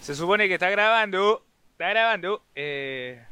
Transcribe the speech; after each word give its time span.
Se 0.00 0.14
supone 0.14 0.48
que 0.48 0.54
está 0.54 0.70
grabando. 0.70 1.44
Está 1.72 1.88
grabando. 1.90 2.42
Eh... 2.54 3.24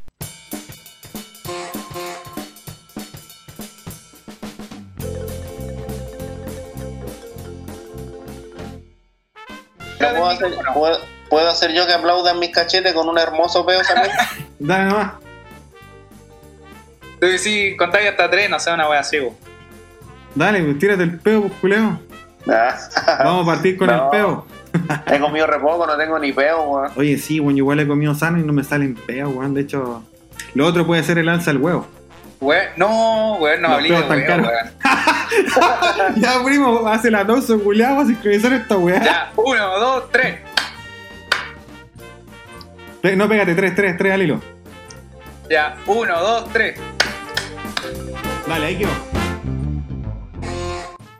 ¿Puedo 9.98 10.26
hacer, 10.28 10.54
puedo- 10.74 11.00
puedo 11.28 11.48
hacer 11.50 11.72
yo 11.72 11.86
que 11.86 11.92
aplaudan 11.92 12.38
mis 12.38 12.50
cachetes 12.50 12.92
con 12.94 13.08
un 13.08 13.18
hermoso 13.18 13.64
peo 13.66 13.80
también? 13.82 14.12
Dale 14.58 14.84
nomás. 14.84 15.12
Tú 17.20 17.26
decís, 17.26 17.76
contáis 17.76 18.08
hasta 18.10 18.30
tres, 18.30 18.48
no 18.48 18.60
sé, 18.60 18.72
una 18.72 18.88
wea 18.88 19.00
así. 19.00 19.18
Dale, 20.34 20.62
pues, 20.62 20.78
tírate 20.78 21.02
el 21.02 21.18
peo, 21.18 21.42
pues, 21.42 21.52
culeo. 21.60 22.00
Ah, 22.48 22.78
Vamos 23.24 23.42
a 23.42 23.52
partir 23.52 23.76
con 23.76 23.88
No. 23.88 24.04
el 24.04 24.10
peo. 24.10 24.46
He 25.06 25.18
comido 25.18 25.46
re 25.46 25.58
poco, 25.58 25.86
no 25.86 25.96
tengo 25.96 26.18
ni 26.18 26.32
peo, 26.32 26.62
weón. 26.62 26.90
Oye, 26.96 27.18
sí, 27.18 27.38
bueno, 27.38 27.58
igual 27.58 27.80
he 27.80 27.86
comido 27.86 28.14
sano 28.14 28.38
y 28.38 28.42
no 28.42 28.52
me 28.52 28.64
salen 28.64 28.94
peos, 28.94 29.34
weón. 29.34 29.54
De 29.54 29.62
hecho, 29.62 30.02
lo 30.54 30.66
otro 30.66 30.86
puede 30.86 31.02
ser 31.02 31.18
el 31.18 31.28
alza 31.28 31.52
del 31.52 31.62
huevo. 31.62 31.86
Weón, 32.40 32.66
no, 32.76 33.36
weón, 33.36 33.62
no 33.62 33.68
hablé 33.68 33.88
de 33.90 34.00
weón, 34.00 34.40
weón. 34.40 34.70
ya, 36.16 36.42
primo, 36.44 36.86
hace 36.86 37.10
la 37.10 37.24
doso, 37.24 37.58
culiado, 37.62 37.96
vas 37.96 38.04
a 38.04 38.08
sincronizar 38.08 38.52
esta 38.52 38.76
weá. 38.76 39.02
Ya, 39.02 39.32
uno, 39.36 39.78
dos, 39.78 40.10
tres. 40.10 40.40
No, 43.16 43.28
pégate, 43.28 43.54
tres, 43.54 43.74
tres, 43.74 43.96
tres 43.96 44.12
al 44.12 44.22
hilo. 44.22 44.40
Ya, 45.48 45.76
uno, 45.86 46.20
dos, 46.20 46.48
tres. 46.52 46.78
Dale, 48.46 48.66
ahí 48.66 48.76
quedó. 48.76 49.17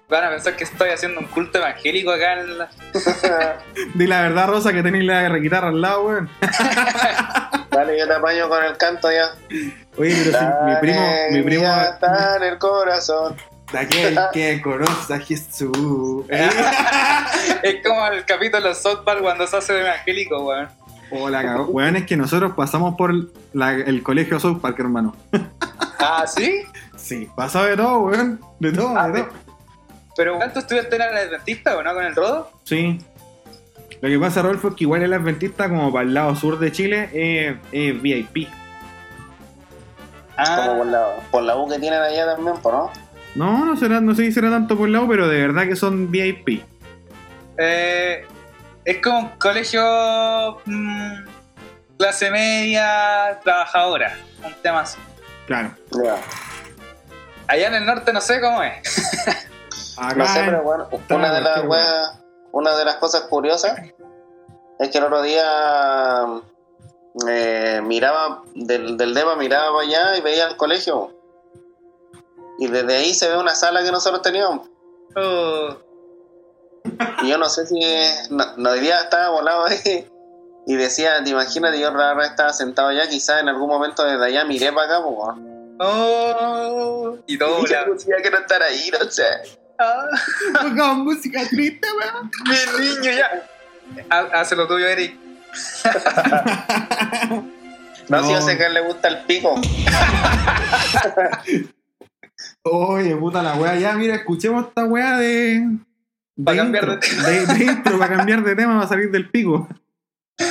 Van 0.08 0.24
a 0.24 0.30
pensar 0.30 0.56
que 0.56 0.64
estoy 0.64 0.88
haciendo 0.88 1.20
un 1.20 1.26
culto 1.26 1.58
evangélico 1.58 2.10
acá 2.10 2.40
en 2.40 2.56
la... 2.58 2.68
Di 3.94 4.06
la 4.06 4.22
verdad, 4.22 4.48
Rosa, 4.48 4.72
que 4.72 4.82
tenéis 4.82 5.04
la 5.04 5.28
guitarra 5.38 5.68
al 5.68 5.80
lado, 5.82 6.02
weón. 6.06 6.30
Dale, 7.70 7.98
yo 7.98 8.06
te 8.06 8.14
apaño 8.14 8.48
con 8.48 8.64
el 8.64 8.76
canto 8.78 9.10
ya. 9.12 9.32
Oye, 9.98 10.16
pero 10.24 10.38
si 10.38 10.44
mi 10.64 10.76
primo, 10.80 11.12
mi 11.32 11.42
primo, 11.42 11.64
está 11.82 12.36
en 12.36 12.42
el 12.44 12.58
corazón. 12.58 13.36
de 13.70 13.78
aquel 13.78 14.18
que 14.32 14.62
conoce 14.62 15.12
a 15.14 15.18
Jesús. 15.20 16.24
Es 17.62 17.76
como 17.84 18.06
el 18.06 18.24
capítulo 18.24 18.68
de 18.68 18.74
South 18.74 19.00
Park 19.04 19.20
cuando 19.20 19.46
se 19.46 19.56
hace 19.58 19.72
de 19.74 19.80
evangélico, 19.80 20.38
weón. 20.42 20.68
Hola, 21.10 21.42
cagó. 21.42 21.64
Weón, 21.66 21.96
es 21.96 22.06
que 22.06 22.16
nosotros 22.16 22.52
pasamos 22.56 22.94
por 22.96 23.12
la- 23.52 23.72
el 23.74 24.02
colegio 24.02 24.40
South 24.40 24.60
Park, 24.60 24.78
hermano. 24.78 25.14
Ah, 25.98 26.24
¿sí? 26.26 26.62
Sí, 26.96 27.28
pasó 27.36 27.64
de 27.64 27.76
todo, 27.76 27.98
weón. 28.00 28.40
De 28.58 28.72
todo, 28.72 28.96
Ah, 28.96 29.08
de 29.08 29.22
todo. 29.22 29.47
Pero 30.18 30.36
¿cuánto 30.36 30.58
estudiaste 30.58 30.96
en 30.96 31.02
el 31.02 31.16
Adventista 31.16 31.78
o 31.78 31.82
no 31.84 31.94
con 31.94 32.04
el 32.04 32.12
Rodo? 32.12 32.50
Sí. 32.64 32.98
Lo 34.00 34.08
que 34.08 34.18
pasa, 34.18 34.42
Rodolfo, 34.42 34.68
es 34.68 34.74
que 34.74 34.82
igual 34.82 35.02
el 35.04 35.12
Adventista, 35.12 35.68
como 35.68 35.92
para 35.92 36.02
el 36.04 36.12
lado 36.12 36.34
sur 36.34 36.58
de 36.58 36.72
Chile, 36.72 37.08
es, 37.72 38.02
VIP. 38.02 38.48
Ah, 40.36 40.64
Como 40.66 40.78
por 40.78 40.86
la, 40.88 41.06
por 41.30 41.42
la 41.44 41.56
U 41.56 41.68
que 41.68 41.78
tienen 41.78 42.00
allá 42.00 42.34
también, 42.34 42.56
¿por 42.56 42.74
no? 42.74 42.92
No, 43.36 43.64
no 43.64 43.76
será, 43.76 44.00
no 44.00 44.12
sé 44.16 44.24
si 44.24 44.32
será 44.32 44.50
tanto 44.50 44.76
por 44.76 44.88
el 44.88 44.92
lado, 44.94 45.06
pero 45.06 45.28
de 45.28 45.40
verdad 45.40 45.66
que 45.68 45.76
son 45.76 46.10
VIP. 46.10 46.64
eh, 47.56 48.26
es 48.84 48.98
como 49.02 49.18
un 49.20 49.28
colegio 49.38 50.60
mm, 50.64 51.14
clase 51.96 52.30
media, 52.32 53.38
trabajadora, 53.44 54.16
un 54.44 54.52
tema 54.62 54.80
así. 54.80 54.98
Claro. 55.46 55.70
Allá 57.46 57.68
en 57.68 57.74
el 57.74 57.86
norte 57.86 58.12
no 58.12 58.20
sé 58.20 58.40
cómo 58.40 58.64
es. 58.64 59.48
Acá 59.98 60.14
No 60.14 60.26
sé, 60.26 60.40
pero 60.44 60.62
bueno, 60.62 60.88
una 61.10 61.32
de 61.32 61.40
las 61.40 61.60
cualquier 61.60 61.68
weas- 61.68 62.12
una 62.52 62.76
de 62.76 62.84
las 62.84 62.96
cosas 62.96 63.22
curiosas 63.22 63.78
es 64.78 64.88
que 64.90 64.98
el 64.98 65.04
otro 65.04 65.22
día 65.22 66.24
eh, 67.28 67.80
miraba 67.84 68.42
del, 68.54 68.96
del 68.96 69.12
DEPA 69.14 69.34
miraba 69.36 69.72
para 69.76 69.86
allá 69.86 70.16
y 70.16 70.20
veía 70.20 70.46
el 70.46 70.56
colegio. 70.56 71.12
Y 72.58 72.66
desde 72.68 72.96
ahí 72.96 73.14
se 73.14 73.28
ve 73.28 73.36
una 73.38 73.54
sala 73.54 73.82
que 73.82 73.92
nosotros 73.92 74.22
teníamos. 74.22 74.68
Oh, 75.16 75.76
Y 77.22 77.28
yo 77.30 77.38
no 77.38 77.48
sé 77.48 77.66
si 77.66 77.80
no, 78.30 78.44
no 78.56 78.72
día 78.74 79.00
estaba 79.00 79.30
volado 79.30 79.64
ahí. 79.66 80.08
Y 80.66 80.76
decía, 80.76 81.22
te 81.24 81.30
imaginas, 81.30 81.76
yo 81.78 81.90
rara 81.90 82.26
estaba 82.26 82.52
sentado 82.52 82.88
allá, 82.88 83.08
quizás 83.08 83.40
en 83.40 83.48
algún 83.48 83.68
momento 83.68 84.04
desde 84.04 84.24
allá 84.24 84.44
miré 84.44 84.70
para 84.72 84.96
acá, 84.98 85.02
pues. 85.02 85.16
oh, 85.80 87.16
y 87.26 87.38
todo 87.38 87.60
Y 87.60 87.66
yo 87.70 87.96
que 88.22 88.30
no 88.30 88.38
estar 88.38 88.62
ahí, 88.62 88.90
no 88.92 89.10
sé. 89.10 89.24
Ah, 89.78 90.06
Con 90.76 91.04
música 91.04 91.40
triste, 91.48 91.86
weón. 91.92 92.30
mi 92.46 92.84
niño 92.86 93.10
ya. 93.12 93.28
Ha- 94.10 94.40
Hace 94.40 94.56
lo 94.56 94.66
tuyo, 94.66 94.86
Eric. 94.86 95.16
No, 98.08 98.24
si 98.24 98.32
yo 98.32 98.40
sé 98.40 98.56
que 98.56 98.64
a 98.64 98.68
él 98.68 98.74
le 98.74 98.80
gusta 98.80 99.08
el 99.08 99.18
pico. 99.26 99.60
Oye, 102.62 103.14
puta 103.16 103.42
la 103.42 103.54
weá. 103.56 103.76
Ya, 103.76 103.92
mira, 103.94 104.14
escuchemos 104.14 104.66
esta 104.68 104.84
weá 104.86 105.18
de. 105.18 105.60
de 106.36 106.44
Pa' 106.44 106.56
cambiar 106.56 106.84
intro. 106.88 106.98
de, 107.28 107.46
de 107.46 107.64
intro, 107.64 107.98
para 107.98 108.16
cambiar 108.16 108.42
de 108.42 108.56
tema, 108.56 108.76
va 108.78 108.84
a 108.84 108.88
salir 108.88 109.10
del 109.10 109.28
pico. 109.30 109.68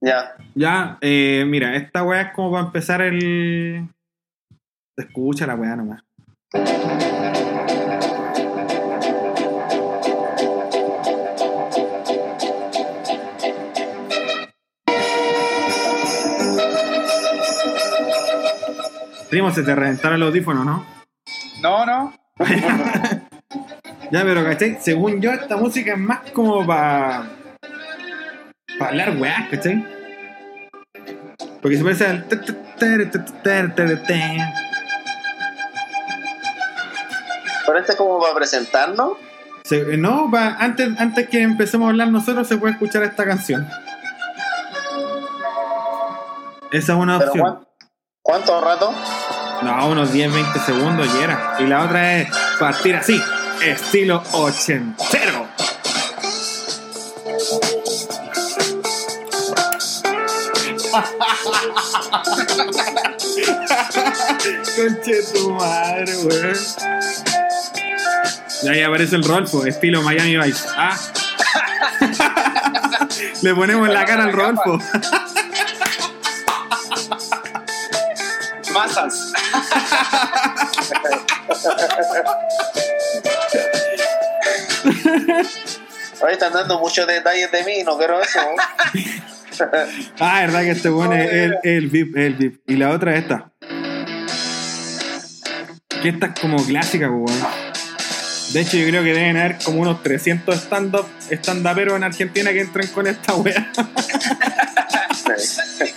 Ya. 0.00 0.36
Ya, 0.54 0.98
eh, 1.00 1.44
mira, 1.46 1.74
esta 1.76 2.02
weá 2.02 2.20
es 2.20 2.32
como 2.34 2.52
para 2.52 2.66
empezar 2.66 3.00
el. 3.00 3.88
Escucha 4.98 5.46
la 5.46 5.54
weá 5.54 5.74
nomás. 5.76 6.02
Primo, 19.34 19.50
se 19.50 19.64
te 19.64 19.74
reventaron 19.74 20.14
el 20.14 20.28
audífono, 20.28 20.64
¿no? 20.64 20.86
No, 21.60 21.84
no. 21.84 22.14
Ya, 24.12 24.22
pero 24.22 24.44
¿cachai? 24.44 24.78
Según 24.80 25.20
yo, 25.20 25.32
esta 25.32 25.56
música 25.56 25.94
es 25.94 25.98
más 25.98 26.20
como 26.30 26.64
para. 26.64 27.30
para 28.78 28.90
hablar 28.92 29.16
weá, 29.16 29.48
¿cachai? 29.50 29.84
Porque 31.60 31.76
se 31.76 31.82
parece 31.82 32.06
al. 32.06 32.24
Pero 37.66 37.78
este 37.80 37.90
es 37.92 37.98
como 37.98 38.20
para 38.20 38.34
presentarnos. 38.36 39.14
Se- 39.64 39.96
no, 39.96 40.30
pa- 40.30 40.58
antes, 40.60 40.90
antes 41.00 41.28
que 41.28 41.42
empecemos 41.42 41.86
a 41.86 41.90
hablar 41.90 42.06
nosotros, 42.06 42.46
se 42.46 42.56
puede 42.56 42.74
escuchar 42.74 43.02
esta 43.02 43.24
canción. 43.24 43.66
Esa 46.70 46.92
es 46.92 46.98
una 47.00 47.16
opción. 47.16 47.40
¿cuán- 47.40 47.66
¿cuánto 48.22 48.60
rato? 48.60 48.94
No, 49.64 49.88
unos 49.88 50.12
10, 50.12 50.30
20 50.30 50.58
segundos 50.60 51.08
y 51.14 51.22
era. 51.22 51.56
Y 51.58 51.66
la 51.66 51.84
otra 51.84 52.20
es 52.20 52.28
partir 52.58 52.96
así, 52.96 53.18
estilo 53.62 54.22
ochentero. 54.32 55.48
Conche 64.76 65.22
tu 65.32 65.50
madre, 65.52 66.14
weón. 66.24 66.58
Y 68.62 68.68
ahí 68.68 68.82
aparece 68.82 69.16
el 69.16 69.24
Rolfo, 69.24 69.64
estilo 69.64 70.02
Miami 70.02 70.36
Vice. 70.36 70.68
Ah. 70.76 70.94
Le 73.42 73.54
ponemos 73.54 73.88
la 73.88 74.04
cara 74.04 74.24
al 74.24 74.32
Rolfo. 74.32 74.78
Masas. 78.74 79.32
Hoy 86.20 86.32
están 86.32 86.52
dando 86.52 86.78
muchos 86.78 87.06
detalles 87.06 87.50
de 87.52 87.64
mí, 87.64 87.82
no 87.84 87.98
quiero 87.98 88.20
eso. 88.20 88.40
Ah, 90.18 90.40
verdad 90.40 90.62
que 90.62 90.70
este 90.70 90.88
bueno 90.88 91.14
es 91.14 91.30
el, 91.30 91.58
el 91.62 91.88
VIP, 91.88 92.16
el 92.16 92.34
VIP. 92.34 92.60
Y 92.66 92.76
la 92.76 92.90
otra 92.90 93.14
es 93.14 93.22
esta. 93.22 93.52
Que 96.02 96.08
esta 96.08 96.26
es 96.26 96.40
como 96.40 96.64
clásica, 96.64 97.08
pues, 97.08 97.40
weón. 97.40 97.74
De 98.52 98.60
hecho, 98.60 98.76
yo 98.76 98.88
creo 98.88 99.02
que 99.02 99.14
deben 99.14 99.36
haber 99.36 99.58
como 99.64 99.80
unos 99.80 100.02
300 100.02 100.56
stand-up, 100.56 101.06
stand-uperos 101.30 101.96
en 101.96 102.04
Argentina 102.04 102.52
que 102.52 102.60
entren 102.60 102.88
con 102.88 103.06
esta 103.06 103.34
wea. 103.34 103.72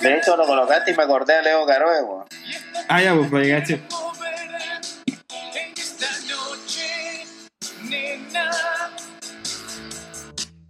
De 0.00 0.16
hecho, 0.16 0.36
lo 0.36 0.46
colocaste 0.46 0.92
y 0.92 0.94
me 0.94 1.02
acordé 1.02 1.34
a 1.34 1.42
Leo 1.42 1.66
Caroe, 1.66 2.02
weón. 2.02 2.24
Ah, 2.88 3.02
ya, 3.02 3.14
pues, 3.14 3.30
para 3.30 3.42
llegar, 3.42 3.64
che. 3.64 3.82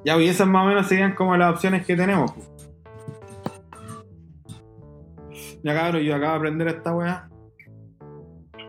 Ya, 0.04 0.14
pues, 0.14 0.26
y 0.26 0.28
esas 0.28 0.46
más 0.46 0.64
o 0.64 0.68
menos 0.68 0.88
serían 0.88 1.14
como 1.14 1.36
las 1.36 1.54
opciones 1.54 1.84
que 1.84 1.96
tenemos. 1.96 2.32
pues. 2.32 2.48
Ya, 5.62 5.74
cabrón, 5.74 6.02
yo 6.02 6.14
acabo 6.14 6.32
de 6.32 6.38
aprender 6.38 6.68
esta 6.68 6.94
wea. 6.94 7.28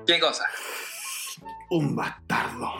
¿Qué 0.05 0.19
cosa? 0.19 0.43
Un 1.69 1.95
bastardo. 1.95 2.73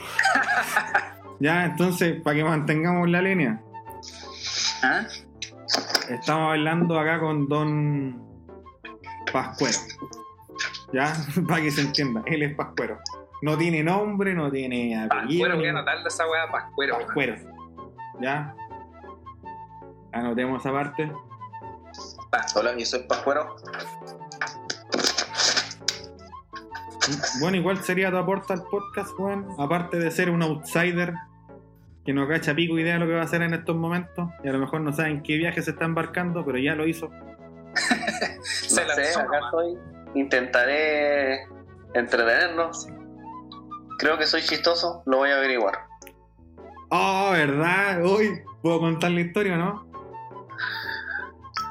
ya, 1.40 1.66
entonces, 1.66 2.22
para 2.22 2.36
que 2.36 2.44
mantengamos 2.44 3.08
la 3.10 3.22
línea. 3.22 3.62
¿Ah? 4.84 5.06
Estamos 6.10 6.50
hablando 6.50 7.00
acá 7.00 7.20
con 7.20 7.48
Don 7.48 8.20
Pascuero. 9.32 9.78
¿Ya? 10.92 11.14
Para 11.48 11.62
que 11.62 11.70
se 11.70 11.82
entienda. 11.82 12.24
Él 12.26 12.42
es 12.42 12.56
Pascuero. 12.56 12.98
No 13.44 13.56
tiene 13.58 13.84
nombre, 13.84 14.34
no 14.34 14.50
tiene 14.50 14.98
apellido. 14.98 15.28
Pascuero, 15.28 15.56
voy 15.58 15.68
a 15.68 15.70
anotarle 15.70 16.08
esa 16.08 16.28
weá 16.28 16.52
Pascuero. 16.52 16.98
Pascuero. 16.98 17.36
¿Ya? 18.20 18.56
Anotemos 20.12 20.62
esa 20.62 20.72
parte. 20.72 21.12
Hola, 22.56 22.76
yo 22.76 22.86
soy 22.86 23.04
Pascuero. 23.04 23.56
Bueno, 27.40 27.58
igual 27.58 27.84
sería 27.84 28.10
tu 28.10 28.18
aporte 28.18 28.54
al 28.54 28.64
podcast, 28.64 29.12
Juan. 29.12 29.48
Aparte 29.60 30.00
de 30.00 30.10
ser 30.10 30.32
un 30.32 30.42
outsider 30.42 31.14
que 32.10 32.14
no 32.14 32.28
cacha 32.28 32.56
pico 32.56 32.80
idea 32.80 32.94
de 32.94 33.00
lo 33.02 33.06
que 33.06 33.14
va 33.14 33.22
a 33.22 33.26
hacer 33.26 33.44
en 33.44 33.54
estos 33.54 33.76
momentos. 33.76 34.32
Y 34.44 34.48
a 34.48 34.52
lo 34.52 34.58
mejor 34.58 34.82
no 34.82 34.92
saben 34.92 35.22
qué 35.22 35.38
viaje 35.38 35.62
se 35.62 35.70
está 35.70 35.86
embarcando, 35.86 36.44
pero 36.44 36.58
ya 36.58 36.74
lo 36.74 36.88
hizo. 36.88 37.12
Se 38.42 38.82
no 38.82 38.88
lanzó 38.88 39.04
sé, 39.04 39.20
acá 39.20 39.40
estoy. 39.46 39.78
Intentaré 40.16 41.44
entretenernos. 41.94 42.88
Creo 44.00 44.18
que 44.18 44.26
soy 44.26 44.42
chistoso, 44.42 45.04
lo 45.06 45.18
voy 45.18 45.30
a 45.30 45.38
averiguar. 45.38 45.86
Oh, 46.90 47.30
¿verdad? 47.32 48.04
Uy, 48.04 48.42
¿puedo 48.64 48.80
contar 48.80 49.12
la 49.12 49.22
historia 49.22 49.56
no? 49.58 49.88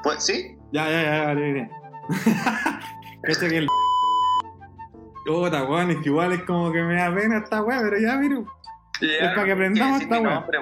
Pues 0.05 0.25
sí, 0.25 0.57
Ya, 0.71 0.89
ya, 0.89 1.03
ya, 1.03 1.25
vale, 1.25 1.53
bien. 1.53 1.71
Cacha 3.25 3.49
que 3.49 3.59
el. 3.59 3.67
Puta, 5.27 5.65
weón, 5.65 5.91
es 5.91 5.97
que 5.97 6.11
igual 6.11 6.33
es 6.33 6.45
como 6.45 6.71
que 6.71 6.81
me 6.81 6.95
da 6.95 7.13
pena 7.13 7.39
esta 7.39 7.61
weá, 7.61 7.81
pero 7.83 7.99
ya, 7.99 8.15
mira. 8.19 8.45
Es 9.01 9.29
para 9.29 9.45
que 9.45 9.53
aprendamos 9.53 10.03
esta 10.03 10.21
madre. 10.21 10.59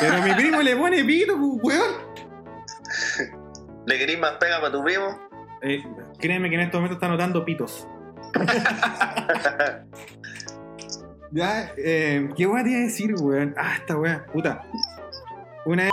Pero 0.00 0.22
mi 0.22 0.32
primo 0.34 0.62
le 0.62 0.76
pone 0.76 1.04
pito, 1.04 1.38
pues, 1.38 1.62
weón. 1.62 1.94
¿Le 3.86 3.98
querís 3.98 4.18
más 4.18 4.32
pega 4.32 4.60
para 4.60 4.72
tu 4.72 4.82
primo? 4.82 5.20
Eh, 5.62 5.82
créeme 6.18 6.48
que 6.48 6.54
en 6.56 6.62
estos 6.62 6.80
momentos 6.80 6.96
está 6.96 7.06
anotando 7.06 7.44
pitos. 7.44 7.86
Ya, 11.34 11.72
eh, 11.76 12.28
¿qué 12.36 12.46
voy 12.46 12.60
a 12.60 12.62
decir, 12.62 13.12
weón? 13.20 13.56
Ah, 13.58 13.74
esta 13.74 13.96
weá, 13.96 14.24
puta. 14.26 14.62
Una 15.66 15.82
vez 15.82 15.92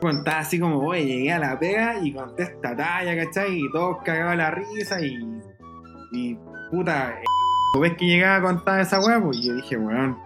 contaba 0.00 0.38
así 0.38 0.60
como, 0.60 0.78
oye, 0.78 1.04
llegué 1.04 1.32
a 1.32 1.40
la 1.40 1.58
pega 1.58 1.98
y 2.00 2.12
conté 2.12 2.44
esta 2.44 2.76
talla, 2.76 3.16
¿cachai? 3.16 3.58
Y 3.58 3.72
todos 3.72 3.96
cagaban 4.04 4.38
la 4.38 4.52
risa 4.52 5.00
y. 5.00 5.18
Y, 6.12 6.38
puta, 6.70 7.18
eh, 7.20 7.80
ves 7.80 7.96
que 7.96 8.06
llegaba 8.06 8.36
a 8.36 8.42
contar 8.42 8.78
esa 8.78 9.00
weá, 9.00 9.20
pues 9.20 9.38
y 9.38 9.48
yo 9.48 9.56
dije, 9.56 9.76
weón, 9.76 10.16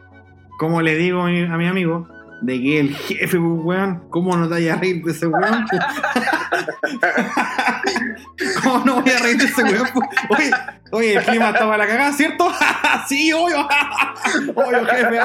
¿cómo 0.59 0.83
le 0.83 0.97
digo 0.97 1.23
a 1.23 1.27
mi, 1.27 1.43
a 1.43 1.57
mi 1.57 1.67
amigo? 1.67 2.09
De 2.43 2.61
que 2.61 2.81
el 2.81 2.95
jefe, 2.95 3.39
pues, 3.39 3.65
weón, 3.65 4.05
¿cómo 4.11 4.37
no 4.37 4.47
te 4.49 4.55
vayas 4.55 4.77
a 4.77 4.81
reír 4.81 5.03
de 5.03 5.13
ese 5.13 5.27
weón? 5.27 5.65
pues? 5.71 5.83
¿Cómo 8.63 8.85
no 8.85 9.01
voy 9.01 9.13
a 9.13 9.19
reír 9.19 9.39
de 9.39 9.45
ese 9.45 9.63
weón? 9.63 9.89
pues? 9.93 10.09
Oye, 10.29 10.51
oye, 10.91 11.15
el 11.15 11.25
clima 11.25 11.51
estaba 11.51 11.77
la 11.77 11.87
cagada, 11.87 12.13
¿cierto? 12.13 12.51
sí, 13.09 13.33
obvio. 13.33 13.61
obvio, 14.55 14.85
jefe. 14.87 15.21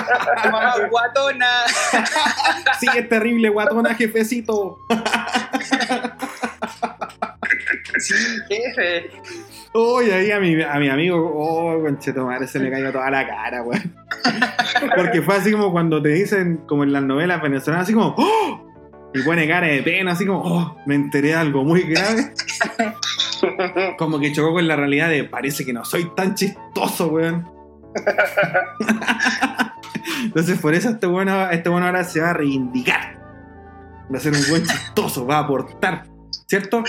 Guatona. 0.90 1.48
sí, 2.80 2.88
es 2.96 3.10
terrible, 3.10 3.50
guatona, 3.50 3.96
jefecito. 3.96 4.78
Sí, 8.00 8.14
jefe. 8.48 9.12
Oye, 9.74 10.14
ahí 10.14 10.32
a 10.32 10.40
mi, 10.40 10.62
a 10.62 10.80
mi 10.80 10.90
amigo, 10.90 11.32
oh, 11.36 11.82
conchetomare, 11.82 12.48
se 12.48 12.60
le 12.60 12.72
cayó 12.72 12.92
toda 12.92 13.12
la 13.12 13.28
cara, 13.28 13.62
weón. 13.62 13.94
Porque 14.96 15.22
fue 15.22 15.36
así 15.36 15.52
como 15.52 15.72
cuando 15.72 16.02
te 16.02 16.10
dicen, 16.10 16.58
como 16.68 16.84
en 16.84 16.92
las 16.92 17.04
novelas 17.04 17.42
venezolanas, 17.42 17.84
así 17.84 17.94
como, 17.94 18.16
¡oh! 18.18 18.66
Y 19.14 19.22
pone 19.24 19.48
cara 19.48 19.68
de 19.68 19.82
pena, 19.84 20.12
así 20.12 20.26
como, 20.26 20.42
oh, 20.44 20.78
me 20.86 20.96
enteré 20.96 21.30
de 21.30 21.36
algo 21.36 21.64
muy 21.64 21.82
grave. 21.82 22.32
Como 23.98 24.20
que 24.20 24.32
chocó 24.32 24.54
con 24.54 24.68
la 24.68 24.76
realidad 24.76 25.10
de, 25.10 25.24
parece 25.24 25.66
que 25.66 25.74
no 25.74 25.84
soy 25.84 26.14
tan 26.16 26.36
chistoso, 26.36 27.08
weón. 27.08 27.50
Entonces, 30.24 30.60
por 30.60 30.76
eso 30.76 30.90
este 30.90 31.08
bueno, 31.08 31.50
este 31.50 31.70
bueno 31.70 31.88
ahora 31.88 32.04
se 32.04 32.22
va 32.22 32.32
a 32.32 32.34
reivindicar. 32.34 33.20
Va 34.14 34.18
a 34.18 34.22
ser 34.22 34.34
un 34.34 34.44
buen 34.50 34.64
chistoso, 34.64 35.26
va 35.26 35.38
a 35.38 35.40
aportar, 35.40 36.06
¿cierto? 36.48 36.84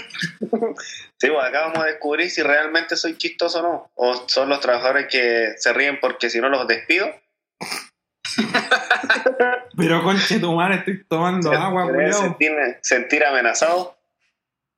Sí, 1.20 1.28
pues 1.28 1.44
acá 1.44 1.60
vamos 1.66 1.78
a 1.80 1.86
descubrir 1.86 2.30
si 2.30 2.42
realmente 2.42 2.96
soy 2.96 3.16
chistoso 3.18 3.58
o 3.60 3.62
no. 3.62 3.90
O 3.94 4.26
son 4.28 4.48
los 4.48 4.60
trabajadores 4.60 5.06
que 5.10 5.52
se 5.58 5.72
ríen 5.74 5.98
porque 6.00 6.30
si 6.30 6.40
no 6.40 6.48
los 6.48 6.66
despido. 6.66 7.08
Pero 9.76 10.02
conche 10.02 10.38
tu 10.38 10.52
madre, 10.54 10.76
estoy 10.76 11.04
tomando 11.04 11.52
agua, 11.52 11.84
weón. 11.86 12.12
sentirme- 12.12 12.78
sentir 12.80 13.24
amenazado. 13.24 13.96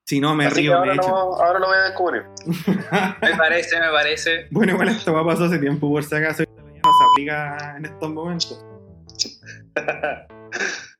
Si 0.05 0.21
no 0.21 0.35
me 0.35 0.47
Así 0.47 0.63
río, 0.63 0.73
me 0.73 0.79
ahora 0.79 0.95
lo, 0.95 1.03
ahora 1.43 1.59
lo 1.61 1.67
voy 1.69 1.77
a 1.77 1.83
descubrir. 1.83 2.25
Me 3.23 3.37
parece, 3.37 3.79
me 3.79 3.89
parece. 3.91 4.49
Bueno, 4.51 4.73
igual 4.73 4.89
esto 4.89 5.13
va 5.13 5.25
pasó 5.25 5.45
hace 5.45 5.59
tiempo, 5.59 5.89
por 5.89 6.03
si 6.03 6.15
acaso 6.17 6.43
no 6.43 6.91
se 6.93 7.05
aplica 7.13 7.77
en 7.77 7.85
estos 7.87 8.11
momentos. 8.11 8.65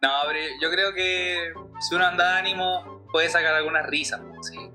No, 0.00 0.10
pero 0.26 0.38
yo 0.60 0.70
creo 0.70 0.94
que 0.94 1.52
si 1.80 1.94
uno 1.94 2.06
anda 2.06 2.32
de 2.32 2.38
ánimo, 2.38 3.04
puede 3.10 3.28
sacar 3.28 3.54
algunas 3.54 3.86
risas. 3.86 4.20
Sí. 4.42 4.70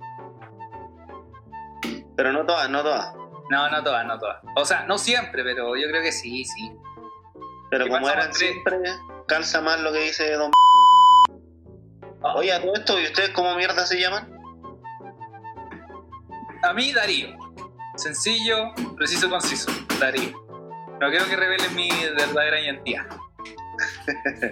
Pero 2.15 2.33
no 2.33 2.45
todas, 2.45 2.69
no 2.69 2.83
todas. 2.83 3.15
No, 3.49 3.69
no 3.69 3.83
todas, 3.83 4.05
no 4.05 4.19
todas. 4.19 4.43
O 4.55 4.65
sea, 4.65 4.83
no 4.85 4.97
siempre, 4.97 5.43
pero 5.43 5.75
yo 5.77 5.87
creo 5.87 6.01
que 6.01 6.11
sí, 6.11 6.43
sí. 6.43 6.75
Pero 7.69 7.85
¿Qué 7.85 7.91
como 7.91 8.09
eran 8.09 8.33
siempre, 8.33 8.77
calza 9.27 9.61
más 9.61 9.79
lo 9.79 9.91
que 9.93 9.99
dice 9.99 10.31
Don. 10.33 10.51
Oye, 12.35 12.53
a 12.53 12.61
todo 12.61 12.73
esto, 12.73 12.99
¿y 12.99 13.05
ustedes 13.05 13.29
cómo 13.31 13.55
mierda 13.55 13.85
se 13.85 13.99
llaman? 13.99 14.29
A 16.63 16.73
mí, 16.73 16.93
Darío. 16.93 17.29
Sencillo, 17.95 18.73
preciso, 18.95 19.29
conciso. 19.29 19.71
Darío. 19.99 20.31
No 20.99 21.09
quiero 21.09 21.25
que 21.25 21.35
revelen 21.35 21.75
mi 21.75 21.89
verdadera 22.15 22.59
identidad. 22.59 23.05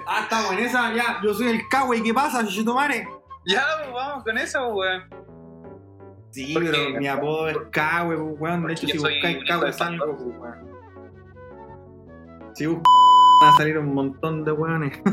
Ah, 0.08 0.22
estamos 0.24 0.52
en 0.54 0.60
esa, 0.60 0.94
ya, 0.94 1.20
yo 1.24 1.34
soy 1.34 1.48
el 1.50 1.68
Kawaii, 1.70 2.02
¿qué 2.04 2.14
pasa, 2.14 2.46
Chichitomare? 2.46 3.08
Ya, 3.46 3.64
pues, 3.80 3.94
vamos 3.94 4.24
con 4.24 4.38
eso, 4.38 4.68
weón. 4.70 5.04
Sí, 6.32 6.54
Porque- 6.54 6.70
pero 6.72 7.00
mi 7.00 7.08
apodo 7.08 7.50
es 7.50 7.58
pues, 7.58 8.40
weón. 8.40 8.66
De 8.68 8.74
hecho, 8.74 8.88
si 8.88 8.98
buscáis 8.98 9.38
hijo 9.44 9.60
de 9.66 9.74
salgo, 9.74 10.06
weón. 10.14 10.72
Si 12.54 12.66
buscáis 12.66 12.86
van 13.42 13.54
a 13.54 13.58
salir 13.58 13.78
un 13.78 13.94
montón 13.94 14.44
de 14.46 14.52
weones. 14.52 15.00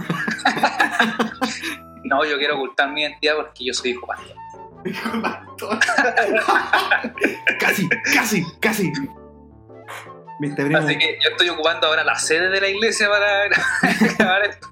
No, 2.04 2.24
yo 2.24 2.38
quiero 2.38 2.54
ocultar 2.56 2.90
mi 2.90 3.02
identidad 3.02 3.36
porque 3.36 3.66
yo 3.66 3.74
soy 3.74 3.90
hijo 3.90 4.06
pastor. 4.06 4.36
casi, 7.60 7.88
casi, 8.14 8.44
casi. 8.60 8.92
Viste, 10.38 10.64
primo. 10.64 10.78
Así 10.78 10.96
que 10.96 11.18
yo 11.22 11.30
estoy 11.30 11.48
ocupando 11.48 11.88
ahora 11.88 12.04
la 12.04 12.14
sede 12.14 12.50
de 12.50 12.60
la 12.60 12.68
iglesia 12.68 13.08
para 13.08 13.48
grabar 14.18 14.42
esto. 14.44 14.68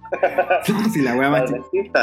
si 0.93 1.03
la 1.03 1.15
weá 1.15 1.31
más. 1.31 1.53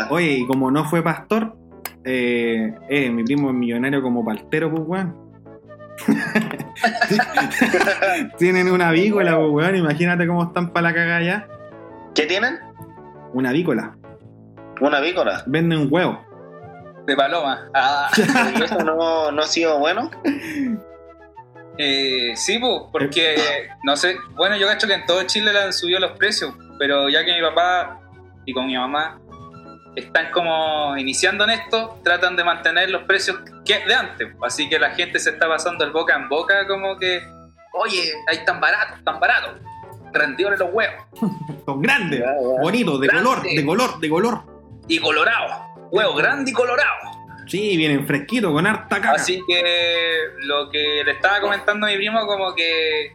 Oye, 0.09 0.31
y 0.31 0.47
como 0.47 0.69
no 0.69 0.83
fue 0.85 1.01
pastor, 1.01 1.55
eh, 2.03 2.73
eh, 2.89 3.09
mi 3.09 3.23
primo 3.23 3.49
es 3.49 3.55
millonario 3.55 4.01
como 4.01 4.25
paltero, 4.25 4.69
pues 4.69 4.83
weón. 4.85 5.23
Tienen 8.37 8.69
una 8.69 8.89
avícola, 8.89 9.37
pues 9.37 9.49
weón. 9.51 9.75
Imagínate 9.77 10.27
cómo 10.27 10.43
están 10.43 10.73
para 10.73 10.89
la 10.89 10.93
cagada 10.93 11.21
ya. 11.21 11.47
¿Qué 12.13 12.25
tienen? 12.25 12.59
Una 13.33 13.49
avícola. 13.49 13.95
Una 14.81 14.99
vícola. 14.99 15.43
Venden 15.45 15.79
un 15.79 15.87
huevo. 15.89 16.19
De 17.05 17.15
paloma. 17.15 17.69
Ah, 17.73 18.09
¿Y 18.57 18.63
eso 18.63 18.79
no, 18.79 19.31
no 19.31 19.41
ha 19.41 19.47
sido 19.47 19.79
bueno? 19.79 20.09
Eh, 21.77 22.33
sí, 22.35 22.59
pues, 22.59 22.83
porque, 22.91 23.69
no 23.83 23.95
sé, 23.95 24.15
bueno, 24.35 24.55
yo 24.57 24.67
cacho 24.67 24.87
que 24.87 24.93
en 24.93 25.05
todo 25.05 25.23
Chile 25.23 25.51
le 25.53 25.59
han 25.59 25.73
subido 25.73 25.99
los 25.99 26.11
precios, 26.17 26.53
pero 26.77 27.09
ya 27.09 27.23
que 27.25 27.33
mi 27.33 27.41
papá 27.41 27.99
y 28.45 28.53
con 28.53 28.67
mi 28.67 28.75
mamá 28.77 29.19
están 29.95 30.31
como 30.31 30.97
iniciando 30.97 31.43
en 31.43 31.51
esto, 31.51 31.99
tratan 32.03 32.35
de 32.35 32.43
mantener 32.43 32.89
los 32.89 33.03
precios 33.03 33.37
que 33.65 33.79
de 33.85 33.93
antes. 33.93 34.27
Así 34.43 34.67
que 34.69 34.79
la 34.79 34.91
gente 34.91 35.19
se 35.19 35.31
está 35.31 35.47
pasando 35.47 35.83
el 35.85 35.91
boca 35.91 36.15
en 36.15 36.27
boca 36.29 36.67
como 36.67 36.97
que, 36.97 37.21
oye, 37.73 38.11
ahí 38.27 38.43
tan 38.45 38.59
baratos, 38.59 39.03
tan 39.03 39.19
baratos. 39.19 39.53
Rendidores 40.11 40.59
los 40.59 40.69
huevos. 40.71 41.03
Son 41.65 41.81
grandes, 41.81 42.23
bonitos, 42.61 42.99
de 43.01 43.07
Grande. 43.07 43.23
color, 43.23 43.43
de 43.43 43.65
color, 43.65 43.99
de 43.99 44.09
color. 44.09 44.43
Y 44.87 44.99
colorados. 44.99 45.51
Huevo 45.91 46.15
grande 46.15 46.51
y 46.51 46.53
colorado. 46.53 47.22
Sí, 47.47 47.77
vienen 47.77 48.05
fresquitos, 48.07 48.51
con 48.51 48.65
harta 48.65 48.97
caca. 48.97 49.11
Así 49.13 49.41
que 49.47 50.17
lo 50.39 50.69
que 50.69 51.03
le 51.05 51.11
estaba 51.11 51.41
comentando 51.41 51.87
a 51.87 51.89
mi 51.89 51.97
primo, 51.97 52.25
como 52.25 52.53
que 52.55 53.13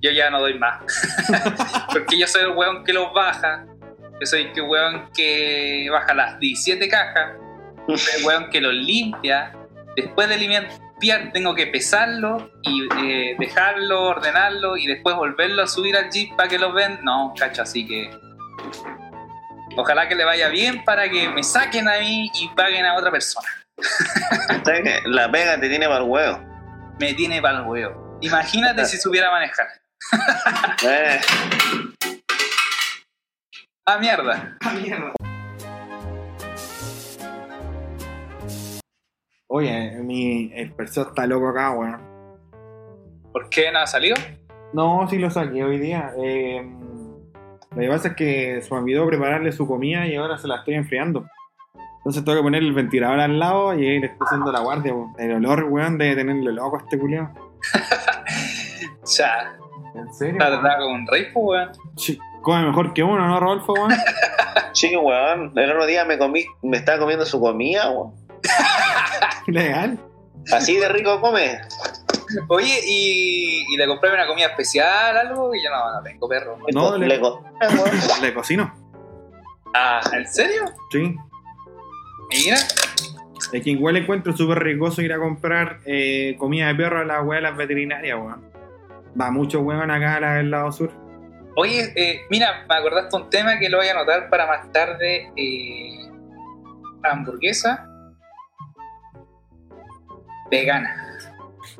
yo 0.00 0.10
ya 0.10 0.30
no 0.30 0.40
doy 0.40 0.58
más. 0.58 0.82
Porque 1.92 2.18
yo 2.18 2.26
soy 2.26 2.42
el 2.42 2.50
weón 2.50 2.84
que 2.84 2.92
los 2.92 3.12
baja. 3.12 3.66
Yo 4.20 4.26
soy 4.26 4.50
el 4.54 4.62
weón 4.62 5.10
que 5.14 5.88
baja 5.90 6.14
las 6.14 6.38
17 6.38 6.88
cajas. 6.88 7.32
El 7.88 8.24
weón 8.24 8.50
que 8.50 8.60
los 8.60 8.74
limpia. 8.74 9.52
Después 9.96 10.28
de 10.28 10.36
limpiar, 10.36 11.32
tengo 11.32 11.54
que 11.54 11.66
pesarlo 11.68 12.50
y 12.62 12.86
eh, 13.02 13.36
dejarlo, 13.38 14.02
ordenarlo 14.02 14.76
y 14.76 14.86
después 14.86 15.14
volverlo 15.14 15.62
a 15.62 15.66
subir 15.66 15.96
al 15.96 16.10
jeep 16.10 16.36
para 16.36 16.48
que 16.48 16.58
los 16.58 16.74
ven. 16.74 16.98
No, 17.02 17.32
cacho, 17.36 17.62
así 17.62 17.86
que 17.86 18.10
Ojalá 19.76 20.08
que 20.08 20.14
le 20.14 20.24
vaya 20.24 20.48
bien 20.48 20.84
para 20.84 21.08
que 21.08 21.28
me 21.28 21.42
saquen 21.42 21.88
a 21.88 21.98
mí 21.98 22.30
y 22.34 22.48
paguen 22.48 22.86
a 22.86 22.94
otra 22.94 23.10
persona. 23.10 23.48
¿Sabes 24.64 24.82
qué? 24.82 25.00
La 25.06 25.30
pega 25.30 25.58
te 25.60 25.68
tiene 25.68 25.86
para 25.86 25.98
el 26.04 26.10
huevo. 26.10 26.38
Me 27.00 27.14
tiene 27.14 27.42
para 27.42 27.58
el 27.58 27.66
huevo. 27.66 28.18
Imagínate 28.20 28.84
si 28.86 28.96
supiera 28.98 29.30
manejar. 29.30 29.66
Eh, 30.86 31.20
Ah, 33.86 33.98
mierda. 33.98 34.56
Oye, 39.46 39.90
mi, 40.02 40.50
el 40.54 40.72
perso 40.72 41.02
está 41.02 41.26
loco 41.26 41.48
acá, 41.48 41.70
weón. 41.72 42.00
¿Por 43.30 43.50
qué 43.50 43.70
no 43.70 43.80
ha 43.80 43.86
salido? 43.86 44.16
No, 44.72 45.06
sí 45.08 45.18
lo 45.18 45.30
saqué 45.30 45.62
hoy 45.62 45.78
día. 45.78 46.12
Eh, 46.16 46.62
lo 47.72 47.80
que 47.80 47.88
pasa 47.88 48.08
es 48.08 48.16
que 48.16 48.62
se 48.62 48.72
me 48.74 48.80
olvidó 48.80 49.06
prepararle 49.06 49.52
su 49.52 49.66
comida 49.66 50.06
y 50.06 50.16
ahora 50.16 50.38
se 50.38 50.48
la 50.48 50.56
estoy 50.56 50.74
enfriando. 50.74 51.28
Entonces 52.06 52.24
tengo 52.24 52.36
que 52.38 52.42
poner 52.42 52.62
el 52.62 52.72
ventilador 52.74 53.18
al 53.20 53.38
lado 53.38 53.72
y 53.78 53.86
ahí 53.86 53.98
le 54.00 54.06
estoy 54.08 54.26
haciendo 54.26 54.52
la 54.52 54.60
guardia, 54.60 54.92
weón. 54.92 55.14
El 55.18 55.32
olor, 55.36 55.64
weón, 55.64 55.96
debe 55.96 56.16
tenerle 56.16 56.52
loco 56.52 56.76
a 56.76 56.80
este 56.80 56.98
culiao. 56.98 57.30
Ya, 59.18 59.54
¿En 59.94 60.12
serio? 60.14 60.34
está 60.34 60.48
tratado 60.60 60.84
como 60.84 60.94
un 60.94 61.06
rey, 61.06 61.26
weón. 61.34 61.70
Sí, 61.96 62.18
Come 62.42 62.66
mejor 62.66 62.92
que 62.94 63.02
uno, 63.02 63.26
¿no, 63.26 63.38
Rodolfo, 63.40 63.72
weón? 63.74 63.92
sí, 64.72 64.94
weón. 64.96 65.52
El 65.56 65.70
otro 65.70 65.86
día 65.86 66.04
me 66.04 66.18
comí, 66.18 66.44
me 66.62 66.76
estaba 66.78 66.98
comiendo 66.98 67.24
su 67.26 67.40
comida, 67.40 67.90
weón. 67.90 68.12
Legal. 69.46 69.98
Así 70.52 70.76
de 70.76 70.88
rico 70.88 71.20
come. 71.20 71.58
Oye, 72.48 72.80
¿y, 72.86 73.64
y 73.72 73.76
le 73.76 73.86
compré 73.86 74.12
una 74.12 74.26
comida 74.26 74.46
especial, 74.46 75.16
algo? 75.16 75.54
Y 75.54 75.62
yo 75.62 75.70
no, 75.70 75.92
no 75.94 76.02
tengo 76.02 76.28
perro. 76.28 76.58
No, 76.72 76.96
le, 76.96 77.06
le- 77.06 77.20
co- 77.20 77.42
weón. 77.60 77.90
Le 78.22 78.34
cocino. 78.34 78.74
Ah, 79.74 80.00
¿en 80.12 80.26
serio? 80.26 80.64
Sí. 80.90 81.16
Mira. 82.34 82.56
Es 83.52 83.62
que 83.62 83.70
igual 83.70 83.96
encuentro 83.96 84.36
súper 84.36 84.58
riesgoso 84.58 85.00
ir 85.02 85.12
a 85.12 85.18
comprar 85.18 85.80
eh, 85.84 86.34
comida 86.38 86.68
de 86.68 86.74
perro 86.74 87.00
a 87.00 87.04
las 87.04 87.24
weas 87.24 87.42
de 87.42 87.48
las 87.48 87.56
veterinarias, 87.56 88.18
weón. 88.18 88.50
Va 89.20 89.30
mucho 89.30 89.60
weón 89.60 89.90
acá 89.90 90.16
a 90.16 90.20
la 90.20 90.34
del 90.36 90.50
lado 90.50 90.72
sur. 90.72 90.90
Oye, 91.56 91.92
eh, 91.94 92.22
mira, 92.30 92.64
me 92.68 92.74
acordaste 92.74 93.16
un 93.16 93.30
tema 93.30 93.58
que 93.60 93.68
lo 93.68 93.78
voy 93.78 93.86
a 93.86 93.92
anotar 93.92 94.28
para 94.28 94.46
más 94.46 94.72
tarde. 94.72 95.30
eh, 95.36 95.98
hamburguesa 97.04 97.86
vegana, 100.50 100.94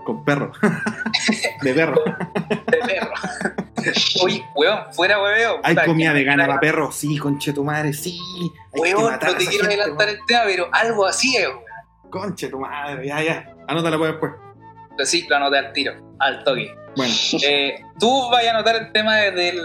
Con 0.04 0.24
perro. 0.24 0.52
de 1.62 1.74
perro. 1.74 2.02
de 2.70 2.78
perro. 2.86 3.10
Oye, 4.22 4.44
weón, 4.54 4.78
fuera 4.92 5.22
hueveo. 5.22 5.60
Hay 5.62 5.74
comida 5.76 6.08
que- 6.12 6.18
vegana 6.20 6.46
para 6.46 6.60
perro, 6.60 6.90
sí, 6.92 7.16
conche 7.18 7.52
tu 7.52 7.64
madre, 7.64 7.92
sí. 7.92 8.18
Weón, 8.72 9.12
no 9.12 9.18
te 9.18 9.26
quiero 9.36 9.50
gente, 9.50 9.66
adelantar 9.66 10.06
weón. 10.08 10.18
el 10.20 10.26
tema, 10.26 10.42
pero 10.46 10.68
algo 10.72 11.06
así 11.06 11.36
es, 11.36 11.48
weón. 11.48 11.60
Conche 12.10 12.48
tu 12.48 12.58
madre, 12.60 13.06
ya, 13.06 13.22
ya. 13.22 13.54
Anótala 13.68 13.98
pues 13.98 14.10
después. 14.12 14.32
Sí, 15.04 15.26
lo 15.28 15.36
anoté 15.36 15.58
al 15.58 15.72
tiro, 15.72 15.92
al 16.20 16.44
toque. 16.44 16.72
Bueno, 16.96 17.12
Eh, 17.46 17.74
Tú 17.98 18.28
vas 18.30 18.44
a 18.46 18.50
anotar 18.50 18.76
el 18.76 18.92
tema 18.92 19.16
de, 19.16 19.30
del, 19.32 19.60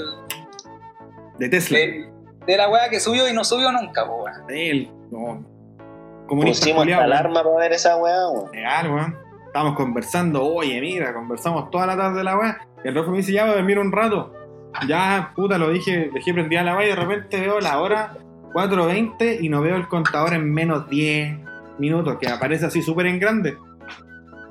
de 1.37 1.49
Tesla. 1.49 1.77
del- 1.77 2.09
de 2.45 2.57
la 2.57 2.67
weá 2.69 2.89
que 2.89 2.99
subió 2.99 3.27
y 3.29 3.33
no 3.33 3.43
subió 3.43 3.71
nunca, 3.71 4.03
weón. 4.05 4.31
Él, 4.49 4.91
no. 5.11 5.45
Comunista 6.27 6.63
Pusimos 6.65 6.85
weón. 6.87 6.99
alarma 6.99 7.43
para 7.43 7.55
ver 7.57 7.73
esa 7.73 7.97
weá, 7.97 8.27
weón. 8.29 8.51
Legal, 8.51 8.91
weón. 8.91 9.17
Estábamos 9.45 9.75
conversando, 9.75 10.43
oye, 10.45 10.79
mira, 10.79 11.13
conversamos 11.13 11.69
toda 11.71 11.87
la 11.87 11.97
tarde 11.97 12.17
de 12.19 12.23
la 12.23 12.37
weá. 12.37 12.67
El 12.83 12.95
Rafa 12.95 13.11
me 13.11 13.17
dice, 13.17 13.31
ya 13.31 13.43
voy 13.43 13.53
a 13.53 13.55
dormir 13.55 13.79
un 13.79 13.91
rato. 13.91 14.33
Ya, 14.87 15.33
puta, 15.35 15.57
lo 15.57 15.69
dije, 15.69 16.09
dejé 16.13 16.33
prendida 16.33 16.63
la 16.63 16.75
weá 16.75 16.85
y 16.85 16.89
de 16.89 16.95
repente 16.95 17.39
veo 17.41 17.59
la 17.59 17.79
hora 17.79 18.17
4.20 18.53 19.39
y 19.41 19.49
no 19.49 19.61
veo 19.61 19.75
el 19.75 19.87
contador 19.87 20.33
en 20.33 20.51
menos 20.53 20.89
10 20.89 21.37
minutos, 21.79 22.17
que 22.19 22.27
aparece 22.27 22.65
así 22.65 22.81
súper 22.81 23.07
en 23.07 23.19
grande. 23.19 23.57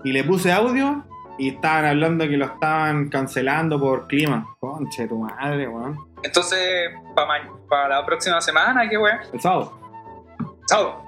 Y 0.05 0.13
le 0.13 0.25
puse 0.25 0.53
audio 0.53 1.05
y 1.39 1.51
estaban 1.51 1.85
hablando 1.85 2.27
que 2.27 2.37
lo 2.37 2.47
estaban 2.47 3.09
cancelando 3.09 3.81
por 3.81 4.07
clima. 4.07 4.57
Conche 4.61 5.07
tu 5.07 5.19
madre, 5.19 5.69
weón. 5.69 5.97
Entonces, 6.23 6.91
para 7.69 7.89
la 7.89 8.07
próxima 8.07 8.41
semana, 8.41 8.89
¿qué 8.89 8.99
weón? 8.99 9.19
El 9.33 9.41
sábado. 9.41 9.79
Chao. 10.69 11.03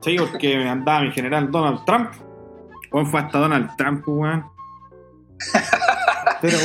Sí, 0.00 0.16
porque 0.18 0.56
me 0.56 0.68
andaba 0.68 1.02
mi 1.02 1.12
general 1.12 1.50
Donald 1.50 1.84
Trump. 1.84 2.10
Weón 2.92 3.06
fue 3.06 3.20
hasta 3.20 3.38
Donald 3.38 3.70
Trump, 3.76 4.06
weón. 4.06 4.44
Pero, 6.40 6.56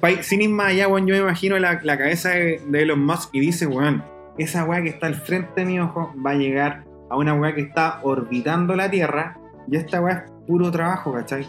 weón, 0.00 0.22
sin 0.22 0.42
ir 0.42 0.50
más 0.50 0.68
allá, 0.68 0.88
weón, 0.88 1.06
yo 1.06 1.14
me 1.14 1.20
imagino 1.20 1.58
la, 1.58 1.80
la 1.82 1.98
cabeza 1.98 2.30
de, 2.30 2.60
de 2.66 2.82
Elon 2.82 3.04
Musk 3.04 3.30
y 3.32 3.40
dice, 3.40 3.66
weón, 3.66 4.04
esa 4.38 4.64
weá 4.64 4.82
que 4.82 4.88
está 4.88 5.06
al 5.06 5.14
frente 5.14 5.52
de 5.60 5.64
mi 5.66 5.80
ojo 5.80 6.12
va 6.24 6.30
a 6.30 6.34
llegar 6.34 6.84
a 7.10 7.16
una 7.16 7.34
weá 7.34 7.54
que 7.54 7.60
está 7.60 8.00
orbitando 8.02 8.74
la 8.74 8.90
Tierra 8.90 9.38
y 9.70 9.76
esta 9.76 10.00
weá 10.00 10.24
es 10.24 10.32
puro 10.46 10.70
trabajo, 10.70 11.12
¿cachai? 11.12 11.46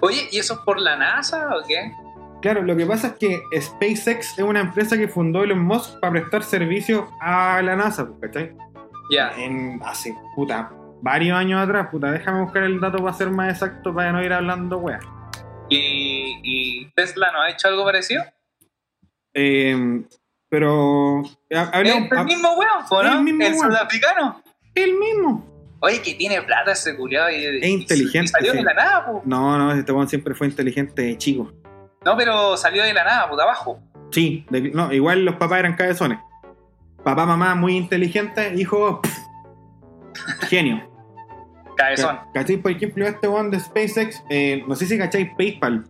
Oye, 0.00 0.28
¿y 0.30 0.38
eso 0.38 0.54
es 0.54 0.60
por 0.60 0.80
la 0.80 0.96
NASA 0.96 1.48
o 1.56 1.66
qué? 1.66 1.92
Claro, 2.40 2.62
lo 2.62 2.74
que 2.76 2.86
pasa 2.86 3.08
es 3.08 3.12
que 3.14 3.42
SpaceX 3.60 4.38
es 4.38 4.44
una 4.44 4.60
empresa 4.60 4.96
que 4.96 5.08
fundó 5.08 5.42
Elon 5.42 5.60
Musk 5.60 6.00
para 6.00 6.12
prestar 6.12 6.42
servicios 6.42 7.04
a 7.20 7.60
la 7.62 7.76
NASA, 7.76 8.08
¿cachai? 8.20 8.54
Ya. 9.10 9.32
en 9.36 9.80
hace 9.84 10.16
puta 10.36 10.70
varios 11.02 11.36
años 11.36 11.60
atrás, 11.60 11.88
puta, 11.90 12.10
déjame 12.10 12.42
buscar 12.42 12.62
el 12.64 12.80
dato 12.80 12.98
para 12.98 13.12
ser 13.12 13.30
más 13.30 13.50
exacto 13.52 13.94
para 13.94 14.12
no 14.12 14.22
ir 14.22 14.32
hablando 14.32 14.78
weá. 14.78 15.00
¿Y, 15.68 16.40
y 16.42 16.90
Tesla 16.94 17.30
no 17.32 17.42
ha 17.42 17.50
hecho 17.50 17.68
algo 17.68 17.84
parecido? 17.84 18.22
Eh, 19.34 20.02
pero 20.48 21.22
el 21.48 22.24
mismo 22.24 22.54
weón, 22.56 22.84
¿no? 22.90 23.00
el 23.18 23.22
mismo 23.22 23.44
el 23.44 23.52
weón. 23.54 23.70
sudafricano. 23.70 24.42
el 24.74 24.98
mismo. 24.98 25.46
Oye, 25.82 26.02
que 26.02 26.14
tiene 26.14 26.42
plata 26.42 26.72
ese 26.72 26.94
culiado. 26.96 27.30
Y, 27.30 27.44
Es 27.44 27.64
inteligente, 27.68 28.24
y 28.24 28.28
salió 28.28 28.52
sí. 28.52 28.58
de 28.58 28.64
la 28.64 28.74
nada, 28.74 29.06
po. 29.06 29.22
No, 29.24 29.56
no, 29.56 29.72
este 29.72 29.92
weón 29.92 30.08
siempre 30.08 30.34
fue 30.34 30.46
inteligente 30.48 31.16
chico. 31.16 31.52
No, 32.04 32.16
pero 32.16 32.56
salió 32.56 32.82
de 32.82 32.92
la 32.92 33.04
nada, 33.04 33.34
de 33.34 33.42
abajo. 33.42 33.80
Sí, 34.10 34.44
de- 34.50 34.70
no, 34.70 34.92
igual 34.92 35.24
los 35.24 35.36
papás 35.36 35.60
eran 35.60 35.76
cabezones. 35.76 36.18
Papá, 37.04 37.24
mamá, 37.24 37.54
muy 37.54 37.76
inteligente, 37.76 38.52
hijo, 38.56 39.00
pff, 39.00 39.18
genio. 40.48 40.89
Cabezón. 41.80 42.18
¿Cachai? 42.34 42.56
Por 42.58 42.70
ejemplo, 42.72 43.06
este 43.06 43.28
weón 43.28 43.50
de 43.50 43.60
SpaceX, 43.60 44.22
eh, 44.30 44.62
no 44.68 44.74
sé 44.76 44.86
si 44.86 44.98
cacháis 44.98 45.28
PayPal. 45.36 45.84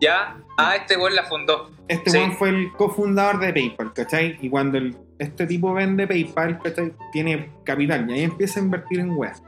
Ya. 0.00 0.36
Ah, 0.56 0.76
este 0.76 0.96
weón 0.96 1.14
la 1.14 1.24
fundó. 1.24 1.70
Este 1.88 2.10
Sí. 2.10 2.18
weón 2.18 2.32
fue 2.32 2.48
el 2.50 2.72
cofundador 2.72 3.38
de 3.40 3.52
PayPal, 3.52 3.92
¿cachai? 3.92 4.38
Y 4.40 4.48
cuando 4.50 4.78
el- 4.78 4.96
este 5.18 5.46
tipo 5.46 5.72
vende 5.72 6.06
PayPal, 6.06 6.58
¿cachai? 6.60 6.92
Tiene 7.12 7.50
capital 7.64 8.08
y 8.08 8.14
ahí 8.14 8.22
empieza 8.22 8.60
a 8.60 8.62
invertir 8.62 9.00
en 9.00 9.10
weas. 9.12 9.42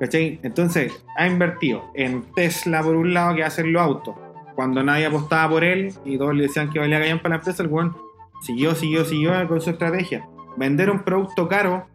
¿Cachai? 0.00 0.40
Entonces, 0.42 0.92
ha 1.16 1.26
invertido 1.26 1.90
en 1.94 2.22
Tesla 2.34 2.82
por 2.82 2.96
un 2.96 3.14
lado 3.14 3.36
que 3.36 3.44
hacen 3.44 3.72
los 3.72 3.80
autos. 3.82 4.16
Cuando 4.56 4.82
nadie 4.82 5.06
apostaba 5.06 5.48
por 5.48 5.64
él 5.64 5.94
y 6.04 6.18
todos 6.18 6.34
le 6.34 6.42
decían 6.44 6.70
que 6.70 6.78
valía 6.78 6.98
callan 7.00 7.18
para 7.20 7.30
la 7.30 7.36
empresa, 7.36 7.62
el 7.62 7.68
weón 7.68 7.96
siguió, 8.42 8.74
siguió, 8.74 9.04
siguió 9.04 9.46
con 9.48 9.60
su 9.60 9.70
estrategia. 9.70 10.26
Vender 10.56 10.90
un 10.90 11.04
producto 11.04 11.48
caro 11.48 11.86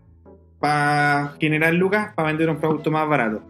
para 0.60 1.36
generar 1.40 1.74
lucas, 1.74 2.14
para 2.16 2.30
vender 2.30 2.50
un 2.50 2.58
producto 2.58 2.92
más 2.92 3.08
barato. 3.08 3.42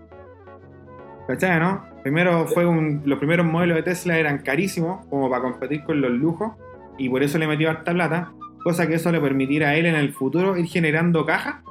¿Cachai, 1.28 1.60
no? 1.60 1.86
Primero 2.04 2.48
fue 2.48 2.66
un, 2.66 3.02
los 3.06 3.18
primeros 3.20 3.46
modelos 3.46 3.76
de 3.76 3.84
Tesla 3.84 4.18
eran 4.18 4.40
carísimos, 4.40 5.06
como 5.08 5.30
para 5.30 5.42
competir 5.42 5.84
con 5.84 6.00
los 6.00 6.12
lujos, 6.12 6.54
y 6.98 7.10
por 7.10 7.22
eso 7.24 7.38
le 7.38 7.48
metió 7.48 7.70
harta 7.70 7.94
plata, 7.94 8.32
cosa 8.64 8.88
que 8.88 8.96
eso 8.96 9.12
le 9.12 9.20
permitirá 9.20 9.70
a 9.70 9.76
él 9.76 9.86
en 9.86 9.96
el 9.96 10.14
futuro 10.14 10.58
ir 10.58 10.68
generando 10.68 11.26
caja 11.26 11.64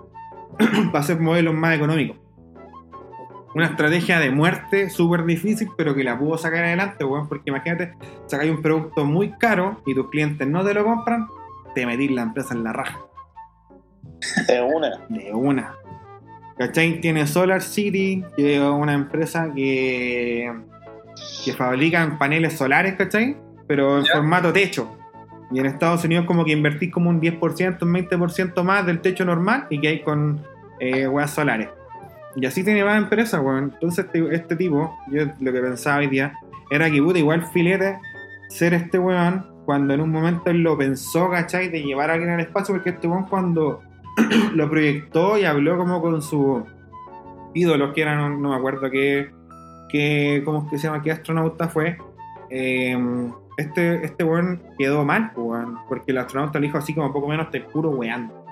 para 0.58 0.98
hacer 0.98 1.20
modelos 1.20 1.54
más 1.54 1.76
económicos. 1.76 2.18
Una 3.54 3.66
estrategia 3.66 4.20
de 4.20 4.30
muerte 4.30 4.90
súper 4.90 5.24
difícil, 5.24 5.68
pero 5.78 5.94
que 5.94 6.04
la 6.04 6.18
pudo 6.18 6.36
sacar 6.36 6.64
adelante, 6.64 7.04
weón, 7.04 7.26
porque 7.26 7.48
imagínate, 7.48 7.94
sacáis 8.26 8.50
un 8.50 8.60
producto 8.60 9.06
muy 9.06 9.30
caro 9.38 9.80
y 9.86 9.94
tus 9.94 10.10
clientes 10.10 10.46
no 10.46 10.62
te 10.62 10.74
lo 10.74 10.84
compran, 10.84 11.26
te 11.74 11.86
metís 11.86 12.10
la 12.10 12.22
empresa 12.22 12.54
en 12.54 12.64
la 12.64 12.74
raja. 12.74 12.98
Es 14.48 14.62
una. 14.74 15.00
De 15.08 15.32
una. 15.32 15.74
¿Cachai? 16.58 17.00
Tiene 17.00 17.26
Solar 17.26 17.60
City, 17.62 18.24
que 18.36 18.56
es 18.56 18.62
una 18.62 18.94
empresa 18.94 19.50
que, 19.54 20.50
que 21.44 21.52
fabrican 21.52 22.18
paneles 22.18 22.54
solares, 22.54 22.94
¿cachai? 22.94 23.36
Pero 23.66 23.98
en 23.98 24.04
Ya. 24.04 24.12
formato 24.14 24.52
techo. 24.52 24.96
Y 25.52 25.60
en 25.60 25.66
Estados 25.66 26.04
Unidos 26.04 26.24
como 26.26 26.44
que 26.44 26.52
invertís 26.52 26.90
como 26.90 27.10
un 27.10 27.20
10%, 27.20 27.82
un 27.82 27.92
20% 27.92 28.62
más 28.64 28.86
del 28.86 29.00
techo 29.00 29.24
normal 29.24 29.66
y 29.70 29.80
que 29.80 29.88
hay 29.88 30.00
con 30.02 30.40
eh, 30.80 31.06
weas 31.06 31.30
solares. 31.30 31.68
Y 32.36 32.44
así 32.46 32.64
tiene 32.64 32.84
más 32.84 32.98
empresas, 32.98 33.40
weón. 33.42 33.72
Entonces 33.74 34.06
este, 34.06 34.34
este 34.34 34.56
tipo, 34.56 34.96
yo 35.10 35.24
lo 35.40 35.52
que 35.52 35.60
pensaba 35.60 35.98
hoy 35.98 36.06
día, 36.08 36.32
era 36.70 36.90
que 36.90 37.00
puta, 37.02 37.18
igual 37.18 37.46
filete 37.52 37.98
ser 38.48 38.74
este 38.74 38.98
weón 38.98 39.46
cuando 39.66 39.94
en 39.94 40.00
un 40.00 40.10
momento 40.10 40.50
él 40.50 40.62
lo 40.62 40.76
pensó, 40.78 41.30
¿cachai? 41.30 41.68
De 41.68 41.82
llevar 41.82 42.10
a 42.10 42.14
alguien 42.14 42.30
al 42.30 42.40
espacio, 42.40 42.74
porque 42.74 42.90
este 42.90 43.06
weón 43.08 43.24
cuando 43.26 43.82
lo 44.54 44.70
proyectó 44.70 45.38
y 45.38 45.44
habló 45.44 45.76
como 45.76 46.00
con 46.00 46.22
sus 46.22 46.62
ídolos, 47.54 47.92
que 47.94 48.02
eran, 48.02 48.40
no, 48.40 48.50
me 48.50 48.56
acuerdo 48.56 48.90
qué, 48.90 49.30
qué, 49.88 50.42
cómo 50.44 50.68
que 50.68 50.78
se 50.78 50.88
llama, 50.88 51.02
qué 51.02 51.12
astronauta 51.12 51.68
fue. 51.68 51.98
eh, 52.50 52.96
este, 53.56 54.04
este 54.04 54.22
weón 54.22 54.62
quedó 54.78 55.04
mal, 55.04 55.32
weón, 55.34 55.78
porque 55.88 56.12
el 56.12 56.18
astronauta 56.18 56.58
le 56.58 56.66
dijo 56.66 56.78
así 56.78 56.94
como 56.94 57.12
poco 57.12 57.28
menos 57.28 57.50
te 57.50 57.60
puro 57.60 57.90
weando. 57.90 58.44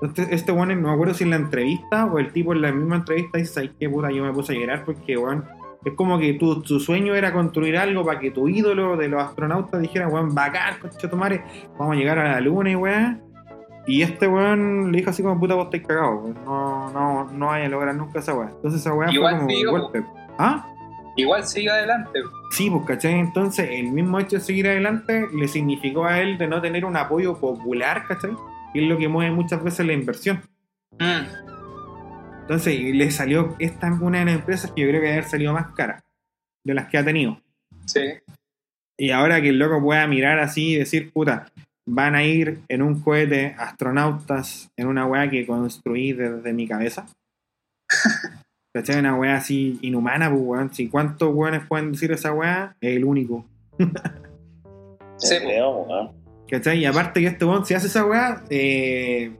Entonces, 0.00 0.28
este 0.30 0.52
weón, 0.52 0.68
no 0.80 0.88
me 0.88 0.94
acuerdo 0.94 1.14
si 1.14 1.24
en 1.24 1.30
la 1.30 1.36
entrevista 1.36 2.06
o 2.06 2.18
el 2.18 2.32
tipo 2.32 2.52
en 2.52 2.62
la 2.62 2.72
misma 2.72 2.96
entrevista 2.96 3.38
dice, 3.38 3.60
ay, 3.60 3.72
qué 3.78 3.88
puta, 3.88 4.10
yo 4.10 4.24
me 4.24 4.32
puse 4.32 4.54
a 4.54 4.58
llorar 4.58 4.84
porque, 4.84 5.16
weón, 5.16 5.44
es 5.84 5.92
como 5.94 6.18
que 6.18 6.34
tu, 6.34 6.62
tu 6.62 6.80
sueño 6.80 7.14
era 7.14 7.32
construir 7.32 7.76
algo 7.76 8.04
para 8.04 8.18
que 8.18 8.30
tu 8.30 8.48
ídolo 8.48 8.96
de 8.96 9.08
los 9.08 9.22
astronautas 9.22 9.80
dijera, 9.80 10.08
weón, 10.08 10.34
bacán, 10.34 10.78
concha 10.80 11.08
tu 11.10 11.16
madre, 11.16 11.44
vamos 11.78 11.94
a 11.94 11.98
llegar 11.98 12.18
a 12.18 12.32
la 12.32 12.40
luna 12.40 12.70
y 12.70 12.76
weón. 12.76 13.22
Y 13.86 14.02
este 14.02 14.26
weón 14.26 14.90
le 14.90 14.98
dijo 14.98 15.10
así 15.10 15.22
como 15.22 15.38
puta 15.38 15.54
vos 15.54 15.66
estáis 15.66 15.86
cagados, 15.86 16.22
weón. 16.24 16.44
No, 16.44 16.90
no, 16.92 17.24
no 17.32 17.46
vaya 17.46 17.66
a 17.66 17.68
lograr 17.68 17.94
nunca 17.94 18.18
esa 18.18 18.34
weá. 18.34 18.48
Entonces 18.50 18.80
esa 18.80 18.92
weá 18.94 19.08
fue 19.08 19.14
Igual 19.16 19.36
como 19.38 19.48
ojo. 19.48 19.70
golpe. 19.92 20.04
¿Ah? 20.38 20.66
Igual 21.16 21.44
sigue 21.46 21.70
adelante. 21.70 22.18
Sí, 22.50 22.68
pues, 22.70 22.84
¿cachai? 22.86 23.14
Entonces, 23.14 23.68
el 23.70 23.90
mismo 23.92 24.18
hecho 24.20 24.36
de 24.36 24.42
seguir 24.42 24.68
adelante 24.68 25.26
le 25.34 25.48
significó 25.48 26.04
a 26.04 26.20
él 26.20 26.36
de 26.36 26.46
no 26.46 26.60
tener 26.60 26.84
un 26.84 26.96
apoyo 26.96 27.38
popular, 27.38 28.04
¿cachai? 28.06 28.32
Que 28.74 28.82
es 28.82 28.88
lo 28.88 28.98
que 28.98 29.08
mueve 29.08 29.30
muchas 29.34 29.62
veces 29.64 29.86
la 29.86 29.94
inversión. 29.94 30.42
Mm, 30.98 31.24
Entonces, 32.42 32.74
y 32.74 32.92
le 32.92 33.10
salió, 33.10 33.56
esta 33.58 33.88
es 33.88 33.98
una 34.00 34.18
de 34.20 34.24
las 34.26 34.34
empresas 34.34 34.70
que 34.72 34.82
yo 34.82 34.88
creo 34.88 35.00
que 35.00 35.06
debe 35.06 35.18
haber 35.18 35.30
salido 35.30 35.52
más 35.54 35.68
cara 35.74 36.02
de 36.64 36.74
las 36.74 36.86
que 36.88 36.98
ha 36.98 37.04
tenido. 37.04 37.40
sí. 37.86 38.00
Y 38.98 39.10
ahora 39.10 39.42
que 39.42 39.50
el 39.50 39.58
loco 39.58 39.78
pueda 39.82 40.06
mirar 40.06 40.38
así 40.38 40.70
y 40.72 40.76
decir, 40.78 41.12
puta, 41.12 41.48
van 41.86 42.14
a 42.14 42.24
ir 42.24 42.60
en 42.68 42.82
un 42.82 43.00
cohete 43.00 43.54
astronautas 43.58 44.70
en 44.76 44.88
una 44.88 45.06
weá 45.06 45.30
que 45.30 45.46
construí 45.46 46.12
desde 46.12 46.52
mi 46.52 46.66
cabeza. 46.66 47.06
¿Cachai? 48.74 48.98
Una 48.98 49.14
weá 49.14 49.36
así 49.36 49.78
inhumana, 49.82 50.28
pues 50.28 50.42
weón. 50.44 50.74
Si 50.74 50.88
cuántos 50.88 51.34
weones 51.34 51.66
pueden 51.66 51.92
decir 51.92 52.12
esa 52.12 52.32
weá, 52.32 52.76
es 52.80 52.96
el 52.96 53.04
único. 53.04 53.46
Sí, 55.18 55.30
Te 55.30 55.44
creo, 55.44 55.70
weón. 55.78 56.10
¿Cachai? 56.50 56.80
Y 56.80 56.84
aparte 56.84 57.20
que 57.20 57.28
este 57.28 57.44
weón, 57.44 57.64
si 57.64 57.72
hace 57.72 57.86
esa 57.86 58.04
weá, 58.04 58.44
eh, 58.50 59.34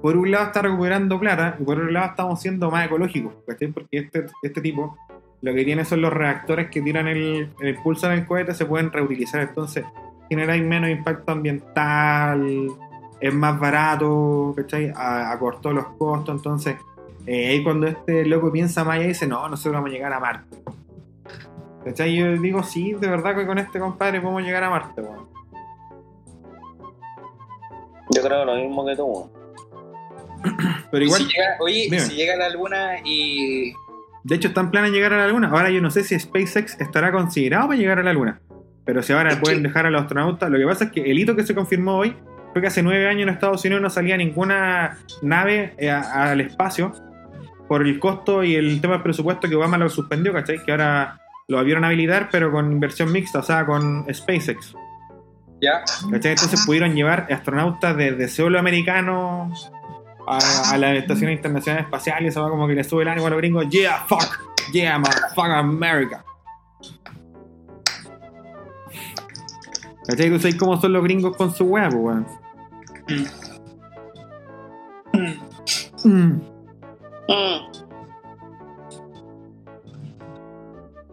por 0.00 0.16
un 0.16 0.30
lado 0.30 0.46
está 0.46 0.62
recuperando 0.62 1.18
plata 1.18 1.56
y 1.58 1.64
por 1.64 1.78
otro 1.78 1.90
lado 1.90 2.10
estamos 2.10 2.40
siendo 2.40 2.70
más 2.70 2.86
ecológicos, 2.86 3.34
¿cachai? 3.46 3.68
Porque 3.68 3.98
este, 3.98 4.26
este 4.42 4.60
tipo 4.60 4.96
lo 5.42 5.54
que 5.54 5.64
tiene 5.64 5.84
son 5.84 6.02
los 6.02 6.12
reactores 6.12 6.70
que 6.70 6.80
tiran 6.80 7.08
el, 7.08 7.50
el 7.60 7.74
pulso 7.82 8.06
en 8.06 8.18
el 8.18 8.26
cohete, 8.26 8.54
se 8.54 8.66
pueden 8.66 8.92
reutilizar, 8.92 9.40
entonces 9.40 9.84
generáis 10.30 10.62
menos 10.62 10.88
impacto 10.88 11.32
ambiental, 11.32 12.68
es 13.20 13.34
más 13.34 13.60
barato, 13.60 14.54
¿cachai? 14.56 14.92
Acortó 14.96 15.72
los 15.72 15.86
costos, 15.98 16.36
entonces 16.36 16.76
eh, 17.26 17.48
ahí 17.48 17.62
cuando 17.62 17.86
este 17.86 18.24
loco 18.24 18.50
piensa 18.50 18.84
más 18.84 19.00
y 19.00 19.08
dice, 19.08 19.26
no, 19.26 19.46
nosotros 19.48 19.74
vamos 19.74 19.90
a 19.90 19.92
llegar 19.92 20.12
a 20.12 20.20
Marte. 20.20 20.56
¿Cachai? 21.84 22.16
Yo 22.16 22.32
digo, 22.40 22.62
sí, 22.62 22.92
de 22.94 23.08
verdad 23.08 23.34
que 23.36 23.46
con 23.46 23.58
este 23.58 23.78
compadre 23.78 24.20
podemos 24.20 24.42
llegar 24.42 24.64
a 24.64 24.70
Marte, 24.70 25.02
weón. 25.02 25.28
Yo 28.14 28.22
creo 28.22 28.44
lo 28.44 28.54
mismo 28.54 28.86
que 28.86 28.96
tú. 28.96 29.30
Pero 30.90 31.04
igual, 31.04 31.20
si 31.20 31.28
llega, 31.28 31.56
oye, 31.60 31.82
Dime. 31.84 32.00
si 32.00 32.14
llega 32.14 32.34
a 32.34 32.36
la 32.36 32.48
luna 32.50 32.96
y. 33.04 33.72
de 34.24 34.34
hecho, 34.34 34.48
están 34.48 34.70
planes 34.70 34.92
de 34.92 34.96
llegar 34.96 35.12
a 35.12 35.18
la 35.18 35.28
Luna. 35.28 35.48
Ahora 35.48 35.70
yo 35.70 35.80
no 35.80 35.90
sé 35.90 36.02
si 36.02 36.18
SpaceX 36.18 36.80
estará 36.80 37.12
considerado 37.12 37.68
para 37.68 37.78
llegar 37.78 37.98
a 37.98 38.02
la 38.02 38.12
Luna. 38.12 38.40
Pero 38.84 39.02
si 39.02 39.12
ahora 39.12 39.38
pueden 39.40 39.62
dejar 39.62 39.86
a 39.86 39.90
los 39.90 40.02
astronautas, 40.02 40.50
lo 40.50 40.58
que 40.58 40.64
pasa 40.66 40.84
es 40.84 40.92
que 40.92 41.10
el 41.10 41.18
hito 41.18 41.36
que 41.36 41.44
se 41.44 41.54
confirmó 41.54 41.96
hoy 41.96 42.16
fue 42.52 42.60
que 42.62 42.68
hace 42.68 42.82
nueve 42.82 43.06
años 43.08 43.22
en 43.24 43.28
Estados 43.28 43.64
Unidos 43.64 43.82
no 43.82 43.90
salía 43.90 44.16
ninguna 44.16 44.98
nave 45.22 45.74
eh, 45.78 45.90
a- 45.90 46.30
al 46.30 46.40
espacio 46.40 46.92
por 47.68 47.82
el 47.86 48.00
costo 48.00 48.42
y 48.42 48.56
el 48.56 48.80
tema 48.80 48.94
del 48.94 49.02
presupuesto 49.02 49.48
que 49.48 49.54
Obama 49.54 49.78
lo 49.78 49.88
suspendió, 49.88 50.32
¿cachai? 50.32 50.62
Que 50.64 50.72
ahora 50.72 51.20
lo 51.46 51.62
vieron 51.64 51.84
habilitar, 51.84 52.28
pero 52.32 52.50
con 52.50 52.72
inversión 52.72 53.12
mixta, 53.12 53.38
o 53.40 53.42
sea, 53.42 53.64
con 53.66 54.06
SpaceX. 54.12 54.74
Ya. 55.60 55.82
¿Cachai? 56.10 56.32
Entonces 56.32 56.64
pudieron 56.66 56.94
llevar 56.94 57.26
astronautas 57.30 57.96
desde 57.96 58.28
suelo 58.28 58.58
americano 58.58 59.52
a, 60.26 60.38
a 60.72 60.78
la 60.78 60.94
Estación 60.94 61.30
Internacional 61.30 61.82
Espacial 61.82 62.24
y 62.24 62.28
eso 62.28 62.42
va 62.42 62.48
como 62.50 62.66
que 62.66 62.74
le 62.74 62.82
sube 62.82 63.02
el 63.02 63.08
ánimo 63.08 63.26
a 63.26 63.30
los 63.30 63.38
gringos. 63.38 63.68
Yeah, 63.68 63.98
fuck. 64.08 64.40
Yeah, 64.72 64.98
motherfucker, 64.98 65.52
America. 65.52 66.24
¿Cachai? 70.10 70.38
Sabes 70.40 70.56
cómo 70.56 70.80
son 70.80 70.92
los 70.92 71.04
gringos 71.04 71.36
con 71.36 71.54
su 71.54 71.64
wea, 71.64 71.88
pues, 71.88 72.02
weón. 72.02 72.26
Mm. 75.12 76.08
Mm. 76.08 76.40
Mm. 77.28 77.60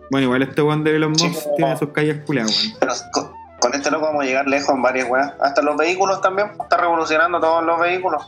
Bueno, 0.09 0.25
igual 0.25 0.41
este 0.41 0.61
weón 0.61 0.83
de 0.83 0.95
Elon 0.95 1.11
Musk 1.11 1.45
tiene 1.57 1.77
sus 1.77 1.89
calles 1.89 2.23
culiadas, 2.25 2.57
weón. 2.57 2.77
Pero 2.79 2.93
con, 3.13 3.31
con 3.59 3.73
este 3.75 3.91
loco 3.91 4.05
vamos 4.05 4.23
a 4.23 4.25
llegar 4.25 4.47
lejos 4.47 4.73
en 4.73 4.81
varias 4.81 5.07
weas. 5.09 5.33
Hasta 5.41 5.61
los 5.61 5.77
vehículos 5.77 6.19
también. 6.21 6.49
Está 6.59 6.77
revolucionando 6.77 7.39
todos 7.39 7.63
los 7.63 7.79
vehículos. 7.79 8.27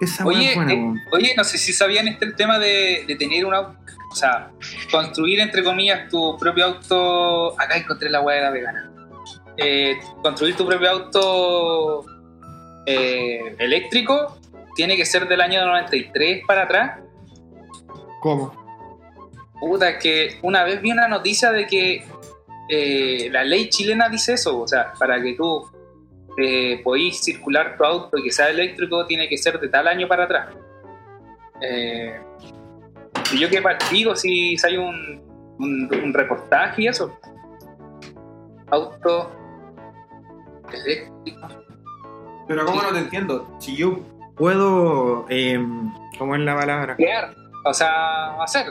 Esa 0.00 0.24
wea 0.24 0.38
Oye, 0.38 0.54
buena, 0.54 0.72
eh, 0.72 0.76
weón. 0.76 1.00
oye, 1.12 1.34
no 1.36 1.44
sé 1.44 1.58
si 1.58 1.72
sabían 1.72 2.08
este 2.08 2.24
el 2.24 2.34
tema 2.34 2.58
de, 2.58 3.04
de 3.06 3.16
tener 3.16 3.44
un 3.44 3.52
auto. 3.52 3.76
O 4.10 4.14
sea, 4.14 4.50
construir 4.90 5.40
entre 5.40 5.62
comillas 5.62 6.08
tu 6.08 6.36
propio 6.38 6.64
auto. 6.66 7.60
Acá 7.60 7.76
encontré 7.76 8.08
la 8.08 8.20
hueá 8.22 8.36
de 8.36 8.42
la 8.42 8.50
vegana. 8.50 8.91
Eh, 9.56 9.98
construir 10.22 10.56
tu 10.56 10.66
propio 10.66 10.90
auto 10.90 12.04
eh, 12.86 13.54
eléctrico 13.58 14.38
tiene 14.74 14.96
que 14.96 15.04
ser 15.04 15.28
del 15.28 15.40
año 15.40 15.64
93 15.64 16.42
para 16.46 16.62
atrás. 16.62 17.00
¿Cómo? 18.20 18.52
Puta, 19.60 19.90
es 19.90 20.02
que 20.02 20.38
una 20.42 20.64
vez 20.64 20.80
vi 20.80 20.90
una 20.90 21.08
noticia 21.08 21.52
de 21.52 21.66
que 21.66 22.04
eh, 22.68 23.28
la 23.30 23.44
ley 23.44 23.68
chilena 23.68 24.08
dice 24.08 24.34
eso, 24.34 24.60
o 24.60 24.66
sea, 24.66 24.92
para 24.98 25.22
que 25.22 25.34
tú 25.34 25.70
eh, 26.38 26.80
podís 26.82 27.20
circular 27.20 27.76
tu 27.76 27.84
auto 27.84 28.18
y 28.18 28.24
que 28.24 28.32
sea 28.32 28.48
eléctrico, 28.48 29.06
tiene 29.06 29.28
que 29.28 29.36
ser 29.36 29.60
de 29.60 29.68
tal 29.68 29.86
año 29.86 30.08
para 30.08 30.24
atrás. 30.24 30.54
Eh, 31.60 32.20
y 33.32 33.38
yo 33.38 33.48
qué 33.48 33.62
partido 33.62 34.16
si, 34.16 34.56
si 34.56 34.66
hay 34.66 34.78
un, 34.78 35.22
un, 35.58 35.88
un 36.02 36.14
reportaje 36.14 36.82
y 36.82 36.86
eso. 36.88 37.16
Auto 38.70 39.30
Pero 42.48 42.66
¿cómo 42.66 42.82
no 42.82 42.92
te 42.92 42.98
entiendo? 42.98 43.56
Si 43.58 43.76
yo 43.76 44.00
puedo... 44.36 45.26
Eh, 45.28 45.64
¿Cómo 46.18 46.34
es 46.34 46.40
la 46.42 46.54
palabra? 46.56 46.96
Crear, 46.96 47.34
o 47.64 47.72
sea, 47.72 48.42
hacer. 48.42 48.66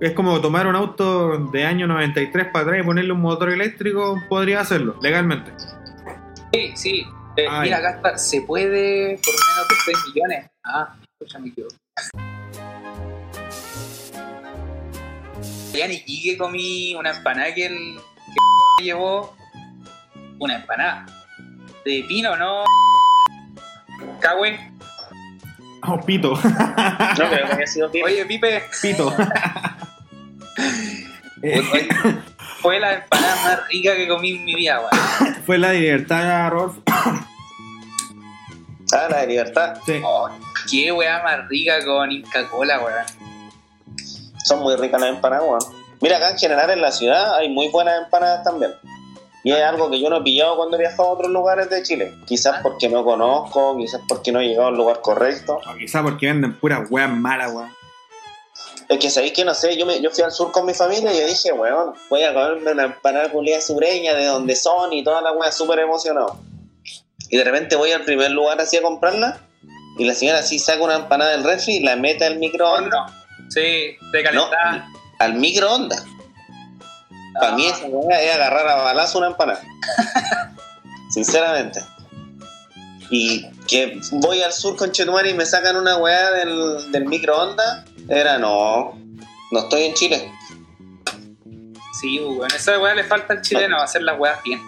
Es 0.00 0.12
como 0.12 0.40
tomar 0.40 0.66
un 0.66 0.76
auto 0.76 1.38
de 1.50 1.64
año 1.64 1.86
93 1.86 2.46
para 2.52 2.64
atrás 2.64 2.80
y 2.80 2.86
ponerle 2.86 3.12
un 3.12 3.20
motor 3.20 3.50
eléctrico, 3.50 4.22
podría 4.28 4.60
hacerlo, 4.60 4.96
legalmente. 5.02 5.52
Sí, 6.52 6.72
sí. 6.76 7.06
Eh, 7.36 7.46
Ay. 7.48 7.70
mira, 7.70 7.90
está. 7.90 8.16
Se 8.16 8.42
puede 8.42 9.18
por 9.18 9.34
menos 9.34 9.68
de 9.68 9.74
6 9.84 9.98
millones. 10.14 10.50
Ah, 10.64 10.94
escucha, 11.20 11.38
me 11.38 11.48
equivoco. 11.48 11.74
Ya 15.78 15.86
ni 15.86 16.02
que 16.04 16.36
comí 16.36 16.96
una 16.96 17.10
empanada 17.10 17.54
que 17.54 17.66
el 17.66 18.00
que 18.78 18.84
llevó. 18.84 19.36
Una 20.40 20.56
empanada. 20.56 21.06
De 21.84 22.04
pino, 22.08 22.36
¿no? 22.36 22.64
Cagüe. 24.20 24.58
Oh, 25.86 26.00
pito. 26.00 26.30
No 26.30 27.30
creo 27.30 27.46
que 27.46 27.52
haya 27.52 27.66
sido 27.66 27.88
bien. 27.88 28.04
Oye, 28.04 28.26
Pipe, 28.26 28.62
pito. 28.82 29.14
Oye, 31.42 31.88
fue 32.60 32.80
la 32.80 32.94
empanada 32.94 33.36
más 33.44 33.68
rica 33.68 33.94
que 33.96 34.08
comí 34.08 34.32
en 34.32 34.44
mi 34.44 34.54
vida, 34.54 34.80
weón. 34.80 35.34
Fue 35.46 35.58
la 35.58 35.70
de 35.70 35.78
libertad, 35.80 36.50
Rolf. 36.50 36.76
Ah, 38.92 39.06
la 39.10 39.20
de 39.20 39.26
libertad. 39.28 39.78
Sí. 39.86 40.00
Oh, 40.04 40.28
qué 40.70 40.90
weá 40.92 41.22
más 41.22 41.48
rica 41.48 41.84
con 41.84 42.10
Inca 42.10 42.48
Cola, 42.48 42.80
weón. 42.80 43.04
Son 44.44 44.60
muy 44.60 44.76
ricas 44.76 45.00
las 45.00 45.10
empanadas, 45.10 45.44
weón. 45.46 45.60
Mira, 46.00 46.16
acá 46.16 46.30
en 46.30 46.38
general 46.38 46.70
en 46.70 46.80
la 46.80 46.90
ciudad 46.92 47.36
hay 47.36 47.48
muy 47.48 47.68
buenas 47.68 48.02
empanadas 48.02 48.42
también. 48.44 48.72
Y 49.48 49.52
es 49.52 49.62
algo 49.62 49.90
que 49.90 49.98
yo 49.98 50.10
no 50.10 50.18
he 50.18 50.22
pillado 50.22 50.56
cuando 50.56 50.76
he 50.76 50.80
viajado 50.80 51.08
a 51.08 51.12
otros 51.12 51.30
lugares 51.30 51.70
de 51.70 51.82
Chile. 51.82 52.14
Quizás 52.26 52.60
porque 52.62 52.86
no 52.90 53.02
conozco, 53.02 53.78
quizás 53.78 54.02
porque 54.06 54.30
no 54.30 54.40
he 54.40 54.48
llegado 54.48 54.68
al 54.68 54.76
lugar 54.76 55.00
correcto. 55.00 55.58
O 55.66 55.74
quizá 55.74 56.02
porque 56.02 56.26
venden 56.26 56.52
puras 56.60 56.90
weas 56.90 57.10
malas, 57.10 57.54
weón. 57.54 57.74
Es 58.90 58.98
que 58.98 59.08
sabéis 59.08 59.32
que 59.32 59.46
no 59.46 59.54
sé, 59.54 59.74
yo, 59.78 59.86
me, 59.86 60.02
yo 60.02 60.10
fui 60.10 60.22
al 60.22 60.32
sur 60.32 60.52
con 60.52 60.66
mi 60.66 60.74
familia 60.74 61.14
y 61.14 61.20
yo 61.20 61.26
dije, 61.26 61.50
weón, 61.52 61.94
voy 62.10 62.24
a 62.24 62.34
comerme 62.34 62.72
una 62.72 62.84
empanada 62.84 63.30
culiada 63.30 63.62
sureña 63.62 64.14
de 64.14 64.26
donde 64.26 64.54
son 64.54 64.92
y 64.92 65.02
toda 65.02 65.22
la 65.22 65.32
weá 65.32 65.50
súper 65.50 65.78
emocionado. 65.78 66.38
Y 67.30 67.38
de 67.38 67.44
repente 67.44 67.74
voy 67.76 67.92
al 67.92 68.02
primer 68.02 68.30
lugar 68.30 68.60
así 68.60 68.76
a 68.76 68.82
comprarla 68.82 69.40
y 69.96 70.04
la 70.04 70.12
señora 70.12 70.40
así 70.40 70.58
saca 70.58 70.82
una 70.82 70.96
empanada 70.96 71.30
del 71.30 71.44
refri 71.44 71.76
y 71.76 71.80
la 71.80 71.96
mete 71.96 72.26
al 72.26 72.38
microondas. 72.38 73.12
Sí, 73.48 73.96
de 74.12 74.22
calentada. 74.22 74.90
Al 75.18 75.36
microondas. 75.36 76.04
Para 77.40 77.52
mí 77.56 77.66
esa 77.66 77.86
weá 77.86 78.20
es 78.22 78.34
agarrar 78.34 78.66
a 78.68 78.74
balazo 78.82 79.18
una 79.18 79.28
empanada. 79.28 79.62
Sinceramente. 81.10 81.82
Y 83.10 83.46
que 83.66 83.98
voy 84.12 84.42
al 84.42 84.52
sur 84.52 84.76
con 84.76 84.92
Chetumar 84.92 85.26
y 85.26 85.34
me 85.34 85.46
sacan 85.46 85.76
una 85.76 85.96
weá 85.96 86.30
del, 86.32 86.92
del 86.92 87.06
microondas, 87.06 87.84
era 88.08 88.38
no. 88.38 88.98
No 89.50 89.58
estoy 89.60 89.84
en 89.84 89.94
Chile. 89.94 90.30
Sí, 92.00 92.20
weón. 92.20 92.50
Esa 92.54 92.78
weá 92.78 92.94
le 92.94 93.04
falta 93.04 93.32
al 93.32 93.42
chileno 93.42 93.78
hacer 93.80 94.02
las 94.02 94.18
weas 94.18 94.42
bien. 94.42 94.60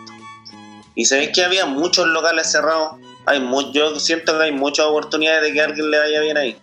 Y 0.94 1.04
sabéis 1.04 1.30
que 1.35 1.44
había 1.44 1.66
muchos 1.66 2.06
locales 2.09 2.50
cerrados. 2.50 2.96
Hay 3.26 3.40
mu- 3.40 3.72
yo 3.72 3.98
siento 4.00 4.37
que 4.38 4.44
hay 4.44 4.52
muchas 4.52 4.87
oportunidades 4.87 5.42
de 5.42 5.52
que 5.52 5.61
a 5.61 5.64
alguien 5.66 5.90
le 5.90 5.98
vaya 5.98 6.20
bien 6.20 6.37
ahí. 6.38 6.56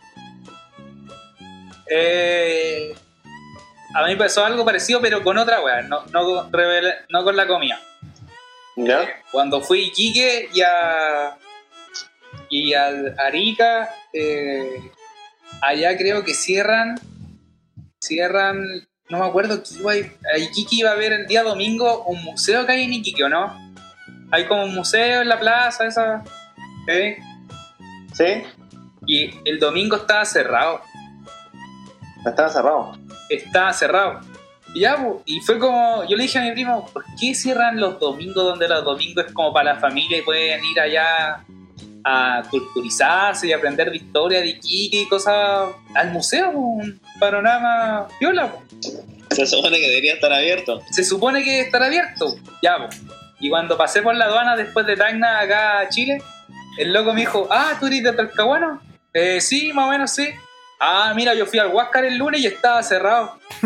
Eh, 1.90 2.96
a 4.04 4.06
mí 4.08 4.16
pasó 4.16 4.46
algo 4.46 4.64
parecido, 4.66 5.02
pero 5.02 5.24
con 5.24 5.38
otra 5.38 5.62
weá, 5.62 5.82
no, 5.82 6.06
no, 6.08 6.24
con- 6.24 6.52
revela- 6.52 7.06
no 7.10 7.24
con 7.24 7.36
la 7.36 7.48
comida. 7.48 7.80
¿Ya? 8.76 9.08
Cuando 9.32 9.62
fui 9.62 9.80
a 9.84 9.88
Iquique 9.88 10.50
y 10.54 10.62
a. 10.62 11.38
y 12.50 12.74
a 12.74 12.90
Arica, 13.18 13.90
eh, 14.14 14.92
allá 15.62 15.98
creo 15.98 16.24
que 16.24 16.34
cierran. 16.34 17.00
Cierran. 18.00 18.64
No 19.10 19.20
me 19.20 19.26
acuerdo 19.26 19.64
que 19.64 19.74
iba 19.80 19.94
a, 19.94 20.36
a 20.36 20.38
Iquique 20.38 20.76
iba 20.76 20.90
a 20.92 20.94
haber 20.94 21.14
el 21.14 21.28
día 21.28 21.42
domingo 21.44 22.04
un 22.06 22.22
museo 22.24 22.66
que 22.66 22.74
hay 22.74 22.84
en 22.84 22.94
Iquique, 22.94 23.24
¿o 23.24 23.30
no? 23.30 23.56
Hay 24.32 24.46
como 24.46 24.64
un 24.66 24.76
museo 24.76 25.22
en 25.22 25.30
la 25.30 25.40
plaza, 25.40 25.88
esa. 25.88 26.24
¿eh? 26.88 27.18
¿Sí? 28.14 28.44
Y 29.08 29.32
el 29.50 29.58
domingo 29.60 29.96
estaba 29.96 30.26
cerrado. 30.26 30.82
Estaba 32.26 32.50
cerrado. 32.50 32.98
Estaba 33.30 33.74
cerrado. 33.74 34.22
Y 34.74 34.82
ya, 34.82 34.98
y 35.26 35.40
fue 35.42 35.60
como, 35.60 36.04
yo 36.08 36.18
le 36.18 36.24
dije 36.24 36.40
a 36.40 36.42
mi 36.42 36.52
primo, 36.52 36.90
¿por 36.92 37.04
qué 37.20 37.34
cierran 37.34 37.80
los 37.80 38.00
domingos 38.00 38.44
donde 38.44 38.68
los 38.68 38.84
domingos 38.84 39.26
es 39.26 39.34
como 39.34 39.54
para 39.54 39.74
la 39.74 39.80
familia 39.80 40.18
y 40.18 40.22
pueden 40.22 40.64
ir 40.64 40.80
allá 40.80 41.44
a 42.04 42.44
culturizarse 42.50 43.48
y 43.48 43.54
aprender 43.54 43.90
de 43.90 43.98
historia 43.98 44.40
de 44.40 44.48
Iquique 44.48 45.02
y 45.02 45.08
cosas 45.08 45.70
al 45.96 46.12
museo? 46.12 46.52
Un 46.52 47.00
panorama 47.20 48.08
viola. 48.20 48.54
Se 49.32 49.46
supone 49.46 49.80
que 49.80 49.88
debería 49.88 50.14
estar 50.16 50.32
abierto. 50.32 50.82
Se 50.92 51.04
supone 51.04 51.44
que 51.44 51.62
estará 51.62 51.86
abierto. 51.86 52.36
Ya, 52.62 52.78
po. 52.78 52.90
Y 53.40 53.50
cuando 53.50 53.78
pasé 53.78 54.02
por 54.02 54.16
la 54.16 54.26
aduana 54.26 54.56
después 54.56 54.86
de 54.86 54.96
Tacna 54.96 55.40
acá 55.40 55.80
a 55.80 55.90
Chile, 55.90 56.22
el 56.78 56.92
loco 56.94 57.14
me 57.14 57.22
dijo, 57.22 57.48
ah, 57.52 57.78
¿tú 57.80 57.88
eres 57.88 58.04
de 58.04 58.14
Talcahuano? 58.14 58.82
Eh, 59.14 59.42
sí, 59.42 59.72
más 59.74 59.88
o 59.88 59.92
menos 59.92 60.12
sí. 60.12 60.28
Ah, 60.80 61.12
mira, 61.16 61.34
yo 61.34 61.46
fui 61.46 61.58
al 61.60 61.68
Huáscar 61.74 62.06
el 62.06 62.18
lunes 62.18 62.42
y 62.42 62.48
estaba 62.48 62.84
cerrado. 62.84 63.40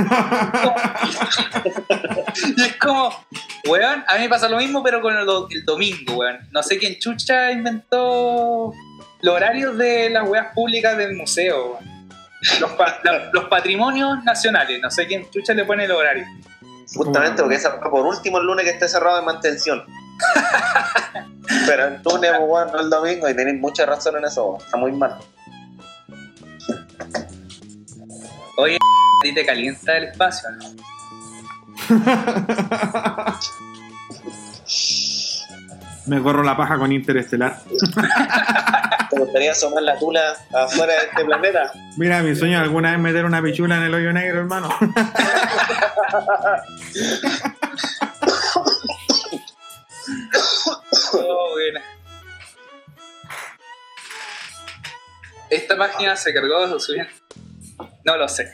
y 2.55 2.61
es 2.61 2.75
como, 2.77 3.13
weón, 3.67 4.03
a 4.07 4.15
mí 4.15 4.21
me 4.21 4.29
pasa 4.29 4.47
lo 4.47 4.57
mismo, 4.57 4.81
pero 4.83 5.01
con 5.01 5.15
el, 5.17 5.25
do- 5.25 5.47
el 5.51 5.65
domingo, 5.65 6.15
weón. 6.15 6.39
No 6.51 6.63
sé 6.63 6.77
quién 6.77 6.97
chucha 6.99 7.51
inventó 7.51 8.73
los 9.21 9.35
horarios 9.35 9.77
de 9.77 10.09
las 10.09 10.27
weas 10.27 10.47
públicas 10.53 10.97
del 10.97 11.15
museo, 11.15 11.73
weón. 11.73 11.91
Los, 12.59 12.71
pa- 12.71 12.99
la- 13.03 13.29
los 13.33 13.45
patrimonios 13.45 14.23
nacionales, 14.23 14.81
no 14.81 14.89
sé 14.89 15.05
quién 15.05 15.29
chucha 15.29 15.53
le 15.53 15.65
pone 15.65 15.85
el 15.85 15.91
horario. 15.91 16.25
Justamente 16.95 17.41
porque 17.41 17.55
esa 17.55 17.79
por 17.79 18.05
último 18.05 18.37
el 18.39 18.45
lunes 18.45 18.65
que 18.65 18.71
esté 18.71 18.87
cerrado 18.87 19.17
de 19.17 19.21
mantención. 19.25 19.83
Pero 21.67 21.87
el 21.87 22.01
lunes, 22.03 22.31
weón, 22.39 22.71
no 22.71 22.79
el 22.79 22.89
domingo, 22.89 23.29
y 23.29 23.35
tenéis 23.35 23.59
mucha 23.59 23.85
razón 23.85 24.15
en 24.17 24.25
eso, 24.25 24.45
weón. 24.45 24.61
está 24.63 24.77
muy 24.77 24.91
mal. 24.91 25.17
Oye, 28.61 28.75
a 28.75 29.23
ti 29.23 29.33
te 29.33 29.43
calienta 29.43 29.97
el 29.97 30.03
espacio, 30.03 30.47
¿no? 30.51 30.69
Me 36.05 36.21
corro 36.21 36.43
la 36.43 36.55
paja 36.55 36.77
con 36.77 36.91
Interestelar. 36.91 37.57
¿Te 39.09 39.17
gustaría 39.17 39.53
asomar 39.53 39.81
la 39.81 39.97
tula 39.97 40.35
afuera 40.53 40.93
de 40.93 41.05
este 41.07 41.25
planeta? 41.25 41.71
Mira, 41.97 42.21
mi 42.21 42.35
sueño 42.35 42.57
es 42.57 42.61
alguna 42.61 42.91
vez 42.91 42.99
meter 42.99 43.25
una 43.25 43.41
pichula 43.41 43.77
en 43.77 43.83
el 43.83 43.95
hoyo 43.95 44.13
negro, 44.13 44.41
hermano. 44.41 44.69
Oh, 51.13 51.49
buena. 51.53 51.81
Esta 55.49 55.75
página 55.75 56.15
se 56.15 56.31
cargó 56.31 56.67
de 56.67 56.79
su 56.79 56.93
bien. 56.93 57.20
No 58.05 58.17
lo 58.17 58.27
sé. 58.27 58.51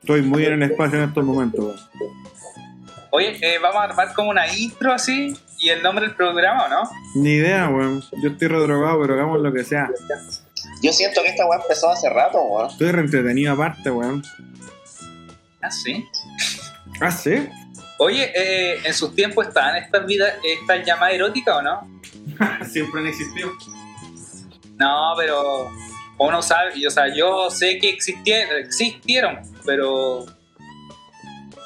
Estoy 0.00 0.22
muy 0.22 0.44
en 0.46 0.54
el 0.54 0.70
espacio 0.70 0.98
en 0.98 1.08
estos 1.08 1.24
momentos. 1.24 1.88
weón. 2.00 2.30
Oye, 3.12 3.38
eh, 3.42 3.58
vamos 3.58 3.76
a 3.76 3.84
armar 3.84 4.14
como 4.14 4.30
una 4.30 4.46
intro 4.52 4.92
así 4.92 5.36
y 5.58 5.68
el 5.68 5.82
nombre 5.82 6.06
del 6.06 6.14
programa, 6.14 6.66
¿o 6.66 6.68
no? 6.68 6.90
Ni 7.16 7.34
idea, 7.34 7.68
weón. 7.68 8.02
Yo 8.22 8.30
estoy 8.30 8.48
redrogado, 8.48 9.00
pero 9.00 9.14
hagamos 9.14 9.40
lo 9.40 9.52
que 9.52 9.64
sea. 9.64 9.90
Yo 10.82 10.92
siento 10.92 11.22
que 11.22 11.28
esta 11.28 11.46
weá 11.46 11.60
empezó 11.60 11.90
hace 11.90 12.08
rato, 12.08 12.40
weón. 12.40 12.70
Estoy 12.70 12.92
reentretenido 12.92 13.52
aparte, 13.52 13.90
weón. 13.90 14.22
Ah, 15.60 15.70
sí. 15.70 16.08
¿Ah, 17.00 17.10
sí? 17.10 17.48
Oye, 17.98 18.32
eh, 18.34 18.80
en 18.84 18.94
sus 18.94 19.14
tiempos 19.14 19.48
estaban 19.48 19.76
estas 19.76 20.06
vidas, 20.06 20.32
estas 20.42 20.86
llamadas 20.86 21.14
eróticas 21.14 21.56
o 21.56 21.62
no? 21.62 22.00
Siempre 22.66 23.00
han 23.00 23.06
existido. 23.08 23.50
No, 24.78 25.12
pero 25.18 25.70
uno 26.28 26.42
sabe, 26.42 26.72
y, 26.76 26.86
o 26.86 26.90
sea, 26.90 27.12
yo 27.14 27.50
sé 27.50 27.78
que 27.78 27.88
existieron, 27.90 28.58
existieron, 28.58 29.40
pero 29.64 30.26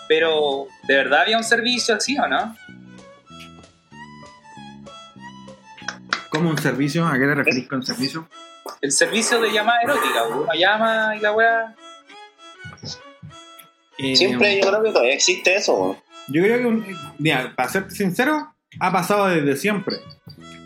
pero 0.09 0.67
¿de 0.87 0.97
verdad 0.97 1.23
había 1.23 1.37
un 1.39 1.45
servicio 1.45 1.95
así 1.95 2.17
o 2.19 2.27
no? 2.29 2.55
¿Cómo 6.31 6.51
un 6.51 6.59
servicio? 6.59 7.07
¿A 7.07 7.13
qué 7.15 7.21
te 7.27 7.35
referís 7.35 7.69
con 7.69 7.85
servicio? 7.85 8.29
El 8.81 8.93
servicio 8.93 9.41
de 9.41 9.51
llamada 9.53 9.81
erótica, 9.83 10.25
uno 10.25 10.47
llama 10.55 11.15
y 11.17 11.21
la 11.21 11.33
weá. 11.33 11.75
Eh, 13.99 14.17
Siempre 14.17 14.61
yo 14.61 14.69
creo 14.69 14.83
que 14.83 14.91
todavía 14.91 15.15
existe 15.15 15.55
eso. 15.55 15.97
Yo 16.29 16.43
creo 16.43 16.59
que, 16.59 16.67
un- 16.67 16.87
mira, 17.19 17.53
para 17.55 17.69
ser 17.69 17.91
sincero, 17.91 18.53
ha 18.81 18.93
pasado 18.93 19.27
desde 19.29 19.57
siempre. 19.57 19.97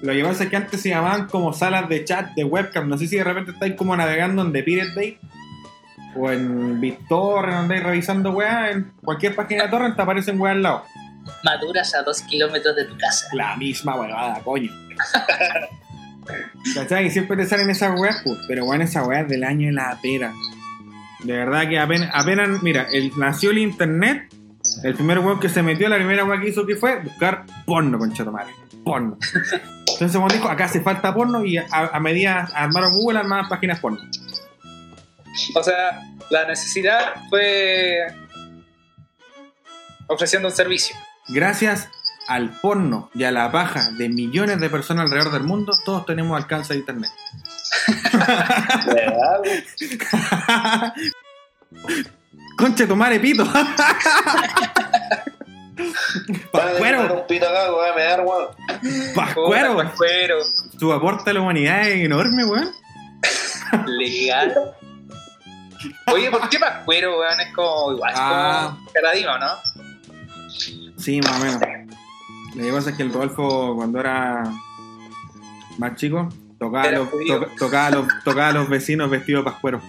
Lo 0.02 0.12
que 0.12 0.22
pasa 0.22 0.44
es 0.44 0.50
que 0.50 0.56
antes 0.56 0.80
se 0.80 0.90
llamaban 0.90 1.26
como 1.26 1.52
salas 1.52 1.88
de 1.88 2.04
chat, 2.04 2.32
de 2.34 2.44
webcam. 2.44 2.88
No 2.88 2.96
sé 2.96 3.08
si 3.08 3.16
de 3.16 3.24
repente 3.24 3.50
estáis 3.50 3.74
como 3.74 3.96
navegando 3.96 4.42
en 4.42 4.52
The 4.52 4.62
Pirate 4.62 4.92
Bay 4.94 5.18
o 6.16 6.30
en 6.30 6.80
BitTorrent, 6.80 7.56
andáis 7.56 7.82
revisando 7.82 8.30
weá. 8.30 8.70
En 8.70 8.92
cualquier 9.02 9.34
página 9.34 9.64
de 9.64 9.70
torrent 9.70 9.96
te 9.96 10.02
aparecen 10.02 10.40
weá 10.40 10.52
al 10.52 10.62
lado. 10.62 10.84
Maduras 11.44 11.94
a 11.94 12.02
dos 12.02 12.22
kilómetros 12.22 12.76
de 12.76 12.84
tu 12.84 12.96
casa. 12.96 13.26
La 13.32 13.56
misma 13.56 13.96
huevada, 13.96 14.40
coño. 14.42 14.72
¿Cachai? 16.74 17.06
Y 17.06 17.10
siempre 17.10 17.36
te 17.36 17.46
salen 17.46 17.70
esas 17.70 17.98
weas, 17.98 18.20
pues. 18.24 18.38
Pero 18.46 18.64
bueno, 18.64 18.84
esa 18.84 19.04
weá 19.04 19.20
es 19.22 19.28
del 19.28 19.44
año 19.44 19.66
de 19.66 19.72
la 19.72 19.98
pera. 20.00 20.32
De 21.24 21.32
verdad 21.32 21.68
que 21.68 21.78
apenas, 21.78 22.10
apenas 22.14 22.62
mira, 22.62 22.86
el, 22.92 23.12
nació 23.16 23.50
el 23.50 23.58
internet. 23.58 24.32
El 24.84 24.94
primer 24.94 25.18
weón 25.18 25.40
que 25.40 25.48
se 25.48 25.62
metió, 25.62 25.88
la 25.88 25.96
primera 25.96 26.24
weá 26.24 26.40
que 26.40 26.50
hizo 26.50 26.64
que 26.64 26.76
fue 26.76 27.00
buscar 27.00 27.44
porno, 27.66 27.98
concha 27.98 28.24
tu 28.24 28.30
madre. 28.30 28.52
Porno. 28.88 29.18
Entonces 29.92 30.12
como 30.12 30.28
dijo, 30.28 30.48
acá 30.48 30.64
hace 30.64 30.80
falta 30.80 31.12
porno 31.12 31.44
y 31.44 31.58
a, 31.58 31.66
a 31.70 32.00
medida 32.00 32.48
armaron 32.54 32.92
Google, 32.92 33.18
armaban 33.18 33.48
páginas 33.48 33.80
porno. 33.80 34.00
O 35.54 35.62
sea, 35.62 36.00
la 36.30 36.46
necesidad 36.46 37.14
fue 37.28 38.06
ofreciendo 40.06 40.48
un 40.48 40.54
servicio. 40.54 40.96
Gracias 41.28 41.88
al 42.26 42.50
porno 42.60 43.10
y 43.14 43.24
a 43.24 43.30
la 43.30 43.52
paja 43.52 43.90
de 43.92 44.08
millones 44.08 44.60
de 44.60 44.70
personas 44.70 45.04
alrededor 45.04 45.32
del 45.32 45.44
mundo, 45.44 45.72
todos 45.84 46.06
tenemos 46.06 46.36
alcance 46.36 46.74
internet. 46.74 47.10
De. 48.86 49.12
Concha 52.56 52.86
tu 52.86 52.96
madre, 52.96 53.20
pito. 53.20 53.46
Pascuero. 56.52 57.26
Pascuero. 59.14 59.76
Pascuero. 59.76 60.36
Su 60.78 60.92
aporte 60.92 61.30
a 61.30 61.34
la 61.34 61.40
humanidad 61.40 61.88
es 61.88 62.04
enorme, 62.04 62.44
weón. 62.44 62.70
Legal. 63.86 64.54
Oye, 66.12 66.30
¿por 66.30 66.48
qué 66.48 66.58
Pascuero, 66.58 67.18
weón? 67.18 67.40
Es 67.40 67.54
como 67.54 67.92
igual, 67.92 68.12
es 68.12 68.18
Ah. 68.20 68.74
como 68.76 68.90
caradino, 68.92 69.38
¿no? 69.38 69.46
Sí, 70.96 71.20
más 71.20 71.40
o 71.40 71.44
menos. 71.44 71.60
Lo 72.54 72.64
que 72.64 72.72
pasa 72.72 72.90
es 72.90 72.96
que 72.96 73.02
el 73.04 73.12
Rodolfo, 73.12 73.74
cuando 73.76 74.00
era 74.00 74.42
más 75.78 75.94
chico, 75.96 76.28
tocaba, 76.58 76.84
a 76.84 76.90
los, 76.90 77.08
tocaba, 77.56 77.86
a 77.86 77.90
los, 77.90 78.06
tocaba 78.24 78.48
a 78.48 78.52
los 78.52 78.68
vecinos 78.68 79.08
vestidos 79.10 79.44
de 79.44 79.50
pascuero. 79.50 79.80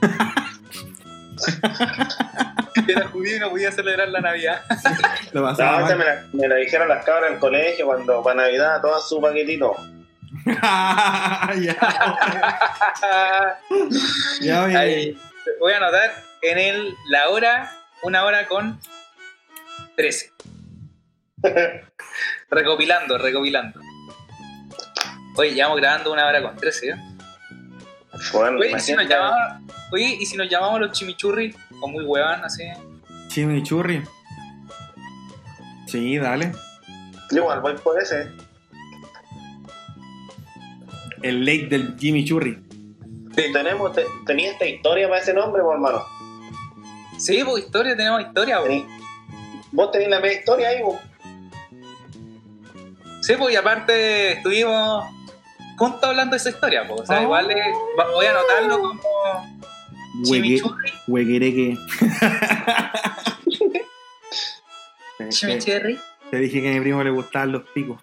Era 2.90 3.08
judío 3.08 3.36
y 3.36 3.40
no 3.40 3.50
podía 3.50 3.72
celebrar 3.72 4.08
la 4.08 4.20
Navidad. 4.20 4.62
Lo 5.32 5.42
pasaba 5.42 5.80
mal. 5.80 5.98
me 5.98 6.04
la, 6.04 6.24
me 6.32 6.48
la 6.48 6.56
dijeron 6.56 6.88
las 6.88 7.04
cabras 7.04 7.28
en 7.28 7.34
el 7.34 7.40
colegio 7.40 7.86
cuando 7.86 8.22
para 8.22 8.42
Navidad 8.42 8.80
todas 8.80 9.08
su 9.08 9.20
paquetito. 9.20 9.74
ya, 10.46 11.50
ya. 14.40 14.64
Ahí, 14.64 15.18
voy 15.58 15.72
a 15.72 15.76
anotar 15.76 16.12
en 16.42 16.58
el, 16.58 16.94
la 17.08 17.28
hora, 17.28 17.72
una 18.02 18.24
hora 18.24 18.46
con 18.46 18.80
13. 19.96 20.32
recopilando, 22.50 23.18
recopilando. 23.18 23.80
Oye, 25.36 25.54
llevamos 25.54 25.78
grabando 25.78 26.12
una 26.12 26.26
hora 26.26 26.42
con 26.42 26.56
13, 26.56 26.88
¿eh? 26.88 26.94
Bueno, 28.32 28.58
Oye, 28.58 28.72
¿y 28.76 28.80
si 28.80 28.92
nos 28.94 29.06
oye, 29.92 30.16
¿y 30.20 30.26
si 30.26 30.36
nos 30.36 30.48
llamamos 30.48 30.80
los 30.80 30.92
chimichurri? 30.92 31.54
O 31.80 31.88
muy 31.88 32.04
hueván, 32.04 32.44
así. 32.44 32.64
Chimichurri. 33.28 34.02
Sí, 35.86 36.18
dale. 36.18 36.52
Yo 37.30 37.38
igual 37.38 37.60
voy 37.60 37.74
por 37.78 38.00
ese. 38.00 38.30
El 41.22 41.44
lake 41.44 41.66
del 41.68 41.96
Jimmy 41.98 42.24
Churri. 42.24 42.58
Tenemos, 43.34 43.92
te- 43.94 44.04
tenía 44.26 44.52
esta 44.52 44.66
historia 44.66 45.08
para 45.08 45.20
ese 45.20 45.32
nombre, 45.34 45.62
pues, 45.62 45.74
hermano. 45.74 46.02
Sí, 47.18 47.42
pues 47.44 47.64
historia, 47.64 47.96
tenemos 47.96 48.22
historia, 48.22 48.58
pues. 48.60 48.70
Tení- 48.72 48.86
Vos 49.72 49.90
tenés 49.92 50.08
la 50.08 50.20
media 50.20 50.38
historia 50.38 50.68
ahí, 50.68 50.78
pues. 50.82 50.98
Sí, 53.22 53.34
pues 53.38 53.54
y 53.54 53.56
aparte 53.56 54.32
estuvimos 54.32 55.04
juntos 55.80 56.04
hablando 56.04 56.32
de 56.32 56.36
esa 56.36 56.50
historia, 56.50 56.86
pues. 56.86 57.00
O 57.00 57.06
sea, 57.06 57.18
Oh. 57.20 57.22
igual 57.22 57.50
es- 57.50 57.74
va- 57.98 58.10
voy 58.12 58.26
a 58.26 58.30
anotarlo 58.30 58.78
como 58.80 59.00
chimichurri. 60.24 60.92
huequereque. 61.08 61.78
Chimichurri. 65.30 65.98
te 66.30 66.36
dije 66.38 66.62
que 66.62 66.70
a 66.70 66.74
mi 66.74 66.80
primo 66.80 67.02
le 67.02 67.10
gustaban 67.10 67.52
los 67.52 67.62
picos. 67.74 68.00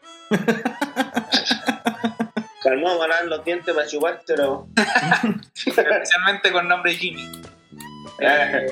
Calmó, 2.63 2.97
van 2.97 3.29
los 3.29 3.43
dientes 3.45 3.73
para 3.73 3.87
chupar, 3.87 4.21
pero. 4.25 4.67
especialmente 5.55 6.51
con 6.51 6.67
nombre 6.67 6.93
Jimmy. 6.93 7.29
Eh, 8.19 8.71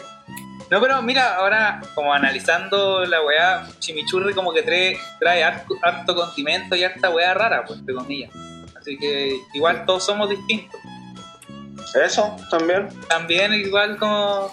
no, 0.70 0.82
pero 0.82 1.02
mira, 1.02 1.36
ahora 1.36 1.82
como 1.94 2.14
analizando 2.14 3.06
la 3.06 3.22
weá, 3.24 3.68
chimichurri 3.80 4.34
como 4.34 4.54
que 4.54 4.64
trae, 4.64 4.98
trae 5.20 5.44
harto, 5.44 5.76
harto 5.82 6.16
condimento 6.16 6.76
y 6.76 6.84
harta 6.84 7.10
weá 7.10 7.34
rara, 7.34 7.64
pues, 7.66 7.80
entre 7.80 7.96
comillas. 7.96 8.32
Así 8.86 8.98
que 9.00 9.40
igual 9.56 9.84
todos 9.86 10.06
somos 10.06 10.30
distintos. 10.30 10.80
Eso 12.06 12.36
también. 12.52 12.88
También 13.10 13.52
igual 13.54 13.98
como... 13.98 14.52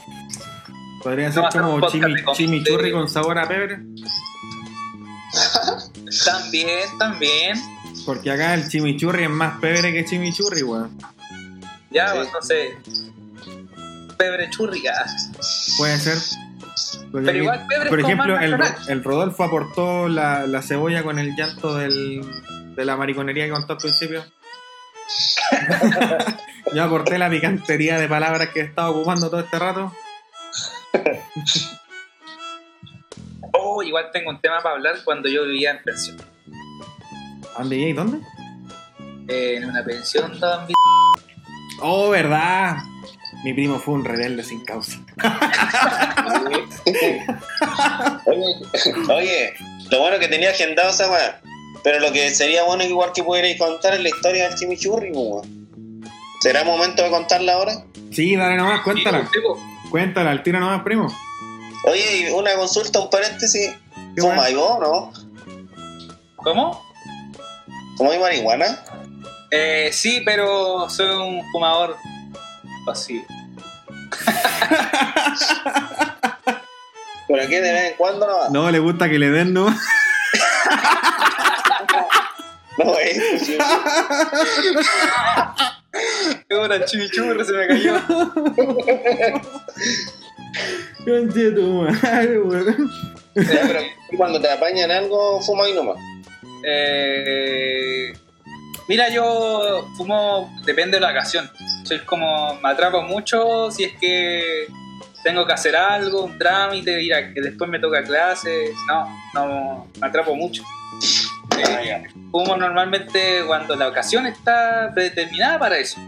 Podría 1.03 1.31
ser 1.33 1.45
como 1.53 1.81
chimi- 1.83 2.33
chimichurri 2.35 2.87
de- 2.87 2.93
con 2.93 3.09
sabor 3.11 3.39
a 3.39 3.47
pebre. 3.47 3.79
También, 6.25 6.99
también. 6.99 7.59
Porque 8.05 8.31
acá 8.31 8.55
el 8.55 8.69
chimichurri 8.69 9.25
es 9.25 9.31
más 9.31 9.59
pebre 9.61 9.93
que 9.93 10.05
chimichurri, 10.05 10.63
weón. 10.63 10.97
Ya, 11.91 12.09
Sí. 12.09 12.15
pues, 12.17 12.27
entonces... 12.27 12.75
Pebre 14.19 14.51
churriga. 14.51 14.93
Puede 15.79 15.99
ser. 15.99 16.19
Porque 17.11 17.27
Pero 17.27 17.31
aquí- 17.31 17.39
igual 17.39 17.67
pebre 17.67 17.89
por 17.91 18.01
ejemplo, 18.01 18.39
el, 18.39 18.57
el 18.89 19.05
Rodolfo 19.05 19.45
aportó 19.45 20.09
la, 20.09 20.47
la 20.47 20.63
cebolla 20.63 21.03
con 21.03 21.19
el 21.19 21.35
llanto 21.35 21.75
del, 21.77 22.21
de 22.77 22.85
la 22.85 22.97
mariconería 22.97 23.47
que 23.47 23.51
contó 23.53 23.73
al 23.75 23.79
principio. 23.79 24.25
Yo 26.75 26.85
aporté 26.85 27.19
la 27.19 27.29
picantería 27.29 27.99
de 27.99 28.09
palabras 28.09 28.49
que 28.51 28.61
he 28.61 28.65
estado 28.65 28.93
ocupando 28.93 29.29
todo 29.31 29.41
este 29.41 29.59
rato. 29.59 29.93
Oh, 33.55 33.83
igual 33.83 34.07
tengo 34.13 34.31
un 34.31 34.41
tema 34.41 34.63
para 34.63 34.77
hablar 34.77 34.95
cuando 35.05 35.29
yo 35.29 35.45
vivía 35.45 35.73
en 35.73 35.83
pensión. 35.83 36.17
¿Dónde 37.59 37.77
y 37.77 37.93
dónde? 37.93 38.19
Eh, 39.29 39.57
en 39.57 39.69
una 39.69 39.85
pensión 39.85 40.41
daban 40.41 40.67
vi- 40.69 40.75
Oh, 41.81 42.09
verdad. 42.09 42.79
Mi 43.45 43.53
primo 43.53 43.79
fue 43.79 43.93
un 43.95 44.05
rebelde 44.07 44.43
sin 44.43 44.65
causa. 44.65 44.99
Oye, 48.25 48.55
oye, 49.11 49.53
lo 49.91 50.01
bueno 50.01 50.19
que 50.19 50.29
tenía 50.29 50.51
agendado 50.51 50.91
esa 50.91 51.11
weá. 51.11 51.41
Pero 51.83 52.01
lo 52.01 52.13
que 52.13 52.31
sería 52.31 52.65
bueno 52.65 52.85
igual 52.85 53.13
que 53.13 53.25
pudierais 53.25 53.59
contar 53.59 53.95
es 53.95 54.01
la 54.01 54.09
historia 54.09 54.49
del 54.49 54.59
chimichurri, 54.59 55.11
weón. 55.13 55.69
¿Será 56.41 56.65
momento 56.65 57.03
de 57.03 57.11
contarla 57.11 57.55
ahora? 57.55 57.85
Sí, 58.11 58.37
dale 58.37 58.57
nomás, 58.57 58.83
cuéntala. 58.83 59.29
Sí. 59.33 59.41
Cuéntala, 59.91 60.31
al 60.31 60.43
tiro 60.43 60.61
nomás, 60.61 60.83
primo. 60.83 61.09
Oye, 61.85 62.19
y 62.19 62.31
una 62.31 62.55
consulta, 62.55 63.01
un 63.01 63.11
paréntesis. 63.11 63.75
Qué 64.15 64.21
¿Fumáis 64.21 64.57
vos, 64.57 64.79
no? 64.81 65.13
¿Cómo? 66.37 66.83
¿Fumáis 67.97 68.21
marihuana? 68.21 68.85
Eh, 69.51 69.91
sí, 69.93 70.23
pero 70.25 70.89
soy 70.89 71.09
un 71.09 71.43
fumador 71.53 71.97
pasivo. 72.87 73.25
¿Por 77.29 77.41
aquí 77.41 77.55
de 77.55 77.73
vez 77.73 77.91
en 77.91 77.97
cuando 77.97 78.27
no? 78.27 78.51
No, 78.51 78.71
le 78.71 78.79
gusta 78.79 79.09
que 79.09 79.19
le 79.19 79.31
den, 79.31 79.53
¿no? 79.53 79.67
No, 82.79 82.99
eh. 83.01 83.39
Qué 86.49 86.55
hora 86.55 86.77
el 86.77 86.85
chimichurri 86.85 87.45
se 87.45 87.53
me 87.53 87.67
cayó. 87.67 88.01
Conche 91.05 91.51
tu 91.53 91.63
madre, 91.83 92.41
weón. 92.41 92.91
Pero 93.35 93.81
cuando 94.17 94.41
te 94.41 94.51
apañan 94.51 94.91
algo, 94.91 95.41
fumáis 95.43 95.75
nomás. 95.75 95.97
Eh, 96.65 98.13
mira, 98.89 99.09
yo 99.09 99.89
fumo, 99.97 100.55
depende 100.65 100.97
de 100.97 101.01
la 101.01 101.11
ocasión. 101.11 101.51
Soy 101.85 102.01
como, 102.01 102.59
me 102.63 102.71
atrapo 102.71 103.03
mucho 103.03 103.71
si 103.71 103.85
es 103.85 103.93
que 104.01 104.67
tengo 105.23 105.47
que 105.47 105.53
hacer 105.53 105.77
algo, 105.77 106.25
un 106.25 106.39
trámite, 106.39 107.03
ir 107.03 107.15
a 107.15 107.33
que 107.33 107.41
después 107.41 107.71
me 107.71 107.79
toca 107.79 108.03
clase. 108.03 108.73
No, 108.87 109.09
no, 109.35 109.89
me 110.01 110.07
atrapo 110.07 110.35
mucho. 110.35 110.63
Eh, 111.59 112.05
fumo 112.31 112.57
normalmente 112.57 113.43
cuando 113.47 113.77
la 113.77 113.89
ocasión 113.89 114.27
está 114.27 114.91
predeterminada 114.95 115.59
para 115.59 115.79
eso. 115.79 116.01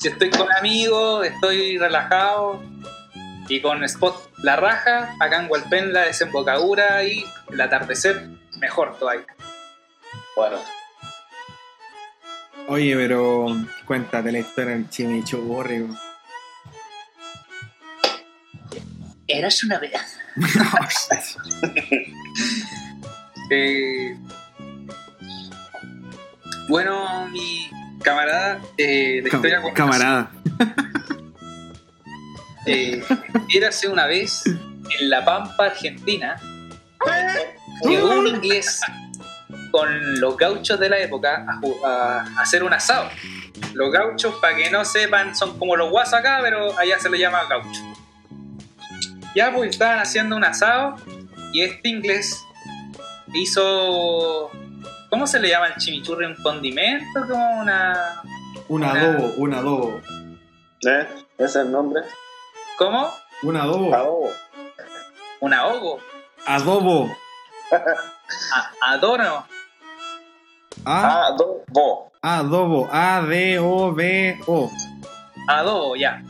Si 0.00 0.08
estoy 0.08 0.30
con 0.30 0.50
amigos, 0.52 1.26
estoy 1.26 1.78
relajado 1.78 2.62
y 3.48 3.60
con 3.60 3.84
spot 3.84 4.30
la 4.38 4.56
raja, 4.56 5.14
acá 5.20 5.42
en 5.42 5.50
Hualpén 5.50 5.92
la 5.92 6.02
desembocadura 6.02 7.04
y 7.04 7.24
el 7.50 7.60
atardecer, 7.60 8.28
mejor 8.58 8.98
todavía. 8.98 9.26
Bueno, 10.34 10.58
Oye, 12.68 12.94
pero 12.96 13.46
cuéntate 13.86 14.32
la 14.32 14.38
historia 14.38 14.74
del 14.74 14.88
chimichurri. 14.88 15.88
Eras 19.26 19.64
una 19.64 19.78
vez. 19.78 19.92
Eh, 23.54 24.16
bueno, 26.68 27.28
mi 27.28 27.68
camarada 28.02 28.58
eh, 28.78 29.20
de 29.22 29.28
historia 29.30 29.60
Cam- 29.60 29.74
camarada. 29.74 30.30
eh, 32.66 33.04
érase 33.54 33.88
una 33.88 34.06
vez 34.06 34.46
en 34.46 35.10
La 35.10 35.22
Pampa, 35.22 35.66
Argentina, 35.66 36.40
llegó 37.82 38.20
un 38.20 38.28
inglés 38.28 38.80
con 39.70 40.18
los 40.18 40.34
gauchos 40.38 40.80
de 40.80 40.88
la 40.88 41.00
época 41.00 41.44
a, 41.84 42.40
hacer 42.40 42.64
un 42.64 42.72
asado. 42.72 43.10
Los 43.74 43.92
gauchos, 43.92 44.34
para 44.36 44.56
que 44.56 44.70
no 44.70 44.82
sepan, 44.86 45.36
son 45.36 45.58
como 45.58 45.76
los 45.76 45.90
guasos 45.90 46.14
acá, 46.14 46.38
pero 46.40 46.78
allá 46.78 46.98
se 46.98 47.10
les 47.10 47.20
llama 47.20 47.42
gaucho. 47.50 47.82
Ya 49.36 49.52
pues 49.54 49.72
estaban 49.72 49.98
haciendo 49.98 50.36
un 50.36 50.44
asado 50.44 50.96
y 51.52 51.60
este 51.60 51.90
inglés 51.90 52.42
hizo... 53.34 54.50
¿Cómo 55.10 55.26
se 55.26 55.38
le 55.40 55.48
llama 55.50 55.66
el 55.68 55.76
chimichurri? 55.76 56.26
¿Un 56.26 56.36
condimento? 56.42 57.20
Como 57.28 57.60
una... 57.60 58.22
Un 58.68 58.82
Una- 58.82 58.92
adobo, 58.92 59.32
un 59.36 59.54
adobo. 59.54 60.00
¿eh? 60.86 61.06
Ese 61.38 61.44
es 61.44 61.56
el 61.56 61.70
nombre. 61.72 62.02
¿Cómo? 62.78 63.10
Un 63.42 63.56
adobo. 63.56 63.94
Adobo. 63.94 64.30
Un 65.40 65.52
ahogo. 65.58 65.98
Adobo. 66.46 67.10
A- 67.70 68.70
adorno. 68.92 69.46
A- 70.84 71.26
Adobo. 71.26 72.12
Adobo. 72.22 72.88
A-D-O-B-O. 72.92 74.70
Adobo, 75.48 75.96
ya. 75.96 76.22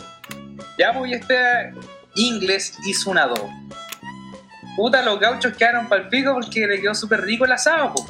Ya, 0.78 0.92
pues 0.92 1.12
este 1.12 1.74
inglés 2.14 2.76
hizo 2.86 3.10
un 3.10 3.18
adobo. 3.18 3.50
Puta, 4.76 5.02
los 5.02 5.20
gauchos 5.20 5.54
quedaron 5.56 5.88
pal 5.88 6.08
pico 6.08 6.32
porque 6.34 6.66
le 6.66 6.80
quedó 6.80 6.94
súper 6.94 7.20
rico 7.22 7.44
el 7.44 7.52
asado, 7.52 7.92
po. 7.94 8.06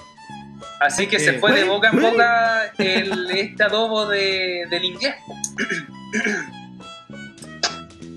Así 0.81 1.07
que 1.07 1.18
se 1.18 1.31
Eh, 1.37 1.38
fue 1.38 1.53
de 1.53 1.64
boca 1.64 1.90
en 1.92 2.01
boca 2.01 2.72
el, 2.79 3.31
este 3.31 3.62
adobo 3.64 4.07
de, 4.07 4.66
del 4.70 4.85
inglés. 4.85 5.14
po. 5.27 5.37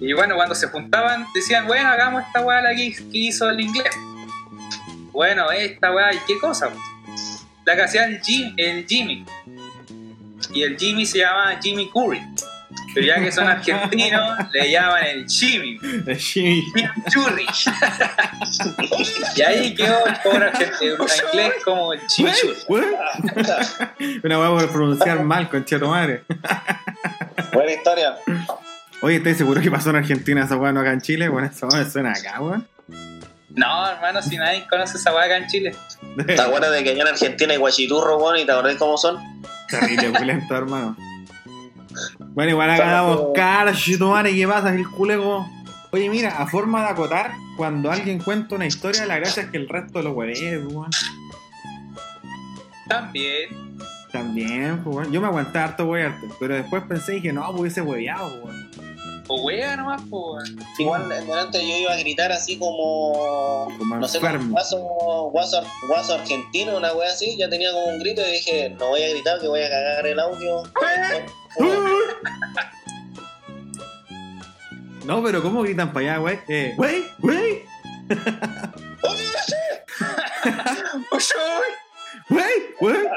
Y 0.01 0.13
bueno, 0.13 0.35
cuando 0.35 0.53
se 0.55 0.67
juntaban, 0.67 1.25
decían, 1.33 1.65
bueno, 1.67 1.89
hagamos 1.89 2.23
esta 2.27 2.41
weá 2.41 2.61
la 2.61 2.75
que, 2.75 2.93
que 2.93 3.17
hizo 3.17 3.49
el 3.49 3.59
inglés. 3.61 3.89
Bueno, 5.11 5.49
esta 5.51 5.91
weá, 5.93 6.13
¿y 6.13 6.17
qué 6.27 6.37
cosa? 6.39 6.69
po? 6.69 6.77
La 7.65 7.75
que 7.75 7.81
hacía 7.83 8.05
el, 8.05 8.21
Jim- 8.21 8.53
el 8.57 8.85
Jimmy. 8.85 9.25
Y 10.53 10.61
el 10.63 10.77
Jimmy 10.77 11.05
se 11.05 11.19
llama 11.19 11.57
Jimmy 11.61 11.89
Curry. 11.89 12.21
Pero 12.95 13.05
ya 13.07 13.19
que 13.21 13.31
son 13.31 13.45
argentinos, 13.47 14.37
le 14.53 14.71
llaman 14.71 15.03
el 15.05 15.27
Jimmy. 15.29 15.77
El 15.83 16.17
chimi- 16.17 16.63
Churri. 17.11 17.45
y 19.35 19.41
ahí 19.41 19.75
quedó 19.75 20.05
el 20.05 20.15
pobre 20.23 20.45
argentino, 20.45 20.93
en 20.95 21.27
inglés 21.27 21.53
como 21.63 21.93
el. 21.93 21.99
Güey, 22.67 22.85
Una 24.23 24.39
hueá 24.39 24.49
por 24.49 24.69
pronunciar 24.71 25.21
mal, 25.23 25.49
concha 25.49 25.77
tu 25.77 25.87
madre. 25.87 26.23
Buena 27.53 27.71
historia. 27.73 28.15
Oye, 29.01 29.17
¿estás 29.17 29.37
seguro 29.37 29.61
que 29.61 29.69
pasó 29.69 29.89
en 29.89 29.97
Argentina 29.97 30.45
esa 30.45 30.55
weá 30.55 30.71
no 30.71 30.79
acá 30.79 30.93
en 30.93 31.01
Chile? 31.01 31.27
Bueno, 31.29 31.47
esa 31.47 31.67
weá 31.67 31.83
suena 31.89 32.11
acá, 32.11 32.39
weón. 32.41 32.67
No, 33.49 33.87
hermano, 33.89 34.21
si 34.21 34.37
nadie 34.37 34.65
conoce 34.69 34.97
esa 34.97 35.13
weá 35.13 35.25
acá 35.25 35.37
en 35.37 35.47
Chile. 35.47 35.75
¿Te 36.25 36.41
acuerdas 36.41 36.71
de 36.71 36.83
que 36.83 36.91
allá 36.91 37.01
en 37.03 37.07
Argentina 37.09 37.51
hay 37.53 37.59
guachiturro, 37.59 38.17
weón? 38.17 38.37
¿Y 38.37 38.45
te 38.45 38.51
acordás 38.53 38.75
cómo 38.75 38.97
son? 38.97 39.17
Terrible 39.69 40.09
pulento, 40.17 40.55
hermano. 40.55 40.95
Bueno, 42.19 42.51
igual 42.51 42.69
acá 42.69 42.91
damos 42.91 43.27
cara, 43.33 43.73
chitumare, 43.73 44.33
¿qué 44.33 44.47
pasa? 44.47 44.73
El 44.73 44.87
culego. 44.89 45.47
Oye, 45.91 46.09
mira, 46.09 46.37
a 46.37 46.47
forma 46.47 46.81
de 46.83 46.89
acotar, 46.89 47.31
cuando 47.55 47.91
alguien 47.91 48.19
cuenta 48.19 48.55
una 48.55 48.65
historia, 48.65 49.05
la 49.05 49.17
gracia 49.17 49.43
es 49.43 49.49
que 49.49 49.57
el 49.57 49.69
resto 49.69 50.01
lo 50.01 50.11
hueve, 50.11 50.57
weón. 50.57 50.89
También. 52.87 53.77
También, 54.11 54.81
pues, 54.83 54.95
weón. 54.95 55.11
Yo 55.11 55.21
me 55.21 55.27
aguanté 55.27 55.59
harto 55.59 55.85
huearte, 55.85 56.27
pero 56.39 56.55
después 56.55 56.83
pensé 56.83 57.13
y 57.13 57.15
dije, 57.15 57.33
no, 57.33 57.45
pues 57.47 57.61
hubiese 57.61 57.81
hueveado, 57.81 58.43
weón. 58.43 58.69
O 59.27 59.41
wea 59.41 59.75
nomás, 59.75 60.01
pues. 60.09 60.51
Igual 60.77 61.09
delante 61.09 61.59
yo 61.59 61.77
iba 61.77 61.93
a 61.93 61.97
gritar 61.97 62.31
así 62.31 62.57
como. 62.57 63.67
Como 63.77 63.95
no 63.95 64.07
sé, 64.07 64.19
guaso, 64.19 64.79
guaso, 65.31 65.63
guaso 65.87 66.13
argentino, 66.13 66.77
una 66.77 66.93
wea 66.93 67.11
así. 67.11 67.35
Ya 67.37 67.49
tenía 67.49 67.71
como 67.71 67.87
un 67.87 67.99
grito 67.99 68.21
y 68.21 68.31
dije, 68.33 68.69
no 68.69 68.89
voy 68.89 69.03
a 69.03 69.09
gritar 69.09 69.39
que 69.39 69.47
voy 69.47 69.61
a 69.61 69.69
cagar 69.69 70.07
el 70.07 70.19
audio. 70.19 70.63
No, 75.05 75.23
pero 75.23 75.41
¿cómo 75.43 75.61
gritan 75.61 75.93
para 75.93 76.13
allá, 76.13 76.17
güey? 76.17 76.39
Eh, 76.47 76.73
güey, 76.77 77.05
güey, 77.19 77.63
güey, 82.29 82.75
güey. 82.79 83.07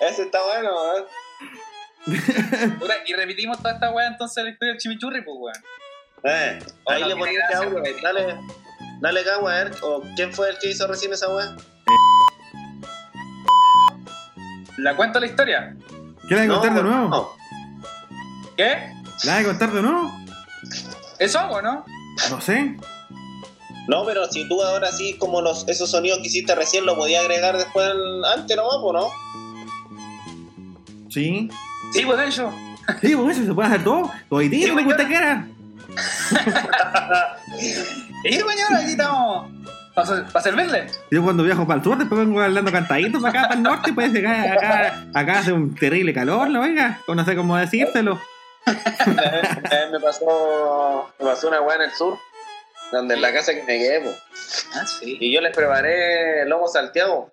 Ese 0.00 0.22
está 0.22 0.42
bueno, 0.44 0.70
¿eh? 0.98 1.04
Y 3.06 3.12
repetimos 3.14 3.58
toda 3.58 3.74
esta 3.74 3.90
weá 3.90 4.06
entonces 4.08 4.42
la 4.44 4.50
historia 4.50 4.72
del 4.72 4.80
chimichurri, 4.80 5.22
pues 5.22 5.36
weón. 5.38 5.56
Eh, 6.24 6.58
ahí 6.88 7.00
no 7.02 7.08
le 7.08 7.16
ponía 7.16 7.40
repetir. 7.60 8.02
Dale, 8.02 8.36
dale 9.00 9.24
cagua, 9.24 9.52
a 9.52 9.64
ver. 9.64 9.72
O, 9.82 10.02
¿Quién 10.16 10.32
fue 10.32 10.50
el 10.50 10.58
que 10.58 10.70
hizo 10.70 10.86
recién 10.86 11.12
esa 11.12 11.28
wea? 11.34 11.56
¿La 14.78 14.96
cuento 14.96 15.20
la 15.20 15.26
historia? 15.26 15.76
¿Qué 16.28 16.34
la 16.34 16.42
de 16.42 16.48
contar 16.48 16.74
de 16.74 16.82
nuevo? 16.82 17.08
No. 17.08 17.30
¿Qué? 18.56 18.92
¿La 19.24 19.38
de 19.38 19.44
contar 19.44 19.72
de 19.72 19.82
nuevo? 19.82 20.10
¿Eso 21.18 21.38
hago, 21.38 21.60
no? 21.62 21.84
No 22.30 22.40
sé. 22.40 22.76
No, 23.88 24.04
pero 24.06 24.26
si 24.26 24.48
tú 24.48 24.62
ahora 24.62 24.90
sí, 24.92 25.16
como 25.18 25.40
los, 25.42 25.66
esos 25.68 25.90
sonidos 25.90 26.18
que 26.20 26.28
hiciste 26.28 26.54
recién, 26.54 26.86
lo 26.86 26.96
podías 26.96 27.22
agregar 27.22 27.56
después 27.58 27.86
al- 27.86 28.24
antes 28.24 28.56
nomás, 28.56 28.76
¿o 28.80 28.92
no? 28.92 29.08
Sí. 31.10 31.50
Sí, 31.92 32.04
pues 32.04 32.28
eso. 32.28 32.52
Sí, 33.00 33.14
pues 33.14 33.36
eso 33.36 33.46
se 33.46 33.54
puede 33.54 33.68
hacer 33.68 33.84
todo. 33.84 34.10
Toditito, 34.28 34.66
Sí, 34.66 34.70
lo 34.72 34.76
que 34.76 34.84
pues, 34.84 34.96
usted 34.96 35.08
quiera. 35.08 35.46
Y 38.24 38.34
señora, 38.34 38.78
aquí 38.78 38.90
estamos. 38.92 39.50
¿Para 39.94 40.40
servirle? 40.40 40.86
Yo 41.10 41.22
cuando 41.22 41.42
viajo 41.42 41.66
para 41.66 41.78
el 41.78 41.84
sur, 41.84 41.98
después 41.98 42.20
vengo 42.20 42.40
hablando 42.40 42.72
cantaditos 42.72 43.22
acá 43.24 43.42
para 43.42 43.54
el 43.54 43.62
norte, 43.62 43.92
pues 43.92 44.16
acá, 44.16 44.52
acá, 44.54 45.04
acá 45.12 45.38
hace 45.40 45.52
un 45.52 45.74
terrible 45.74 46.14
calor, 46.14 46.48
¿no? 46.48 46.62
Venga, 46.62 47.00
o 47.06 47.14
no 47.14 47.24
sé 47.24 47.36
cómo 47.36 47.56
decírtelo. 47.56 48.18
Una 49.06 49.30
vez 49.30 49.90
me 49.90 50.00
pasó, 50.00 51.12
me 51.18 51.26
pasó 51.26 51.48
una 51.48 51.60
weá 51.60 51.76
en 51.76 51.82
el 51.82 51.90
sur, 51.92 52.16
donde 52.90 53.14
en 53.14 53.20
la 53.22 53.32
casa 53.32 53.52
que 53.52 53.64
me 53.64 53.78
quedé, 53.78 54.00
po. 54.00 54.10
Ah, 54.74 54.86
sí. 54.86 55.18
y 55.20 55.34
yo 55.34 55.40
les 55.40 55.54
preparé 55.54 56.46
lomo 56.46 56.68
salteado. 56.68 57.30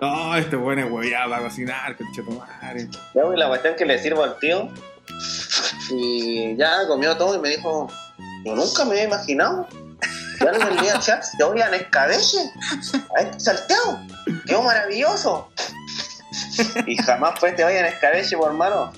Oh, 0.00 0.34
este 0.36 0.56
bueno 0.56 0.84
es 0.84 0.90
hueveado 0.90 1.30
para 1.30 1.42
cocinar, 1.44 1.96
conchetumare. 1.96 2.88
Ya, 3.14 3.22
y 3.32 3.36
la 3.38 3.48
cuestión 3.48 3.74
que 3.76 3.86
le 3.86 3.98
sirvo 3.98 4.24
al 4.24 4.38
tío, 4.38 4.68
y 5.90 6.56
ya 6.56 6.86
comió 6.88 7.16
todo 7.16 7.36
y 7.36 7.38
me 7.40 7.50
dijo, 7.50 7.88
yo 8.44 8.54
nunca 8.54 8.84
me 8.84 8.92
había 8.92 9.04
imaginado. 9.04 9.66
Ya 10.40 10.50
le 10.50 10.58
vendí 10.64 10.88
a 10.88 10.98
Chaps, 10.98 11.30
yo 11.38 11.52
voy 11.52 11.60
a 11.60 11.68
escabeche, 11.74 12.38
a 13.16 13.20
este 13.22 13.40
salteado, 13.40 14.00
quedó 14.46 14.62
maravilloso. 14.62 15.48
Y 16.86 16.96
jamás 16.96 17.38
fue 17.38 17.50
este 17.50 17.62
vayan 17.62 17.86
escabeche, 17.86 18.36
por 18.36 18.50
hermano. 18.50 18.92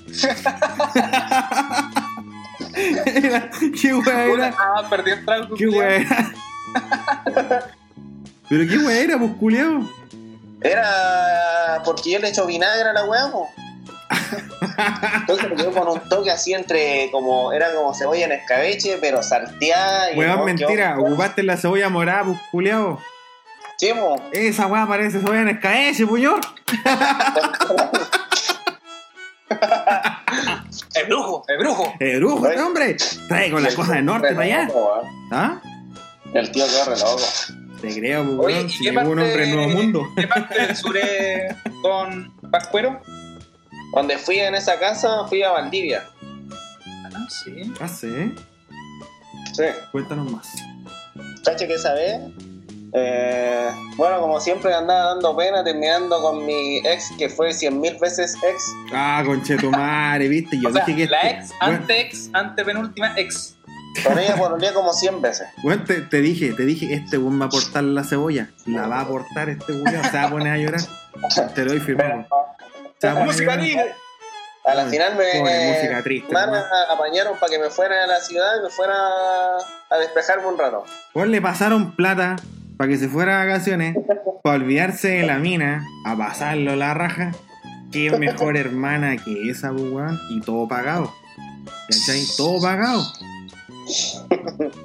qué 3.80 3.94
hueá 3.94 4.24
era, 4.24 4.54
Ah, 4.58 4.86
perdí 4.88 5.10
el 5.10 5.24
trago. 5.24 5.54
qué 5.54 5.68
hueá 5.68 5.96
era. 5.96 6.34
Pero 8.48 8.68
qué 8.68 8.78
hueá 8.78 8.98
era, 8.98 9.18
pues 9.18 9.32
culiao. 9.38 9.88
Era 10.66 11.82
porque 11.84 12.10
yo 12.12 12.18
le 12.18 12.28
echo 12.28 12.46
vinagre 12.46 12.90
a 12.90 12.92
la 12.92 13.06
po. 13.30 13.48
Entonces 15.20 15.50
me 15.50 15.56
quedó 15.56 15.72
con 15.72 15.88
un 15.88 16.00
toque 16.08 16.30
así 16.30 16.52
entre 16.52 17.10
como, 17.10 17.52
era 17.52 17.72
como 17.74 17.94
cebolla 17.94 18.26
en 18.26 18.32
escabeche, 18.32 18.98
pero 19.00 19.22
salteada 19.22 20.12
y. 20.12 20.18
No, 20.18 20.44
mentira, 20.44 20.98
ocupaste 20.98 21.42
la 21.42 21.56
cebolla 21.56 21.88
morada, 21.88 22.24
pues 22.24 22.38
culiao. 22.50 23.00
Sí, 23.78 23.92
po. 23.98 24.16
Esa 24.32 24.66
hueá 24.66 24.86
parece 24.86 25.20
cebolla 25.20 25.40
en 25.42 25.48
escabeche, 25.48 26.06
puñor. 26.06 26.40
El 30.94 31.06
brujo, 31.06 31.44
el 31.46 31.58
brujo. 31.58 31.94
Eh, 32.00 32.16
brujo, 32.16 32.48
este 32.48 32.62
hombre. 32.62 32.96
Trae 33.28 33.50
con 33.50 33.62
las 33.62 33.74
cosas 33.74 33.96
del 33.96 34.04
norte 34.06 34.32
para 34.32 34.44
allá. 34.44 34.68
¿Ah? 35.30 35.60
El 36.32 36.50
tío 36.50 36.66
quedó 36.66 36.84
re 36.86 36.98
loco. 36.98 37.22
Te 37.80 37.94
creo, 37.98 38.24
pues, 38.24 38.38
Oye, 38.38 38.54
weón, 38.56 38.66
¿y 38.66 38.70
si 38.70 38.84
llegó 38.84 39.00
un 39.02 39.06
hombre 39.18 39.36
del 39.36 39.54
nuevo 39.54 39.68
mundo. 39.70 40.08
¿Qué 40.16 40.26
parte 40.26 40.60
del 40.66 40.76
sur 40.76 40.96
es 40.96 41.54
con 41.82 42.32
Pascuero? 42.50 43.00
Donde 43.94 44.18
fui 44.18 44.38
en 44.38 44.54
esa 44.54 44.78
casa, 44.78 45.26
fui 45.28 45.42
a 45.42 45.50
Valdivia. 45.52 46.04
Ah, 47.04 47.26
sí. 47.28 47.72
Ah, 47.80 47.88
sí. 47.88 48.34
Sí. 49.54 49.64
Cuéntanos 49.92 50.30
más. 50.30 50.48
Cacho 51.44 51.66
que 51.66 51.74
esa 51.74 51.94
vez, 51.94 52.20
eh, 52.92 53.70
bueno, 53.96 54.20
como 54.20 54.40
siempre 54.40 54.74
andaba 54.74 55.14
dando 55.14 55.36
pena, 55.36 55.62
terminando 55.64 56.20
con 56.20 56.44
mi 56.44 56.78
ex, 56.78 57.10
que 57.18 57.28
fue 57.28 57.52
cien 57.54 57.80
mil 57.80 57.96
veces 57.98 58.34
ex. 58.42 58.62
Ah, 58.92 59.22
conchetumare, 59.24 60.28
viste. 60.28 60.58
Yo 60.60 60.68
O 60.68 60.72
sea, 60.72 60.84
dije 60.84 61.04
que. 61.04 61.10
la 61.10 61.20
este- 61.20 61.38
ex, 61.40 61.52
ante 61.60 62.00
ex, 62.00 62.30
ante 62.32 62.64
penúltima 62.64 63.12
ex. 63.16 63.56
Con 64.04 64.18
ella 64.18 64.36
pololeé 64.36 64.72
como 64.72 64.92
100 64.92 65.22
veces. 65.22 65.48
te, 65.86 66.00
te 66.02 66.20
dije, 66.20 66.52
te 66.52 66.64
dije, 66.64 66.92
este 66.94 67.18
weón 67.18 67.40
va 67.40 67.44
a 67.44 67.48
aportar 67.48 67.84
la 67.84 68.04
cebolla. 68.04 68.50
La 68.66 68.86
va 68.86 68.98
a 68.98 69.00
aportar 69.02 69.48
este 69.48 69.72
weón. 69.72 69.86
Se 69.86 70.16
va 70.16 70.24
a 70.24 70.30
poner 70.30 70.52
a 70.52 70.58
llorar. 70.58 70.80
Te 71.54 71.64
lo 71.64 71.72
doy 71.72 71.80
firmado. 71.80 72.26
Se 72.98 73.06
va 73.06 73.12
a 73.12 73.16
poner 73.16 73.22
a 73.22 73.32
Música 73.32 73.56
libre. 73.56 73.94
A 74.66 74.74
la 74.74 74.86
final 74.86 75.14
me, 75.14 75.38
música 75.38 76.02
triste, 76.02 76.34
apañaron 76.90 77.38
para 77.38 77.52
que 77.52 77.58
me 77.60 77.70
fuera 77.70 78.02
a 78.02 78.06
la 78.08 78.18
ciudad 78.18 78.58
y 78.58 78.64
me 78.64 78.68
fuera 78.68 78.94
a 78.96 79.96
despejarme 80.00 80.48
un 80.48 80.58
rato. 80.58 80.84
Weón, 81.14 81.30
le 81.30 81.40
pasaron 81.40 81.94
plata 81.94 82.34
para 82.76 82.90
que 82.90 82.98
se 82.98 83.08
fuera 83.08 83.40
a 83.40 83.46
vacaciones, 83.46 83.96
para 84.42 84.56
olvidarse 84.56 85.08
de 85.08 85.22
la 85.22 85.38
mina, 85.38 85.86
a 86.04 86.16
pasarlo 86.16 86.74
la 86.74 86.94
raja. 86.94 87.30
Qué 87.92 88.10
mejor 88.18 88.56
hermana 88.56 89.16
que 89.16 89.48
esa, 89.48 89.70
pues, 89.70 89.84
weón. 89.84 90.18
Y 90.30 90.40
todo 90.40 90.66
pagado. 90.66 91.14
¿Cachai? 91.88 92.24
Todo 92.36 92.60
pagado. 92.60 93.06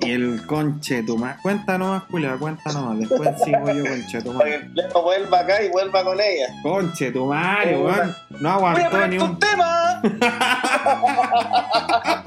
Y 0.01 0.11
el 0.11 0.45
conche 0.45 1.01
tu 1.03 1.17
madre. 1.17 1.37
Cuenta 1.41 1.77
nomás, 1.77 2.03
culia, 2.03 2.35
cuenta 2.37 2.71
nomás. 2.71 2.99
Después 2.99 3.29
sigo 3.43 3.71
yo, 3.71 3.83
conche 3.85 4.21
tu 4.21 4.37
Para 4.37 4.49
que 4.49 4.57
madre. 4.59 4.81
el 4.85 4.91
vuelva 5.03 5.39
acá 5.39 5.63
y 5.63 5.69
vuelva 5.69 6.03
con 6.03 6.19
ella. 6.19 6.47
Conche 6.63 7.11
tu 7.11 7.25
madre, 7.25 7.75
Oh, 7.77 7.85
weón. 7.85 8.15
No 8.39 8.59
Voy 8.59 8.69
a 8.69 8.71
aguantó 8.87 9.07
ni 9.07 9.17
un. 9.17 9.39
tema. 9.39 10.01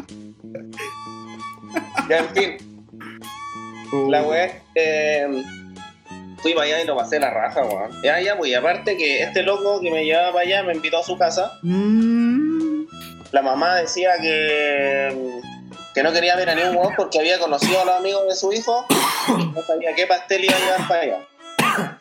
Ya, 2.09 2.19
en 2.19 2.29
fin, 2.35 2.57
la 4.11 4.23
weá 4.23 4.51
que, 4.75 5.43
fui 6.43 6.53
para 6.53 6.67
allá 6.67 6.83
y 6.83 6.87
lo 6.87 6.97
pasé 6.97 7.19
la 7.19 7.31
raja, 7.31 7.63
weón. 7.65 7.91
Ya, 8.03 8.21
ya, 8.21 8.37
pues, 8.37 8.51
y 8.51 8.55
aparte 8.55 8.97
que 8.97 9.23
este 9.23 9.43
loco 9.43 9.81
que 9.81 9.91
me 9.91 10.05
llevaba 10.05 10.33
para 10.33 10.45
allá 10.45 10.63
me 10.65 10.75
invitó 10.75 10.99
a 10.99 11.03
su 11.03 11.17
casa. 11.17 11.53
Mm, 11.63 12.83
La 13.33 13.43
mamá 13.43 13.77
decía 13.77 14.11
que, 14.21 15.41
que 15.95 16.03
no 16.03 16.12
quería 16.12 16.36
ver 16.36 16.51
a 16.51 16.55
ningún 16.55 16.76
weón 16.76 16.95
porque 16.97 17.18
había 17.20 17.38
conocido 17.38 17.80
a 17.80 17.84
los 17.84 17.95
amigos 17.97 18.26
de 18.26 18.34
su 18.34 18.53
hijo 18.53 18.84
y 19.38 19.47
no 19.47 19.62
sabía 19.62 19.95
qué 19.95 20.07
pastel 20.07 20.45
iba 20.45 20.55
a 20.57 20.59
llevar 20.59 20.88
para 20.88 21.01
allá. 21.01 21.18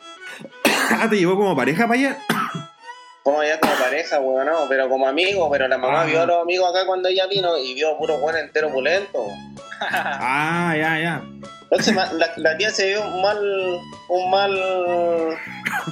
Ah, 0.90 1.08
te 1.08 1.16
llevó 1.16 1.34
como 1.36 1.56
pareja 1.56 1.86
para 1.88 1.94
allá. 1.98 2.18
Como 3.22 3.40
allá 3.40 3.58
como 3.58 3.72
pareja, 3.76 4.20
weón, 4.20 4.44
no, 4.44 4.66
pero 4.68 4.86
como 4.86 5.08
amigo, 5.08 5.50
pero 5.50 5.66
la 5.66 5.78
mamá 5.78 6.02
Ah. 6.02 6.04
vio 6.04 6.20
a 6.20 6.26
los 6.26 6.42
amigos 6.42 6.68
acá 6.68 6.84
cuando 6.86 7.08
ella 7.08 7.26
vino 7.26 7.56
y 7.56 7.72
vio 7.72 7.96
puro 7.96 8.16
weón 8.16 8.36
entero 8.36 8.70
pulento. 8.70 9.24
Ah, 9.80 10.74
ya, 10.76 10.98
ya. 11.00 11.22
Entonces 11.70 11.94
la, 11.94 12.30
la 12.36 12.56
tía 12.56 12.70
se 12.70 12.88
dio 12.88 13.02
un 13.02 13.20
mal, 13.22 13.38
un 14.08 14.30
mal, 14.30 14.52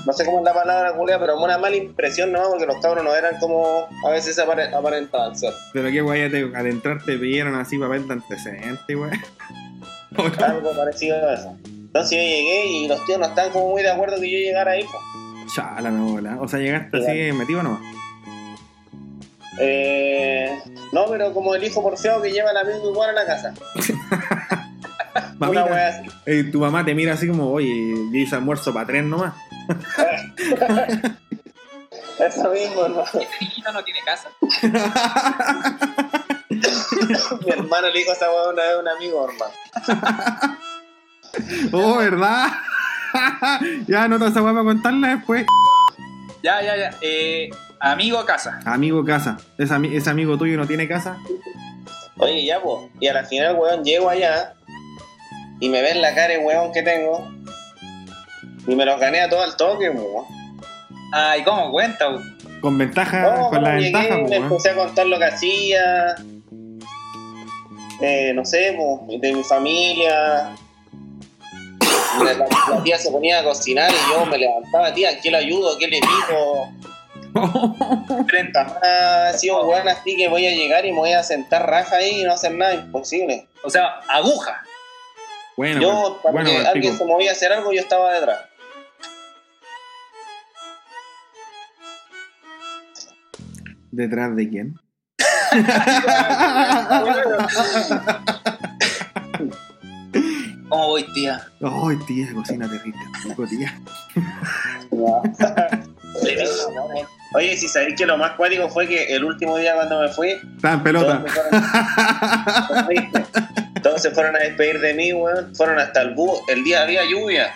no 0.06 0.12
sé 0.12 0.24
cómo 0.24 0.38
es 0.38 0.44
la 0.44 0.54
palabra 0.54 0.92
culia, 0.94 1.18
pero 1.18 1.38
una 1.42 1.58
mala 1.58 1.74
impresión, 1.76 2.30
¿no? 2.30 2.42
Porque 2.50 2.66
los 2.66 2.76
cabros 2.80 3.02
no 3.04 3.14
eran 3.14 3.38
como 3.40 3.88
a 4.06 4.10
veces 4.10 4.38
apare- 4.38 4.72
aparentaban 4.72 5.36
ser. 5.36 5.52
Pero 5.72 5.90
qué 5.90 6.00
guay, 6.00 6.30
te- 6.30 6.52
al 6.54 6.66
entrar 6.66 7.02
te 7.02 7.16
pidieron 7.18 7.54
así 7.56 7.78
papel 7.78 8.06
de 8.06 8.12
antecedente, 8.14 8.94
weón. 8.96 9.12
¿O 10.16 10.28
no? 10.28 10.44
Algo 10.44 10.76
parecido 10.76 11.16
a 11.28 11.34
eso. 11.34 11.56
Entonces 11.64 12.10
yo 12.18 12.22
llegué 12.22 12.66
y 12.66 12.88
los 12.88 13.04
tíos 13.06 13.18
no 13.18 13.26
estaban 13.26 13.50
como 13.50 13.70
muy 13.70 13.82
de 13.82 13.90
acuerdo 13.90 14.16
que 14.20 14.30
yo 14.30 14.38
llegara 14.38 14.72
ahí. 14.72 14.84
pues. 14.84 15.54
Chala, 15.54 15.90
me 15.90 16.10
bola. 16.10 16.38
O 16.40 16.46
sea, 16.48 16.58
llegaste 16.60 16.98
así 16.98 17.32
metido 17.36 17.62
nomás. 17.62 17.80
Eh, 19.58 20.58
no, 20.92 21.06
pero 21.10 21.32
como 21.34 21.54
el 21.54 21.62
hijo 21.64 21.82
porfiado 21.82 22.22
que 22.22 22.30
lleva 22.32 22.50
al 22.50 22.56
amigo 22.56 22.90
igual 22.90 23.10
a 23.10 23.12
la 23.12 23.26
casa. 23.26 23.52
Una 25.14 25.34
Mamita, 25.38 25.64
wea 25.64 25.88
así. 25.88 26.08
eh, 26.26 26.44
tu 26.44 26.60
mamá 26.60 26.84
te 26.84 26.94
mira 26.94 27.14
así 27.14 27.26
como, 27.28 27.50
oye, 27.50 27.68
yo 28.12 28.18
hice 28.18 28.34
almuerzo 28.36 28.72
para 28.72 28.86
tres 28.86 29.04
nomás. 29.04 29.34
Eso 32.18 32.50
mismo, 32.50 32.88
¿no? 32.88 33.02
Este 33.04 33.26
niñito 33.40 33.72
no 33.72 33.82
tiene 33.84 34.00
casa. 34.04 34.28
Mi 37.44 37.50
hermano 37.50 37.88
le 37.88 37.98
dijo 37.98 38.10
a 38.10 38.14
esa 38.14 38.30
weá 38.30 38.48
una 38.50 38.62
vez 38.62 38.72
a 38.74 38.78
un 38.80 38.88
amigo, 38.88 39.28
hermano. 39.28 39.52
oh, 41.72 41.96
¿verdad? 41.96 42.48
ya 43.86 44.04
anota 44.04 44.28
esa 44.28 44.42
weá 44.42 44.52
para 44.52 44.64
contarla 44.64 45.08
después. 45.16 45.46
Ya, 46.42 46.62
ya, 46.62 46.76
ya. 46.76 46.94
Eh, 47.00 47.50
amigo 47.80 48.18
a 48.18 48.26
casa. 48.26 48.60
Amigo 48.64 49.04
casa. 49.04 49.38
¿Ese, 49.58 49.74
ami- 49.74 49.94
ese 49.96 50.10
amigo 50.10 50.36
tuyo 50.36 50.56
no 50.56 50.66
tiene 50.66 50.86
casa? 50.88 51.16
Oye, 52.18 52.44
ya, 52.44 52.60
pues. 52.60 52.90
Y 53.00 53.08
a 53.08 53.14
la 53.14 53.24
final, 53.24 53.56
weón, 53.56 53.82
llego 53.84 54.08
allá 54.10 54.54
y 55.62 55.68
me 55.68 55.80
ven 55.80 56.00
la 56.02 56.12
cara 56.14 56.32
de 56.34 56.38
weón 56.38 56.72
que 56.72 56.82
tengo 56.82 57.24
y 58.66 58.74
me 58.74 58.84
los 58.84 58.98
gané 58.98 59.20
a 59.20 59.28
todo 59.28 59.42
al 59.42 59.56
toque, 59.56 59.90
weón. 59.90 60.24
Ay, 61.12 61.42
¿cómo 61.44 61.70
cuenta? 61.70 62.08
bu? 62.08 62.18
Con 62.60 62.78
ventaja, 62.78 63.20
No, 63.36 63.48
con 63.50 63.62
la 63.62 63.76
llegué, 63.76 63.92
ventaja, 63.92 64.08
po, 64.08 64.22
me 64.28 64.30
weón. 64.38 64.42
empecé 64.44 64.70
a 64.70 64.74
contar 64.74 65.06
lo 65.06 65.18
que 65.18 65.24
hacía, 65.26 66.14
eh, 68.00 68.32
no 68.34 68.44
sé, 68.44 68.76
de 69.20 69.32
mi 69.32 69.44
familia. 69.44 70.50
La, 72.24 72.32
la- 72.34 72.46
la 72.70 72.82
tía 72.82 72.98
se 72.98 73.10
ponía 73.10 73.40
a 73.40 73.44
cocinar 73.44 73.90
y 73.90 74.12
yo 74.12 74.26
me 74.26 74.38
levantaba, 74.38 74.92
tía, 74.92 75.18
¿qué 75.20 75.30
le 75.30 75.38
ayudo? 75.38 75.78
¿Qué 75.78 75.86
le 75.88 76.00
pico? 76.00 76.72
Frente. 78.28 78.58
Ah, 78.58 79.32
sí, 79.36 79.48
un 79.48 79.66
weón 79.66 79.88
así 79.88 80.16
que 80.16 80.28
voy 80.28 80.46
a 80.46 80.50
llegar 80.50 80.84
y 80.84 80.92
me 80.92 80.98
voy 80.98 81.12
a 81.12 81.22
sentar 81.22 81.68
raja 81.68 81.96
ahí 81.96 82.20
y 82.20 82.24
no 82.24 82.32
hacer 82.34 82.52
nada, 82.54 82.74
imposible. 82.74 83.46
O 83.64 83.70
sea, 83.70 84.00
aguja. 84.08 84.62
Bueno, 85.56 85.80
yo, 85.80 86.20
para 86.22 86.32
bueno, 86.32 86.50
alguien 86.68 86.92
pico. 86.92 86.96
se 86.96 87.04
movía 87.04 87.30
a 87.30 87.32
hacer 87.32 87.52
algo, 87.52 87.72
yo 87.72 87.80
estaba 87.80 88.12
detrás. 88.12 88.40
¿Detrás 93.90 94.34
de 94.36 94.48
quién? 94.48 94.78
¿Cómo 100.68 100.86
voy, 100.88 101.04
tía? 101.12 101.42
Ay, 101.60 101.96
tía, 102.06 102.32
cocina 102.32 102.66
terrible. 102.68 103.00
Rico, 103.24 103.46
tía. 103.46 103.78
Oye, 107.34 107.56
si 107.56 107.66
sabéis 107.68 107.94
que 107.96 108.04
lo 108.06 108.18
más 108.18 108.32
cuático 108.32 108.68
fue 108.68 108.86
que 108.86 109.14
el 109.14 109.24
último 109.24 109.56
día 109.56 109.74
cuando 109.74 110.00
me 110.00 110.08
fui, 110.08 110.30
Está 110.56 110.74
en 110.74 110.82
pelota. 110.82 111.24
Todos 113.92 114.02
se 114.02 114.10
fueron 114.12 114.34
a 114.36 114.38
despedir 114.38 114.80
de 114.80 114.94
mí, 114.94 115.12
weón. 115.12 115.54
Fueron 115.54 115.78
hasta 115.78 116.00
el 116.00 116.14
bus. 116.14 116.40
El 116.48 116.64
día 116.64 116.80
había 116.82 117.04
lluvia. 117.04 117.52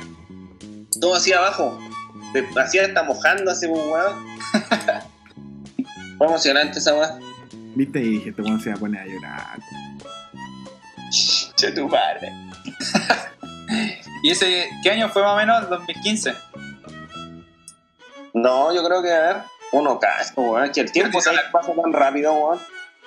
Todo 1.00 1.14
hacía 1.16 1.38
abajo. 1.38 1.78
De- 2.34 2.46
Hacía 2.60 2.84
hasta 2.84 3.02
mojándose, 3.04 3.66
pues, 3.68 3.82
weón. 3.86 4.26
Fue 6.18 6.26
emocionante 6.26 6.78
esa 6.78 6.94
weón. 6.94 7.20
Viste 7.74 8.00
y 8.00 8.08
dije, 8.10 8.28
este 8.30 8.42
weón 8.42 8.60
se 8.60 8.68
va 8.68 8.76
a 8.76 8.78
poner 8.78 9.00
a 9.00 9.06
llorar. 9.06 9.58
Che, 11.56 11.70
tu 11.72 11.88
madre. 11.88 12.30
¿Y 14.22 14.30
ese 14.30 14.68
qué 14.82 14.90
año 14.90 15.08
fue 15.08 15.22
más 15.22 15.32
o 15.32 15.36
menos? 15.36 15.70
2015. 15.70 16.34
No, 18.34 18.74
yo 18.74 18.84
creo 18.84 19.02
que, 19.02 19.10
a 19.12 19.20
ver, 19.20 19.36
uno 19.72 19.98
casco, 19.98 20.42
weón. 20.42 20.70
Que 20.70 20.82
el 20.82 20.92
tiempo 20.92 21.18
¿sabes 21.22 21.40
que 21.40 21.50
pasa 21.50 21.72
tan 21.72 21.92
rápido, 21.94 22.34
weón. 22.34 22.58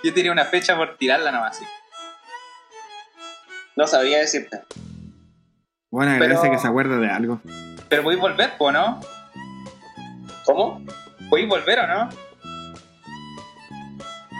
Yo 0.04 0.14
tiré 0.16 0.32
una 0.32 0.46
fecha 0.46 0.76
por 0.76 0.98
tirarla 0.98 1.32
nomás. 1.32 1.58
sí. 1.58 1.66
No 3.80 3.88
sabía 3.88 4.18
decirte. 4.18 4.60
Bueno, 5.90 6.12
agradece 6.12 6.42
Pero- 6.42 6.52
que 6.52 6.60
se 6.60 6.68
acuerda 6.68 6.98
de 6.98 7.10
algo. 7.10 7.40
Pero 7.88 8.04
voy 8.04 8.16
a 8.16 8.20
volver, 8.20 8.52
¿o 8.58 8.72
no? 8.74 9.00
¿Cómo? 10.44 10.84
¿Voy 11.30 11.46
a 11.46 11.48
volver 11.48 11.80
o 11.80 11.88
no? 11.88 12.10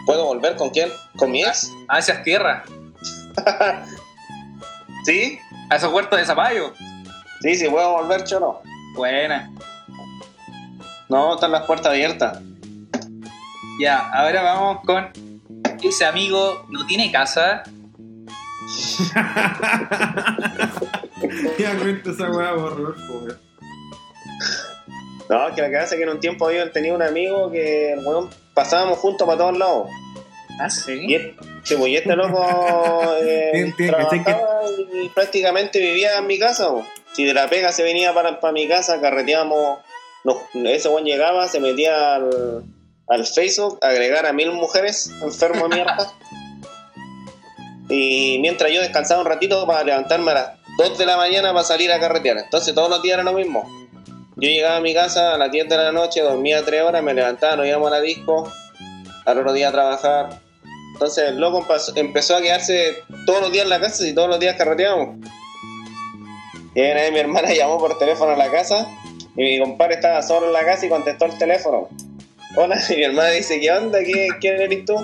¿Puedo 0.04 0.26
volver 0.26 0.56
con 0.56 0.68
quién? 0.68 0.90
¿Con 1.16 1.30
mi 1.30 1.42
ex? 1.42 1.72
A 1.88 2.00
esas 2.00 2.22
tierras. 2.22 2.68
¿Sí? 5.06 5.38
A 5.70 5.76
esos 5.76 5.90
huertos 5.90 6.18
de 6.18 6.26
zapallo. 6.26 6.74
Sí, 7.40 7.54
sí, 7.54 7.66
puedo 7.70 7.92
volver, 7.92 8.24
choro. 8.24 8.60
Buena. 8.94 9.50
No, 11.08 11.36
están 11.36 11.52
las 11.52 11.62
puertas 11.62 11.86
abiertas. 11.92 12.40
Ya, 13.80 14.06
ahora 14.10 14.42
vamos 14.42 14.80
con 14.84 15.10
ese 15.82 16.04
amigo 16.04 16.66
no 16.68 16.84
tiene 16.84 17.10
casa. 17.10 17.62
Ya 21.58 21.76
cuenta 21.78 22.10
esa 22.10 22.30
weá 22.30 22.54
por 22.54 22.76
Rodolfo, 22.76 23.12
weón. 23.18 23.38
No, 25.28 25.54
que 25.54 25.62
pasa 25.62 25.84
es 25.84 25.90
que 25.92 26.02
en 26.02 26.08
un 26.08 26.20
tiempo 26.20 26.46
había 26.46 26.70
tenido 26.72 26.96
un 26.96 27.02
amigo 27.02 27.50
que, 27.52 27.94
pasábamos 28.54 28.98
juntos 28.98 29.26
para 29.26 29.38
todos 29.38 29.58
lados. 29.58 29.88
Ah, 30.58 30.66
Y 30.66 30.70
sí. 30.70 31.14
este, 31.14 31.36
sí, 31.62 31.74
pues, 31.76 31.88
y 31.90 31.96
este 31.96 32.16
loco 32.16 32.42
eh, 33.22 33.50
Tien- 33.54 33.76
tien- 33.76 33.96
¿cachai 33.96 34.18
que- 34.18 34.24
trabajaba 34.24 34.62
y 35.04 35.08
prácticamente 35.10 35.78
vivía 35.78 36.18
en 36.18 36.26
mi 36.26 36.38
casa. 36.38 36.68
Si 37.14 37.24
de 37.24 37.34
la 37.34 37.48
pega 37.48 37.72
se 37.72 37.82
venía 37.82 38.12
para, 38.14 38.40
para 38.40 38.52
mi 38.52 38.66
casa, 38.68 39.00
carreteábamos. 39.00 39.78
nos- 40.24 40.38
ese 40.54 40.88
weón 40.88 41.04
llegaba, 41.04 41.48
se 41.48 41.60
metía 41.60 42.16
al, 42.16 42.64
al 43.08 43.26
Facebook, 43.26 43.78
a 43.82 43.88
agregar 43.88 44.26
a 44.26 44.32
mil 44.32 44.52
mujeres 44.52 45.10
enfermo 45.22 45.68
de 45.68 45.76
mierda. 45.76 46.12
y 47.90 48.38
mientras 48.38 48.72
yo 48.72 48.80
descansaba 48.80 49.20
un 49.20 49.26
ratito 49.26 49.66
para 49.66 49.82
levantarme 49.82 50.30
a 50.30 50.34
las 50.34 50.50
2 50.78 50.96
de 50.96 51.06
la 51.06 51.16
mañana 51.16 51.52
para 51.52 51.64
salir 51.64 51.90
a 51.92 51.98
carretear. 51.98 52.38
Entonces 52.38 52.72
todos 52.74 52.88
los 52.88 53.02
días 53.02 53.14
era 53.14 53.24
lo 53.24 53.32
mismo. 53.32 53.68
Yo 54.36 54.48
llegaba 54.48 54.76
a 54.76 54.80
mi 54.80 54.94
casa 54.94 55.34
a 55.34 55.38
las 55.38 55.50
10 55.50 55.68
de 55.68 55.76
la 55.76 55.92
noche, 55.92 56.22
dormía 56.22 56.64
3 56.64 56.82
horas, 56.82 57.02
me 57.02 57.12
levantaba, 57.12 57.56
nos 57.56 57.66
íbamos 57.66 57.88
a 57.88 57.96
la 57.96 58.00
disco, 58.00 58.50
al 59.26 59.38
otro 59.38 59.52
día 59.52 59.68
a 59.68 59.72
trabajar. 59.72 60.40
Entonces 60.92 61.30
el 61.30 61.40
loco 61.40 61.66
empezó 61.96 62.36
a 62.36 62.40
quedarse 62.40 63.02
todos 63.26 63.42
los 63.42 63.52
días 63.52 63.64
en 63.64 63.70
la 63.70 63.80
casa 63.80 64.06
y 64.06 64.14
todos 64.14 64.28
los 64.28 64.38
días 64.38 64.56
carreteábamos. 64.56 65.16
Y 66.74 66.80
mi 66.80 67.18
hermana 67.18 67.52
llamó 67.54 67.78
por 67.78 67.98
teléfono 67.98 68.32
a 68.32 68.36
la 68.36 68.50
casa 68.50 68.86
y 69.36 69.42
mi 69.42 69.60
compadre 69.60 69.94
estaba 69.94 70.22
solo 70.22 70.46
en 70.46 70.52
la 70.52 70.64
casa 70.64 70.86
y 70.86 70.88
contestó 70.88 71.24
el 71.24 71.36
teléfono. 71.38 71.88
Hola, 72.56 72.80
y 72.90 72.96
mi 72.96 73.02
hermana 73.02 73.30
dice, 73.30 73.60
¿qué 73.60 73.72
onda? 73.72 73.98
¿Qué, 74.04 74.28
¿Quién 74.40 74.60
eres 74.60 74.84
tú? 74.84 74.94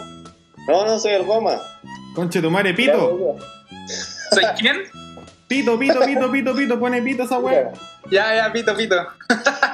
No, 0.68 0.84
no 0.84 0.99
soy 0.99 1.12
el 1.12 1.24
goma. 1.24 1.61
Conche 2.17 2.41
tu 2.41 2.51
madre, 2.51 2.73
pito. 2.73 3.37
¿Soy 4.33 4.45
quién? 4.59 4.85
Pito, 5.47 5.79
pito, 5.79 6.01
pito, 6.01 6.33
pito, 6.33 6.57
pito. 6.57 6.81
Pone 6.81 7.03
pito 7.03 7.25
esa 7.25 7.39
weá. 7.39 7.71
Ya, 8.11 8.35
ya, 8.35 8.51
pito, 8.51 8.75
pito. 8.75 8.97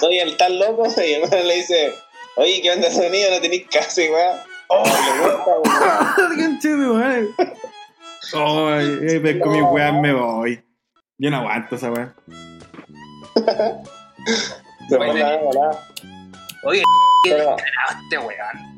Soy 0.01 0.19
el 0.19 0.37
tal 0.37 0.59
loco 0.59 0.89
y 0.89 1.01
mi 1.01 1.13
hermana 1.13 1.37
le 1.37 1.55
dice, 1.55 1.95
oye, 2.37 2.61
¿qué 2.61 2.73
onda 2.73 2.91
sonido? 2.91 3.31
No 3.31 3.41
tenéis 3.41 3.69
casa, 3.71 4.03
y 4.03 4.09
weá. 4.09 4.45
Oh, 4.67 4.83
le 4.85 5.21
gusta, 5.23 5.53
weón. 5.63 6.37
Conche 6.37 6.69
tu 6.69 6.95
madre. 6.95 7.29
Ay, 8.35 8.99
eh, 9.09 9.21
pesco 9.21 9.51
mi 9.51 9.63
weá, 9.63 9.93
me 9.93 10.13
voy. 10.13 10.65
Yo 11.19 11.31
no 11.31 11.37
aguanto 11.37 11.77
esa 11.77 11.93
weá. 11.93 12.13
Se. 14.89 14.97
Oye, 16.65 16.83
qué 17.25 17.31
este 17.31 18.19
weón. 18.19 18.72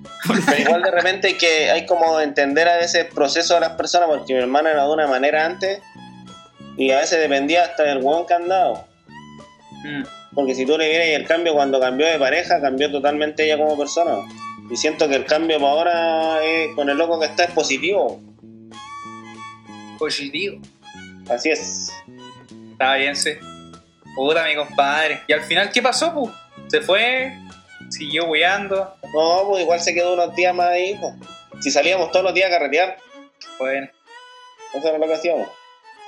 Pero 0.47 0.61
igual 0.61 0.83
de 0.83 0.91
repente 0.91 1.29
hay 1.29 1.35
que 1.35 1.71
hay 1.71 1.87
como 1.87 2.21
entender 2.21 2.69
a 2.69 2.77
veces 2.77 3.07
el 3.07 3.09
proceso 3.09 3.55
de 3.55 3.61
las 3.61 3.73
personas, 3.73 4.09
porque 4.09 4.35
mi 4.35 4.41
hermana 4.41 4.71
era 4.71 4.85
de 4.85 4.93
una 4.93 5.07
manera 5.07 5.45
antes 5.47 5.81
y 6.77 6.91
a 6.91 6.99
veces 6.99 7.21
dependía 7.21 7.65
hasta 7.65 7.85
del 7.85 7.99
hueón 7.99 8.27
que 8.27 8.35
andaba. 8.35 8.87
Mm. 9.85 10.03
Porque 10.35 10.55
si 10.55 10.67
tú 10.67 10.77
le 10.77 10.89
vieras 10.89 11.09
el 11.09 11.27
cambio 11.27 11.55
cuando 11.55 11.79
cambió 11.79 12.07
de 12.07 12.19
pareja, 12.19 12.61
cambió 12.61 12.91
totalmente 12.91 13.45
ella 13.45 13.57
como 13.57 13.79
persona. 13.79 14.17
Y 14.71 14.77
siento 14.77 15.09
que 15.09 15.15
el 15.15 15.27
cambio 15.27 15.59
para 15.59 15.71
ahora 15.71 16.45
eh, 16.45 16.71
con 16.75 16.89
el 16.89 16.97
loco 16.97 17.21
que 17.21 17.27
está 17.27 17.45
es 17.45 17.53
positivo. 17.53 18.21
Positivo. 19.99 20.61
Así 21.29 21.51
es. 21.51 21.93
Está 22.73 22.97
bien, 22.97 23.15
sí. 23.15 23.31
Puta, 24.17 24.45
mi 24.47 24.57
compadre. 24.57 25.23
¿Y 25.29 25.33
al 25.33 25.43
final 25.43 25.71
qué 25.71 25.81
pasó, 25.83 26.13
pu? 26.13 26.33
¿Se 26.69 26.81
fue? 26.81 27.33
¿Siguió 27.97 28.25
weando? 28.27 28.95
No, 29.15 29.45
pues 29.49 29.63
igual 29.63 29.81
se 29.81 29.95
quedó 29.95 30.15
unos 30.15 30.35
días 30.35 30.55
más 30.55 30.69
ahí. 30.69 30.99
pues. 31.01 31.15
Si 31.63 31.71
salíamos 31.71 32.11
todos 32.11 32.25
los 32.25 32.35
días 32.35 32.49
a 32.49 32.59
carretear, 32.59 32.97
Bueno, 33.59 33.89
eso 34.75 34.89
era 34.89 34.99
lo 34.99 35.07
que 35.07 35.15
hacíamos. 35.15 35.49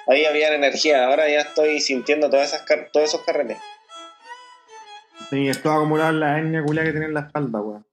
Ahí 0.09 0.25
había 0.25 0.53
energía, 0.55 1.07
ahora 1.07 1.29
ya 1.29 1.41
estoy 1.41 1.81
sintiendo 1.81 2.29
todas 2.31 2.49
esas 2.53 2.63
car- 2.63 2.89
todos 2.93 3.09
esos 3.09 3.23
carretes. 3.25 3.59
Sí, 5.31 5.49
es 5.49 5.61
todo 5.63 5.75
acumulado 5.75 6.11
en 6.11 6.21
la 6.21 6.39
hernia 6.39 6.63
culia 6.65 6.85
que 6.85 6.91
tiene 6.91 7.07
en 7.07 7.15
la 7.15 7.21
espalda, 7.21 7.61
weón. 7.61 7.87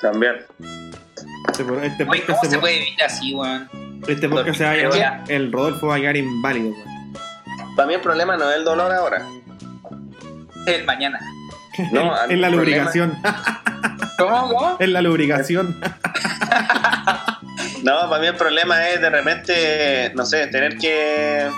También. 0.00 0.36
Este, 1.48 1.62
este 1.86 2.04
Oye, 2.08 2.22
¿cómo 2.26 2.40
se, 2.42 2.50
se 2.50 2.58
puede 2.58 2.78
vivir 2.78 3.02
así, 3.02 3.34
weón? 3.34 3.68
este 4.08 4.28
podcast 4.28 4.58
se 4.58 4.64
va 4.64 4.70
a 4.72 4.76
llamar 4.76 5.24
El 5.30 5.50
Rodolfo 5.52 5.86
va 5.88 5.96
a 5.96 6.00
quedar 6.00 6.16
inválido, 6.16 6.70
weón. 6.70 7.12
Para 7.76 7.88
mí 7.88 7.94
el 7.94 8.00
problema 8.00 8.36
no 8.36 8.50
es 8.50 8.56
el 8.56 8.64
dolor 8.64 8.92
ahora. 8.92 9.26
El 10.66 10.84
mañana. 10.84 11.18
No, 11.92 12.14
es 12.28 12.38
la 12.38 12.50
lubricación. 12.50 13.18
¿Cómo? 14.18 14.48
¿Cómo? 14.48 14.76
Es 14.78 14.88
la 14.88 15.02
lubricación. 15.02 15.80
No, 17.84 18.08
para 18.08 18.18
mí 18.18 18.26
el 18.26 18.36
problema 18.36 18.88
es 18.88 19.00
de 19.02 19.10
repente, 19.10 20.10
no 20.14 20.24
sé, 20.24 20.46
tener 20.46 20.78
que, 20.78 21.50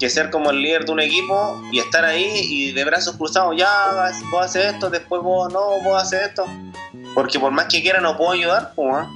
que 0.00 0.08
ser 0.08 0.30
como 0.30 0.50
el 0.50 0.62
líder 0.62 0.86
de 0.86 0.92
un 0.92 1.00
equipo 1.00 1.62
y 1.70 1.78
estar 1.80 2.02
ahí 2.02 2.26
y 2.48 2.72
de 2.72 2.82
brazos 2.86 3.16
cruzados, 3.18 3.54
ya, 3.58 3.68
vos 4.30 4.46
haces 4.46 4.72
esto, 4.72 4.88
después 4.88 5.20
vos 5.22 5.52
no, 5.52 5.60
vos 5.82 6.02
haces 6.02 6.28
esto. 6.28 6.46
Porque 7.14 7.38
por 7.38 7.52
más 7.52 7.66
que 7.66 7.82
quiera 7.82 8.00
no 8.00 8.16
puedo 8.16 8.32
ayudar, 8.32 8.72
pues. 8.74 9.06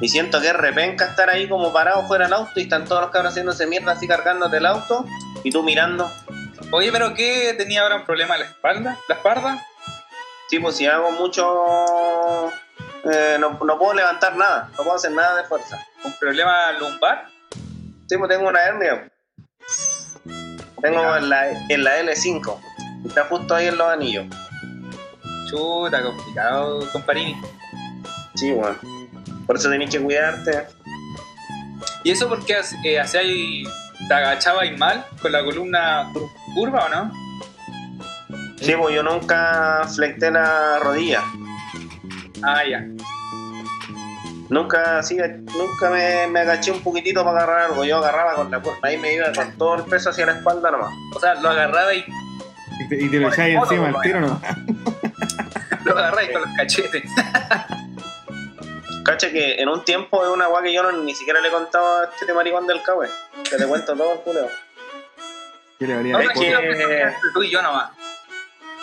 Y 0.00 0.08
siento 0.08 0.40
que 0.40 0.46
es 0.46 0.54
repenca 0.54 1.06
estar 1.06 1.28
ahí 1.28 1.48
como 1.48 1.72
parado 1.72 2.06
fuera 2.06 2.26
del 2.26 2.34
auto 2.34 2.52
y 2.54 2.62
están 2.62 2.84
todos 2.84 3.02
los 3.02 3.10
cabros 3.10 3.32
haciéndose 3.32 3.66
mierda 3.66 3.92
así 3.92 4.06
cargándote 4.06 4.58
el 4.58 4.66
auto 4.66 5.04
y 5.42 5.50
tú 5.50 5.64
mirando. 5.64 6.08
Oye, 6.72 6.92
pero 6.92 7.14
¿qué 7.14 7.54
tenía 7.58 7.82
ahora 7.82 7.96
un 7.96 8.04
problema 8.04 8.34
en 8.34 8.40
la 8.42 8.46
espalda? 8.46 8.98
¿La 9.08 9.14
espalda? 9.16 9.66
Sí, 10.48 10.58
pues 10.60 10.76
si 10.76 10.86
hago 10.86 11.10
mucho... 11.12 12.48
eh, 13.12 13.36
no, 13.40 13.58
no 13.64 13.78
puedo 13.78 13.94
levantar 13.94 14.36
nada, 14.36 14.68
no 14.70 14.84
puedo 14.84 14.94
hacer 14.94 15.10
nada 15.12 15.36
de 15.36 15.44
fuerza. 15.44 15.84
¿Un 16.04 16.12
problema 16.18 16.72
lumbar? 16.72 17.26
Sí, 18.08 18.16
pues 18.16 18.28
tengo 18.28 18.48
una 18.48 18.62
hernia. 18.62 19.10
Tengo 20.80 21.16
en 21.16 21.28
la, 21.28 21.50
en 21.50 21.84
la 21.84 22.00
L5. 22.00 22.60
Está 23.06 23.24
justo 23.24 23.54
ahí 23.54 23.66
en 23.66 23.76
los 23.76 23.88
anillos. 23.88 24.26
Chuta, 25.50 26.02
complicado, 26.02 26.88
comparini. 26.92 27.36
Sí, 28.36 28.52
bueno. 28.52 28.78
Por 29.46 29.56
eso 29.56 29.68
tenés 29.68 29.90
que 29.90 30.00
cuidarte. 30.00 30.68
¿Y 32.04 32.12
eso 32.12 32.28
porque 32.28 32.60
eh, 32.84 33.00
hacíais, 33.00 33.68
te 34.08 34.14
agachabais 34.14 34.78
mal 34.78 35.04
con 35.20 35.32
la 35.32 35.44
columna 35.44 36.10
curva 36.54 36.86
o 36.86 36.88
no? 36.88 37.12
Sí, 38.60 38.74
pues 38.76 38.94
yo 38.94 39.02
nunca 39.02 39.88
flecté 39.94 40.30
la 40.30 40.78
rodilla. 40.80 41.22
Ah, 42.42 42.62
ya. 42.68 42.86
Nunca, 44.50 45.02
sí, 45.02 45.16
nunca 45.16 45.90
me, 45.90 46.26
me 46.26 46.40
agaché 46.40 46.72
un 46.72 46.82
poquitito 46.82 47.24
para 47.24 47.42
agarrar 47.44 47.70
algo. 47.70 47.84
Yo 47.84 47.98
agarraba 47.98 48.34
con 48.34 48.50
la 48.50 48.60
puerta. 48.60 48.88
Ahí 48.88 48.98
me 48.98 49.14
iba 49.14 49.32
con 49.32 49.56
todo 49.56 49.76
el 49.76 49.84
peso 49.84 50.10
hacia 50.10 50.26
la 50.26 50.32
espalda 50.32 50.70
nomás. 50.70 50.92
O 51.14 51.20
sea, 51.20 51.34
lo 51.34 51.50
agarrabais, 51.50 52.04
Y 52.80 52.88
te, 52.88 53.02
y 53.02 53.08
te 53.08 53.18
lo 53.18 53.28
echáis 53.28 53.54
el 53.54 53.62
encima 53.62 53.88
al 53.88 54.00
tiro, 54.02 54.20
¿no? 54.20 54.40
lo 55.84 55.92
agarráis 55.92 56.30
con 56.32 56.42
los 56.42 56.50
cachetes. 56.56 57.04
Cacha 59.04 59.30
que 59.30 59.54
en 59.54 59.68
un 59.68 59.84
tiempo 59.84 60.22
es 60.24 60.30
una 60.30 60.48
weá 60.48 60.62
que 60.62 60.72
yo 60.72 60.82
no, 60.82 60.92
ni 60.92 61.14
siquiera 61.14 61.40
le 61.40 61.48
he 61.48 61.52
contado 61.52 62.00
a 62.00 62.10
este 62.20 62.34
maricón 62.34 62.66
del 62.66 62.82
cahue. 62.82 63.08
Que 63.48 63.56
le 63.56 63.66
cuento 63.66 63.94
todo 63.96 64.12
el 64.14 64.20
culeo. 64.20 64.48
Que- 66.34 67.12
tú 67.34 67.42
y 67.42 67.50
yo 67.50 67.62
nomás. 67.62 67.90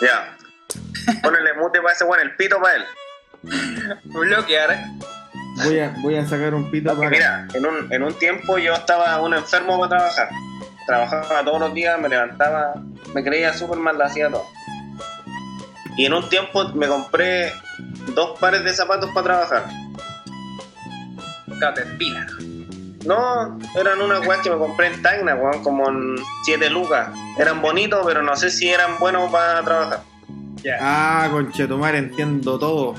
Ya. 0.00 0.36
Ponele 1.22 1.54
mute 1.54 1.80
para 1.80 1.94
ese 1.94 2.04
weón, 2.04 2.20
el 2.20 2.36
pito 2.36 2.60
para 2.60 2.76
él. 2.76 2.84
Bloquear. 4.04 4.72
¿eh? 4.72 4.84
Voy 5.64 5.78
a, 5.80 5.94
voy 6.02 6.16
a 6.16 6.26
sacar 6.26 6.54
un 6.54 6.70
pito 6.70 6.94
Porque 6.94 7.18
para. 7.18 7.38
mira, 7.46 7.48
en 7.54 7.66
un, 7.66 7.92
en 7.92 8.02
un 8.02 8.14
tiempo 8.14 8.58
yo 8.58 8.74
estaba 8.74 9.20
un 9.20 9.34
enfermo 9.34 9.78
para 9.78 9.96
trabajar. 9.98 10.28
Trabajaba 10.86 11.44
todos 11.44 11.60
los 11.60 11.74
días, 11.74 11.98
me 12.00 12.08
levantaba, 12.08 12.74
me 13.14 13.22
creía 13.24 13.52
súper 13.52 13.78
mal, 13.78 13.98
lo 13.98 14.04
hacía 14.04 14.28
todo. 14.30 14.44
Y 15.96 16.06
en 16.06 16.14
un 16.14 16.28
tiempo 16.28 16.68
me 16.74 16.86
compré 16.86 17.52
dos 18.14 18.38
pares 18.38 18.62
de 18.64 18.72
zapatos 18.72 19.10
para 19.10 19.24
trabajar. 19.24 19.64
Caterpillar. 21.60 22.26
No, 23.04 23.58
eran 23.76 24.00
unas 24.00 24.26
weas 24.26 24.40
que 24.42 24.50
me 24.50 24.58
compré 24.58 24.88
en 24.88 25.02
Tacna, 25.02 25.34
weón, 25.34 25.62
como 25.62 25.88
en 25.88 26.16
7 26.44 26.68
lucas. 26.70 27.10
Eran 27.38 27.62
bonitos, 27.62 28.04
pero 28.04 28.22
no 28.22 28.36
sé 28.36 28.50
si 28.50 28.68
eran 28.68 28.98
buenos 28.98 29.30
para 29.30 29.62
trabajar. 29.62 30.02
Ya. 30.62 30.78
Ah, 30.80 31.28
conchetumar, 31.30 31.94
entiendo 31.94 32.58
todo. 32.58 32.94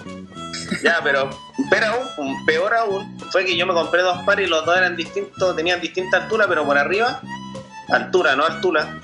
Ya, 0.84 1.00
pero 1.04 1.30
peor 1.70 1.84
aún, 1.84 2.46
peor 2.46 2.74
aún, 2.74 3.20
fue 3.32 3.44
que 3.44 3.58
yo 3.58 3.66
me 3.66 3.74
compré 3.74 4.02
dos 4.02 4.20
pares 4.24 4.48
y 4.48 4.50
los 4.50 4.66
dos 4.66 4.78
eran 4.78 4.96
distintos, 4.96 5.56
tenían 5.56 5.82
distinta 5.82 6.18
altura, 6.18 6.46
pero 6.48 6.66
por 6.66 6.78
arriba, 6.78 7.22
altura, 7.90 8.36
no 8.36 8.46
altura, 8.46 9.00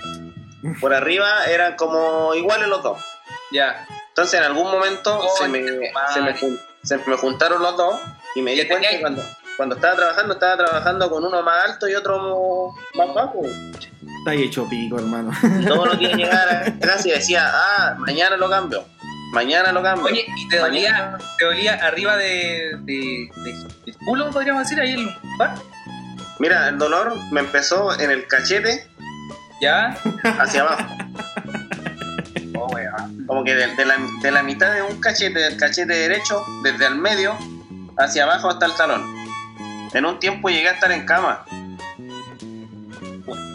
por 0.80 0.94
arriba 0.94 1.46
eran 1.48 1.76
como 1.76 2.34
iguales 2.34 2.68
los 2.68 2.82
dos. 2.82 3.00
Ya. 3.52 3.86
Entonces 4.10 4.40
en 4.40 4.46
algún 4.46 4.72
momento 4.72 5.20
Oh, 5.20 5.38
se, 5.38 5.48
me, 5.50 5.64
se, 6.14 6.22
me, 6.22 6.36
se 6.84 6.98
me 6.98 7.18
juntaron 7.18 7.62
los 7.62 7.76
dos 7.76 8.00
y 8.36 8.42
me 8.42 8.52
di 8.52 8.62
¿Qué 8.62 8.68
cuenta 8.70 8.90
que 8.90 9.02
cuando, 9.02 9.22
cuando 9.58 9.76
estaba 9.76 9.96
trabajando, 9.96 10.34
estaba 10.34 10.58
trabajando 10.58 11.10
con 11.10 11.24
uno 11.26 11.42
más 11.42 11.66
alto 11.72 11.88
y 11.88 11.96
otro 11.96 12.74
más 12.96 13.14
bajo. 13.14 13.42
Está 13.46 14.32
ahí 14.32 14.44
hecho 14.44 14.68
pico, 14.68 14.98
hermano. 15.00 15.32
Todos 15.68 15.88
los 15.88 16.00
días 16.00 16.14
llegaba 16.18 16.42
a 16.42 16.64
la 16.70 16.80
casa 16.80 17.08
y 17.08 17.12
decía, 17.12 17.50
ah, 17.54 17.96
mañana 18.00 18.38
lo 18.38 18.50
cambio, 18.50 18.86
mañana 19.32 19.72
lo 19.72 19.82
cambio. 19.82 20.06
Oye, 20.08 20.26
¿y 20.36 20.48
te 20.50 20.58
dolía, 20.58 21.18
te 21.38 21.46
dolía 21.46 21.76
arriba 21.76 22.18
de, 22.18 22.78
de, 22.82 23.30
culo, 24.06 24.30
podríamos 24.32 24.64
decir, 24.64 24.80
ahí 24.80 24.94
el 24.94 25.04
lumbar? 25.04 25.56
Mira, 26.40 26.68
el 26.70 26.78
dolor 26.78 27.16
me 27.32 27.40
empezó 27.40 27.98
en 28.00 28.12
el 28.12 28.28
cachete 28.28 28.90
Ya. 29.62 29.96
hacia 30.40 30.62
abajo. 30.62 30.86
Oh, 32.58 32.68
weón. 32.74 33.26
como 33.28 33.44
que 33.44 33.54
de, 33.54 33.68
de 33.76 33.84
la, 33.86 33.98
de 34.22 34.32
la 34.32 34.42
mitad 34.42 34.74
de 34.74 34.82
un 34.82 35.02
cachete, 35.02 35.40
del 35.40 35.58
cachete 35.58 35.94
derecho, 35.94 36.42
desde 36.64 36.86
el 36.88 36.96
medio 36.96 37.38
hacia 37.98 38.24
abajo 38.24 38.50
hasta 38.50 38.66
el 38.68 38.74
talón. 38.76 39.04
En 39.96 40.06
un 40.06 40.20
tiempo 40.20 40.50
llegué 40.50 40.68
a 40.70 40.74
estar 40.74 40.92
en 40.92 41.06
cama. 41.06 41.46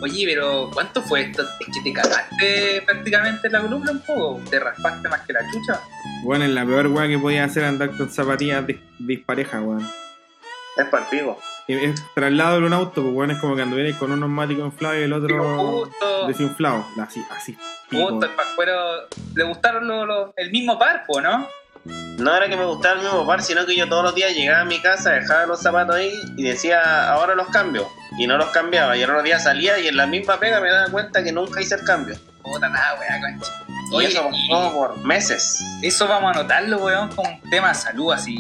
Oye, 0.03 0.24
pero 0.26 0.70
¿cuánto 0.72 1.03
fue 1.03 1.20
esto? 1.20 1.43
Es 1.43 1.66
que 1.66 1.80
te 1.84 1.93
cagaste 1.93 2.82
prácticamente 2.86 3.49
la 3.51 3.61
columna 3.61 3.93
un 3.93 4.01
poco. 4.01 4.41
Te 4.51 4.59
raspaste 4.59 5.09
más 5.09 5.20
que 5.26 5.32
la 5.34 5.41
chucha. 5.53 5.80
Bueno, 6.24 6.45
es 6.45 6.51
la 6.51 6.64
peor 6.64 6.86
weá 6.88 7.07
que 7.07 7.18
podía 7.18 7.45
hacer 7.45 7.64
andar 7.64 7.91
con 7.97 8.11
zapatillas 8.11 8.66
dis- 8.66 8.80
disparejas, 8.99 9.62
weón. 9.62 9.86
Es 10.76 10.86
palpigo. 10.86 11.38
Y 11.68 11.74
Es 11.74 12.03
traslado 12.14 12.57
en 12.59 12.64
un 12.64 12.72
auto, 12.72 13.03
pues 13.03 13.14
weón, 13.14 13.30
es 13.32 13.38
como 13.38 13.55
que 13.55 13.62
anduvierais 13.62 13.97
con 13.97 14.11
un 14.11 14.20
neumático 14.20 14.64
inflado 14.64 14.99
y 14.99 15.03
el 15.03 15.12
otro 15.12 15.59
justo, 15.59 16.26
desinflado. 16.26 16.86
Así, 17.01 17.22
así. 17.30 17.57
justo 17.91 18.24
el 18.26 18.32
pascuero. 18.32 18.74
Le 19.34 19.45
gustaron 19.45 19.86
lo- 19.86 20.07
lo- 20.07 20.32
el 20.36 20.51
mismo 20.51 20.78
parpo, 20.78 21.20
¿no? 21.20 21.47
No 21.85 22.37
era 22.37 22.49
que 22.49 22.57
me 22.57 22.64
gustara 22.64 22.97
el 22.97 23.07
mismo 23.07 23.26
par, 23.26 23.43
sino 23.43 23.64
que 23.64 23.74
yo 23.74 23.89
todos 23.89 24.05
los 24.05 24.14
días 24.14 24.35
llegaba 24.35 24.61
a 24.61 24.64
mi 24.64 24.81
casa, 24.81 25.11
dejaba 25.11 25.47
los 25.47 25.62
zapatos 25.62 25.97
ahí 25.97 26.12
y 26.37 26.43
decía, 26.43 27.11
ahora 27.11 27.35
los 27.35 27.49
cambio. 27.49 27.89
Y 28.18 28.26
no 28.26 28.37
los 28.37 28.49
cambiaba. 28.49 28.97
Y 28.97 29.03
el 29.03 29.11
otro 29.11 29.22
día 29.22 29.39
salía 29.39 29.78
y 29.78 29.89
en 29.89 29.97
la 29.97 30.07
misma 30.07 30.39
pega 30.39 30.61
me 30.61 30.70
daba 30.70 30.91
cuenta 30.91 31.22
que 31.22 31.33
nunca 31.33 31.61
hice 31.61 31.76
el 31.76 31.85
cambio. 31.85 32.16
Puta 32.43 32.68
nada, 32.68 32.99
weá, 32.99 33.20
concha. 33.20 33.53
Y 33.93 34.05
eso 34.05 34.28
pasó 34.28 34.72
por 34.72 34.97
meses. 34.99 35.62
eso 35.83 36.07
vamos 36.07 36.28
a 36.28 36.41
anotarlo, 36.41 36.78
weón, 36.78 37.09
como 37.14 37.28
un 37.28 37.51
tema 37.51 37.68
de 37.68 37.74
salud 37.74 38.12
así. 38.12 38.39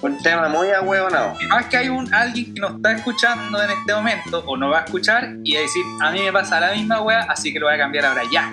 Un 0.00 0.20
tema 0.22 0.48
muy 0.48 0.68
ahueonado. 0.70 1.34
No 1.48 1.58
es 1.58 1.66
que 1.66 1.76
hay 1.76 1.88
un, 1.88 2.12
alguien 2.12 2.54
que 2.54 2.60
nos 2.60 2.76
está 2.76 2.92
escuchando 2.92 3.62
en 3.62 3.70
este 3.70 3.94
momento 3.94 4.42
o 4.46 4.56
nos 4.56 4.72
va 4.72 4.80
a 4.80 4.84
escuchar 4.84 5.28
y 5.44 5.54
va 5.54 5.60
a 5.60 5.62
decir, 5.62 5.84
a 6.00 6.10
mí 6.10 6.22
me 6.22 6.32
pasa 6.32 6.58
la 6.58 6.72
misma 6.72 7.00
weá, 7.00 7.20
así 7.28 7.52
que 7.52 7.60
lo 7.60 7.66
voy 7.66 7.76
a 7.76 7.78
cambiar 7.78 8.06
ahora 8.06 8.22
ya. 8.32 8.50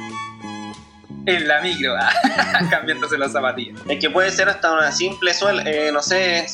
En 1.36 1.48
la 1.48 1.62
micro, 1.62 1.96
cambiándose 2.70 3.18
las 3.18 3.32
zapatillas. 3.32 3.80
Es 3.88 4.00
que 4.00 4.10
puede 4.10 4.32
ser 4.32 4.50
hasta 4.50 4.72
una 4.72 4.92
simple 4.92 5.34
suela, 5.34 5.64
eh, 5.66 5.92
no 5.92 6.02
sé. 6.02 6.46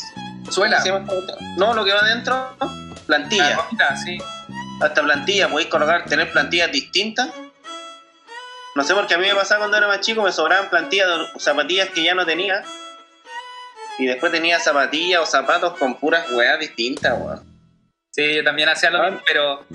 Suela. 0.50 0.84
No, 1.58 1.74
lo 1.74 1.84
que 1.86 1.92
va 1.94 2.00
adentro, 2.00 2.56
plantilla. 3.08 3.60
Sí. 4.04 4.18
hasta 4.82 5.02
plantilla, 5.02 5.50
podéis 5.50 5.70
colocar, 5.70 6.06
tener 6.06 6.32
plantillas 6.32 6.72
distintas. 6.72 7.30
No 8.76 8.84
sé, 8.84 8.94
porque 8.94 9.14
a 9.14 9.18
mí 9.18 9.26
me 9.28 9.36
pasaba 9.36 9.60
cuando 9.60 9.78
era 9.78 9.88
más 9.88 10.02
chico, 10.02 10.22
me 10.22 10.32
sobraban 10.32 10.70
plantillas, 10.70 11.08
zapatillas 11.38 11.90
que 11.90 12.04
ya 12.04 12.14
no 12.14 12.26
tenía. 12.26 12.64
Y 13.98 14.06
después 14.06 14.32
tenía 14.32 14.60
zapatillas 14.60 15.22
o 15.22 15.26
zapatos 15.26 15.78
con 15.78 15.96
puras 15.96 16.30
weas 16.32 16.60
distintas, 16.60 17.14
weón. 17.18 17.42
Sí, 18.12 18.36
yo 18.36 18.44
también 18.44 18.68
hacía 18.70 18.90
lo 18.90 19.02
Ah. 19.02 19.06
mismo, 19.10 19.22
pero, 19.26 19.66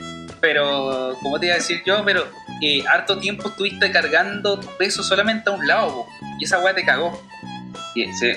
pero, 0.40 1.16
¿cómo 1.22 1.38
te 1.40 1.46
iba 1.46 1.54
a 1.54 1.58
decir 1.58 1.82
yo? 1.86 2.04
Pero 2.04 2.26
eh, 2.62 2.84
harto 2.88 3.18
tiempo 3.18 3.48
estuviste 3.48 3.90
cargando 3.90 4.58
tu 4.60 4.66
peso 4.76 5.02
solamente 5.02 5.50
a 5.50 5.52
un 5.54 5.66
lado, 5.66 5.88
po, 5.88 6.08
y 6.38 6.44
esa 6.44 6.58
weá 6.60 6.74
te 6.74 6.84
cagó. 6.84 7.20
Y, 7.94 8.12
sí. 8.14 8.32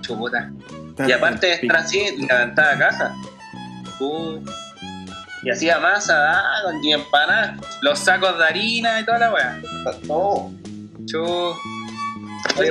Chuputa. 0.00 0.50
Está 0.90 1.08
y 1.08 1.12
aparte 1.12 1.52
estar 1.52 1.76
así, 1.76 2.16
levantaba 2.18 2.76
caja. 2.78 3.14
Uh, 4.00 4.38
Y 5.44 5.50
hacía 5.50 5.78
masa, 5.80 6.32
ah, 6.40 6.60
con 6.64 6.84
y 6.84 6.92
empanadas. 6.92 7.58
los 7.82 7.98
sacos 7.98 8.38
de 8.38 8.44
harina 8.44 9.00
y 9.00 9.04
toda 9.04 9.18
la 9.18 9.32
weá. 9.32 9.60
todo. 10.06 10.50
Chu. 11.06 11.54
Oye, 12.58 12.70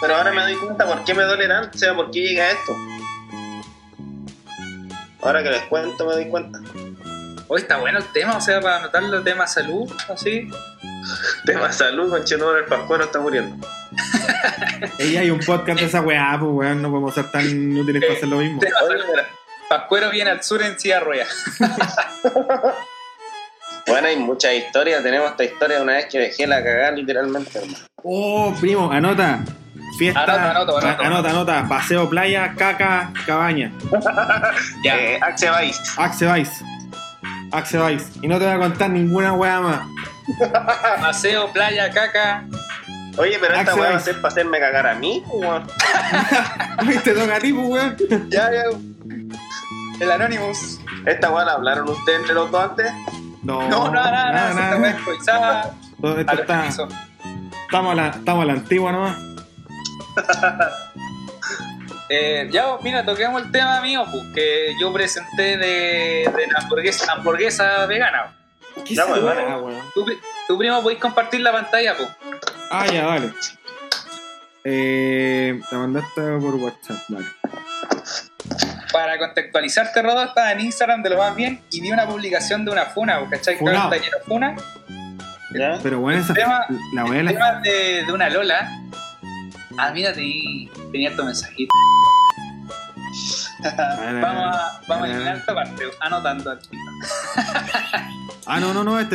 Pero 0.00 0.14
ahora 0.16 0.32
me 0.32 0.42
doy 0.42 0.56
cuenta 0.56 0.86
por 0.86 1.04
qué 1.04 1.14
me 1.14 1.22
duele 1.22 1.46
tanto, 1.48 1.70
o 1.74 1.78
sea, 1.78 1.94
por 1.94 2.10
qué 2.10 2.20
llega 2.20 2.50
esto. 2.50 2.74
Ahora 5.22 5.42
que 5.42 5.50
les 5.50 5.62
cuento 5.64 6.06
me 6.06 6.12
doy 6.14 6.28
cuenta. 6.28 6.58
Hoy 7.48 7.62
está 7.62 7.78
bueno 7.78 7.98
el 7.98 8.04
tema, 8.12 8.36
o 8.36 8.40
sea, 8.40 8.60
para 8.60 8.76
anotarlo 8.76 9.18
el 9.18 9.24
tema 9.24 9.46
salud, 9.46 9.90
así. 10.12 10.48
Tema 11.46 11.72
salud, 11.72 12.10
conchetón, 12.10 12.58
el 12.58 12.64
pascuero 12.64 13.04
está 13.04 13.20
muriendo. 13.20 13.66
Ey, 14.98 15.16
hay 15.16 15.30
un 15.30 15.40
podcast 15.40 15.80
de 15.80 15.86
esa 15.86 16.00
weá, 16.02 16.36
pues 16.38 16.50
weón, 16.52 16.82
no 16.82 16.90
podemos 16.90 17.14
ser 17.14 17.30
tan 17.30 17.48
inútiles 17.48 18.02
para 18.02 18.14
hacer 18.14 18.28
lo 18.28 18.36
mismo. 18.38 18.60
Pascuero 19.68 20.10
viene 20.10 20.30
al 20.30 20.42
sur 20.42 20.62
en 20.62 20.78
silla 20.78 20.98
de 20.98 21.04
ruedas. 21.04 21.28
Bueno, 23.86 24.06
hay 24.08 24.16
muchas 24.18 24.52
historias. 24.52 25.02
Tenemos 25.02 25.30
esta 25.30 25.44
historia 25.44 25.78
de 25.78 25.82
una 25.82 25.94
vez 25.94 26.04
que 26.12 26.18
dejé 26.18 26.46
la 26.46 26.62
cagada 26.62 26.90
literalmente, 26.90 27.58
hermano. 27.58 27.78
Oh, 28.02 28.54
primo, 28.60 28.92
anota. 28.92 29.40
Fiesta. 29.98 30.24
Anota, 30.24 30.50
anoto, 30.50 30.76
anoto. 30.78 31.02
a- 31.02 31.06
anota, 31.06 31.30
anota. 31.30 31.66
Paseo, 31.66 32.06
playa, 32.10 32.52
caca, 32.54 33.10
cabaña. 33.24 33.72
Ya. 34.84 34.94
Eh, 34.94 35.18
Axe 35.22 35.48
Vice. 35.62 35.80
Axe 35.96 36.30
Vice. 36.30 36.62
Axe 37.52 37.78
Vice. 37.78 38.06
Y 38.22 38.28
no 38.28 38.38
te 38.38 38.44
voy 38.44 38.54
a 38.54 38.58
contar 38.58 38.90
ninguna 38.90 39.32
weá 39.32 39.60
más. 39.60 39.80
Paseo, 41.00 41.50
playa, 41.52 41.90
caca. 41.90 42.44
Oye, 43.16 43.38
pero 43.40 43.54
esta 43.54 43.74
weá 43.74 43.90
va 43.90 43.96
a 43.96 44.00
ser 44.00 44.16
para 44.16 44.28
hacerme 44.28 44.60
cagar 44.60 44.86
a 44.86 44.94
mí, 44.94 45.22
weón. 45.28 45.66
Te 47.04 47.12
toca 47.14 47.36
a 47.36 47.38
ti, 47.40 47.52
weón. 47.52 47.96
Ya, 48.28 48.50
ya. 48.52 48.62
El 50.00 50.10
Anonymous. 50.12 50.78
¿Esta 51.06 51.30
weá 51.30 51.44
la 51.44 51.52
hablaron 51.54 51.88
ustedes 51.88 52.20
entre 52.20 52.34
los 52.34 52.50
dos 52.50 52.62
antes? 52.62 52.92
No, 53.42 53.68
No, 53.68 53.86
no, 53.86 53.90
nada, 53.92 54.32
nada. 54.32 54.54
nada. 54.54 54.76
Esta 54.76 54.78
weá 54.78 54.90
es 54.90 56.78
estamos, 57.64 57.92
a 57.92 57.94
la, 57.94 58.08
estamos 58.08 58.42
a 58.42 58.46
la 58.46 58.52
antigua 58.52 58.92
nomás. 58.92 59.16
Eh, 62.10 62.48
ya, 62.50 62.70
pues, 62.70 62.82
mira, 62.82 63.04
toquemos 63.04 63.42
el 63.42 63.50
tema 63.52 63.80
mío, 63.82 64.04
pues, 64.10 64.22
que 64.34 64.74
yo 64.80 64.92
presenté 64.92 65.56
de, 65.58 66.30
de 66.34 66.46
la 66.52 66.60
hamburguesa, 66.60 67.12
hamburguesa 67.12 67.86
vegana. 67.86 68.34
¿Qué 68.86 68.94
Ya, 68.94 69.04
weón, 69.06 69.24
weá, 69.24 69.34
dale. 69.34 69.56
weón? 69.60 69.82
¿Tú, 69.94 70.04
pri- 70.04 70.18
tú 70.46 70.56
primo, 70.58 70.80
podéis 70.82 71.00
compartir 71.00 71.40
la 71.40 71.52
pantalla, 71.52 71.96
pues. 71.96 72.08
Ah, 72.70 72.86
ya, 72.86 73.06
vale. 73.06 73.32
Eh, 74.64 75.60
la 75.70 75.78
mandaste 75.78 76.20
por 76.38 76.54
WhatsApp, 76.56 76.96
vale. 77.08 77.26
Para 78.92 79.18
contextualizarte, 79.18 80.00
Rodo, 80.02 80.24
estaba 80.24 80.52
en 80.52 80.60
Instagram 80.60 81.02
de 81.02 81.10
lo 81.10 81.18
más 81.18 81.34
bien 81.36 81.62
y 81.70 81.80
vi 81.80 81.90
una 81.90 82.06
publicación 82.06 82.64
de 82.64 82.70
una 82.70 82.86
funa, 82.86 83.18
pues, 83.20 83.30
¿cachai? 83.32 83.54
Que 83.54 83.60
Funao. 83.60 83.84
un 83.84 83.90
taller 83.90 84.12
funa. 84.26 84.56
¿Ya? 85.54 85.78
Pero 85.82 86.00
bueno, 86.00 86.20
esa, 86.20 86.34
tema- 86.34 86.66
la 86.94 87.04
tema 87.04 87.60
de, 87.62 88.04
de 88.04 88.12
una 88.12 88.28
Lola. 88.28 88.70
Ah, 89.78 89.90
mira, 89.94 90.12
tenía, 90.12 90.68
tenía 90.92 91.16
tu 91.16 91.24
mensajito. 91.24 91.72
Vamos 93.62 94.56
a, 94.56 94.80
vamos 94.88 95.04
a 95.04 95.10
eliminar 95.10 95.36
esta 95.36 95.54
parte, 95.54 95.84
anotando 96.00 96.50
al 96.50 96.58
tiro. 96.60 96.82
Ah, 98.46 98.60
no, 98.60 98.72
no, 98.74 98.82
no, 98.84 98.98
este. 98.98 99.14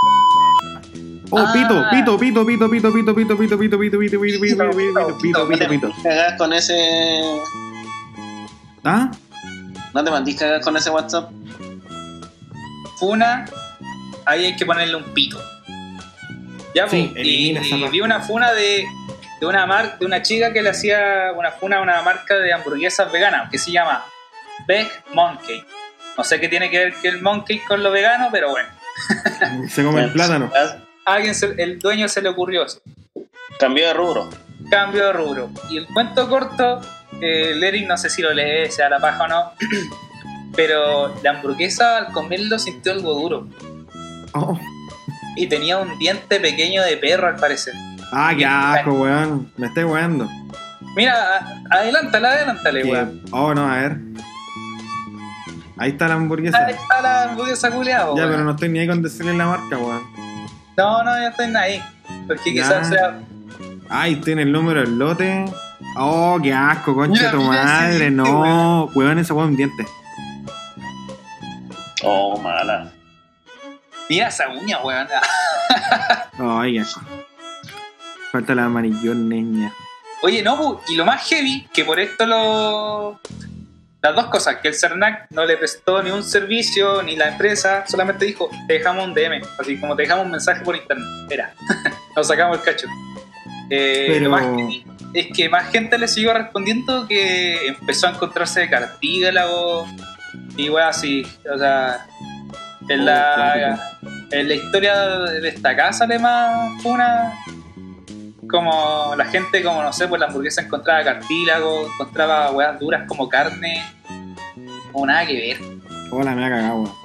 Oh, 1.30 1.38
Ah. 1.40 1.52
pito, 1.54 1.84
pito, 1.90 2.18
pito, 2.20 2.46
pito, 2.46 2.70
pito, 2.70 2.94
pito, 2.94 3.16
pito, 3.16 3.38
pito, 3.38 3.58
pito, 3.58 3.80
pito, 3.80 3.80
pito, 3.80 4.00
pito, 4.00 4.20
pito, 4.20 4.40
pito, 4.40 4.70
pito, 4.72 5.18
pito, 5.18 5.48
pito, 5.48 5.70
pito. 5.70 5.92
Cagar 6.04 6.38
con 6.38 6.54
ese. 6.54 6.76
¿Ah? 8.84 9.10
No 9.94 10.04
te 10.04 10.12
mandís 10.12 10.36
cagar 10.38 10.62
con 10.62 10.78
ese 10.78 10.90
WhatsApp. 10.92 11.32
Funa, 12.98 13.46
ahí 14.26 14.46
hay 14.46 14.56
que 14.56 14.66
ponerle 14.66 14.96
un 14.96 15.04
pito. 15.14 15.40
Ya, 16.76 16.88
Sí, 16.88 17.10
pues, 17.12 17.22
elimina 17.26 17.62
y, 17.62 17.74
y 17.84 17.90
vi 17.90 18.02
una 18.02 18.20
funa 18.22 18.52
de, 18.52 18.86
de 19.44 19.50
una 19.50 19.66
mar, 19.66 20.00
de 20.00 20.06
una 20.06 20.22
chica 20.22 20.54
que 20.54 20.62
le 20.62 20.70
hacía 20.70 21.34
una 21.36 21.52
funa 21.52 21.78
a 21.80 21.82
una 21.82 22.02
marca 22.02 22.36
de 22.40 22.54
hamburguesas 22.54 23.12
veganas 23.12 23.50
que 23.52 23.58
se 23.58 23.72
llama 23.72 24.06
Beck 24.66 25.04
Monkey. 25.14 25.66
No 26.18 26.24
sé 26.24 26.40
qué 26.40 26.48
tiene 26.48 26.70
que 26.70 26.78
ver 26.78 26.94
que 26.96 27.10
el 27.10 27.22
monkey 27.22 27.60
con 27.60 27.84
lo 27.84 27.92
vegano, 27.92 28.30
pero 28.32 28.52
bueno. 28.52 28.70
Se 29.70 29.84
come 29.84 30.02
el 30.04 30.12
plátano. 30.14 30.50
A 31.06 31.14
alguien 31.16 31.36
se- 31.36 31.62
el 31.62 31.78
dueño 31.80 32.08
se 32.08 32.22
le 32.22 32.30
ocurrió 32.30 32.64
eso. 32.66 32.80
Cambió 33.60 33.86
de 33.88 33.94
rubro. 33.94 34.30
Cambio 34.70 35.08
de 35.08 35.12
rubro. 35.14 35.50
Y 35.70 35.78
el 35.78 35.88
cuento 35.88 36.30
corto, 36.30 36.80
eh, 37.22 37.84
no 37.86 37.98
sé 37.98 38.10
si 38.10 38.22
lo 38.22 38.32
lee, 38.34 38.72
sea 38.72 38.90
la 38.90 39.00
paja 39.00 39.26
o 39.26 39.28
no, 39.28 39.52
pero 40.56 41.14
la 41.22 41.32
hamburguesa 41.32 41.98
al 41.98 42.14
comerlo 42.14 42.58
sintió 42.58 42.94
algo 42.94 43.14
duro. 43.14 43.48
Oh. 44.34 44.58
Y 45.36 45.48
tenía 45.48 45.80
un 45.80 46.00
diente 46.00 46.40
pequeño 46.40 46.82
de 46.84 46.96
perro 46.96 47.28
al 47.28 47.36
parecer. 47.36 47.74
Ah, 48.16 48.34
qué 48.38 48.46
asco, 48.46 48.94
weón. 48.94 49.52
Me 49.58 49.68
estoy 49.68 49.84
weando. 49.86 50.30
Mira, 50.96 51.16
a- 51.72 51.76
adelántale, 51.78 52.84
weón. 52.86 53.22
Oh, 53.32 53.54
no, 53.54 53.66
a 53.72 53.76
ver. 53.78 53.98
Ahí 55.78 55.92
está 55.92 56.08
la 56.08 56.14
hamburguesa. 56.16 56.66
Ahí 56.66 56.74
está 56.76 57.02
la 57.02 57.24
hamburguesa 57.24 57.72
culeada, 57.72 58.06
Ya, 58.08 58.12
weón. 58.14 58.30
pero 58.30 58.44
no 58.44 58.52
estoy 58.52 58.70
ni 58.70 58.80
ahí 58.80 58.88
con 58.88 59.02
decirle 59.02 59.34
la 59.34 59.48
marca, 59.48 59.78
weón. 59.78 60.04
No, 60.78 61.04
no, 61.04 61.12
ya 61.20 61.30
estoy 61.30 61.56
ahí. 61.56 61.84
Porque 62.28 62.54
Ya. 62.54 62.64
quizás 62.64 62.88
sea. 62.90 63.20
Ay, 63.90 64.16
tiene 64.18 64.44
el 64.44 64.52
número 64.52 64.82
del 64.82 64.98
lote. 64.98 65.46
Oh, 65.98 66.40
qué 66.42 66.54
asco, 66.54 66.96
concha 66.96 67.12
Mira, 67.14 67.32
de 67.32 67.38
tu 67.38 67.42
madre. 67.44 67.90
diente, 67.98 68.12
No, 68.12 68.86
weón, 68.96 69.20
ese 69.20 69.34
weón 69.34 69.56
diente. 69.56 69.86
Oh, 72.04 72.38
mala. 72.40 72.92
Mira 74.10 74.28
esa 74.28 74.50
uña, 74.50 74.80
weón. 74.84 75.08
Ay, 76.40 76.74
qué 76.74 76.80
asco. 76.82 77.02
Falta 78.34 78.56
la 78.56 78.66
amarillón, 78.66 79.30
niña. 79.30 79.72
Oye, 80.24 80.42
no, 80.42 80.82
y 80.88 80.96
lo 80.96 81.06
más 81.06 81.30
heavy, 81.30 81.68
que 81.72 81.86
por 81.86 82.00
esto 82.00 82.26
lo. 82.26 83.20
Las 84.02 84.16
dos 84.16 84.26
cosas, 84.26 84.56
que 84.58 84.70
el 84.70 84.74
CERNAC 84.74 85.28
no 85.30 85.46
le 85.46 85.56
prestó 85.56 86.02
ni 86.02 86.10
un 86.10 86.24
servicio, 86.24 87.04
ni 87.04 87.16
la 87.16 87.30
empresa, 87.30 87.86
solamente 87.88 88.26
dijo, 88.26 88.50
te 88.68 88.74
dejamos 88.74 89.06
un 89.06 89.14
DM, 89.14 89.40
así 89.60 89.80
como 89.80 89.96
te 89.96 90.02
dejamos 90.02 90.26
un 90.26 90.32
mensaje 90.32 90.62
por 90.66 90.76
internet. 90.76 91.06
Era, 91.30 91.54
nos 92.16 92.28
sacamos 92.28 92.58
el 92.58 92.64
cacho. 92.64 92.88
Eh, 93.70 94.06
Pero- 94.10 94.26
Lo 94.26 94.30
más 94.32 94.42
heavy 94.44 94.84
es 95.14 95.28
que 95.34 95.48
más 95.48 95.70
gente 95.72 95.98
le 96.00 96.08
siguió 96.08 96.34
respondiendo 96.34 97.08
que 97.08 97.68
empezó 97.68 98.08
a 98.08 98.12
encontrarse 98.14 98.62
de 98.62 98.70
cartílago 98.72 99.86
y 100.58 100.70
weá 100.70 100.88
así. 100.88 101.24
O 101.54 101.58
sea, 101.60 102.06
en, 102.90 103.02
Oh, 103.02 103.04
la, 103.06 103.80
en 104.32 104.48
la 104.50 104.54
historia 104.56 104.98
de 105.20 105.48
esta 105.48 105.76
casa, 105.78 106.06
además, 106.06 106.74
una 106.84 107.32
como 108.54 109.16
la 109.18 109.26
gente, 109.26 109.64
como 109.64 109.82
no 109.82 109.92
sé, 109.92 110.08
pues 110.08 110.22
la 110.22 110.28
hamburguesa 110.28 110.62
encontraba 110.62 111.04
cartílago, 111.04 111.88
encontraba 111.88 112.52
weas 112.52 112.80
duras 112.80 113.08
como 113.08 113.28
carne, 113.28 113.84
como 114.92 115.08
nada 115.08 115.26
que 115.26 115.34
ver. 115.34 115.58
Hola, 116.12 116.36
me 116.36 116.46
ha 116.46 116.50
cagado. 116.50 116.96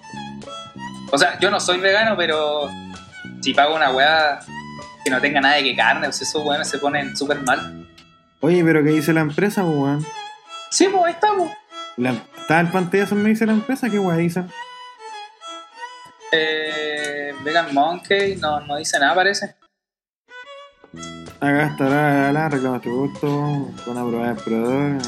O 1.10 1.16
sea, 1.16 1.38
yo 1.40 1.50
no 1.50 1.58
soy 1.58 1.78
vegano, 1.78 2.18
pero 2.18 2.68
si 3.40 3.54
pago 3.54 3.74
una 3.74 3.90
wea 3.90 4.40
que 5.02 5.10
no 5.10 5.22
tenga 5.22 5.40
nada 5.40 5.54
de 5.54 5.62
que 5.62 5.74
carne, 5.74 6.08
pues 6.08 6.20
esos 6.20 6.44
weones 6.44 6.68
se 6.68 6.76
ponen 6.76 7.16
súper 7.16 7.40
mal. 7.40 7.88
Oye, 8.40 8.62
pero 8.62 8.84
¿qué 8.84 8.90
dice 8.90 9.14
la 9.14 9.22
empresa, 9.22 9.62
pues, 9.62 9.74
weón? 9.74 10.06
Sí, 10.68 10.86
pues 10.92 11.02
ahí 11.02 11.12
estamos. 11.12 11.50
La, 11.96 12.12
¿Está 12.42 12.60
el 12.60 12.68
pantallazo 12.68 13.14
me 13.14 13.30
dice 13.30 13.46
la 13.46 13.52
empresa? 13.52 13.88
¿Qué 13.88 13.98
weón 13.98 14.18
dicen? 14.18 14.50
Eh, 16.30 17.32
Vegan 17.42 17.72
Monkey 17.72 18.36
no, 18.36 18.60
no 18.60 18.76
dice 18.76 18.98
nada, 18.98 19.14
parece. 19.14 19.57
Acá 21.40 21.66
está 21.66 21.88
la, 21.88 22.12
la, 22.12 22.32
la 22.32 22.48
reclama 22.48 22.80
tu 22.80 22.90
gusto, 22.90 23.28
con 23.84 23.94
prueba 24.10 24.28
de 24.28 24.34
proveedor. 24.34 25.02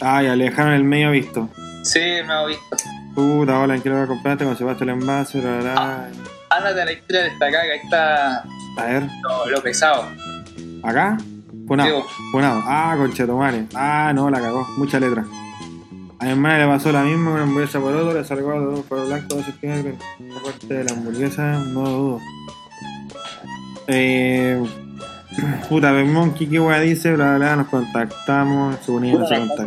Ah, 0.00 0.22
ya, 0.22 0.36
le 0.36 0.44
dejaron 0.44 0.72
el 0.74 0.84
medio 0.84 1.10
visto. 1.10 1.48
Sí, 1.82 1.98
me 1.98 2.42
he 2.42 2.46
visto. 2.46 2.76
Puta, 3.14 3.58
hola, 3.58 3.74
¿en 3.74 3.82
qué 3.82 3.88
lo 3.88 3.96
voy 3.96 4.04
a 4.04 4.08
comprar? 4.08 4.38
Te 4.38 4.44
conservaste 4.44 4.84
el 4.84 4.90
envase, 4.90 5.42
la, 5.42 5.60
la, 5.60 5.74
la. 5.74 6.08
Ándate 6.50 6.82
a 6.82 6.84
la 6.84 6.92
historia 6.92 7.22
de 7.22 7.28
esta 7.28 7.46
caga, 7.46 7.72
ahí 7.72 7.80
está 7.82 8.44
A 8.78 8.84
ver, 8.84 9.02
lo, 9.22 9.50
lo 9.50 9.62
pesado. 9.62 10.04
¿acá? 10.84 11.16
Punado, 11.66 12.06
punado. 12.30 12.62
Ah, 12.66 12.94
conchetumare. 12.96 13.66
Ah, 13.74 14.12
no, 14.14 14.30
la 14.30 14.40
cagó. 14.40 14.64
Mucha 14.76 15.00
letra. 15.00 15.24
A 16.18 16.24
mi 16.24 16.30
hermana 16.30 16.58
le 16.58 16.66
pasó 16.66 16.92
la 16.92 17.02
misma, 17.02 17.32
una 17.32 17.42
hamburguesa 17.42 17.78
por 17.78 17.94
otro, 17.94 18.12
le 18.14 18.20
los 18.20 18.74
dos 18.76 18.84
por 18.86 19.06
blanco, 19.06 19.34
dos 19.36 19.46
esquinas, 19.48 19.84
la 19.84 20.40
parte 20.42 20.66
de 20.74 20.84
la 20.84 20.92
hamburguesa, 20.92 21.42
no 21.58 21.82
lo 21.82 21.90
dudo. 21.90 22.20
Eh, 23.88 24.62
puta, 25.68 25.92
Monkey, 25.92 26.46
¿qué 26.46 26.58
weá 26.58 26.80
dice? 26.80 27.12
Bla, 27.14 27.36
bla, 27.36 27.56
nos 27.56 27.68
contactamos, 27.68 28.76
se 28.84 28.90
unía, 28.90 29.14
no 29.14 29.26
se 29.26 29.38
Puta, 29.40 29.64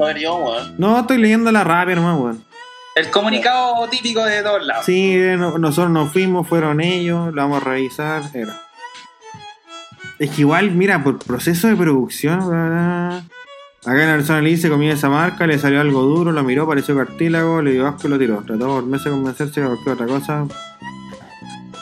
no 0.77 0.99
estoy 0.99 1.17
leyendo 1.19 1.51
la 1.51 1.63
rápida 1.63 1.95
nomás, 1.97 2.19
weón. 2.19 2.43
el 2.95 3.09
comunicado 3.11 3.87
típico 3.87 4.23
de 4.25 4.41
todos 4.41 4.65
lados. 4.65 4.85
Sí, 4.85 5.13
eh, 5.15 5.35
no- 5.37 5.57
nosotros 5.59 5.91
nos 5.91 6.11
fuimos, 6.11 6.47
fueron 6.47 6.81
ellos, 6.81 7.31
lo 7.33 7.41
vamos 7.41 7.61
a 7.61 7.65
revisar, 7.65 8.23
era. 8.33 8.59
Es 10.17 10.31
que 10.31 10.41
igual, 10.41 10.71
mira, 10.71 11.01
por 11.03 11.19
proceso 11.19 11.67
de 11.67 11.75
producción, 11.75 12.39
bla, 12.39 12.65
bla, 12.65 13.23
acá 13.82 14.03
en 14.03 14.09
la 14.09 14.15
persona 14.15 14.41
le 14.41 14.49
dice 14.49 14.69
comía 14.69 14.93
esa 14.93 15.09
marca, 15.09 15.47
le 15.47 15.57
salió 15.57 15.82
algo 15.82 16.01
duro, 16.01 16.32
lo 16.32 16.43
miró, 16.43 16.67
pareció 16.67 16.95
cartílago, 16.95 17.61
le 17.61 17.73
dio 17.73 17.88
asco 17.88 18.07
y 18.07 18.09
lo 18.09 18.19
tiró. 18.19 18.38
Trató 18.45 18.67
por 18.67 18.86
meses 18.86 19.05
de 19.05 19.11
convencerse 19.11 19.61
de 19.61 19.67
cualquier 19.67 19.93
otra 19.95 20.07
cosa. 20.07 20.45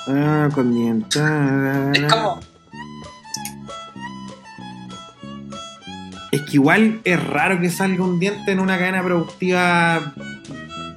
Ah, 0.08 0.50
con 0.54 0.74
dientes. 0.74 1.22
Es 1.94 2.14
como, 2.14 2.40
Es 6.32 6.42
que 6.42 6.52
igual 6.54 7.00
es 7.04 7.24
raro 7.26 7.60
que 7.60 7.70
salga 7.70 8.04
un 8.04 8.20
diente 8.20 8.52
en 8.52 8.60
una 8.60 8.78
cadena 8.78 9.02
productiva 9.02 10.14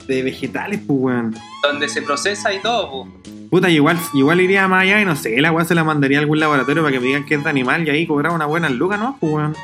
de 0.07 0.22
vegetales, 0.22 0.80
pues, 0.86 0.98
weón. 1.01 1.34
donde 1.62 1.88
se 1.88 2.03
procesa 2.03 2.53
y 2.53 2.61
todo, 2.61 2.90
pues. 2.90 3.34
Puta, 3.48 3.70
igual, 3.70 3.98
igual 4.14 4.40
iría 4.40 4.68
más 4.68 4.82
allá 4.82 5.01
y 5.01 5.05
no 5.05 5.16
sé, 5.16 5.40
la 5.40 5.51
weá 5.51 5.64
se 5.64 5.74
la 5.74 5.82
mandaría 5.82 6.18
a 6.18 6.20
algún 6.20 6.38
laboratorio 6.38 6.82
para 6.82 6.92
que 6.92 7.01
me 7.01 7.07
digan 7.07 7.26
que 7.26 7.34
es 7.34 7.42
de 7.42 7.51
animal 7.51 7.86
y 7.86 7.90
ahí 7.90 8.07
cobraba 8.07 8.34
una 8.34 8.46
buena 8.46 8.68
luca, 8.68 8.96
¿no? 8.96 9.16
Pues 9.18 9.32
weón, 9.32 9.57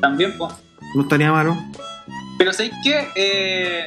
También, 0.00 0.36
pues. 0.38 0.52
no 0.94 1.02
estaría 1.02 1.30
malo. 1.30 1.56
Pero 2.38 2.52
¿sabes 2.52 2.72
qué? 2.82 3.06
Eh, 3.14 3.86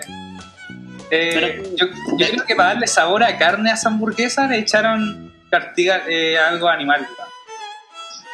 eh, 1.09 1.31
Pero- 1.33 1.75
yo, 1.75 1.85
yo 2.17 2.27
creo 2.27 2.45
que 2.45 2.55
para 2.55 2.69
darle 2.69 2.87
sabor 2.87 3.23
a 3.23 3.37
carne 3.37 3.71
a 3.71 3.73
esa 3.73 3.89
hamburguesa 3.89 4.47
le 4.47 4.59
echaron 4.59 5.33
castigar 5.49 6.03
eh, 6.07 6.37
algo 6.37 6.67
animal. 6.69 7.05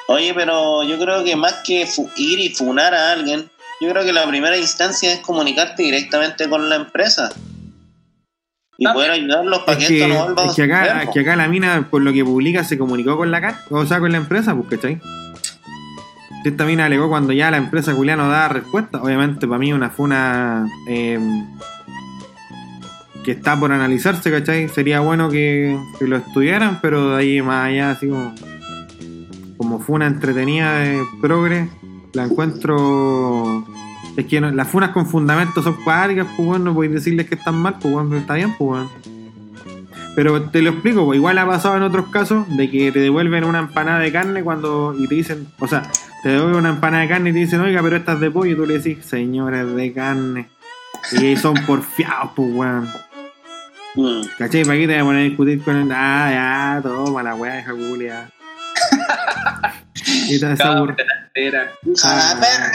Oye, 0.08 0.34
pero 0.34 0.84
yo 0.84 0.98
creo 1.00 1.24
que 1.24 1.36
más 1.36 1.54
que 1.66 1.88
ir 2.18 2.40
y 2.40 2.50
funar 2.50 2.94
a 2.94 3.12
alguien, 3.12 3.50
yo 3.80 3.90
creo 3.90 4.04
que 4.04 4.12
la 4.14 4.28
primera 4.28 4.58
instancia 4.58 5.14
es 5.14 5.20
comunicarte 5.20 5.84
directamente 5.84 6.50
con 6.50 6.68
la 6.70 6.76
empresa. 6.78 7.30
Y 8.78 8.88
Ah. 8.88 8.94
poder 8.94 9.12
ayudarlos 9.12 9.60
para 9.64 9.78
Es 9.78 9.88
que, 9.88 9.98
que, 9.98 10.02
esto 10.04 10.14
no 10.14 10.24
vuelva 10.26 10.46
es 10.46 10.56
que 10.56 10.64
a 10.64 10.66
acá, 11.02 11.12
que 11.12 11.20
acá 11.20 11.36
la 11.36 11.48
mina, 11.50 11.88
por 11.92 12.02
lo 12.02 12.12
que 12.14 12.24
publica, 12.24 12.64
se 12.64 12.78
comunicó 12.78 13.18
con 13.18 13.30
la 13.30 13.42
CAT, 13.42 13.72
o 13.72 13.86
sea, 13.86 14.00
con 14.00 14.12
la 14.12 14.18
empresa, 14.18 14.56
pues, 14.56 14.70
¿cachai? 14.70 15.00
Esta 16.46 16.66
mina 16.66 16.86
alegó 16.86 17.10
cuando 17.10 17.34
ya 17.34 17.52
la 17.52 17.58
empresa 17.58 17.94
culia 17.94 18.16
no 18.16 18.30
da 18.30 18.48
respuesta. 18.48 19.02
Obviamente, 19.02 19.48
para 19.48 19.60
mí, 19.60 19.74
una 19.74 19.90
funa 19.90 20.68
eh, 20.88 21.20
que 23.24 23.32
está 23.32 23.60
por 23.60 23.72
analizarse, 23.72 24.32
¿cachai? 24.32 24.70
Sería 24.70 25.02
bueno 25.02 25.30
que, 25.30 25.78
que 25.98 26.08
lo 26.08 26.16
estudiaran, 26.16 26.80
pero 26.82 27.12
de 27.12 27.18
ahí 27.18 27.42
más 27.42 27.68
allá, 27.68 27.92
así 27.92 28.08
como, 28.08 28.34
como 29.58 29.80
funa 29.80 30.08
entretenida 30.08 30.80
de 30.80 31.02
progre, 31.22 31.70
la 32.14 32.24
encuentro. 32.24 33.66
Es 34.16 34.26
que 34.26 34.40
las 34.40 34.68
funas 34.68 34.92
con 34.92 35.06
fundamentos 35.06 35.64
son 35.64 35.76
cuádricas, 35.84 36.28
pues 36.36 36.48
bueno, 36.48 36.66
no 36.66 36.74
podéis 36.74 36.94
decirles 36.94 37.28
que 37.28 37.36
están 37.36 37.56
mal, 37.56 37.78
pues 37.82 37.94
bueno, 37.94 38.16
está 38.16 38.36
bien, 38.36 38.54
pues 38.58 38.70
bueno. 38.70 39.19
Pero 40.20 40.42
te 40.50 40.62
lo 40.62 40.72
explico, 40.72 41.06
pues, 41.06 41.16
igual 41.16 41.38
ha 41.38 41.46
pasado 41.48 41.78
en 41.78 41.84
otros 41.84 42.10
casos 42.10 42.46
de 42.58 42.70
que 42.70 42.92
te 42.92 43.00
devuelven 43.00 43.46
una 43.46 43.60
empanada 43.60 44.00
de 44.00 44.12
carne 44.12 44.44
cuando 44.44 44.94
y 44.94 45.08
te 45.08 45.16
dicen, 45.16 45.48
o 45.60 45.66
sea, 45.66 45.82
te 46.22 46.28
devuelven 46.28 46.58
una 46.58 46.70
empanada 46.72 47.04
de 47.04 47.08
carne 47.08 47.30
y 47.30 47.34
te 47.34 47.40
dicen, 47.40 47.62
oiga, 47.62 47.82
pero 47.82 47.96
esta 47.96 48.12
es 48.12 48.20
de 48.20 48.30
pollo, 48.30 48.52
y 48.52 48.56
tú 48.58 48.66
le 48.66 48.80
decís, 48.80 49.06
señores 49.06 49.74
de 49.74 49.94
carne. 49.94 50.50
Y 51.14 51.38
son 51.38 51.54
porfiados, 51.66 52.32
pues 52.36 52.50
weón. 52.54 52.90
Mm. 53.96 54.22
¿Cachai? 54.38 54.66
¿Para 54.66 54.78
qué 54.78 54.88
te 54.88 54.94
voy 54.94 55.02
a 55.02 55.06
poner 55.06 55.22
a 55.22 55.24
discutir 55.24 55.64
con 55.64 55.76
él? 55.78 55.90
Ah, 55.94 56.82
ya, 56.84 56.90
toma 56.90 57.24
la 57.24 57.36
weá, 57.36 57.62
hija 57.62 57.72
culia. 57.72 58.30
y 60.28 60.38
te 60.38 60.52
esa 60.52 60.82
burra. 60.82 60.98
entera. 61.34 61.72
¡Hija 61.86 62.10
de 62.10 62.18
la 62.18 62.40
perra! 62.42 62.72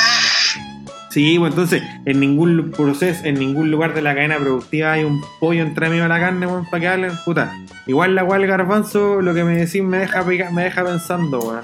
Sí, 1.15 1.39
pues 1.39 1.53
entonces, 1.53 1.81
en 2.07 2.19
ningún 2.19 2.73
proceso, 2.73 3.25
en 3.25 3.37
ningún 3.37 3.71
lugar 3.71 3.95
de 3.95 4.03
la 4.03 4.17
cadena 4.17 4.37
productiva 4.37 4.91
hay 4.91 5.05
un 5.05 5.25
pollo 5.39 5.63
entre 5.63 5.89
medio 5.89 6.03
de 6.03 6.09
la 6.09 6.19
carne, 6.19 6.45
weón, 6.45 6.69
para 6.69 6.81
que 6.81 6.89
hablen, 6.89 7.13
puta. 7.25 7.55
Igual 7.87 8.17
la 8.17 8.25
cual 8.25 8.45
garbanzo, 8.49 9.23
lo 9.23 9.33
que 9.33 9.45
me 9.45 9.55
decís 9.55 9.81
me 9.81 9.99
deja 9.99 10.25
me 10.25 10.65
deja 10.65 10.85
pensando, 10.85 11.39
weón. 11.39 11.63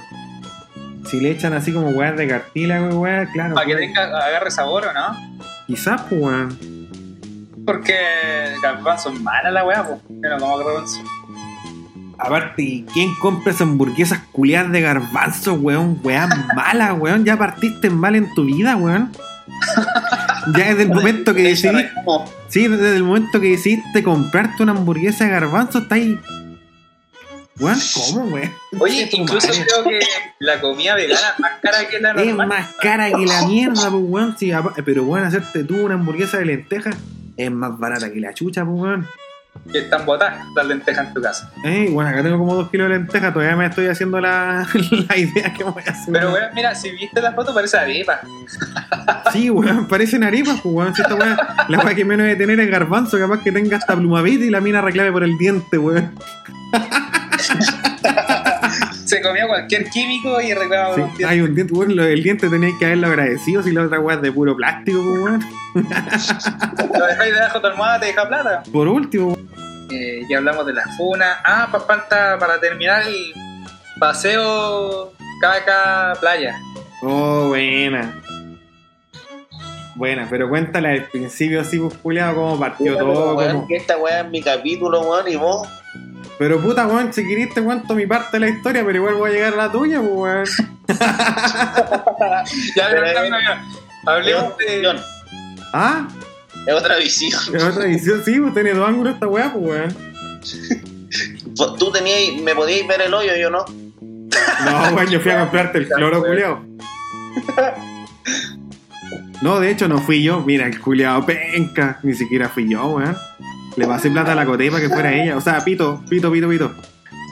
Si 1.05 1.18
le 1.18 1.32
echan 1.32 1.53
así 1.53 1.72
como 1.72 1.88
weas 1.88 2.16
de 2.16 2.28
cartílago, 2.28 3.01
weón, 3.01 3.26
claro. 3.32 3.57
Para 3.57 3.66
que 3.66 3.74
tenga, 3.74 4.24
agarre 4.24 4.53
sabor 4.53 4.86
o 4.86 4.92
no. 4.92 5.16
Quizás, 5.66 6.01
pues, 6.03 6.22
weón. 6.22 6.88
Porque 7.66 7.96
garbanzo 8.62 9.11
es 9.12 9.20
mala 9.20 9.51
la 9.51 9.64
weá, 9.64 9.84
pues. 9.84 9.98
Yo 10.11 10.30
no 10.30 10.38
como 10.38 10.59
garbanzo. 10.59 11.03
Aparte, 12.18 12.62
¿y 12.62 12.86
¿quién 12.94 13.12
compra 13.16 13.51
esas 13.51 13.62
hamburguesas 13.62 14.20
culiadas 14.30 14.70
de 14.70 14.80
garbanzo, 14.80 15.55
weón? 15.55 15.98
Weón 16.05 16.30
mala, 16.55 16.94
weón. 16.94 17.24
Ya 17.24 17.36
partiste 17.36 17.90
mal 17.90 18.14
en 18.14 18.32
tu 18.32 18.44
vida, 18.44 18.76
weón. 18.76 19.11
Ya 20.57 20.68
desde 20.70 20.82
el 20.84 20.88
momento 20.88 21.34
que 21.34 21.42
decidiste, 21.42 21.90
sí, 22.48 22.66
desde 22.66 22.96
el 22.96 23.03
momento 23.05 23.40
que 23.40 23.51
decidiste 23.51 24.03
comprarte 24.03 24.62
una 24.62 24.72
hamburguesa 24.72 25.24
de 25.24 25.30
garbanzo, 25.30 25.78
está 25.80 25.96
ahí. 25.96 26.18
Weón, 27.59 27.78
¿cómo, 27.94 28.24
weón? 28.34 28.51
Oye, 28.78 29.09
incluso 29.12 29.48
madre. 29.48 29.66
creo 29.66 29.84
que 29.84 29.98
la 30.38 30.61
comida 30.62 30.94
vegana 30.94 31.20
es 31.34 31.40
más 31.40 31.53
cara 31.61 31.88
que 31.88 32.01
la 32.01 32.11
Es 32.12 32.26
normal. 32.28 32.48
más 32.48 32.66
cara 32.80 33.11
que 33.11 33.26
la 33.26 33.46
mierda, 33.46 33.90
pues, 33.90 34.03
weón. 34.07 34.36
Sí, 34.38 34.51
pero, 34.84 35.05
weón, 35.05 35.26
hacerte 35.26 35.64
tú 35.64 35.76
una 35.76 35.94
hamburguesa 35.94 36.38
de 36.38 36.46
lentejas 36.46 36.96
es 37.36 37.51
más 37.51 37.78
barata 37.78 38.11
que 38.11 38.20
la 38.20 38.32
chucha, 38.32 38.64
pues, 38.64 38.80
weón. 38.80 39.07
Que 39.70 39.78
están 39.78 40.04
botadas 40.06 40.44
las 40.54 40.66
lentejas 40.66 41.08
en 41.08 41.14
tu 41.14 41.20
casa. 41.20 41.50
Eh, 41.64 41.88
bueno, 41.90 42.11
acá 42.11 42.22
tengo 42.22 42.38
como 42.38 42.54
dos 42.54 42.70
kilos 42.70 42.88
de 42.88 42.96
lentejas, 42.96 43.32
todavía 43.32 43.56
me 43.56 43.66
estoy 43.66 43.86
haciendo 43.86 44.20
la, 44.20 44.66
la 45.08 45.16
idea 45.16 45.52
que 45.52 45.64
voy 45.64 45.82
a 45.86 45.90
hacer. 45.90 46.12
Pero 46.12 46.32
weón, 46.32 46.50
mira, 46.54 46.74
si 46.74 46.90
viste 46.90 47.20
la 47.20 47.32
foto 47.32 47.54
parece 47.54 47.76
arepa. 47.76 48.20
Sí, 49.32 49.48
weón, 49.48 49.86
parecen 49.86 50.24
arepas, 50.24 50.61
pues, 50.61 50.74
weón. 50.74 50.94
Si 50.94 51.02
esta 51.02 51.14
weá, 51.14 51.66
la 51.68 51.78
weá 51.78 51.94
que 51.94 52.04
menos 52.04 52.26
debe 52.26 52.36
tener 52.36 52.58
es 52.58 52.68
garbanzo, 52.70 53.16
capaz 53.18 53.42
que 53.44 53.52
tenga 53.52 53.76
hasta 53.76 53.94
plumavit 53.94 54.40
y 54.40 54.50
la 54.50 54.61
mina 54.61 54.80
reclame 54.80 55.12
por 55.12 55.22
el 55.22 55.38
diente, 55.38 55.78
weón. 55.78 56.12
Se 59.11 59.20
comió 59.22 59.46
cualquier 59.48 59.90
químico 59.90 60.40
y 60.40 60.54
reclamaba 60.54 60.94
Sí, 60.94 61.00
por 61.00 61.11
un 61.11 61.16
tiempo. 61.16 61.32
hay 61.32 61.40
un 61.40 61.54
diente, 61.54 61.74
lo 61.94 62.04
del 62.04 62.22
diente 62.22 62.48
tenéis 62.48 62.74
que 62.78 62.86
haberlo 62.86 63.06
agradecido 63.08 63.62
si 63.62 63.72
la 63.72 63.82
otra 63.82 63.98
weá 64.00 64.16
es 64.16 64.22
de 64.22 64.32
puro 64.32 64.56
plástico, 64.56 65.02
pues, 65.02 65.20
weón. 65.22 65.44
Lo 66.98 67.06
dejáis 67.06 67.34
debajo 67.34 67.54
de 67.54 67.61
tu 67.61 67.66
almohada, 67.66 68.00
te 68.00 68.06
deja 68.06 68.28
plata. 68.28 68.62
Por 68.72 68.88
último, 68.88 69.28
weón. 69.34 69.50
Eh, 69.90 70.22
ya 70.30 70.38
hablamos 70.38 70.64
de 70.66 70.72
la 70.74 70.84
funa. 70.96 71.40
Ah, 71.44 71.68
pa- 71.70 71.80
falta 71.80 72.38
para 72.38 72.61
terminar 72.61 73.02
el 73.06 73.34
paseo 73.98 75.12
caca 75.40 76.12
playa. 76.20 76.56
Oh, 77.02 77.48
buena. 77.48 78.16
Buena, 79.96 80.26
pero 80.30 80.48
cuéntale 80.48 80.88
al 80.88 81.04
principio 81.04 81.61
así, 81.61 81.78
pues, 81.78 81.94
cómo 82.02 82.58
partió 82.58 82.94
pero, 82.94 83.12
todo, 83.12 83.34
weón, 83.36 83.52
cómo- 83.52 83.68
que 83.68 83.76
esta 83.76 83.96
weá 83.98 84.20
es 84.20 84.28
mi 84.30 84.40
capítulo, 84.42 85.00
weón, 85.02 85.28
y 85.28 85.36
vos. 85.36 85.68
Pero 86.41 86.59
puta, 86.59 86.86
weón, 86.86 87.12
si 87.12 87.28
querés 87.28 87.53
te 87.53 87.61
cuento 87.61 87.95
mi 87.95 88.07
parte 88.07 88.38
de 88.38 88.41
la 88.41 88.49
historia, 88.49 88.82
pero 88.82 88.97
igual 88.97 89.16
voy 89.16 89.30
a 89.30 89.34
llegar 89.34 89.53
a 89.53 89.57
la 89.57 89.70
tuya, 89.70 90.01
pues, 90.01 90.11
weón. 90.11 90.47
Ya, 92.74 92.88
pero 92.91 93.03
no. 93.28 93.36
Hablemos 94.11 94.55
es, 94.59 94.80
de. 94.80 94.88
otra 94.88 94.97
visión, 94.97 95.01
¿Ah? 95.74 96.09
es 96.66 96.74
otra 96.74 96.97
visión. 96.97 97.41
Es 97.55 97.62
otra 97.62 97.84
edición, 97.84 98.22
sí, 98.24 98.41
pues 98.41 98.55
tiene 98.55 98.72
dos 98.72 98.88
ángulos 98.88 99.12
esta 99.12 99.26
weá, 99.26 99.53
pues, 99.53 99.64
weón. 99.66 99.95
Tú 101.78 101.93
tenías, 101.93 102.41
me 102.43 102.55
podíais 102.55 102.88
ver 102.88 103.03
el 103.03 103.12
hoyo, 103.12 103.36
yo 103.36 103.51
no. 103.51 103.62
No, 103.66 104.97
weón, 104.97 105.11
yo 105.11 105.20
fui 105.20 105.32
a 105.32 105.41
comprarte 105.41 105.76
el 105.76 105.88
cloro, 105.91 106.24
culiao. 106.24 106.64
No, 109.43 109.61
de 109.61 109.70
hecho 109.70 109.88
no 109.88 109.99
fui 110.01 110.22
yo. 110.22 110.41
Mira, 110.41 110.66
el 110.66 110.80
culiao 110.80 111.26
penca. 111.26 111.99
Ni 112.03 112.14
siquiera 112.14 112.49
fui 112.49 112.66
yo, 112.66 112.86
weón. 112.86 113.14
Le 113.76 113.86
pasé 113.86 114.10
plata 114.10 114.32
a 114.32 114.34
la 114.34 114.44
coté 114.44 114.70
para 114.70 114.82
que 114.82 114.88
fuera 114.88 115.12
ella. 115.12 115.36
O 115.36 115.40
sea, 115.40 115.64
pito, 115.64 116.02
pito, 116.08 116.30
pito, 116.32 116.48
pito. 116.48 116.72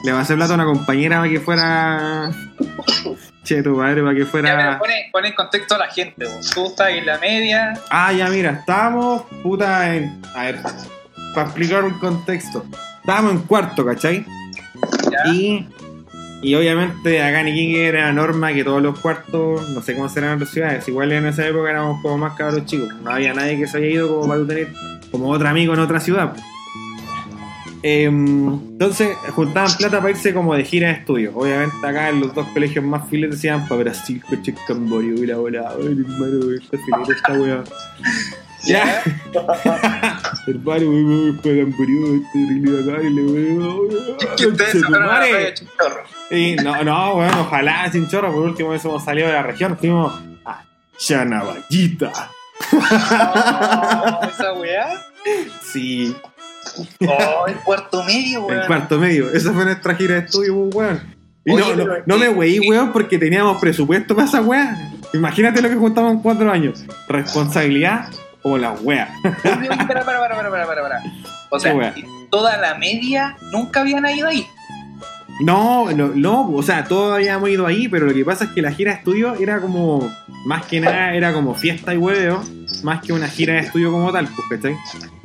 Le 0.05 0.12
pasé 0.12 0.34
plata 0.36 0.53
a 0.53 0.55
una 0.57 0.64
compañera 0.64 1.18
para 1.18 1.30
que 1.30 1.41
fuera. 1.41 2.30
Che, 3.45 3.62
tu 3.62 3.76
madre, 3.76 4.03
para 4.03 4.14
que 4.14 4.20
Ya, 4.24 4.28
pero 4.30 4.43
fuera. 4.47 4.78
pone, 4.78 4.95
pone 5.12 5.28
en 5.28 5.34
contexto 5.34 5.74
a 5.74 5.78
la 5.78 5.86
gente. 5.89 6.24
vos. 6.26 6.51
Tú 6.55 6.66
estás 6.66 6.91
en 6.91 7.07
la 7.07 7.18
media. 7.18 7.74
Ah, 7.91 8.12
ya, 8.12 8.28
mira, 8.28 8.51
estábamos, 8.53 9.22
puta, 9.43 9.95
en. 9.95 10.20
A 10.34 10.45
ver, 10.45 10.61
para 11.34 11.47
explicar 11.47 11.84
un 11.84 11.99
contexto. 11.99 12.64
Estábamos 13.01 13.32
en 13.32 13.39
cuarto, 13.41 13.84
¿cachai? 13.84 14.24
Ya. 15.11 15.32
Y, 15.32 15.66
y 16.43 16.55
obviamente 16.55 17.22
acá 17.22 17.41
en 17.41 17.49
Iquique 17.49 17.89
era 17.89 18.12
norma 18.12 18.53
que 18.53 18.62
todos 18.64 18.82
los 18.82 18.99
cuartos, 19.01 19.68
no 19.70 19.80
sé 19.82 19.95
cómo 19.97 20.09
serán 20.09 20.34
otras 20.36 20.51
ciudades, 20.51 20.86
igual 20.86 21.11
en 21.12 21.26
esa 21.26 21.47
época 21.47 21.70
éramos 21.70 22.01
como 22.03 22.18
más 22.18 22.34
cabros 22.34 22.64
chicos, 22.66 22.91
no 23.03 23.11
había 23.11 23.32
nadie 23.34 23.57
que 23.59 23.66
se 23.66 23.78
haya 23.78 23.86
ido 23.86 24.09
como 24.09 24.28
para 24.28 24.41
tú 24.41 24.47
tener 24.47 24.68
como 25.11 25.31
otro 25.31 25.49
amigo 25.49 25.75
en 25.75 25.81
otra 25.81 26.01
ciudad. 26.01 26.35
Em, 27.83 28.49
entonces 28.73 29.17
juntaban 29.31 29.71
plata 29.77 29.99
para 29.99 30.11
irse 30.11 30.35
como 30.35 30.55
de 30.55 30.65
gira 30.65 30.89
de 30.89 30.95
estudio. 30.95 31.33
Obviamente 31.35 31.87
acá 31.87 32.09
en 32.09 32.21
los 32.21 32.35
dos 32.35 32.47
colegios 32.49 32.85
más 32.85 33.09
filetes 33.09 33.41
se 33.41 33.47
iban 33.49 33.69
para 33.69 33.83
Brasil, 33.83 34.23
coche 34.29 34.55
Camboriú 34.67 35.23
y 35.23 35.27
la 35.27 35.37
bola. 35.37 35.73
Ay, 35.79 35.87
hermano, 35.87 36.53
esta 36.53 36.77
fileta 36.79 37.13
esta 37.13 37.33
weá. 37.35 37.65
Ya. 38.65 39.03
Hermano, 40.49 40.91
weón, 40.91 41.37
para 41.37 41.57
Camboriú, 41.57 42.25
este 42.25 42.39
terrible 42.47 42.93
acá 42.93 43.03
y 43.03 43.11
le 43.11 43.23
weón. 43.23 43.89
Que 44.37 44.47
ustedes 44.49 44.73
se 44.73 44.81
fueron 44.81 45.09
a 45.09 45.19
la 45.19 45.27
playa 45.29 45.55
Chinchorro. 45.55 46.03
Y 46.31 46.57
no, 46.57 46.83
no, 46.83 47.15
bueno, 47.15 47.43
ojalá 47.43 47.91
sin 47.93 48.09
chorro, 48.09 48.33
por 48.33 48.43
último 48.43 48.75
hemos 48.75 49.05
salido 49.05 49.29
de 49.29 49.35
la 49.35 49.43
región, 49.43 49.79
fuimos 49.79 50.21
a 50.45 50.65
Chanaballita. 50.97 52.31
Oh, 52.73 54.21
esa 54.31 54.53
weá. 54.55 54.89
Sí, 55.63 56.15
Oh, 57.01 57.47
el 57.47 57.55
cuarto 57.57 58.03
medio, 58.05 58.41
el 58.41 58.45
weón. 58.57 58.67
cuarto 58.67 58.99
medio. 58.99 59.31
Esa 59.33 59.53
fue 59.53 59.65
nuestra 59.65 59.95
gira 59.95 60.15
de 60.17 60.21
estudio, 60.27 60.55
pues, 60.71 60.75
weón. 60.75 61.15
Y 61.45 61.53
Oye, 61.53 61.77
no, 61.77 61.85
no, 61.87 61.95
no 62.05 62.19
me 62.19 62.29
weí, 62.29 62.61
weón, 62.61 62.93
porque 62.93 63.19
teníamos 63.19 63.59
presupuesto 63.59 64.15
para 64.15 64.29
esa 64.29 64.43
weá. 64.43 64.91
Imagínate 65.15 65.63
lo 65.63 65.69
que 65.71 65.77
juntamos 65.77 66.13
en 66.13 66.21
cuatro 66.21 66.53
años. 66.53 66.85
Responsabilidad 67.09 68.09
o 68.43 68.59
la 68.59 68.73
weá. 68.73 69.09
Para, 69.23 70.05
para, 70.05 70.05
para, 70.05 70.51
para, 70.51 70.67
para. 70.67 71.03
O 71.51 71.59
sea, 71.61 71.95
toda 72.31 72.59
la 72.59 72.75
media 72.75 73.37
nunca 73.51 73.81
habían 73.81 74.07
ido 74.11 74.29
ahí. 74.29 74.47
No, 75.41 75.91
no, 75.93 76.09
no, 76.14 76.51
o 76.51 76.62
sea, 76.62 76.84
todos 76.84 77.14
habíamos 77.14 77.49
ido 77.49 77.66
ahí, 77.66 77.89
pero 77.89 78.07
lo 78.07 78.14
que 78.14 78.24
pasa 78.24 78.45
es 78.45 78.51
que 78.51 78.62
la 78.62 78.72
gira 78.72 78.93
de 78.93 78.99
estudio 78.99 79.34
era 79.34 79.61
como, 79.61 80.11
más 80.45 80.66
que 80.66 80.80
nada, 80.80 81.14
era 81.14 81.32
como 81.32 81.55
fiesta 81.55 81.95
y 81.95 81.97
hueveo, 81.97 82.43
más 82.82 83.03
que 83.03 83.12
una 83.12 83.28
gira 83.28 83.55
de 83.55 83.61
estudio 83.61 83.93
como 83.93 84.11
tal, 84.12 84.28
pues, 84.28 84.61
¿cachai? 84.61 84.76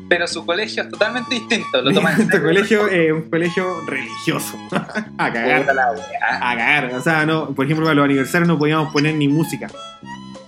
Pero 0.07 0.27
su 0.27 0.45
colegio 0.45 0.83
es 0.83 0.89
totalmente 0.89 1.33
distinto. 1.33 1.81
Lo 1.81 1.91
toman 1.91 2.21
Este 2.21 2.41
colegio 2.41 2.87
es 2.87 3.11
un 3.11 3.29
colegio 3.29 3.81
religioso. 3.87 4.57
a 5.17 5.33
cagar. 5.33 5.67
A 6.21 6.55
cagar. 6.55 6.93
O 6.93 7.01
sea, 7.01 7.25
no, 7.25 7.49
por 7.49 7.65
ejemplo, 7.65 7.85
para 7.85 7.95
los 7.95 8.05
aniversarios 8.05 8.47
no 8.47 8.59
podíamos 8.59 8.91
poner 8.93 9.15
ni 9.15 9.27
música. 9.27 9.69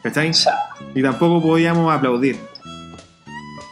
¿Cachai? 0.04 0.32
Ya. 0.34 0.60
Y 0.94 1.02
tampoco 1.02 1.42
podíamos 1.42 1.92
aplaudir. 1.92 2.38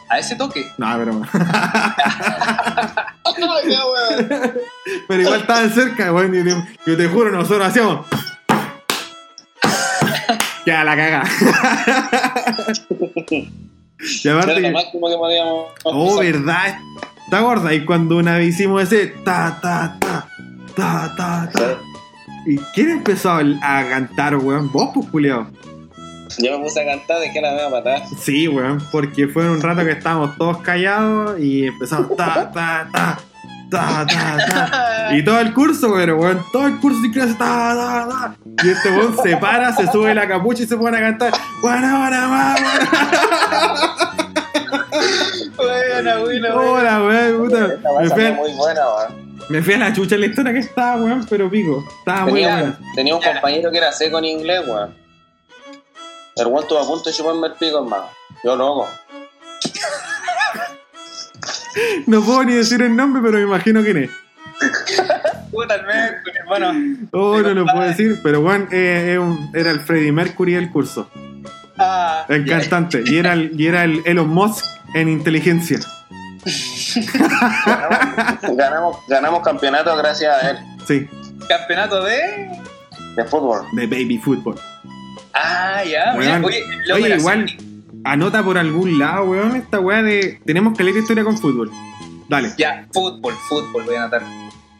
A 0.08 0.18
ese 0.18 0.34
toque. 0.34 0.66
No, 0.78 0.88
pero. 0.98 1.22
Pero 5.08 5.22
igual 5.22 5.40
estaban 5.40 5.70
cerca, 5.72 6.12
weón. 6.12 6.32
te- 6.32 6.90
Yo 6.90 6.96
te 6.96 7.08
juro, 7.08 7.30
nosotros 7.32 7.66
hacíamos. 7.68 8.06
Ya 10.66 10.82
la 10.82 10.96
caga. 10.96 11.22
y 13.28 14.28
aparte 14.28 14.50
Era 14.52 14.60
lo 14.60 14.60
que- 14.60 14.70
máximo 14.72 15.08
que 15.10 15.16
podíamos. 15.16 15.66
Oh, 15.84 16.18
verdad. 16.18 16.78
Está 17.24 17.40
gorda. 17.40 17.74
Y 17.74 17.84
cuando 17.84 18.16
una 18.16 18.38
vez 18.38 18.54
hicimos 18.54 18.82
ese 18.84 19.08
ta 19.08 19.58
ta 19.60 19.96
ta 20.00 20.26
ta 20.74 21.14
ta 21.16 21.50
ta. 21.52 21.78
¿Y 22.46 22.56
quién 22.74 22.90
empezó 22.90 23.30
a, 23.32 23.40
a 23.40 23.88
cantar, 23.88 24.36
weón? 24.36 24.70
Vos, 24.72 24.90
pues, 24.94 25.06
culiao. 25.10 25.46
Yo 26.38 26.58
me 26.58 26.64
puse 26.64 26.80
a 26.82 26.84
cantar, 26.84 27.20
dejé 27.20 27.40
la 27.40 27.52
media 27.52 27.70
patada. 27.70 28.02
Sí, 28.20 28.48
weón, 28.48 28.82
porque 28.90 29.28
fue 29.28 29.48
un 29.48 29.60
rato 29.62 29.84
que 29.84 29.92
estábamos 29.92 30.36
todos 30.36 30.58
callados 30.58 31.38
y 31.38 31.66
empezamos 31.68 32.16
ta, 32.16 32.50
ta, 32.52 32.88
ta, 32.92 33.18
ta, 33.70 34.06
ta, 34.06 34.36
ta. 34.48 35.08
Y 35.16 35.24
todo 35.24 35.38
el 35.40 35.52
curso, 35.54 35.92
weón, 35.92 36.10
weón, 36.18 36.42
todo 36.52 36.66
el 36.66 36.78
curso 36.80 37.00
sin 37.02 37.12
clase, 37.12 37.34
ta, 37.34 37.74
ta, 37.74 38.08
ta. 38.08 38.36
Y 38.64 38.70
este 38.70 38.90
weón 38.90 39.16
se 39.22 39.36
para, 39.36 39.74
se 39.76 39.86
sube 39.92 40.14
la 40.14 40.26
capucha 40.26 40.62
y 40.64 40.66
se 40.66 40.76
pone 40.76 40.96
a 40.98 41.00
cantar, 41.00 41.32
Buena, 41.62 41.98
buena, 41.98 42.26
guana. 42.26 43.74
Hola, 46.54 47.02
weón, 47.04 47.44
puta. 47.44 47.68
Me 48.00 48.10
fui, 48.10 48.24
a, 48.26 48.32
muy 48.32 48.52
buena, 48.52 48.80
weón. 48.88 49.36
me 49.48 49.62
fui 49.62 49.74
a 49.74 49.78
la 49.78 49.92
chucha 49.92 50.14
en 50.16 50.20
la 50.22 50.26
historia 50.26 50.52
que 50.52 50.58
estaba, 50.60 50.96
weón, 51.02 51.26
pero 51.28 51.50
pico. 51.50 51.84
Estaba 52.00 52.22
muy 52.22 52.32
Tenía, 52.40 52.54
buena. 52.56 52.78
tenía 52.94 53.14
un 53.14 53.22
compañero 53.22 53.70
que 53.70 53.78
era 53.78 53.92
seco 53.92 54.18
en 54.18 54.24
inglés, 54.24 54.62
weón. 54.66 55.03
El 56.36 56.46
weón 56.46 56.62
estuvo 56.62 56.78
a 56.78 56.86
punto 56.86 57.08
de 57.10 57.16
chuparme 57.16 57.46
el 57.48 57.52
pico, 57.54 57.78
hermano. 57.78 58.06
Yo 58.42 58.56
loco. 58.56 58.88
No 62.06 62.22
puedo 62.22 62.44
ni 62.44 62.54
decir 62.54 62.82
el 62.82 62.94
nombre, 62.94 63.20
pero 63.22 63.38
me 63.38 63.42
imagino 63.44 63.82
quién 63.82 63.96
es. 64.04 64.10
Puta 65.50 65.74
el 65.76 65.86
Mercury, 65.86 66.36
hermano. 66.38 67.08
Oh, 67.12 67.38
no 67.40 67.54
lo 67.54 67.64
puedo 67.66 67.80
decir, 67.80 68.20
pero 68.22 68.40
weón, 68.40 68.68
eh, 68.70 69.18
eh, 69.18 69.38
era 69.54 69.70
el 69.70 69.80
Freddie 69.80 70.12
Mercury 70.12 70.54
del 70.54 70.70
curso. 70.70 71.08
Ah, 71.78 72.24
El 72.28 72.46
cantante. 72.46 73.02
Y 73.04 73.16
era 73.18 73.32
el, 73.32 73.58
y 73.60 73.66
era 73.66 73.82
el 73.84 74.02
Elon 74.04 74.28
Musk 74.28 74.64
en 74.94 75.08
inteligencia. 75.08 75.80
Ganamos, 77.64 78.56
ganamos, 78.56 78.96
ganamos 79.08 79.42
campeonato 79.42 79.96
gracias 79.96 80.42
a 80.42 80.50
él. 80.50 80.58
Sí, 80.86 81.08
Campeonato 81.48 82.02
de. 82.04 82.50
De 83.16 83.24
fútbol. 83.24 83.66
de 83.72 83.86
baby 83.86 84.18
football. 84.18 84.56
Ah, 85.34 85.82
ya. 85.84 86.14
Weón. 86.16 86.44
Oye, 86.44 86.62
Oye, 86.92 87.16
igual, 87.16 87.46
anota 88.04 88.42
por 88.42 88.56
algún 88.58 88.98
lado, 88.98 89.24
weón, 89.24 89.56
esta 89.56 89.80
weá 89.80 90.02
de. 90.02 90.40
Tenemos 90.44 90.76
que 90.76 90.84
leer 90.84 90.96
historia 90.98 91.24
con 91.24 91.36
fútbol. 91.36 91.70
Dale. 92.28 92.52
Ya, 92.56 92.86
fútbol, 92.92 93.34
fútbol, 93.48 93.84
voy 93.84 93.94
a 93.96 94.02
anotar. 94.02 94.22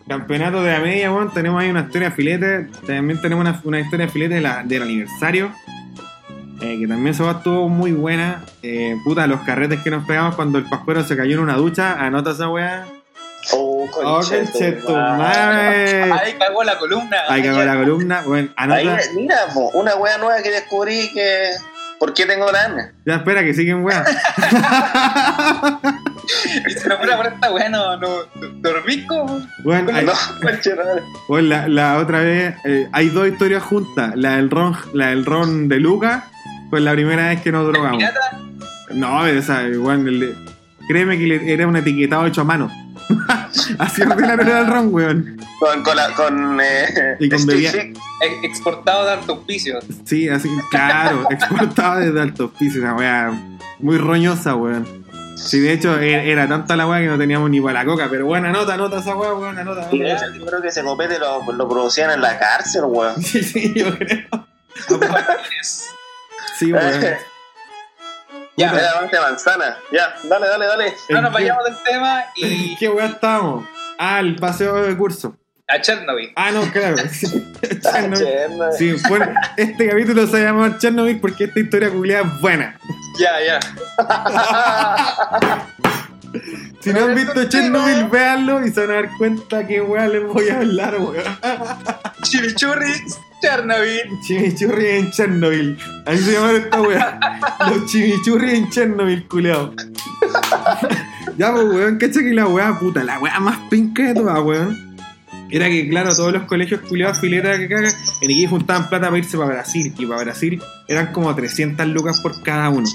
Campeonato 0.09 0.62
de 0.62 0.72
la 0.72 0.80
media, 0.80 1.12
weón. 1.12 1.32
Tenemos 1.32 1.61
ahí 1.62 1.70
una 1.70 1.80
historia 1.82 2.11
filete. 2.11 2.68
También 2.86 3.20
tenemos 3.20 3.42
una, 3.42 3.61
una 3.64 3.80
historia 3.80 4.09
filete 4.09 4.34
de 4.34 4.40
la- 4.40 4.62
del 4.62 4.82
aniversario. 4.82 5.50
eh, 6.61 6.78
que 6.80 6.86
también 6.86 7.14
se 7.14 7.22
va 7.22 7.32
estuvo 7.32 7.68
muy 7.68 7.92
buena. 7.92 8.42
Eh, 8.62 8.96
puta, 9.05 9.26
los 9.26 9.40
carretes 9.40 9.80
que 9.80 9.90
nos 9.90 10.07
pegamos 10.07 10.34
cuando 10.36 10.57
el 10.59 10.64
pascuero 10.64 11.02
se 11.05 11.16
cayó 11.16 11.34
en 11.34 11.40
una 11.40 11.57
ducha. 11.57 11.94
Anota 12.05 12.30
esa 12.30 12.48
weá. 12.48 12.86
Oh, 13.53 13.72
Oh, 13.97 14.20
conchetumare. 14.20 16.11
Ahí 16.12 16.32
cagó 16.38 16.64
la 16.64 16.78
columna. 16.78 17.16
Ahí 17.28 17.42
cagó 17.42 17.62
la 17.62 17.76
columna. 17.76 18.22
Bueno, 18.22 18.49
Ahí, 18.57 18.86
anota. 18.88 19.03
mira, 19.14 19.36
po, 19.53 19.68
una 19.74 19.95
wea 19.97 20.18
nueva 20.18 20.42
que 20.42 20.51
descubrí 20.51 21.11
que. 21.12 21.51
¿Por 21.99 22.12
qué 22.12 22.26
tengo 22.26 22.51
la 22.51 22.64
hernia? 22.64 22.92
Ya 23.07 23.14
espera 23.16 23.42
que 23.45 23.55
siguen 23.55 23.84
weá. 23.84 24.05
Y 26.66 26.70
si 26.72 26.88
no 26.88 26.97
fuera 26.97 27.16
por 27.18 27.26
esta 27.26 27.53
weá, 27.53 27.68
no, 27.68 27.97
no, 27.99 28.09
dormí 28.61 29.05
como. 29.07 29.40
Bueno, 29.62 29.90
hay- 29.95 30.07
No, 30.07 30.12
bueno, 31.28 31.49
la, 31.49 31.68
la 31.68 31.99
otra 31.99 32.20
vez 32.20 32.55
eh, 32.64 32.88
hay 32.92 33.11
dos 33.11 33.28
historias 33.28 33.62
juntas. 33.62 34.12
La 34.16 34.36
del 34.36 34.51
ron, 34.51 34.74
la 34.95 35.09
del 35.09 35.24
ron 35.26 35.68
de 35.68 35.80
Luca 35.80 36.30
fue 36.70 36.80
la 36.80 36.92
primera 36.92 37.28
vez 37.28 37.42
que 37.42 37.53
nos 37.53 37.66
drogamos. 37.66 37.99
Pirata, 37.99 38.38
No, 38.90 39.26
esa, 39.26 39.64
igual, 39.64 40.09
el 40.09 40.20
de- 40.20 40.34
créeme 40.88 41.18
que 41.18 41.26
le- 41.26 41.53
era 41.53 41.66
un 41.66 41.76
etiquetado 41.76 42.26
hecho 42.26 42.40
a 42.40 42.45
mano. 42.45 42.70
Así 43.78 44.02
ordinario 44.02 44.42
era 44.46 44.61
el 44.61 44.66
ron, 44.66 44.92
weón. 44.94 45.36
Con, 45.61 45.82
con, 45.82 45.96
la, 45.96 46.12
con 46.14 46.61
eh, 46.61 47.16
Y 47.20 47.28
con 47.28 47.46
bebida- 47.46 47.70
ex- 47.74 47.98
exportado 48.42 49.05
de 49.07 49.12
altos 49.12 49.28
auspicios. 49.38 49.84
Sí, 50.05 50.28
así, 50.28 50.48
claro, 50.70 51.26
exportado 51.30 52.00
desde 52.00 52.20
Altos 52.20 52.50
Pisos, 52.59 52.78
esa 52.82 52.94
weá 52.94 53.32
muy 53.78 53.98
roñosa, 53.98 54.55
weón. 54.57 55.05
Sí, 55.36 55.61
de 55.61 55.72
hecho, 55.72 55.98
era, 55.98 56.22
era 56.22 56.48
tanta 56.48 56.76
la 56.76 56.86
weá 56.86 57.00
que 57.00 57.07
no 57.09 57.18
teníamos 57.18 57.50
ni 57.50 57.61
para 57.61 57.80
la 57.80 57.84
coca, 57.84 58.07
pero 58.11 58.24
buena 58.26 58.50
nota, 58.52 58.76
nota 58.76 58.98
esa 59.00 59.14
weá, 59.16 59.32
buena 59.32 59.62
nota. 59.64 59.88
Y 59.92 59.98
de 59.98 60.12
hecho, 60.12 60.24
yo 60.34 60.46
creo 60.46 60.62
que 60.62 60.68
ese 60.68 60.82
copete 60.82 61.18
lo, 61.18 61.50
lo 61.52 61.68
producían 61.68 62.11
en 62.12 62.20
la 62.20 62.38
cárcel, 62.38 62.82
weón. 62.86 63.20
Sí, 63.22 63.42
sí, 63.42 63.72
yo 63.74 63.96
creo. 63.96 64.26
Sí, 66.59 66.72
weón. 66.72 67.00
Ya, 68.57 68.72
de 68.72 69.20
manzana. 69.20 69.76
Ya, 69.92 70.14
dale, 70.24 70.46
dale, 70.48 70.66
dale. 70.66 70.94
no 71.11 71.20
nos 71.22 71.30
¿en 71.30 71.36
qué- 71.36 71.42
vayamos 71.42 71.64
del 71.64 71.74
tema 71.84 72.24
¿En 72.36 72.52
y 72.52 72.76
qué 72.76 72.88
weá 72.88 73.07
estábamos? 73.07 73.64
Ah, 73.98 74.20
el 74.20 74.36
paseo 74.36 74.82
de 74.82 74.96
curso. 74.96 75.36
a 75.66 75.80
Chernobyl. 75.80 76.32
Ah, 76.36 76.50
no, 76.52 76.62
claro. 76.70 76.96
Sí, 77.11 77.26
Chernobyl. 77.82 78.24
Cherno. 78.26 78.72
Sí, 78.78 78.94
bueno, 79.09 79.26
este 79.57 79.88
capítulo 79.88 80.26
se 80.26 80.42
llama 80.42 80.78
Chernobyl 80.78 81.20
porque 81.20 81.44
esta 81.44 81.61
historia 81.61 81.90
culiada 81.90 82.24
es 82.24 82.40
buena. 82.40 82.78
Ya, 83.18 83.32
ya. 83.40 83.61
Si 86.80 86.92
no 86.92 87.05
han 87.05 87.14
visto 87.14 87.44
Chernobyl, 87.48 88.09
véanlo 88.09 88.66
y 88.66 88.70
se 88.72 88.80
van 88.80 88.90
a 88.90 88.94
dar 88.94 89.09
cuenta 89.16 89.66
que 89.66 89.80
weá 89.80 90.07
les 90.09 90.24
voy 90.26 90.48
a 90.50 90.57
hablar, 90.59 90.98
weón. 90.98 91.24
Chimichurri, 92.22 92.92
Chernobyl. 93.45 94.20
Chimichurri 94.22 94.88
en 94.88 95.11
Chernobyl. 95.11 95.78
Ahí 96.07 96.18
se 96.18 96.32
llama 96.32 96.53
esta 96.53 96.80
weá. 96.80 97.18
Los 97.68 97.86
chimichurri 97.86 98.57
en 98.57 98.70
Chernobyl, 98.70 99.28
culiao. 99.28 99.74
ya, 101.36 101.53
pues, 101.53 101.64
weón, 101.64 101.99
cacha 101.99 102.20
que 102.20 102.32
la 102.32 102.47
weá, 102.47 102.78
puta, 102.78 103.05
la 103.05 103.18
weá 103.18 103.38
más 103.40 103.59
pinca 103.68 104.03
de 104.03 104.14
todas, 104.14 104.38
weón. 104.40 104.97
Era 105.51 105.68
que, 105.68 105.88
claro, 105.88 106.16
todos 106.16 106.32
los 106.32 106.45
colegios 106.45 106.80
culiados 106.80 107.20
fileta 107.20 107.59
que 107.59 107.68
cagan, 107.68 107.92
en 108.22 108.30
aquí 108.30 108.47
juntaban 108.47 108.88
plata 108.88 109.07
para 109.07 109.18
irse 109.18 109.36
para 109.36 109.51
Brasil. 109.51 109.95
Y 109.97 110.07
para 110.07 110.24
Brasil 110.24 110.62
eran 110.88 111.12
como 111.12 111.34
300 111.34 111.86
lucas 111.88 112.20
por 112.22 112.42
cada 112.42 112.70
uno. 112.70 112.88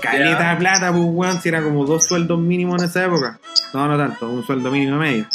Caleta 0.00 0.50
de 0.50 0.56
plata, 0.56 0.92
pues, 0.92 1.04
weón, 1.06 1.40
si 1.40 1.48
era 1.48 1.62
como 1.62 1.86
dos 1.86 2.04
sueldos 2.04 2.38
mínimos 2.38 2.82
en 2.82 2.88
esa 2.88 3.04
época. 3.04 3.40
No, 3.72 3.88
no 3.88 3.96
tanto, 3.96 4.28
un 4.28 4.44
sueldo 4.44 4.70
mínimo 4.70 4.98
medio. 4.98 5.26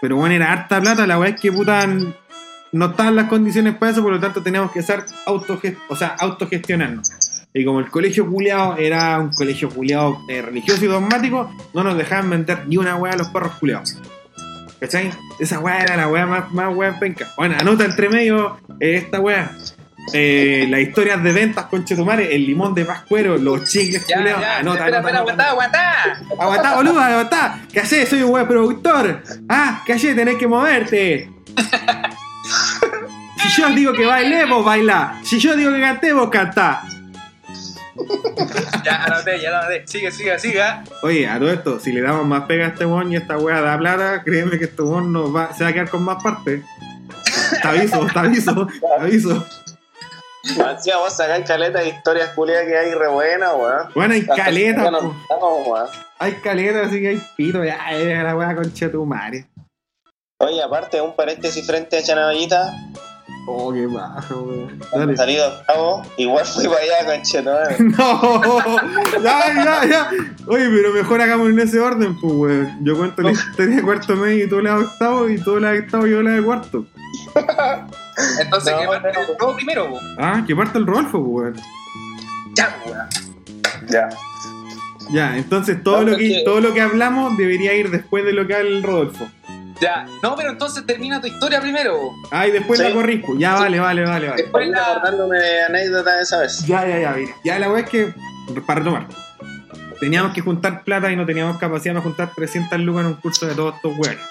Pero 0.00 0.16
bueno, 0.16 0.34
era 0.34 0.50
harta 0.50 0.80
plata, 0.80 1.06
la 1.06 1.18
weá 1.18 1.30
es 1.30 1.40
que 1.40 1.52
puta 1.52 1.86
no 2.72 2.86
estaban 2.90 3.16
las 3.16 3.28
condiciones 3.28 3.74
para 3.76 3.92
eso, 3.92 4.02
por 4.02 4.12
lo 4.12 4.20
tanto 4.20 4.42
teníamos 4.42 4.70
que 4.72 4.82
ser 4.82 5.04
autogest 5.26 5.76
o 5.88 5.96
sea, 5.96 6.14
autogestionarnos. 6.18 7.10
Y 7.52 7.64
como 7.64 7.80
el 7.80 7.90
colegio 7.90 8.28
culiado 8.30 8.76
era 8.78 9.18
un 9.18 9.30
colegio 9.32 9.68
culiado 9.70 10.20
religioso 10.28 10.84
y 10.84 10.88
dogmático, 10.88 11.52
no 11.74 11.82
nos 11.82 11.96
dejaban 11.96 12.30
vender 12.30 12.66
ni 12.68 12.76
una 12.76 12.94
weá 12.96 13.14
a 13.14 13.16
los 13.16 13.28
perros 13.28 13.52
culiados. 13.58 13.98
¿Cachai? 14.78 15.10
Esa 15.40 15.58
weá 15.58 15.80
era 15.80 15.96
la 15.96 16.08
weá 16.08 16.26
más, 16.26 16.52
más 16.52 16.74
weá 16.74 16.98
penca. 16.98 17.26
Bueno, 17.36 17.56
anota 17.58 17.84
entre 17.84 18.08
medio 18.08 18.56
eh, 18.78 18.94
esta 18.96 19.20
weá. 19.20 19.50
Eh, 20.14 20.66
las 20.70 20.80
historias 20.80 21.22
de 21.22 21.32
ventas 21.32 21.66
con 21.66 21.84
Chetumare, 21.84 22.34
el 22.34 22.46
limón 22.46 22.72
de 22.74 22.84
Pascuero, 22.84 23.36
los 23.36 23.64
chicles 23.68 24.06
Ya, 24.06 24.16
culiados. 24.16 24.40
ya. 24.42 24.58
Anota, 24.58 24.78
espera, 24.86 24.98
anota, 24.98 25.10
espera, 25.10 25.18
anota. 25.18 25.50
aguantá, 25.50 26.02
aguantá. 26.04 26.42
Aguantá, 26.44 26.76
boludo, 26.76 27.00
aguantá. 27.00 27.60
¿Qué 27.72 27.80
haces? 27.80 28.08
Soy 28.08 28.22
un 28.22 28.30
weón 28.32 28.46
productor. 28.48 29.22
Ah, 29.48 29.82
¿qué 29.84 29.92
haces? 29.94 30.14
Tenés 30.16 30.36
que 30.36 30.46
moverte. 30.46 31.30
Si 33.50 33.62
yo 33.62 33.68
digo 33.70 33.92
que 33.92 34.06
baile, 34.06 34.44
vos 34.44 34.64
bailá. 34.64 35.20
Si 35.24 35.40
yo 35.40 35.56
digo 35.56 35.72
que 35.72 35.80
cante, 35.80 36.12
vos 36.12 36.30
cantá. 36.30 36.82
Ya, 38.84 39.04
anoté, 39.04 39.40
ya 39.40 39.58
anoté. 39.58 39.86
Sigue, 39.86 40.10
sigue, 40.10 40.38
siga. 40.38 40.84
Oye, 41.02 41.28
a 41.28 41.38
todo 41.38 41.50
esto, 41.50 41.80
si 41.80 41.92
le 41.92 42.00
damos 42.00 42.24
más 42.24 42.44
pega 42.44 42.66
a 42.66 42.68
este 42.68 42.86
weón 42.86 43.12
y 43.12 43.16
esta 43.16 43.36
weá 43.36 43.60
da 43.60 43.76
plata, 43.76 44.22
créeme 44.22 44.58
que 44.58 44.64
este 44.66 44.82
weón 44.82 45.12
nos 45.12 45.34
va, 45.34 45.52
se 45.52 45.64
va 45.64 45.70
a 45.70 45.72
quedar 45.72 45.90
con 45.90 46.04
más 46.04 46.22
partes. 46.22 46.64
Te 47.60 47.68
aviso, 47.68 48.06
te 48.06 48.18
aviso, 48.18 48.66
te 48.66 49.02
aviso. 49.02 49.46
Encima 50.44 50.96
vos 50.98 51.14
sacás 51.14 51.46
caleta 51.46 51.80
de 51.80 51.88
historias 51.88 52.30
culiadas 52.30 52.66
que 52.66 52.78
hay 52.78 52.94
re 52.94 53.08
buenas, 53.08 53.52
weón. 53.54 53.88
Bueno, 53.94 54.14
hay 54.14 54.24
caleta, 54.24 54.90
weón. 54.90 55.16
hay 56.18 56.32
caleta, 56.34 56.82
así 56.82 57.00
que 57.00 57.08
hay 57.08 57.22
pito, 57.36 57.64
ya, 57.64 57.90
era 57.90 58.22
la 58.22 58.36
weá 58.36 58.54
con 58.54 58.72
Chetumare. 58.72 59.46
Oye, 60.38 60.62
aparte, 60.62 61.00
un 61.02 61.14
paréntesis 61.14 61.66
frente 61.66 61.98
a 61.98 62.02
Chanavallita, 62.02 62.72
Oh, 63.52 63.72
qué 63.72 63.86
bajo, 63.86 64.42
weón. 64.42 64.78
Dale. 64.92 65.16
salí 65.16 65.34
de 65.34 65.42
octavo, 65.42 66.02
igual 66.16 66.46
fui 66.46 66.68
para 66.68 66.80
allá 66.80 67.06
con 67.06 67.22
Chetumare. 67.22 67.76
No, 67.80 69.22
ya, 69.22 69.64
ya, 69.64 69.84
ya. 69.86 70.10
Oye, 70.46 70.68
pero 70.70 70.92
mejor 70.92 71.20
hagamos 71.20 71.50
en 71.50 71.58
ese 71.58 71.80
orden, 71.80 72.16
pues, 72.20 72.32
weón. 72.32 72.78
Yo 72.84 72.96
cuento 72.96 73.22
la 73.22 73.32
historia 73.32 73.76
de 73.76 73.82
cuarto 73.82 74.14
medio 74.16 74.44
y 74.44 74.48
tú 74.48 74.60
la 74.60 74.76
de 74.76 74.84
octavo, 74.84 75.28
y 75.28 75.38
tú 75.38 75.58
la 75.58 75.72
de 75.72 75.80
octavo 75.80 76.06
y 76.06 76.10
yo 76.10 76.22
la 76.22 76.30
de 76.30 76.42
cuarto. 76.42 76.86
Entonces, 78.40 78.72
No, 78.72 78.80
que 78.80 78.86
parte 78.86 79.12
no, 79.12 79.20
el 79.20 79.26
juego 79.26 79.56
primero, 79.56 79.90
po. 79.90 79.98
Ah, 80.18 80.44
que 80.46 80.54
parte 80.54 80.78
el 80.78 80.86
Rodolfo, 80.86 81.22
pues, 81.24 81.54
weón. 81.54 81.56
Ya, 82.54 82.78
weón. 82.86 83.08
Ya. 83.88 84.08
Ya, 85.10 85.36
entonces 85.36 85.82
todo 85.82 86.02
No, 86.02 86.10
lo 86.10 86.16
que 86.16 86.42
todo 86.44 86.60
lo 86.60 86.72
que 86.72 86.80
hablamos 86.80 87.36
debería 87.36 87.74
ir 87.74 87.90
después 87.90 88.24
de 88.24 88.32
lo 88.32 88.46
que 88.46 88.54
habla 88.54 88.68
el 88.68 88.82
Rodolfo. 88.82 89.28
Ya. 89.80 90.06
No, 90.22 90.36
pero 90.36 90.50
entonces 90.50 90.84
termina 90.86 91.20
tu 91.20 91.26
historia 91.26 91.60
primero. 91.60 92.10
Ah, 92.30 92.46
y 92.46 92.50
después 92.50 92.78
Sí. 92.78 92.86
la 92.86 92.92
corrí. 92.94 93.18
pues. 93.18 93.38
Ya, 93.38 93.54
vale, 93.54 93.80
vale, 93.80 94.04
vale, 94.04 94.28
vale. 94.28 94.42
Después 94.42 94.68
la. 94.68 94.84
acordándome 94.84 95.38
de 95.38 95.62
anécdotas 95.64 96.16
de 96.16 96.22
esa 96.22 96.38
vez. 96.40 96.66
Ya, 96.66 96.86
ya, 96.86 96.98
ya, 96.98 97.12
mira. 97.12 97.32
Ya 97.44 97.58
la 97.58 97.70
weá 97.70 97.82
es 97.84 97.90
que, 97.90 98.14
para 98.66 98.80
retomar, 98.80 99.06
teníamos 100.00 100.32
que 100.34 100.40
juntar 100.42 100.84
plata 100.84 101.10
y 101.10 101.16
no 101.16 101.24
teníamos 101.26 101.58
capacidad 101.58 101.94
de 101.94 102.00
juntar 102.00 102.30
300 102.34 102.78
lucas 102.80 103.00
en 103.02 103.06
un 103.08 103.14
curso 103.14 103.46
de 103.46 103.54
todos 103.54 103.74
estos 103.76 103.92
weones. 103.98 104.24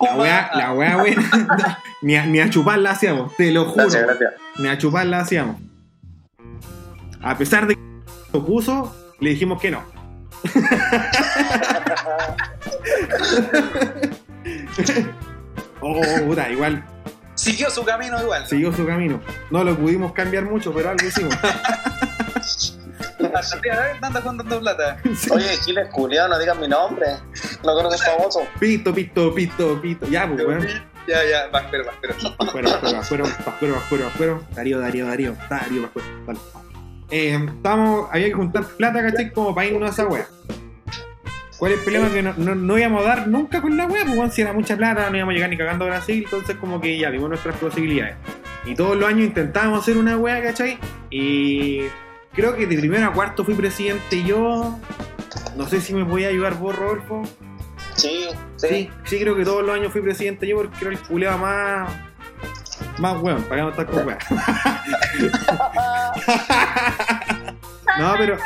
La 0.00 0.16
weá, 0.16 0.50
la 0.54 0.72
weá, 0.72 0.96
weá, 0.98 1.14
ni, 2.02 2.16
a, 2.16 2.26
ni 2.26 2.40
a 2.40 2.50
chuparla 2.50 2.90
hacíamos, 2.90 3.34
te 3.36 3.50
lo 3.52 3.64
juro. 3.64 3.84
Gracias, 3.88 4.02
gracias. 4.06 4.32
Ni 4.58 4.68
a 4.68 4.76
chuparla 4.76 5.20
hacíamos. 5.20 5.56
A 7.22 7.38
pesar 7.38 7.66
de 7.66 7.76
que 7.76 7.80
lo 8.32 8.44
puso, 8.44 8.94
le 9.20 9.30
dijimos 9.30 9.60
que 9.62 9.70
no. 9.70 9.82
oh, 15.80 16.00
puta, 16.26 16.50
igual 16.50 16.84
Siguió 17.34 17.68
su 17.68 17.84
camino 17.84 18.20
igual. 18.22 18.46
siguió 18.46 18.72
su 18.72 18.86
camino. 18.86 19.20
No 19.50 19.64
lo 19.64 19.76
pudimos 19.76 20.12
cambiar 20.12 20.44
mucho, 20.44 20.72
pero 20.72 20.90
algo 20.90 21.06
hicimos. 21.06 21.34
Anda 24.00 24.20
juntando 24.20 24.60
plata. 24.60 24.98
Oye, 25.30 25.56
Giles 25.64 25.88
Culeado, 25.90 26.28
no 26.28 26.38
digan 26.38 26.60
mi 26.60 26.68
nombre. 26.68 27.06
No 27.64 27.76
creo 27.76 27.88
que 27.88 27.96
es 27.96 28.04
famoso. 28.04 28.46
Pito, 28.60 28.94
pito, 28.94 29.34
pito, 29.34 29.80
pito. 29.80 30.06
Ya, 30.06 30.28
pues, 30.28 30.46
weón. 30.46 30.66
Ya, 31.08 31.24
ya, 31.24 31.48
va, 31.48 31.60
espera, 31.60 31.84
va, 31.84 31.92
espera. 31.92 32.14
Pascuero, 32.38 32.70
pascuero, 32.70 32.96
pascuero, 32.98 33.24
pascuero, 33.44 33.74
pascuero, 33.74 34.04
pascuero. 34.04 34.44
Darío, 34.54 34.80
Darío, 34.80 35.06
Darío. 35.06 35.36
Darío, 35.50 35.82
pascuero. 35.82 36.08
Vale. 36.26 36.38
Eh, 37.10 37.46
estábamos, 37.56 38.08
había 38.12 38.26
que 38.28 38.32
juntar 38.34 38.64
plata, 38.64 39.02
¿cachai? 39.02 39.32
Como 39.32 39.54
para 39.54 39.66
irnos 39.66 39.90
a 39.90 39.92
esa 39.92 40.06
wea. 40.06 40.26
¿Cuál 41.58 41.72
es 41.72 41.78
el 41.78 41.84
problema? 41.84 42.10
Que 42.10 42.22
no, 42.22 42.34
no, 42.36 42.54
no 42.54 42.78
íbamos 42.78 43.04
a 43.04 43.08
dar 43.08 43.28
nunca 43.28 43.62
con 43.62 43.76
la 43.76 43.86
wea, 43.86 44.04
pues 44.04 44.34
si 44.34 44.42
era 44.42 44.52
mucha 44.52 44.76
plata, 44.76 45.08
no 45.10 45.16
íbamos 45.16 45.32
a 45.32 45.34
llegar 45.34 45.50
ni 45.50 45.56
cagando 45.56 45.84
a 45.84 45.88
Brasil, 45.88 46.22
entonces 46.24 46.56
como 46.56 46.80
que 46.80 46.98
ya 46.98 47.10
vimos 47.10 47.28
nuestras 47.28 47.56
posibilidades. 47.56 48.16
Y 48.66 48.74
todos 48.74 48.96
los 48.96 49.08
años 49.08 49.26
intentábamos 49.26 49.80
hacer 49.80 49.96
una 49.96 50.16
wea, 50.16 50.42
¿cachai? 50.42 50.78
Y 51.10 51.82
creo 52.32 52.56
que 52.56 52.66
de 52.66 52.76
primero 52.78 53.06
a 53.06 53.12
cuarto 53.12 53.44
fui 53.44 53.54
presidente 53.54 54.24
yo. 54.24 54.78
No 55.56 55.68
sé 55.68 55.80
si 55.80 55.94
me 55.94 56.04
podía 56.04 56.28
ayudar 56.28 56.58
vos, 56.58 56.74
Rodolfo. 56.74 57.22
Sí, 57.94 58.26
sí. 58.56 58.68
Sí, 58.68 58.90
sí, 59.04 59.20
creo 59.20 59.36
que 59.36 59.44
todos 59.44 59.64
los 59.64 59.76
años 59.76 59.92
fui 59.92 60.00
presidente 60.00 60.48
yo 60.48 60.56
porque 60.56 60.76
era 60.80 60.90
el 60.90 60.98
culeado 61.00 61.38
más. 61.38 61.88
Más 62.98 63.22
weón, 63.22 63.42
para 63.44 63.56
que 63.56 63.62
no 63.62 63.70
estar 63.70 63.86
con 63.86 64.06
weón. 64.06 64.18
no, 67.98 68.14
pero 68.18 68.36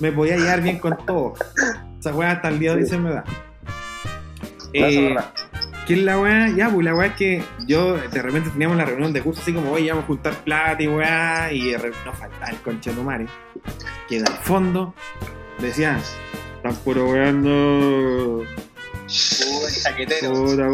me 0.00 0.12
podía 0.12 0.36
llevar 0.36 0.62
bien 0.62 0.78
con 0.78 0.96
todo. 1.04 1.34
Esa 1.98 2.14
weá 2.14 2.32
hasta 2.32 2.48
el 2.48 2.58
día 2.58 2.74
de 2.74 2.82
hoy 2.82 2.86
se 2.86 2.98
me 2.98 3.10
da. 3.10 3.24
Eh. 4.72 5.16
¿Qué 5.86 5.94
es 5.94 6.02
la 6.02 6.18
weá? 6.18 6.48
Ya, 6.48 6.68
pues 6.68 6.84
la 6.84 6.94
weá 6.94 7.06
es 7.06 7.14
que 7.14 7.44
yo 7.66 7.94
de 7.94 8.22
repente 8.22 8.50
teníamos 8.50 8.76
la 8.76 8.84
reunión 8.84 9.12
de 9.12 9.22
curso 9.22 9.40
así 9.40 9.52
como, 9.52 9.70
oye, 9.70 9.88
vamos 9.88 10.04
a 10.04 10.06
juntar 10.08 10.34
plata 10.42 10.82
y 10.82 10.88
weá, 10.88 11.52
y 11.52 11.70
de 11.70 11.78
repente 11.78 11.98
nos 12.04 12.18
faltaba 12.18 12.48
el 12.48 12.56
concha 12.56 12.90
de 12.90 12.96
tu 12.96 13.02
madre, 13.04 13.26
que 14.08 14.16
en 14.16 14.26
el 14.26 14.32
fondo 14.42 14.94
decían, 15.60 16.00
están 16.56 16.74
puro 16.82 17.08
weando. 17.08 18.38
Uy, 18.38 18.46
chaquetero. 19.82 20.32
Puta. 20.32 20.66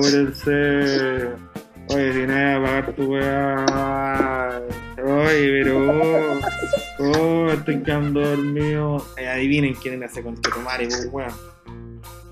Oye, 1.95 2.13
si 2.13 2.27
nadie 2.27 2.59
va 2.59 2.65
a 2.65 2.67
pagar 2.67 2.93
tu 2.95 3.03
weá. 3.13 4.63
Oye, 5.05 5.63
pero. 5.63 6.41
Oh, 6.99 7.51
estoy 7.51 7.83
quedando 7.83 8.21
dormido. 8.21 9.07
Eh, 9.17 9.29
adivinen 9.29 9.75
quién 9.75 9.95
era 9.95 10.07
ese 10.07 10.23
conchetumare, 10.23 10.87
pues, 10.87 11.09
weón. 11.11 11.33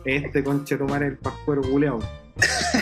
Este 0.05 0.43
conchetumare 0.43 1.07
es 1.07 1.13
el 1.13 1.19
pascuero 1.19 1.63
culeado. 1.63 1.99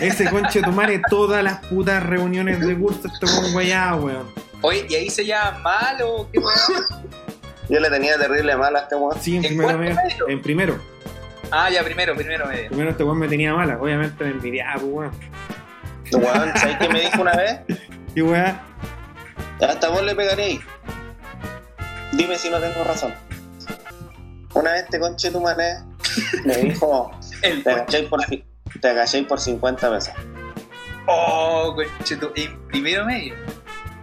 Ese 0.01 0.29
conchetumare, 0.31 1.01
todas 1.11 1.43
las 1.43 1.65
putas 1.67 2.03
reuniones 2.05 2.61
de 2.61 2.77
curso 2.77 3.09
este 3.13 3.27
con 3.27 3.55
weá, 3.55 3.95
weón. 3.97 4.27
Oye, 4.61 4.87
¿y 4.89 4.95
ahí 4.95 5.11
se 5.11 5.25
llama 5.25 5.59
mal 5.61 5.97
o 6.03 6.29
qué 6.31 6.39
weón? 6.39 6.85
Yo 7.69 7.81
le 7.81 7.91
tenía 7.91 8.17
terrible 8.19 8.57
mala 8.57 8.81
a 8.81 8.83
este 8.83 8.95
weón. 8.97 9.21
Sí, 9.21 9.37
en 9.37 9.45
¿En 9.45 9.57
primero. 9.57 9.79
medio? 9.79 9.99
En 10.29 10.43
primero. 10.43 10.79
Ah, 11.51 11.71
ya, 11.71 11.83
primero, 11.83 12.15
primero 12.15 12.47
medio. 12.47 12.69
Primero 12.69 12.91
este 12.91 13.03
weón 13.05 13.19
me 13.19 13.29
tenía 13.29 13.55
mala. 13.55 13.79
Obviamente 13.81 14.23
me 14.25 14.31
envidiaba, 14.31 14.75
pues, 14.75 14.85
weón. 14.93 15.11
Weón, 16.13 16.51
¿sabes 16.57 16.77
qué 16.79 16.89
me 16.89 17.01
dijo 17.01 17.23
una 17.23 17.37
vez? 17.37 17.61
Y 18.15 18.23
weá. 18.23 18.61
Hasta 19.61 19.91
vos 19.91 20.03
le 20.03 20.15
pegaréis. 20.15 20.61
Dime 22.13 22.37
si 22.37 22.51
no 22.51 22.59
tengo 22.59 22.83
razón. 22.85 23.15
Una 24.55 24.73
vez 24.73 24.85
este 24.85 24.99
conche 24.99 25.31
tu 25.31 25.41
mané 25.41 25.75
me 26.45 26.57
dijo, 26.57 27.11
El 27.43 27.63
te 27.63 27.71
agachéis 27.71 28.09
por, 28.09 28.21
te 28.25 29.23
por 29.25 29.39
50 29.41 29.91
pesos. 29.91 30.15
Oh, 31.07 31.75
concheto. 31.77 32.33
En 32.35 32.59
primero 32.69 33.05
medio. 33.05 33.35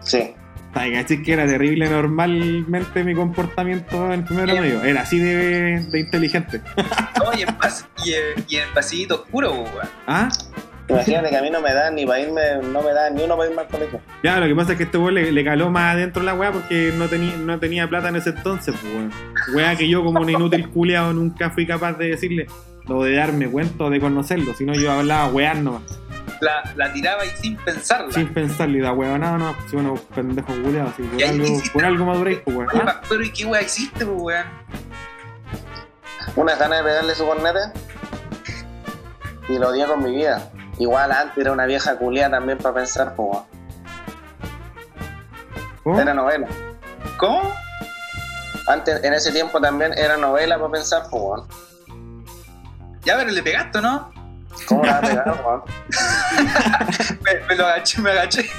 Sí. 0.01 0.33
Ay, 0.73 0.93
caché 0.93 1.21
que 1.23 1.33
era 1.33 1.45
terrible 1.45 1.89
normalmente 1.89 3.03
mi 3.03 3.15
comportamiento 3.15 4.11
en 4.13 4.23
primero 4.23 4.59
medio. 4.61 4.83
Era 4.83 5.01
así 5.01 5.19
de, 5.19 5.79
de 5.89 5.99
inteligente. 5.99 6.61
No, 7.17 7.33
y 7.37 7.41
en, 7.43 7.49
pas- 7.57 7.85
y, 8.03 8.13
en- 8.13 8.45
y 8.47 8.55
en 8.57 8.73
pasillito 8.73 9.15
oscuro, 9.23 9.51
weón. 9.53 9.89
¿Ah? 10.07 10.29
Imagínate 10.87 11.29
que 11.29 11.37
a 11.37 11.41
mí 11.41 11.49
no 11.49 11.61
me 11.61 11.73
dan 11.73 11.95
ni 11.95 12.05
para 12.05 12.19
irme, 12.19 12.41
no 12.71 12.81
me 12.83 12.93
dan 12.93 13.15
ni 13.15 13.23
uno 13.23 13.35
para 13.35 13.49
irme 13.49 13.61
al 13.63 13.67
colegio. 13.67 13.99
Ya, 14.23 14.39
lo 14.39 14.45
que 14.45 14.55
pasa 14.55 14.71
es 14.73 14.77
que 14.77 14.83
este 14.83 14.97
weón 14.99 15.15
le, 15.15 15.31
le 15.31 15.43
caló 15.43 15.71
más 15.71 15.95
adentro 15.95 16.21
la 16.21 16.35
weá 16.35 16.51
porque 16.51 16.93
no 16.95 17.07
tenía, 17.09 17.35
no 17.37 17.59
tenía 17.59 17.89
plata 17.89 18.09
en 18.09 18.17
ese 18.17 18.29
entonces, 18.29 18.75
pues 18.79 18.93
weón. 18.93 19.11
Weá 19.55 19.75
que 19.75 19.89
yo 19.89 20.03
como 20.03 20.21
un 20.21 20.29
inútil 20.29 20.69
culiao 20.69 21.11
nunca 21.13 21.49
fui 21.49 21.65
capaz 21.65 21.93
de 21.93 22.09
decirle 22.09 22.45
o 22.87 23.03
de 23.03 23.15
darme 23.15 23.47
cuenta 23.49 23.85
o 23.85 23.89
de 23.89 23.99
conocerlo, 23.99 24.53
sino 24.53 24.73
yo 24.75 24.91
hablaba 24.91 25.27
weá 25.29 25.55
nomás, 25.55 25.99
La, 26.39 26.61
la 26.75 26.93
tiraba 26.93 27.23
ahí 27.23 27.29
sin 27.41 27.55
pensarla. 27.57 28.11
sin 28.11 28.27
pensarle 28.27 28.77
y 28.77 28.81
da 28.81 28.91
weá 28.91 29.17
nada, 29.17 29.39
no, 29.39 29.55
si 29.67 29.75
uno 29.77 29.95
pendejo 30.13 30.53
culiao, 30.61 30.87
así, 30.89 31.01
por 31.01 31.19
Y 31.19 31.23
algo, 31.23 31.43
hiciste- 31.45 31.71
por 31.73 31.83
algo 31.83 32.05
maduréis, 32.05 32.39
pues 32.45 32.55
weón. 32.57 32.69
¿Ah? 32.87 33.01
Pero 33.09 33.23
¿y 33.23 33.31
qué 33.31 33.45
weá 33.45 33.63
hiciste, 33.63 34.05
pues, 34.05 34.21
weón? 34.21 34.45
Unas 36.35 36.59
ganas 36.59 36.77
de 36.79 36.83
pegarle 36.83 37.15
su 37.15 37.25
cornete 37.25 37.59
y 39.49 39.57
lo 39.57 39.69
odié 39.69 39.85
con 39.85 40.03
mi 40.03 40.15
vida. 40.15 40.51
Igual 40.77 41.11
antes 41.11 41.37
era 41.37 41.51
una 41.51 41.65
vieja 41.65 41.95
culia 41.97 42.29
también 42.29 42.57
para 42.57 42.75
pensar, 42.75 43.13
pues. 43.15 43.39
¿Cómo? 45.83 45.99
Era 45.99 46.13
novela. 46.13 46.47
¿Cómo? 47.17 47.51
Antes, 48.67 49.03
en 49.03 49.13
ese 49.13 49.31
tiempo 49.31 49.61
también 49.61 49.93
era 49.97 50.17
novela 50.17 50.57
para 50.57 50.71
pensar, 50.71 51.03
pues. 51.09 51.21
weón. 51.23 52.25
Ya, 53.03 53.17
pero 53.17 53.29
le 53.31 53.43
pegaste, 53.43 53.79
¿no? 53.81 54.11
¿Cómo 54.67 54.83
la 54.83 54.93
va 54.93 54.97
a 54.97 55.01
pegar, 55.01 55.43
weón? 55.45 55.61
Me, 57.21 57.39
me 57.47 57.55
lo 57.55 57.65
agaché, 57.67 58.01
me 58.01 58.11
agaché. 58.11 58.49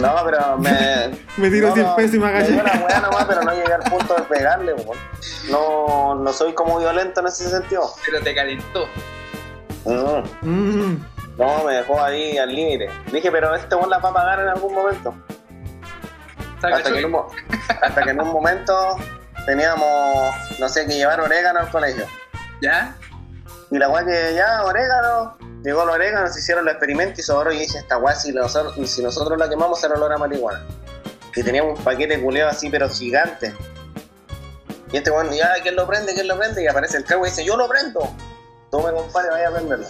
No, 0.00 0.14
pero 0.24 0.58
me. 0.58 1.10
Me 1.36 1.50
tiró 1.50 1.68
no, 1.68 1.74
100 1.74 1.86
no, 1.86 1.96
pesos 1.96 2.14
y 2.14 2.18
me 2.18 2.26
Me 2.26 2.30
agaché. 2.38 2.52
dio 2.52 2.62
la 2.62 2.72
weá 2.86 3.00
nomás, 3.00 3.24
pero 3.26 3.42
no 3.42 3.52
llegué 3.52 3.72
al 3.72 3.82
punto 3.82 4.14
de 4.14 4.22
pegarle, 4.22 4.72
weón. 4.74 4.98
No, 5.50 6.14
no 6.14 6.32
soy 6.32 6.52
como 6.54 6.78
violento 6.78 7.20
en 7.20 7.26
ese 7.28 7.48
sentido. 7.48 7.90
Pero 8.06 8.20
te 8.22 8.34
calentó. 8.34 8.86
Mm, 9.84 10.22
Mm. 10.48 11.04
No, 11.38 11.64
me 11.64 11.74
dejó 11.74 12.00
ahí 12.02 12.38
al 12.38 12.54
límite. 12.54 12.88
Dije, 13.12 13.30
pero 13.32 13.54
este 13.54 13.74
weón 13.74 13.90
la 13.90 13.98
va 13.98 14.10
a 14.10 14.12
pagar 14.12 14.40
en 14.40 14.48
algún 14.48 14.74
momento. 14.74 15.14
Hasta 16.62 16.92
que, 16.92 16.98
en 17.00 17.04
un, 17.06 17.10
mo- 17.10 17.28
hasta 17.82 18.02
que 18.02 18.10
en 18.10 18.20
un 18.20 18.28
momento 18.28 18.96
teníamos, 19.44 20.34
no 20.58 20.68
sé, 20.68 20.86
que 20.86 20.94
llevar 20.94 21.20
orégano 21.20 21.60
al 21.60 21.68
colegio. 21.70 22.06
¿Ya? 22.62 22.96
Y 23.70 23.78
la 23.78 23.88
weá 23.88 24.04
que 24.04 24.34
ya, 24.34 24.62
orégano, 24.64 25.36
llegó 25.62 25.82
el 25.82 25.90
orégano, 25.90 26.28
se 26.28 26.38
hicieron 26.38 26.64
los 26.64 26.72
experimentos 26.74 27.18
y 27.18 27.22
sobró 27.22 27.52
y 27.52 27.58
dije, 27.58 27.78
esta 27.78 27.98
weá 27.98 28.14
si 28.14 28.32
nosotros, 28.32 28.74
si 28.88 29.02
nosotros 29.02 29.38
la 29.38 29.48
quemamos 29.48 29.80
será 29.80 29.94
olor 29.94 30.12
a 30.12 30.16
marihuana. 30.18 30.62
Y 31.34 31.42
teníamos 31.42 31.78
un 31.78 31.84
paquete 31.84 32.20
culeado 32.22 32.50
así, 32.50 32.70
pero 32.70 32.88
gigante. 32.88 33.52
Y 34.92 34.96
este 34.96 35.10
weón, 35.10 35.30
ya, 35.32 35.52
¿quién 35.62 35.74
lo 35.74 35.86
prende? 35.86 36.14
¿Quién 36.14 36.28
lo 36.28 36.38
prende? 36.38 36.62
Y 36.62 36.68
aparece 36.68 36.96
el 36.96 37.04
cago 37.04 37.26
y 37.26 37.30
dice, 37.30 37.44
yo 37.44 37.56
lo 37.56 37.68
prendo. 37.68 38.08
Tome, 38.70 38.92
compadre, 38.92 39.30
vaya 39.30 39.48
a 39.48 39.52
prenderlo. 39.52 39.86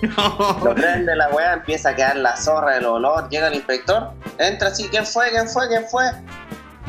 Lo 0.64 0.74
prende 0.74 1.14
la 1.14 1.28
weá, 1.28 1.54
empieza 1.54 1.90
a 1.90 1.94
quedar 1.94 2.16
la 2.16 2.36
zorra 2.36 2.74
del 2.74 2.86
olor, 2.86 3.28
llega 3.28 3.48
el 3.48 3.54
inspector, 3.54 4.12
entra 4.38 4.68
así, 4.68 4.88
¿quién 4.88 5.04
fue? 5.04 5.30
¿Quién 5.30 5.48
fue? 5.48 5.68
¿Quién 5.68 5.84
fue? 5.90 6.04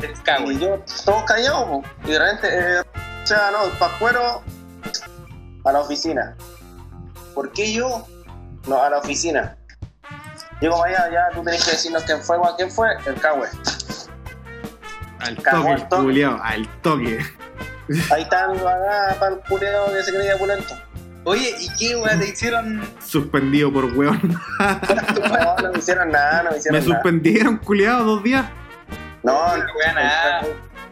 El 0.02 0.22
cago. 0.22 0.50
Y 0.50 0.58
yo, 0.58 0.82
todos 1.04 1.22
callados, 1.24 1.64
po. 1.64 1.82
y 2.04 2.12
de 2.12 2.18
repente, 2.18 2.48
eh, 2.50 2.80
o 2.80 3.26
sea, 3.26 3.50
no, 3.50 3.64
el 3.66 3.72
pascuero 3.72 4.42
a 5.64 5.72
la 5.72 5.80
oficina. 5.80 6.34
¿Por 7.34 7.52
qué 7.52 7.72
yo? 7.72 8.06
No, 8.66 8.82
a 8.82 8.90
la 8.90 8.98
oficina. 8.98 9.56
Digo, 10.60 10.78
vaya, 10.78 11.10
ya 11.10 11.28
tú 11.34 11.42
tenés 11.42 11.64
que 11.64 11.72
decirnos 11.72 12.04
quién 12.04 12.22
fue, 12.22 12.38
quién 12.56 12.70
fue, 12.70 12.88
el 13.06 13.20
cagüe. 13.20 13.48
Al 15.18 15.36
toque, 15.36 15.68
al 15.68 15.88
toque. 15.88 16.02
culiao, 16.02 16.40
al 16.42 16.68
toque. 16.82 17.18
Ahí 18.10 18.22
está 18.22 18.48
mi 18.48 18.58
para 18.58 19.34
el 19.34 19.40
culeo 19.40 19.86
que 19.92 20.02
se 20.02 20.14
creía 20.14 20.38
pulento. 20.38 20.74
Oye, 21.24 21.54
¿y 21.60 21.68
qué 21.78 21.96
weá 21.96 22.18
te 22.18 22.28
hicieron? 22.30 22.82
Suspendido 23.04 23.72
por 23.72 23.84
weón. 23.96 24.20
No, 24.58 25.56
no 25.62 25.72
me 25.72 25.78
hicieron 25.78 26.10
nada, 26.10 26.38
no 26.42 26.44
me 26.44 26.50
Me 26.52 26.58
hicieron 26.58 26.80
nada. 26.80 26.94
suspendieron, 26.94 27.56
culiao, 27.58 28.04
dos 28.04 28.22
días. 28.22 28.44
No, 29.22 29.56
No, 29.56 29.64
weá, 29.78 29.92
nada. 29.94 30.40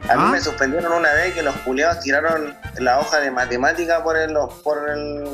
A 0.09 0.15
mí 0.17 0.23
¿Ah? 0.27 0.31
me 0.33 0.41
suspendieron 0.41 0.93
una 0.93 1.13
vez 1.13 1.35
que 1.35 1.43
los 1.43 1.55
culiados 1.59 2.01
tiraron 2.01 2.57
la 2.79 2.99
hoja 3.01 3.19
de 3.21 3.31
matemática 3.31 4.03
por 4.03 4.17
el, 4.17 4.33
por 4.65 4.89
el. 4.89 5.25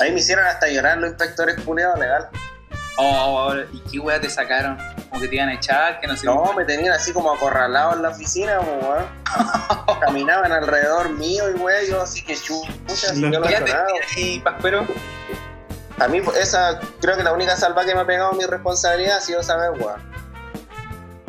Ahí 0.00 0.12
me 0.12 0.20
hicieron 0.20 0.46
hasta 0.46 0.68
llorar 0.68 0.98
los 0.98 1.10
inspectores 1.10 1.60
culiados 1.60 1.98
legal. 1.98 2.28
Oh, 2.96 3.52
¿y 3.72 3.80
qué 3.90 3.98
weá 3.98 4.20
te 4.20 4.30
sacaron? 4.30 4.78
Como 5.08 5.20
que 5.22 5.28
te 5.28 5.36
iban 5.36 5.48
a 5.48 5.54
echar, 5.54 6.00
que 6.00 6.06
no 6.06 6.16
sé 6.16 6.26
No, 6.26 6.52
me 6.52 6.64
tenían 6.64 6.92
así 6.92 7.12
como 7.12 7.32
acorralado 7.32 7.94
en 7.94 8.02
la 8.02 8.10
oficina, 8.10 8.60
weón. 8.60 9.06
Caminaban 10.00 10.52
alrededor 10.52 11.10
mío 11.10 11.44
y 11.50 11.54
weón, 11.54 11.84
yo 11.88 12.02
así 12.02 12.22
que 12.22 12.34
chucha, 12.36 13.14
yo 13.14 13.28
no 13.30 13.44
he 13.44 13.48
¿Qué 13.48 13.54
hecho 13.54 13.64
te 13.64 13.72
nada. 13.72 13.86
ahí, 14.16 14.40
Pascuero? 14.40 14.86
A 16.00 16.06
mí, 16.08 16.22
esa, 16.40 16.78
creo 17.00 17.16
que 17.16 17.24
la 17.24 17.32
única 17.32 17.56
salva 17.56 17.84
que 17.84 17.94
me 17.94 18.02
ha 18.02 18.06
pegado 18.06 18.32
mi 18.32 18.44
responsabilidad 18.44 19.16
ha 19.16 19.20
sido 19.20 19.42
saber, 19.42 19.70
weón. 19.72 20.00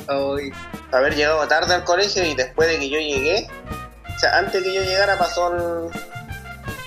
Ay, 0.08 0.52
Haber 0.92 1.16
llegado 1.16 1.48
tarde 1.48 1.74
al 1.76 1.84
colegio 1.84 2.24
y 2.26 2.34
después 2.36 2.68
de 2.68 2.80
que 2.80 2.90
yo 2.90 2.98
llegué, 3.00 3.48
o 4.16 4.20
sea, 4.20 4.38
antes 4.40 4.64
que 4.64 4.74
yo 4.74 4.82
llegara 4.82 5.18
pasó 5.18 5.54
el- 5.54 5.90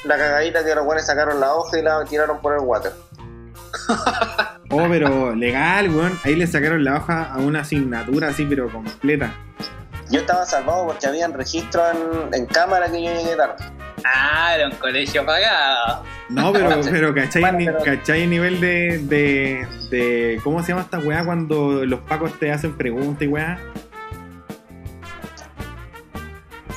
la 0.05 0.17
cagadita 0.19 0.65
que 0.65 0.75
los 0.75 0.85
weones 0.85 1.07
sacaron 1.07 1.39
la 1.39 1.55
hoja 1.55 1.79
y 1.79 1.83
la 1.83 2.05
tiraron 2.05 2.41
por 2.41 2.55
el 2.55 2.61
water. 2.61 2.93
Oh, 4.71 4.87
pero 4.89 5.35
legal, 5.35 5.91
weón. 5.95 6.19
Ahí 6.25 6.35
le 6.35 6.47
sacaron 6.47 6.83
la 6.85 6.97
hoja 6.97 7.25
a 7.33 7.39
una 7.39 7.61
asignatura 7.61 8.29
así, 8.29 8.45
pero 8.47 8.71
completa. 8.71 9.35
Yo 10.11 10.21
estaba 10.21 10.45
salvado 10.47 10.87
porque 10.87 11.07
habían 11.07 11.33
registro 11.33 11.83
en, 11.91 12.35
en 12.35 12.47
cámara 12.47 12.91
que 12.91 13.03
yo 13.05 13.11
llegué 13.13 13.37
tarde. 13.37 13.55
Ah, 14.05 14.53
era 14.55 14.69
un 14.69 14.75
colegio 14.77 15.25
pagado. 15.25 16.05
No, 16.29 16.53
pero, 16.53 16.81
pero 16.91 17.15
¿cachai, 17.15 17.43
bueno, 17.43 17.59
pero- 17.79 17.85
¿cachai 17.99 18.23
el 18.23 18.31
nivel 18.31 18.61
de, 18.61 18.99
de, 18.99 19.67
de. 19.91 20.41
¿Cómo 20.43 20.63
se 20.63 20.69
llama 20.69 20.83
esta 20.83 20.99
weá 20.99 21.25
cuando 21.25 21.85
los 21.87 22.01
pacos 22.01 22.39
te 22.39 22.51
hacen 22.51 22.77
preguntas 22.77 23.23
y 23.23 23.27
weá? 23.29 23.59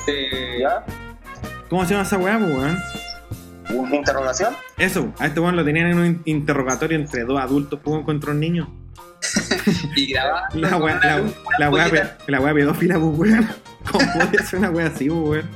Eh, 0.06 0.58
¿Ya? 0.60 0.84
¿Cómo 1.68 1.84
se 1.84 1.92
llama 1.94 2.04
esa 2.04 2.16
weá, 2.18 2.38
pues, 2.38 2.50
weón? 2.50 2.78
¿Una 3.70 3.96
interrogación? 3.96 4.54
Eso, 4.78 5.12
a 5.18 5.26
este 5.26 5.40
weón 5.40 5.56
lo 5.56 5.64
tenían 5.64 5.88
en 5.88 5.98
un 5.98 6.06
in- 6.06 6.22
interrogatorio 6.24 6.96
entre 6.98 7.24
dos 7.24 7.40
adultos, 7.40 7.80
pues, 7.82 8.04
contra 8.04 8.30
un 8.32 8.40
niño. 8.40 8.68
y 9.96 10.12
grababa. 10.12 10.48
La 10.54 10.76
weá, 10.76 11.00
la, 11.02 11.70
la 11.70 11.70
la 12.26 12.40
weá 12.40 12.54
pedófila, 12.54 12.94
pues, 12.98 13.18
weón. 13.18 13.48
¿Cómo 13.90 14.04
puede 14.30 14.44
ser 14.44 14.58
una 14.60 14.70
weá 14.70 14.86
así, 14.86 15.08
pues, 15.08 15.20
weón? 15.28 15.50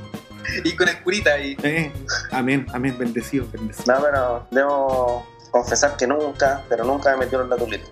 Y 0.65 0.75
con 0.75 0.89
escurita 0.89 1.31
ahí. 1.33 1.55
Eh, 1.63 1.91
amén, 2.31 2.65
amén, 2.73 2.95
bendecido, 2.97 3.47
bendecido. 3.51 3.93
No, 3.95 4.01
pero 4.03 4.47
debo 4.51 5.27
confesar 5.51 5.95
que 5.95 6.07
nunca, 6.07 6.63
pero 6.67 6.83
nunca 6.83 7.11
me 7.11 7.17
metieron 7.25 7.49
la 7.49 7.55
tulita. 7.55 7.85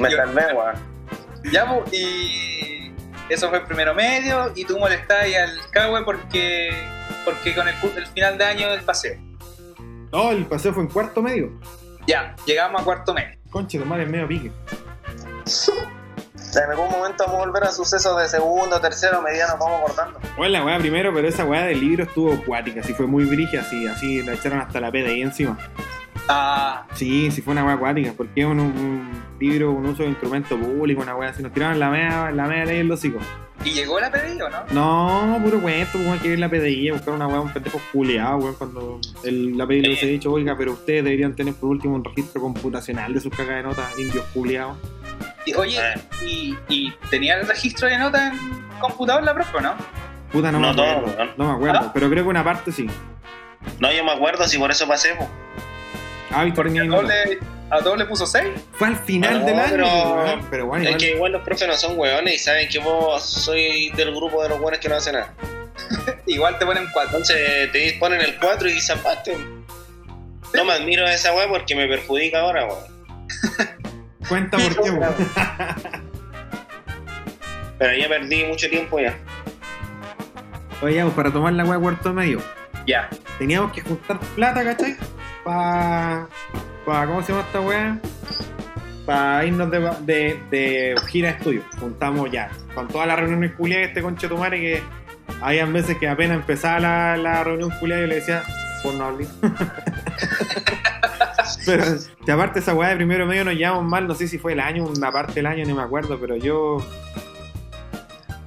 me 0.00 0.10
salvé, 0.10 0.42
weón. 0.54 0.74
Ya, 1.52 1.66
pues, 1.68 1.92
y 1.92 2.83
eso 3.28 3.48
fue 3.48 3.58
el 3.58 3.64
primero 3.64 3.94
medio. 3.94 4.52
Y 4.54 4.64
tú 4.64 4.78
molestabas 4.78 5.26
al 5.34 5.70
cagüe 5.70 6.04
porque, 6.04 6.70
porque 7.24 7.54
con 7.54 7.68
el, 7.68 7.74
el 7.96 8.06
final 8.06 8.38
de 8.38 8.44
año 8.44 8.70
del 8.70 8.82
paseo. 8.82 9.18
No, 10.12 10.30
el 10.30 10.46
paseo 10.46 10.72
fue 10.72 10.82
en 10.84 10.88
cuarto 10.88 11.22
medio. 11.22 11.50
Ya, 12.06 12.36
llegamos 12.46 12.80
a 12.80 12.84
cuarto 12.84 13.14
medio. 13.14 13.38
Conche, 13.50 13.78
tomar 13.78 14.00
el 14.00 14.08
medio 14.08 14.28
pique. 14.28 14.52
En 16.62 16.70
algún 16.70 16.88
momento 16.88 17.24
vamos 17.26 17.42
a 17.42 17.46
volver 17.46 17.64
a 17.64 17.72
sucesos 17.72 18.16
de 18.20 18.28
segundo, 18.28 18.80
tercero, 18.80 19.20
mediano, 19.20 19.56
vamos 19.58 19.80
cortando. 19.82 20.20
Bueno, 20.36 20.52
la 20.52 20.64
weá 20.64 20.78
primero, 20.78 21.12
pero 21.12 21.26
esa 21.26 21.44
weá 21.44 21.64
del 21.64 21.80
libro 21.80 22.04
estuvo 22.04 22.32
acuática, 22.32 22.80
así 22.80 22.94
fue 22.94 23.06
muy 23.06 23.24
brígida, 23.24 23.62
así, 23.62 23.88
así 23.88 24.22
la 24.22 24.34
echaron 24.34 24.60
hasta 24.60 24.80
la 24.80 24.92
peda 24.92 25.08
ahí 25.08 25.22
encima. 25.22 25.58
Ah, 26.28 26.86
Sí, 26.94 27.30
sí 27.30 27.42
fue 27.42 27.52
una 27.52 27.64
weá 27.64 27.74
acuática, 27.74 28.12
porque 28.16 28.40
es 28.40 28.46
un, 28.46 28.60
un 28.60 29.22
libro, 29.38 29.72
un 29.72 29.84
uso 29.86 30.02
de 30.04 30.08
instrumento 30.10 30.56
público, 30.58 31.02
una 31.02 31.14
weá 31.16 31.30
así, 31.30 31.42
nos 31.42 31.52
tiraron 31.52 31.78
la 31.78 31.90
media, 31.90 32.30
la 32.30 32.44
media 32.46 32.64
ley 32.64 32.78
en 32.80 32.88
los 32.88 32.98
hocico. 33.00 33.18
¿y 33.64 33.70
llegó 33.70 33.98
la 33.98 34.10
pedida 34.10 34.46
o 34.46 34.50
no? 34.50 34.64
No, 35.36 35.38
puro 35.42 35.60
cuento, 35.60 35.98
pues 36.04 36.20
que 36.20 36.28
ir 36.28 36.38
la 36.38 36.48
PDI, 36.50 36.90
buscar 36.90 37.14
una 37.14 37.26
weá, 37.26 37.40
un 37.40 37.52
pendejo 37.52 37.80
culeado, 37.92 38.38
weón, 38.38 38.54
cuando 38.56 39.00
el, 39.22 39.56
la 39.56 39.66
PDI 39.66 39.80
le 39.82 39.88
hubiese 39.88 40.06
dicho, 40.06 40.32
oiga, 40.32 40.56
pero 40.56 40.72
ustedes 40.72 41.04
deberían 41.04 41.34
tener 41.34 41.54
por 41.54 41.70
último 41.70 41.94
un 41.94 42.04
registro 42.04 42.40
computacional 42.42 43.12
de 43.14 43.20
sus 43.20 43.32
cagas 43.34 43.56
de 43.56 43.62
notas, 43.62 43.98
indios 43.98 44.24
culeados. 44.34 44.76
Y, 45.46 45.54
oye, 45.54 45.78
Eh. 45.78 46.00
y, 46.26 46.56
y 46.68 46.94
tenía 47.10 47.38
el 47.38 47.46
registro 47.46 47.86
de 47.88 47.98
nota 47.98 48.28
en 48.28 48.38
computador 48.80 49.22
la 49.22 49.34
profe, 49.34 49.56
o 49.56 49.60
¿no? 49.60 49.74
Puta, 50.32 50.50
no, 50.50 50.58
No 50.58 50.72
me 50.74 50.82
acuerdo, 50.90 51.12
todo, 51.12 51.26
no 51.38 51.48
me 51.48 51.54
acuerdo, 51.54 51.78
¿Ah? 51.84 51.90
pero 51.94 52.10
creo 52.10 52.24
que 52.24 52.30
una 52.30 52.44
parte 52.44 52.72
sí. 52.72 52.86
No, 53.78 53.92
yo 53.92 54.04
me 54.04 54.10
acuerdo 54.12 54.46
si 54.46 54.58
por 54.58 54.70
eso 54.70 54.86
pasé, 54.88 55.14
po. 55.14 55.28
Ah, 56.34 56.44
Víctor 56.44 56.64
Porque 56.66 56.78
a 56.78 56.82
tenía 56.82 56.90
todos 56.96 57.02
nota. 57.04 57.14
le, 57.26 57.38
a 57.70 57.78
todos 57.82 57.98
le 57.98 58.04
puso 58.06 58.26
6. 58.26 58.44
Fue 58.72 58.88
al 58.88 58.96
final 58.96 59.40
No, 59.40 59.46
del 59.46 59.58
año, 59.58 59.70
pero- 59.70 60.14
weón, 60.14 60.46
pero 60.50 60.66
bueno, 60.66 60.82
Es 60.84 60.88
igual. 60.90 61.00
que 61.00 61.10
igual 61.16 61.32
los 61.32 61.42
profes 61.42 61.68
no 61.68 61.74
son 61.76 61.98
hueones 61.98 62.34
y 62.34 62.38
saben 62.38 62.68
que 62.68 62.78
vos 62.80 63.22
soy 63.24 63.90
del 63.90 64.14
grupo 64.14 64.42
de 64.42 64.48
los 64.50 64.60
buenos 64.60 64.80
que 64.80 64.88
no 64.88 64.96
hacen 64.96 65.14
nada. 65.14 65.32
Igual 66.26 66.58
te 66.58 66.64
ponen 66.66 66.86
4. 66.92 67.10
Entonces 67.18 67.72
te 67.72 67.96
ponen 67.98 68.20
el 68.20 68.36
4 68.38 68.68
y 68.68 68.80
zapaste. 68.80 69.36
No 70.54 70.64
me 70.64 70.72
admiro 70.72 71.06
de 71.06 71.14
esa 71.14 71.34
weá 71.34 71.48
porque 71.48 71.74
me 71.74 71.86
perjudica 71.88 72.40
ahora, 72.40 72.66
weón. 72.66 72.84
Cuenta 74.28 74.56
por 74.56 74.82
qué, 74.82 74.90
weón. 74.90 75.14
Pero 77.78 77.96
ya 77.96 78.08
perdí 78.08 78.44
mucho 78.44 78.68
tiempo 78.70 79.00
ya. 79.00 79.16
Oye, 80.80 81.02
pues, 81.02 81.14
para 81.14 81.30
tomar 81.32 81.52
la 81.54 81.64
weá 81.64 81.78
cuarto 81.78 82.12
medio, 82.12 82.40
Ya. 82.86 83.08
teníamos 83.38 83.72
que 83.72 83.80
juntar 83.82 84.18
plata, 84.36 84.62
¿cachai? 84.64 84.96
Pa, 85.44 86.26
pa 86.86 87.06
¿cómo 87.06 87.22
se 87.22 87.32
llama 87.32 87.44
esta 87.44 87.60
weá? 87.60 88.00
Para 89.06 89.44
irnos 89.44 89.70
de, 89.70 90.40
de, 90.50 90.94
gira 91.06 91.28
de 91.28 91.36
estudio. 91.36 91.62
Juntamos 91.78 92.30
ya, 92.30 92.50
con 92.74 92.88
todas 92.88 93.06
las 93.06 93.18
reuniones 93.18 93.52
culiadas, 93.52 93.88
este 93.88 94.02
conche 94.02 94.28
tomare 94.28 94.60
que 94.60 94.82
habían 95.42 95.72
veces 95.72 95.98
que 95.98 96.08
apenas 96.08 96.38
empezaba 96.38 96.80
la, 96.80 97.16
la 97.16 97.44
reunión 97.44 97.70
culiada 97.78 98.02
yo 98.02 98.08
le 98.08 98.14
decía, 98.16 98.42
por 98.82 98.94
no 98.94 99.04
hablar. 99.04 99.28
pero, 101.66 101.84
que 102.24 102.32
aparte 102.32 102.60
esa 102.60 102.74
weá 102.74 102.90
de 102.90 102.96
primero 102.96 103.26
medio 103.26 103.44
nos 103.44 103.54
llevamos 103.54 103.84
mal, 103.84 104.06
no 104.06 104.14
sé 104.14 104.28
si 104.28 104.38
fue 104.38 104.52
el 104.52 104.60
año, 104.60 104.84
una 104.84 105.12
parte 105.12 105.34
del 105.34 105.46
año, 105.46 105.64
ni 105.64 105.74
me 105.74 105.82
acuerdo, 105.82 106.18
pero 106.18 106.36
yo 106.36 106.78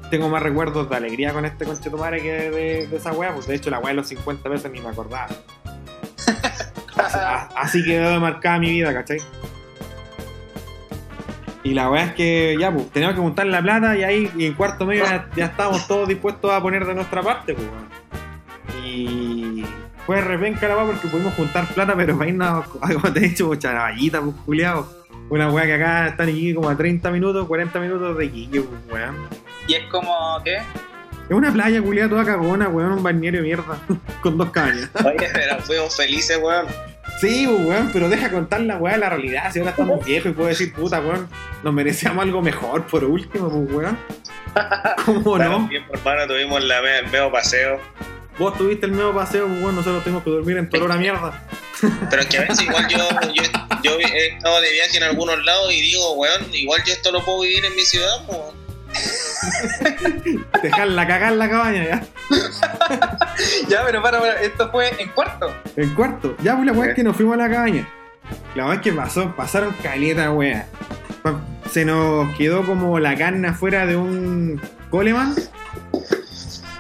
tengo 0.09 0.29
más 0.29 0.41
recuerdos 0.41 0.89
de 0.89 0.95
alegría 0.95 1.33
con 1.33 1.45
este 1.45 1.65
conchetumare 1.65 2.21
que 2.21 2.51
de, 2.51 2.95
esa 2.95 3.11
weá, 3.11 3.33
pues 3.33 3.47
de 3.47 3.55
hecho 3.55 3.69
la 3.69 3.79
weá 3.79 3.89
de 3.89 3.95
los 3.95 4.07
50 4.07 4.49
veces 4.49 4.71
ni 4.71 4.79
me 4.79 4.89
acordaba. 4.89 5.27
Así, 7.55 7.83
quedó 7.83 8.19
marcada 8.19 8.59
mi 8.59 8.71
vida, 8.71 8.93
¿cachai? 8.93 9.19
Y 11.63 11.73
la 11.73 11.89
weá 11.89 12.05
es 12.05 12.13
que 12.13 12.55
ya, 12.59 12.71
pues, 12.71 12.89
teníamos 12.91 13.15
que 13.15 13.21
juntar 13.21 13.45
la 13.47 13.61
plata 13.61 13.97
y 13.97 14.03
ahí 14.03 14.31
y 14.37 14.45
en 14.45 14.53
cuarto 14.53 14.85
medio 14.85 15.03
ya, 15.03 15.27
ya 15.35 15.45
estábamos 15.45 15.85
todos 15.85 16.07
dispuestos 16.07 16.49
a 16.51 16.61
poner 16.61 16.85
de 16.85 16.95
nuestra 16.95 17.21
parte, 17.21 17.53
pues. 17.53 17.67
weón. 17.67 18.85
Y 18.85 19.65
fue 20.05 20.21
repenca 20.21 20.65
la 20.69 20.85
porque 20.85 21.09
pudimos 21.09 21.33
juntar 21.33 21.67
plata, 21.67 21.93
pero 21.95 22.17
para 22.17 22.29
irnos, 22.29 22.67
como 22.69 23.11
te 23.11 23.19
he 23.19 23.29
dicho, 23.29 23.47
pues, 23.47 23.59
charavallita, 23.59 24.21
pues, 24.21 24.35
culiao. 24.45 24.87
Una 25.29 25.51
weá 25.51 25.65
que 25.65 25.73
acá 25.73 26.07
están 26.07 26.29
aquí 26.29 26.53
como 26.53 26.69
a 26.69 26.77
30 26.77 27.11
minutos, 27.11 27.45
40 27.45 27.79
minutos 27.81 28.17
de 28.17 28.25
Iquique, 28.25 28.61
pues, 28.61 28.81
weón. 28.89 29.15
Y 29.67 29.73
es 29.73 29.83
como, 29.87 30.41
¿qué? 30.45 30.59
Es 31.29 31.35
una 31.35 31.51
playa 31.51 31.81
culiada 31.81 32.09
toda 32.09 32.23
cagona, 32.23 32.69
weón, 32.69 32.93
un 32.93 33.03
balneario 33.03 33.41
de 33.41 33.45
mierda, 33.45 33.77
con 34.21 34.37
dos 34.37 34.51
cañas. 34.51 34.89
Oye, 35.03 35.29
pero 35.33 35.59
fuimos 35.59 35.97
felices, 35.97 36.39
weón. 36.41 36.65
Sí, 37.19 37.47
pues, 37.47 37.67
weón, 37.67 37.89
pero 37.91 38.09
deja 38.09 38.29
contar 38.31 38.61
la 38.61 38.77
weá 38.77 38.93
de 38.93 38.99
la 38.99 39.09
realidad. 39.09 39.51
Si 39.51 39.59
ahora 39.59 39.71
estamos 39.71 40.05
viejos 40.05 40.31
y 40.31 40.33
puedo 40.35 40.49
decir, 40.49 40.73
puta, 40.73 40.99
weón, 40.99 41.27
nos 41.63 41.73
merecíamos 41.73 42.23
algo 42.23 42.41
mejor 42.41 42.85
por 42.85 43.03
último, 43.03 43.49
pues, 43.49 43.71
weón. 43.75 43.97
¿Cómo 45.05 45.21
Bueno, 45.21 45.59
no? 45.59 45.67
bien, 45.67 45.83
hermano, 45.91 46.27
tuvimos 46.27 46.63
la, 46.63 46.79
el 46.99 47.05
medio 47.07 47.31
paseo. 47.31 47.79
Vos 48.37 48.55
tuviste 48.55 48.85
el 48.85 48.91
nuevo 48.91 49.13
paseo, 49.15 49.47
pues, 49.47 49.61
weón, 49.63 49.75
nosotros 49.75 50.03
tenemos 50.03 50.23
que 50.23 50.29
dormir 50.29 50.57
en 50.57 50.69
Torora 50.69 50.95
mierda. 50.95 51.43
Pero 52.09 52.21
es 52.21 52.27
que 52.27 52.37
a 52.37 52.41
veces 52.41 52.61
igual 52.61 52.87
yo, 52.87 52.97
yo, 53.33 53.43
yo 53.83 53.99
he 53.99 54.27
estado 54.27 54.61
de 54.61 54.71
viaje 54.71 54.97
en 54.97 55.03
algunos 55.03 55.43
lados 55.43 55.73
y 55.73 55.81
digo, 55.81 56.13
weón, 56.13 56.53
igual 56.53 56.83
yo 56.85 56.93
esto 56.93 57.11
lo 57.11 57.23
puedo 57.25 57.41
vivir 57.41 57.65
en 57.65 57.75
mi 57.75 57.81
ciudad, 57.81 58.25
weón. 58.27 58.66
Dejarla 60.63 61.07
cagar 61.07 61.33
la 61.33 61.49
cabaña, 61.49 61.83
ya. 61.85 62.03
Ya, 63.69 63.83
pero 63.85 64.01
para, 64.01 64.19
para, 64.19 64.41
esto 64.41 64.71
fue 64.71 64.89
en 64.99 65.09
cuarto. 65.09 65.53
En 65.75 65.93
cuarto. 65.93 66.35
Ya, 66.41 66.55
pues 66.55 66.65
la 66.65 66.71
weá 66.71 66.89
es 66.89 66.95
que 66.95 67.03
nos 67.03 67.15
fuimos 67.15 67.35
a 67.35 67.37
la 67.37 67.49
cabaña. 67.49 67.87
La 68.55 68.65
weá 68.65 68.75
es 68.75 68.81
que 68.81 68.91
pasó, 68.91 69.35
pasaron 69.35 69.75
caleta, 69.83 70.31
weá. 70.31 70.67
Se 71.69 71.85
nos 71.85 72.35
quedó 72.35 72.65
como 72.65 72.99
la 72.99 73.15
carne 73.15 73.49
afuera 73.49 73.85
de 73.85 73.95
un 73.95 74.59
Coleman. 74.89 75.35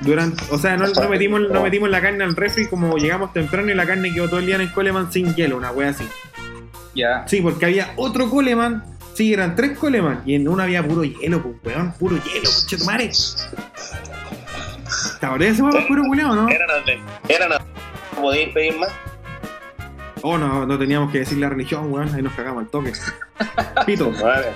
Durante, 0.01 0.43
o 0.51 0.57
sea, 0.57 0.77
no, 0.77 0.87
no 0.87 1.09
metimos, 1.09 1.41
no 1.41 1.61
metimos 1.61 1.89
la 1.89 2.01
carne 2.01 2.23
al 2.23 2.35
refri 2.35 2.67
como 2.67 2.97
llegamos 2.97 3.33
temprano 3.33 3.71
y 3.71 3.75
la 3.75 3.85
carne 3.85 4.13
quedó 4.13 4.27
todo 4.27 4.39
el 4.39 4.45
día 4.45 4.55
en 4.55 4.61
el 4.61 4.71
Coleman 4.71 5.11
sin 5.11 5.35
hielo, 5.35 5.57
una 5.57 5.71
weá 5.71 5.89
así. 5.89 6.07
Ya. 6.95 7.27
Sí, 7.27 7.41
porque 7.41 7.65
había 7.65 7.93
otro 7.97 8.29
Coleman. 8.29 8.83
Sí, 9.17 9.33
eran 9.33 9.55
tres 9.55 9.75
Coleman. 9.79 10.21
Y 10.27 10.35
en 10.35 10.47
uno 10.47 10.61
había 10.61 10.87
puro 10.87 11.03
hielo, 11.03 11.41
pues, 11.41 11.75
weón. 11.75 11.91
Puro 11.93 12.17
hielo, 12.17 12.51
conchetumare. 12.55 13.09
¿Te 15.19 15.25
acordás 15.25 15.47
de 15.47 15.53
ese 15.53 15.63
weón 15.63 15.87
puro 15.87 16.03
culeado, 16.03 16.35
no? 16.35 16.47
Eran 16.47 16.69
eran 17.27 17.51
¿Podéis 18.15 18.49
pedir 18.49 18.77
más? 18.77 18.91
Oh, 20.21 20.37
no, 20.37 20.67
no 20.67 20.77
teníamos 20.77 21.11
que 21.11 21.17
decir 21.19 21.39
la 21.39 21.49
religión, 21.49 21.91
weón. 21.91 22.13
Ahí 22.13 22.21
nos 22.21 22.33
cagamos 22.33 22.65
al 22.65 22.69
toque. 22.69 22.93
Pito. 23.87 24.11
Vale. 24.21 24.49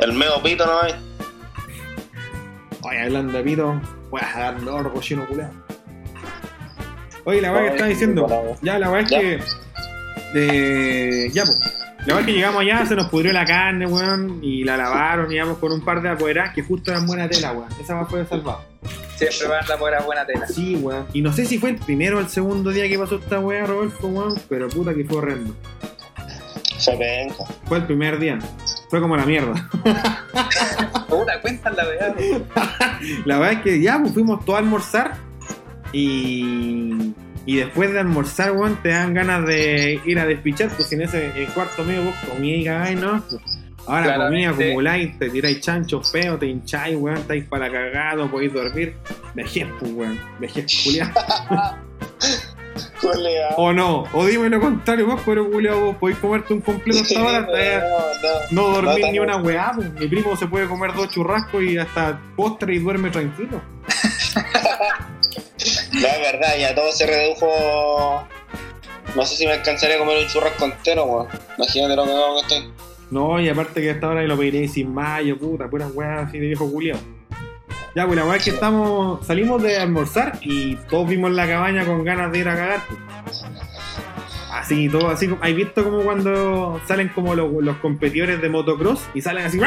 El 0.00 0.12
medio 0.14 0.42
pito 0.42 0.66
no 0.66 0.80
hay. 0.82 0.94
Oye, 2.82 3.00
hablando 3.00 3.38
de 3.38 3.44
pito, 3.44 3.80
voy 4.10 4.20
a 4.20 4.36
dar 4.36 4.60
dolor, 4.60 4.92
cochino 4.92 5.28
culeado. 5.28 5.52
Oye, 7.22 7.40
la 7.40 7.52
weá 7.52 7.62
que 7.62 7.68
estaba 7.68 7.88
diciendo, 7.88 8.56
ya 8.62 8.80
la 8.80 8.90
weá 8.90 9.02
es 9.02 9.08
que. 9.08 9.40
eh, 10.34 11.30
ya, 11.32 11.44
pues. 11.44 11.78
La 12.06 12.20
es 12.20 12.26
que 12.26 12.32
llegamos 12.32 12.62
allá, 12.62 12.86
se 12.86 12.96
nos 12.96 13.08
pudrió 13.08 13.32
la 13.32 13.44
carne, 13.44 13.86
weón, 13.86 14.38
y 14.42 14.64
la 14.64 14.76
lavaron, 14.76 15.30
íbamos 15.30 15.58
con 15.58 15.72
un 15.72 15.82
par 15.82 16.00
de 16.00 16.08
apoderadas 16.08 16.54
que 16.54 16.62
justo 16.62 16.90
eran 16.90 17.06
buena 17.06 17.28
tela, 17.28 17.52
weón. 17.52 17.68
Esa 17.80 17.96
weá 17.96 18.06
fue 18.06 18.24
salvada. 18.24 18.60
Siempre 19.16 19.48
van 19.48 19.64
a 19.64 19.90
la 19.90 20.00
buena 20.00 20.24
tela. 20.24 20.46
Sí, 20.46 20.76
weón. 20.76 21.06
Y 21.12 21.20
no 21.20 21.32
sé 21.32 21.44
si 21.44 21.58
fue 21.58 21.70
el 21.70 21.76
primero 21.76 22.18
o 22.18 22.20
el 22.20 22.28
segundo 22.28 22.70
día 22.70 22.88
que 22.88 22.98
pasó 22.98 23.16
esta 23.16 23.40
weá, 23.40 23.66
Rodolfo, 23.66 24.08
weón, 24.08 24.40
pero 24.48 24.68
puta 24.68 24.94
que 24.94 25.04
fue 25.04 25.18
horrendo. 25.18 25.54
Se 26.78 26.96
penca. 26.96 27.44
Fue 27.66 27.78
el 27.78 27.84
primer 27.84 28.18
día. 28.18 28.38
Fue 28.88 29.00
como 29.00 29.16
la 29.16 29.26
mierda. 29.26 29.68
Puta, 31.08 31.40
cuentan 31.40 31.76
la 31.76 31.84
verdad. 31.84 32.14
La 33.24 33.38
verdad 33.38 33.52
es 33.58 33.62
que 33.62 33.80
ya 33.80 33.98
pues, 34.00 34.12
fuimos 34.12 34.44
todos 34.44 34.56
a 34.56 34.62
almorzar 34.62 35.16
y, 35.92 37.12
y 37.48 37.56
después 37.56 37.90
de 37.94 38.00
almorzar, 38.00 38.52
weón, 38.52 38.76
te 38.82 38.90
dan 38.90 39.14
ganas 39.14 39.46
de 39.46 39.98
ir 40.04 40.18
a 40.18 40.26
despichar, 40.26 40.68
pues 40.68 40.92
en 40.92 41.00
ese 41.00 41.32
el 41.34 41.48
cuarto 41.48 41.82
medio 41.82 42.02
vos 42.04 42.14
comías 42.28 42.60
y 42.60 42.64
cagáis, 42.66 43.00
¿no? 43.00 43.24
Ahora 43.86 44.02
Claramente. 44.04 44.50
comías, 44.50 44.54
acumuláis, 44.54 45.18
te 45.18 45.30
tiráis 45.30 45.60
chanchos 45.62 46.12
feos, 46.12 46.38
te 46.38 46.44
hincháis, 46.44 46.94
weón, 46.98 47.16
estáis 47.16 47.44
para 47.44 47.72
cagado, 47.72 48.30
podéis 48.30 48.52
dormir. 48.52 48.96
Vejez, 49.34 49.66
pues, 49.80 49.92
weón, 49.92 50.20
vejez 50.38 50.66
culiado. 50.84 51.10
O 53.56 53.72
no, 53.72 54.04
o 54.12 54.26
dime 54.26 54.50
lo 54.50 54.60
contrario, 54.60 55.06
vos, 55.06 55.20
pero 55.24 55.50
culiado, 55.50 55.80
vos 55.80 55.96
podéis 55.96 56.18
comerte 56.18 56.52
un 56.52 56.60
completo 56.60 57.00
hasta 57.00 57.18
ahora, 57.18 57.38
hasta 58.12 58.50
no, 58.50 58.62
no 58.62 58.68
dormir 58.68 59.06
No, 59.06 59.12
ni 59.12 59.18
una 59.20 59.36
weá, 59.38 59.72
pues. 59.74 59.90
Mi 59.94 60.06
primo 60.06 60.36
se 60.36 60.46
puede 60.48 60.66
comer 60.66 60.92
dos 60.92 61.08
churrascos 61.10 61.62
y 61.62 61.78
hasta 61.78 62.20
postre 62.36 62.74
y 62.74 62.78
duerme 62.78 63.08
tranquilo. 63.08 63.62
no, 66.00 66.06
es 66.06 66.20
verdad, 66.20 66.56
ya 66.58 66.74
todo 66.74 66.92
se 66.92 67.06
redujo. 67.06 68.26
No 69.14 69.24
sé 69.24 69.36
si 69.36 69.46
me 69.46 69.52
alcanzaría 69.52 69.96
a 69.96 69.98
comer 69.98 70.18
un 70.18 70.26
churrasco 70.26 70.66
entero, 70.66 71.04
weón. 71.04 71.28
Imagínate 71.56 71.96
lo 71.96 72.04
que 72.04 72.10
hago 72.10 72.34
que 72.34 72.40
estoy. 72.40 72.72
No, 73.10 73.40
y 73.40 73.48
aparte 73.48 73.80
que 73.80 73.90
hasta 73.90 74.06
ahora 74.06 74.22
lo 74.22 74.36
pediré 74.36 74.68
sin 74.68 74.92
mayo, 74.92 75.38
puta, 75.38 75.68
puras 75.68 75.90
weas 75.94 76.28
así 76.28 76.38
de 76.38 76.48
viejo 76.48 76.70
culiao. 76.70 76.98
Ya, 77.94 78.06
pues 78.06 78.16
la 78.16 78.24
weá 78.26 78.36
es 78.36 78.44
que 78.44 78.50
estamos, 78.50 79.26
salimos 79.26 79.62
de 79.62 79.78
almorzar 79.78 80.38
y 80.42 80.76
todos 80.90 81.08
vimos 81.08 81.32
la 81.32 81.46
cabaña 81.46 81.86
con 81.86 82.04
ganas 82.04 82.30
de 82.30 82.38
ir 82.38 82.48
a 82.48 82.54
cagar. 82.54 82.80
pues. 83.24 83.44
Así, 84.58 84.88
todo 84.88 85.10
así, 85.10 85.30
¿hay 85.40 85.54
visto 85.54 85.84
como 85.84 86.00
cuando 86.00 86.80
salen 86.84 87.08
como 87.10 87.34
los, 87.36 87.48
los 87.62 87.76
competidores 87.76 88.42
de 88.42 88.48
motocross 88.48 89.08
y 89.14 89.22
salen 89.22 89.46
así? 89.46 89.60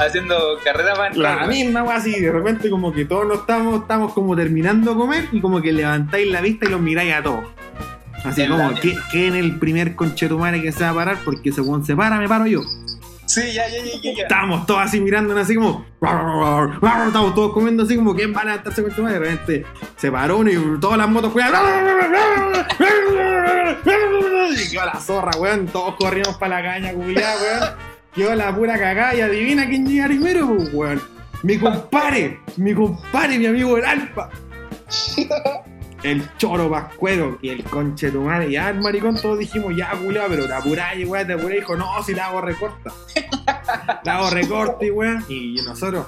Haciendo 0.00 0.58
carrera 0.64 0.94
para 0.94 1.14
La 1.14 1.46
misma 1.46 1.82
así, 1.94 2.18
de 2.18 2.32
repente 2.32 2.68
como 2.70 2.92
que 2.92 3.04
todos 3.04 3.26
nos 3.26 3.40
estamos, 3.40 3.82
estamos 3.82 4.12
como 4.14 4.34
terminando 4.34 4.92
de 4.92 4.96
comer 4.96 5.28
y 5.30 5.40
como 5.40 5.62
que 5.62 5.72
levantáis 5.72 6.28
la 6.28 6.40
vista 6.40 6.66
y 6.66 6.70
los 6.70 6.80
miráis 6.80 7.14
a 7.14 7.22
todos. 7.22 7.44
Así 8.24 8.46
como, 8.48 8.72
que 8.74 9.26
en 9.26 9.36
el 9.36 9.58
primer 9.60 9.94
conchetumare 9.94 10.60
que 10.60 10.72
se 10.72 10.82
va 10.82 10.90
a 10.90 10.94
parar, 10.94 11.18
porque 11.24 11.52
según 11.52 11.84
se 11.84 11.94
para, 11.94 12.18
me 12.18 12.28
paro 12.28 12.46
yo. 12.46 12.62
Sí, 13.32 13.54
ya, 13.54 13.66
ya, 13.66 13.82
ya, 13.82 14.12
ya. 14.12 14.22
Estábamos 14.24 14.66
todos 14.66 14.82
así 14.82 15.00
mirándonos 15.00 15.44
así 15.44 15.54
como. 15.54 15.86
Estábamos 16.02 17.34
todos 17.34 17.54
comiendo 17.54 17.84
así 17.84 17.96
como, 17.96 18.14
¿quién 18.14 18.34
va 18.36 18.42
a 18.42 18.44
levantarse 18.44 18.82
con 18.82 18.92
tu 18.92 19.02
madre? 19.02 19.20
De 19.20 19.24
repente 19.30 19.66
se 19.96 20.12
paró 20.12 20.36
uno 20.36 20.50
y 20.50 20.78
todas 20.78 20.98
las 20.98 21.08
motos 21.08 21.32
fueron. 21.32 21.50
Y 24.52 24.70
quedó 24.70 24.84
la 24.84 25.00
zorra, 25.00 25.30
weón. 25.38 25.66
Todos 25.66 25.94
corrimos 25.94 26.36
para 26.36 26.60
la 26.60 26.68
caña, 26.68 26.92
culiada, 26.92 27.34
weón. 27.40 27.70
Quedó 28.14 28.34
la 28.34 28.54
pura 28.54 28.78
cagada 28.78 29.14
y 29.14 29.22
adivina 29.22 29.66
quién 29.66 29.86
llega 29.86 30.08
primero, 30.08 30.48
weón. 30.74 31.00
Mi 31.42 31.56
compadre, 31.58 32.38
mi 32.58 32.74
compadre, 32.74 33.38
mi 33.38 33.46
amigo 33.46 33.78
el 33.78 33.86
Alfa. 33.86 34.28
El 36.02 36.28
choro 36.36 36.70
pascuero 36.70 37.38
y 37.42 37.50
el 37.50 37.62
conche 37.64 38.10
tu 38.10 38.22
madre. 38.22 38.50
Ya 38.50 38.70
el 38.70 38.80
maricón 38.80 39.16
todos 39.20 39.38
dijimos, 39.38 39.74
ya 39.76 39.90
culiado, 39.92 40.28
pero 40.30 40.46
te 40.46 40.54
apuráis, 40.54 41.08
weón, 41.08 41.26
te 41.26 41.32
apuráis. 41.34 41.60
Dijo, 41.60 41.76
no, 41.76 42.02
si 42.02 42.14
la 42.14 42.26
hago 42.26 42.40
recorta. 42.40 42.92
La 44.04 44.16
hago 44.16 44.30
recorte, 44.30 44.90
weón. 44.90 45.24
Y 45.28 45.56
nosotros, 45.64 46.06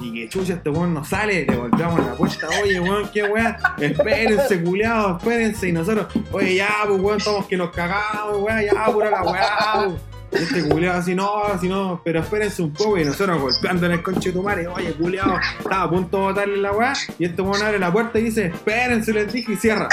y 0.00 0.12
que 0.12 0.28
chucha, 0.28 0.54
este 0.54 0.70
weón 0.70 0.94
no 0.94 1.04
sale, 1.04 1.44
le 1.46 1.54
golpeamos 1.54 2.00
la 2.04 2.14
puerta, 2.14 2.48
oye, 2.62 2.80
weón, 2.80 3.08
qué 3.12 3.22
weón, 3.24 3.56
espérense, 3.78 4.62
culiados, 4.62 5.18
espérense. 5.18 5.68
Y 5.68 5.72
nosotros, 5.72 6.06
oye, 6.32 6.56
ya, 6.56 6.68
pues 6.86 7.00
weón, 7.00 7.18
estamos 7.18 7.46
que 7.46 7.56
nos 7.56 7.70
cagamos, 7.70 8.38
weón, 8.38 8.62
ya, 8.64 8.86
pura 8.86 9.10
la 9.10 9.22
weá, 9.22 9.78
weón. 9.78 9.96
Y 9.96 10.09
Este 10.32 10.68
culiado 10.68 10.98
así, 10.98 11.14
no, 11.14 11.44
así 11.44 11.68
no, 11.68 12.00
pero 12.04 12.20
espérense 12.20 12.62
un 12.62 12.72
poco. 12.72 12.98
Y 12.98 13.04
nosotros 13.04 13.40
golpeando 13.40 13.86
en 13.86 13.92
el 13.92 14.02
conche 14.02 14.30
de 14.30 14.36
tu 14.36 14.42
madre, 14.42 14.68
oye, 14.68 14.92
culiado, 14.92 15.34
estaba 15.58 15.82
a 15.82 15.90
punto 15.90 16.18
de 16.18 16.22
botarle 16.24 16.56
la 16.58 16.72
weá. 16.72 16.92
Y 17.18 17.24
este 17.24 17.42
weón 17.42 17.62
abre 17.62 17.78
la 17.78 17.92
puerta 17.92 18.18
y 18.18 18.24
dice, 18.24 18.46
espérense, 18.46 19.12
les 19.12 19.32
dije, 19.32 19.52
y 19.52 19.56
cierra. 19.56 19.88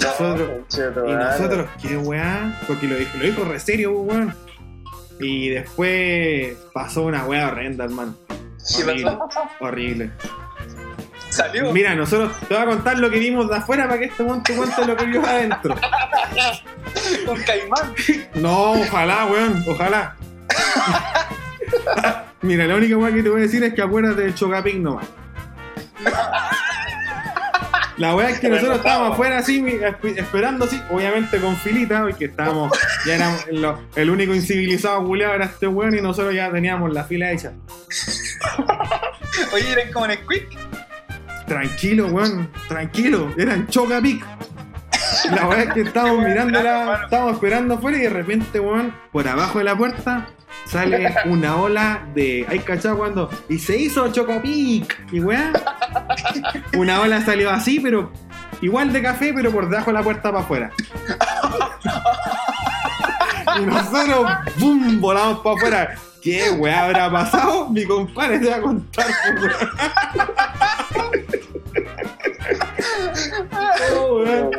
Nosotros, 0.00 0.48
y 1.06 1.12
nosotros, 1.12 1.68
qué 1.82 1.96
weá, 1.98 2.58
porque 2.66 2.88
lo 2.88 2.96
dijo, 2.96 3.18
lo 3.18 3.24
dijo 3.24 3.44
re 3.44 3.60
serio, 3.60 3.92
weón. 3.92 4.34
Y 5.18 5.50
después 5.50 6.56
pasó 6.72 7.02
una 7.02 7.26
weá 7.26 7.48
horrenda, 7.48 7.84
hermano. 7.84 8.16
¿Qué 8.28 8.84
Horrible, 8.84 9.18
horrible. 9.60 10.10
Salió. 11.30 11.72
Mira, 11.72 11.94
nosotros 11.94 12.32
te 12.48 12.54
voy 12.54 12.62
a 12.62 12.66
contar 12.66 12.98
lo 12.98 13.08
que 13.10 13.18
vimos 13.18 13.48
de 13.48 13.56
afuera 13.56 13.86
para 13.86 13.98
que 13.98 14.06
este 14.06 14.22
weón 14.22 14.42
te 14.42 14.54
cuente 14.54 14.84
lo 14.84 14.96
que 14.96 15.06
vio 15.06 15.24
adentro. 15.24 15.74
Un 17.28 17.42
caimán. 17.42 17.94
No, 18.34 18.72
ojalá, 18.72 19.26
weón, 19.26 19.64
ojalá. 19.66 20.16
Mira, 22.42 22.66
la 22.66 22.76
única 22.76 22.96
weá 22.96 23.12
que 23.14 23.22
te 23.22 23.28
voy 23.28 23.40
a 23.40 23.42
decir 23.42 23.62
es 23.62 23.74
que 23.74 23.82
acuérdate 23.82 24.22
del 24.22 24.34
Chocapic 24.34 24.76
nomás. 24.76 25.06
La 27.96 28.16
weá 28.16 28.30
es 28.30 28.40
que 28.40 28.48
nosotros 28.48 28.78
estábamos 28.78 29.12
afuera 29.12 29.38
así, 29.38 29.62
esperando 30.16 30.64
así, 30.64 30.80
obviamente 30.90 31.38
con 31.38 31.54
filita, 31.56 32.00
porque 32.00 32.24
estábamos, 32.24 32.72
ya 33.06 33.16
éramos 33.16 33.44
el 33.94 34.08
único 34.08 34.34
incivilizado 34.34 35.04
culiado 35.04 35.34
era 35.34 35.44
este 35.44 35.66
weón 35.66 35.94
y 35.96 36.00
nosotros 36.00 36.34
ya 36.34 36.50
teníamos 36.50 36.92
la 36.92 37.04
fila 37.04 37.30
hecha. 37.30 37.52
Oye, 39.52 39.70
eran 39.70 39.92
como 39.92 40.06
en 40.06 40.12
el 40.12 40.26
quick. 40.26 40.69
Tranquilo, 41.50 42.06
weón, 42.06 42.48
tranquilo, 42.68 43.34
eran 43.36 43.66
Chocapic. 43.66 44.24
La 45.32 45.48
weá 45.48 45.64
es 45.64 45.72
que 45.74 45.80
estábamos 45.80 46.24
mirando 46.24 46.62
la, 46.62 47.00
estábamos 47.02 47.32
esperando 47.32 47.74
afuera 47.74 47.98
y 47.98 48.02
de 48.02 48.08
repente, 48.08 48.60
weón, 48.60 48.94
por 49.10 49.26
abajo 49.26 49.58
de 49.58 49.64
la 49.64 49.76
puerta 49.76 50.28
sale 50.64 51.12
una 51.24 51.56
ola 51.56 52.06
de. 52.14 52.46
¿Hay 52.48 52.60
cachado 52.60 52.98
cuando? 52.98 53.28
Y 53.48 53.58
se 53.58 53.76
hizo 53.76 54.12
Chocapic. 54.12 54.96
Y 55.10 55.18
weón, 55.18 55.54
una 56.78 57.00
ola 57.00 57.20
salió 57.20 57.50
así, 57.50 57.80
pero 57.80 58.12
igual 58.60 58.92
de 58.92 59.02
café, 59.02 59.32
pero 59.34 59.50
por 59.50 59.68
debajo 59.68 59.90
de 59.90 59.94
la 59.94 60.04
puerta 60.04 60.30
para 60.30 60.44
afuera. 60.44 60.70
Y 63.58 63.62
nosotros, 63.62 64.30
¡bum! 64.56 65.00
volamos 65.00 65.40
para 65.40 65.56
afuera. 65.56 65.96
¿Qué 66.22 66.50
weá 66.50 66.84
habrá 66.84 67.10
pasado? 67.10 67.70
Mi 67.70 67.84
compadre 67.84 68.38
te 68.38 68.50
va 68.50 68.56
a 68.56 68.60
contar, 68.60 69.06
pues, 72.40 72.58
weón. 73.48 73.50
Oh, 73.96 74.22
weón. 74.24 74.50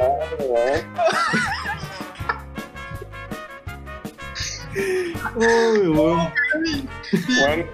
Uy, 5.36 5.88
weón. 5.90 6.34
Bueno, 7.40 7.66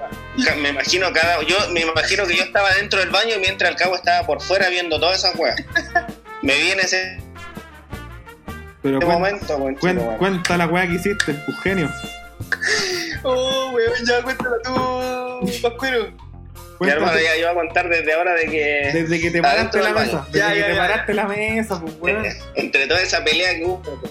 ca- 0.45 0.55
me 0.55 0.69
imagino 0.69 1.11
cada 1.13 1.41
yo 1.43 1.55
me 1.71 1.81
imagino 1.81 2.25
que 2.25 2.35
yo 2.37 2.43
estaba 2.43 2.73
dentro 2.73 2.99
del 2.99 3.09
baño 3.11 3.35
mientras 3.39 3.69
el 3.71 3.77
cabo 3.77 3.95
estaba 3.95 4.25
por 4.25 4.41
fuera 4.41 4.69
viendo 4.69 4.99
todas 4.99 5.19
esas 5.19 5.35
weas. 5.35 5.55
Me 6.41 6.55
vi 6.57 6.71
en 6.71 6.79
ese 6.79 7.19
Pero 8.81 8.99
cuen- 8.99 9.07
momento, 9.13 9.57
weón, 9.57 9.75
cuen- 9.77 9.95
chico, 9.97 10.05
weón. 10.07 10.17
cuenta 10.17 10.57
la 10.57 10.67
weá 10.67 10.87
que 10.87 10.93
hiciste, 10.93 11.33
pues 11.33 11.59
genio. 11.61 11.89
Oh, 13.23 13.71
weón, 13.73 13.93
ya 14.05 14.21
cuéntala 14.23 14.55
tú, 14.63 15.51
Pascuero. 15.61 16.11
Mi 16.79 16.85
Cuenta 16.85 16.95
hermano 16.97 17.19
ya 17.19 17.35
iba 17.37 17.49
a 17.49 17.53
contar 17.55 17.89
desde 17.89 18.13
ahora 18.13 18.33
de 18.35 18.45
que 18.45 18.89
desde 18.93 19.19
que 19.19 19.31
te 19.31 19.41
paraste 19.41 19.79
la 19.81 19.93
mesa. 19.93 20.27
Desde 20.31 20.39
Ya, 20.39 20.53
que 20.53 20.59
ya, 20.59 20.67
te 20.67 20.73
ya, 20.75 20.79
paraste 20.79 21.13
la 21.15 21.25
mesa, 21.25 21.81
pues 21.81 21.93
weón. 21.99 22.25
entre 22.55 22.87
toda 22.87 23.01
esa 23.01 23.23
pelea 23.23 23.55
que 23.55 23.65
hubo. 23.65 24.01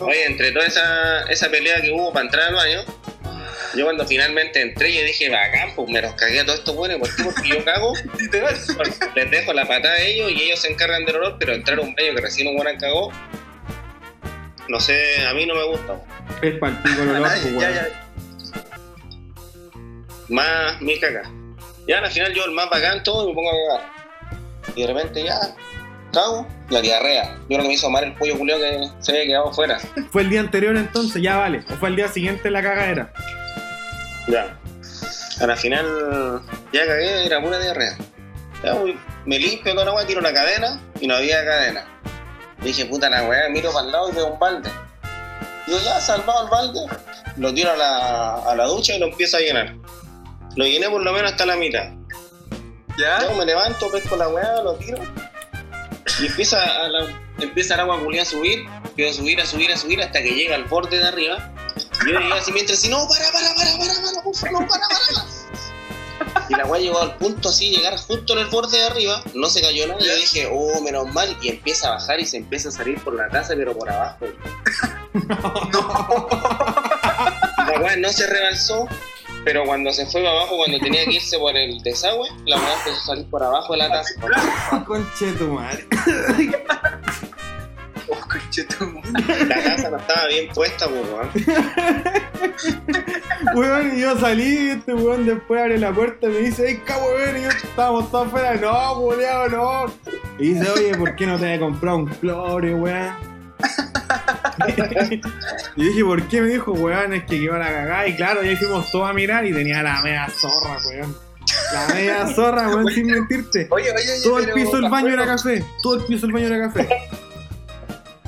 Oye, 0.00 0.26
entre 0.26 0.50
toda 0.50 0.66
esa, 0.66 1.22
esa 1.30 1.48
pelea 1.48 1.80
que 1.80 1.92
hubo 1.92 2.12
para 2.12 2.24
entrar 2.24 2.48
al 2.48 2.54
baño, 2.56 2.84
yo 3.76 3.84
cuando 3.84 4.04
finalmente 4.04 4.60
entré, 4.60 4.92
yo 4.92 5.04
dije, 5.04 5.30
bacán, 5.30 5.76
pues 5.76 5.88
me 5.90 6.02
los 6.02 6.12
cagué 6.14 6.40
a 6.40 6.44
todos 6.44 6.58
estos 6.58 6.74
buenos, 6.74 6.98
¿por 6.98 7.14
qué? 7.14 7.22
Porque 7.22 7.48
yo 7.50 7.64
cago, 7.64 7.92
les 9.14 9.30
dejo 9.30 9.52
la 9.52 9.64
patada 9.66 9.94
a 9.94 10.00
ellos 10.00 10.32
y 10.32 10.42
ellos 10.42 10.60
se 10.60 10.72
encargan 10.72 11.04
del 11.04 11.16
olor, 11.16 11.36
pero 11.38 11.52
entrar 11.54 11.78
a 11.78 11.82
un 11.82 11.94
baño 11.94 12.16
que 12.16 12.20
recién 12.20 12.48
un 12.48 12.56
buena 12.56 12.76
cagó, 12.78 13.12
no 14.68 14.80
sé, 14.80 15.24
a 15.24 15.34
mí 15.34 15.46
no 15.46 15.54
me 15.54 15.64
gusta. 15.66 16.00
Es 16.42 16.54
para 16.58 16.76
el 16.84 17.08
olor, 17.16 17.30
pues 17.40 17.54
Ya, 17.60 17.70
ya. 17.70 18.01
Más 20.32 20.80
mi 20.80 20.98
caga. 20.98 21.30
Ya 21.86 21.98
al 21.98 22.10
final 22.10 22.32
yo 22.32 22.46
el 22.46 22.52
más 22.52 22.70
bacán 22.70 23.02
todo 23.02 23.24
y 23.24 23.28
me 23.28 23.34
pongo 23.34 23.50
a 23.50 23.52
cagar. 23.52 23.92
Y 24.74 24.80
de 24.80 24.86
repente 24.86 25.24
ya, 25.24 25.38
cago, 26.10 26.46
la 26.70 26.80
diarrea. 26.80 27.34
Yo 27.40 27.48
creo 27.48 27.60
que 27.60 27.68
me 27.68 27.74
hizo 27.74 27.90
mal 27.90 28.04
el 28.04 28.14
pollo 28.14 28.38
culiao 28.38 28.58
que 28.58 28.88
se 29.00 29.12
había 29.12 29.26
quedado 29.26 29.52
fuera. 29.52 29.78
Fue 30.10 30.22
el 30.22 30.30
día 30.30 30.40
anterior 30.40 30.74
entonces, 30.74 31.20
ya 31.20 31.36
vale. 31.36 31.62
O 31.70 31.74
fue 31.74 31.90
el 31.90 31.96
día 31.96 32.08
siguiente 32.08 32.50
la 32.50 32.62
cagadera. 32.62 33.12
Ya. 34.26 34.58
A 35.38 35.46
la 35.46 35.56
final, 35.56 36.40
ya 36.72 36.86
cagué, 36.86 37.26
era 37.26 37.42
pura 37.42 37.58
diarrea. 37.58 37.98
Ya, 38.64 38.74
me 39.26 39.38
limpio 39.38 39.74
la 39.74 39.92
weá, 39.92 40.06
tiro 40.06 40.22
la 40.22 40.32
cadena 40.32 40.80
y 40.98 41.08
no 41.08 41.14
había 41.14 41.44
cadena. 41.44 41.84
Dije, 42.62 42.86
puta 42.86 43.10
la 43.10 43.24
weá, 43.24 43.50
miro 43.50 43.70
para 43.70 43.86
el 43.86 43.92
lado 43.92 44.10
y 44.10 44.14
veo 44.14 44.28
un 44.28 44.38
balde. 44.38 44.70
Digo, 45.66 45.78
ya, 45.84 46.00
salvado 46.00 46.44
el 46.44 46.50
balde, 46.50 46.80
lo 47.36 47.52
tiro 47.52 47.72
a 47.72 47.76
la, 47.76 48.34
a 48.36 48.56
la 48.56 48.64
ducha 48.66 48.94
y 48.94 48.98
lo 48.98 49.06
empiezo 49.08 49.36
a 49.36 49.40
llenar. 49.40 49.74
Lo 50.56 50.64
llené 50.66 50.88
por 50.88 51.02
lo 51.02 51.12
menos 51.12 51.30
hasta 51.32 51.46
la 51.46 51.56
mitad. 51.56 51.90
¿Ya? 52.98 53.22
Yo 53.22 53.34
me 53.34 53.44
levanto, 53.46 53.90
pesco 53.90 54.16
la 54.16 54.28
weá, 54.28 54.62
lo 54.62 54.74
tiro. 54.74 54.98
Y 56.20 56.26
empieza, 56.26 56.62
a 56.62 56.88
la- 56.88 57.06
empieza 57.40 57.74
el 57.74 57.80
agua 57.80 57.96
a 58.20 58.24
subir, 58.24 58.66
empiezo 58.84 59.10
a 59.12 59.14
subir, 59.22 59.40
a 59.40 59.46
subir, 59.46 59.72
a 59.72 59.76
subir 59.76 60.02
hasta 60.02 60.20
que 60.22 60.30
llega 60.34 60.54
al 60.56 60.64
borde 60.64 60.98
de 60.98 61.04
arriba. 61.08 61.52
Y 62.06 62.12
yo 62.12 62.20
llegué 62.20 62.34
así 62.34 62.52
mientras, 62.52 62.78
si 62.80 62.88
no, 62.88 63.08
para, 63.08 63.30
para, 63.32 63.54
para, 63.54 63.78
para, 63.78 63.94
para, 63.94 64.22
por 64.22 64.36
favor, 64.36 64.60
no, 64.62 64.68
para, 64.68 64.82
para. 64.88 65.26
Y 66.48 66.54
la 66.54 66.66
weá 66.66 66.80
llegó 66.80 67.00
al 67.00 67.16
punto 67.16 67.48
así, 67.48 67.70
llegar 67.70 67.96
justo 67.96 68.34
en 68.34 68.40
el 68.40 68.46
borde 68.46 68.76
de 68.78 68.84
arriba, 68.84 69.22
no 69.34 69.48
se 69.48 69.62
cayó 69.62 69.86
nada. 69.88 70.00
Y 70.00 70.06
yo 70.06 70.16
dije, 70.16 70.48
oh, 70.52 70.80
menos 70.82 71.06
mal. 71.12 71.34
Y 71.40 71.48
empieza 71.48 71.88
a 71.88 71.92
bajar 71.92 72.20
y 72.20 72.26
se 72.26 72.36
empieza 72.36 72.68
a 72.68 72.72
salir 72.72 73.02
por 73.02 73.14
la 73.14 73.28
casa, 73.28 73.54
pero 73.56 73.76
por 73.76 73.88
abajo. 73.90 74.26
La 77.66 77.80
weá 77.80 77.96
no 77.96 78.12
se 78.12 78.26
rebalsó, 78.26 78.86
pero 79.44 79.64
cuando 79.64 79.92
se 79.92 80.06
fue 80.06 80.22
para 80.22 80.34
abajo, 80.34 80.56
cuando 80.56 80.78
tenía 80.78 81.04
que 81.04 81.14
irse 81.14 81.38
por 81.38 81.56
el 81.56 81.82
desagüe, 81.82 82.28
la 82.46 82.56
weá 82.56 82.74
empezó 82.78 82.96
a 82.96 83.06
salir 83.06 83.26
por 83.30 83.42
abajo 83.42 83.72
de 83.72 83.78
la 83.78 83.88
taza. 83.88 84.14
Conche 84.86 85.32
tu 85.32 85.48
madre. 85.48 85.86
Oh, 88.08 88.28
conchetumare. 88.28 89.46
La 89.46 89.62
casa 89.62 89.90
no 89.90 89.96
estaba 89.96 90.26
bien 90.26 90.48
puesta, 90.52 90.86
pues, 90.88 91.02
weón. 91.08 91.30
Weón, 93.54 93.96
y 93.96 94.00
yo 94.00 94.18
salí 94.18 94.66
y 94.66 94.70
este 94.70 94.94
weón 94.94 95.26
después 95.26 95.60
abre 95.60 95.78
la 95.78 95.92
puerta 95.92 96.26
y 96.26 96.30
me 96.30 96.38
dice, 96.38 96.68
¡Ey, 96.68 96.76
cabo, 96.78 97.06
weón! 97.06 97.38
Y 97.38 97.42
yo 97.42 97.48
estábamos 97.48 98.10
todos 98.10 98.28
afuera, 98.28 98.54
no, 98.54 98.94
culiao, 98.96 99.48
no. 99.48 99.86
Y 100.38 100.54
dice, 100.54 100.70
oye, 100.70 100.94
¿por 100.96 101.16
qué 101.16 101.26
no 101.26 101.38
te 101.38 101.46
había 101.46 101.60
comprado 101.60 101.98
un 101.98 102.06
clore, 102.06 102.74
weón? 102.74 103.31
y 105.76 105.84
dije, 105.84 106.04
¿por 106.04 106.22
qué? 106.28 106.40
Me 106.40 106.48
dijo, 106.48 106.72
weón, 106.72 107.12
es 107.14 107.24
que 107.24 107.36
iba 107.36 107.56
a 107.56 107.58
la 107.58 107.66
cagada. 107.66 108.06
Y 108.06 108.16
claro, 108.16 108.44
y 108.44 108.48
ahí 108.48 108.56
fuimos 108.56 108.90
todos 108.90 109.08
a 109.08 109.12
mirar 109.12 109.44
y 109.46 109.52
tenía 109.52 109.82
la 109.82 110.00
media 110.02 110.28
zorra, 110.28 110.78
weón. 110.86 111.16
La 111.72 111.94
media 111.94 112.26
zorra, 112.34 112.68
weón, 112.68 112.88
sin 112.88 113.06
mentirte. 113.06 113.66
Oye, 113.70 113.90
oye, 113.90 114.12
oye. 114.12 114.22
Todo 114.22 114.38
el 114.38 114.52
piso 114.52 114.76
del 114.76 114.90
baño 114.90 115.08
era 115.08 115.26
café. 115.26 115.64
Todo 115.82 115.96
el 115.96 116.04
piso 116.04 116.26
del 116.26 116.32
baño 116.32 116.46
era 116.46 116.68
café. 116.68 116.88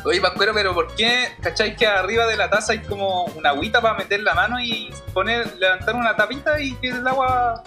Oye, 0.06 0.20
Pascuero, 0.20 0.52
pero 0.52 0.74
¿por 0.74 0.94
qué, 0.94 1.28
cacháis 1.40 1.76
que 1.76 1.86
arriba 1.86 2.26
de 2.26 2.36
la 2.36 2.50
taza 2.50 2.72
hay 2.72 2.80
como 2.80 3.24
una 3.24 3.50
agüita 3.50 3.80
para 3.80 3.96
meter 3.96 4.20
la 4.20 4.34
mano 4.34 4.60
y 4.60 4.92
poner, 5.14 5.56
levantar 5.56 5.96
una 5.96 6.14
tapita 6.14 6.60
y 6.60 6.74
que 6.74 6.88
el 6.88 7.08
agua. 7.08 7.64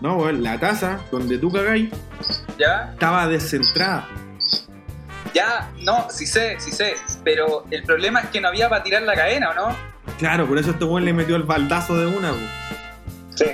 No, 0.00 0.16
weón, 0.16 0.42
la 0.42 0.58
taza 0.58 0.98
donde 1.12 1.38
tú 1.38 1.52
cagáis 1.52 1.90
¿Ya? 2.58 2.90
estaba 2.92 3.28
descentrada. 3.28 4.08
Ya, 5.34 5.70
no, 5.82 6.08
sí 6.10 6.26
sé, 6.26 6.58
sí 6.60 6.72
sé. 6.72 6.94
Pero 7.24 7.64
el 7.70 7.82
problema 7.84 8.20
es 8.20 8.28
que 8.30 8.40
no 8.40 8.48
había 8.48 8.68
para 8.68 8.82
tirar 8.82 9.02
la 9.02 9.14
cadena, 9.14 9.50
¿o 9.50 9.54
no? 9.54 9.76
Claro, 10.18 10.46
por 10.46 10.58
eso 10.58 10.70
este 10.70 10.84
weón 10.84 11.04
le 11.04 11.12
metió 11.12 11.36
el 11.36 11.44
baldazo 11.44 11.96
de 11.96 12.06
una, 12.06 12.32
weón. 12.32 12.48
Sí. 13.34 13.46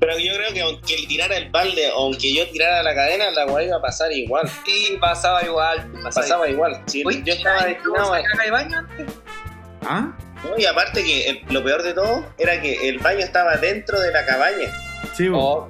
Pero 0.00 0.18
yo 0.18 0.34
creo 0.34 0.52
que 0.52 0.60
aunque 0.60 0.94
él 0.96 1.06
tirara 1.08 1.36
el 1.36 1.50
balde, 1.50 1.88
aunque 1.94 2.34
yo 2.34 2.46
tirara 2.50 2.82
la 2.82 2.94
cadena, 2.94 3.30
la 3.30 3.46
weá 3.46 3.64
iba 3.66 3.76
a 3.76 3.80
pasar 3.80 4.12
igual. 4.12 4.48
Sí, 4.66 4.98
pasaba 5.00 5.42
igual. 5.44 5.90
Pasaba 6.02 6.48
igual. 6.48 6.82
Sí, 6.86 7.02
Oye, 7.06 7.22
yo 7.24 7.32
estaba 7.32 7.70
¿y 7.70 7.74
tú 7.76 7.92
destinado 7.92 8.12
a 8.14 8.44
de 8.44 8.50
baño 8.50 8.78
antes? 8.78 9.06
¿Ah? 9.86 10.12
No, 10.44 10.58
y 10.58 10.66
aparte 10.66 11.02
que 11.02 11.30
el- 11.30 11.42
lo 11.48 11.64
peor 11.64 11.82
de 11.82 11.94
todo 11.94 12.26
era 12.36 12.60
que 12.60 12.88
el 12.88 12.98
baño 12.98 13.20
estaba 13.20 13.56
dentro 13.56 13.98
de 14.00 14.12
la 14.12 14.26
cabaña. 14.26 14.68
Sí. 15.12 15.28
Oh, 15.32 15.68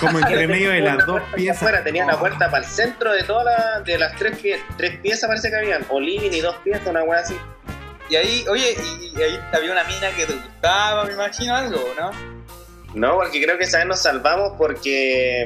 como 0.00 0.18
entre 0.18 0.46
medio 0.46 0.70
de 0.70 0.80
las 0.80 0.94
Una 0.96 1.04
dos 1.06 1.22
piezas. 1.34 1.56
Afuera 1.62 1.84
tenía 1.84 2.04
la 2.04 2.18
puerta 2.18 2.50
para 2.50 2.64
el 2.64 2.70
centro 2.70 3.12
de 3.12 3.22
todas 3.24 3.44
las 3.44 3.84
de 3.84 3.98
las 3.98 4.16
tres, 4.16 4.38
pie- 4.42 4.60
tres 4.76 4.98
piezas 4.98 5.28
parece 5.28 5.50
que 5.50 5.56
habían. 5.56 5.84
O 5.90 6.00
living 6.00 6.30
y 6.32 6.40
dos 6.40 6.56
piezas, 6.64 6.86
una 6.86 7.02
weá 7.04 7.20
así. 7.20 7.36
Y 8.10 8.16
ahí, 8.16 8.44
oye, 8.50 8.74
y, 9.00 9.18
y 9.18 9.22
ahí 9.22 9.40
había 9.52 9.72
una 9.72 9.84
mina 9.84 10.10
que 10.16 10.26
te 10.26 10.32
gustaba, 10.34 11.04
me 11.04 11.12
imagino, 11.14 11.54
algo, 11.54 11.80
¿no? 11.98 12.10
No, 12.94 13.14
porque 13.16 13.42
creo 13.42 13.56
que 13.56 13.64
esa 13.64 13.78
vez 13.78 13.86
nos 13.86 14.02
salvamos 14.02 14.52
porque 14.58 15.44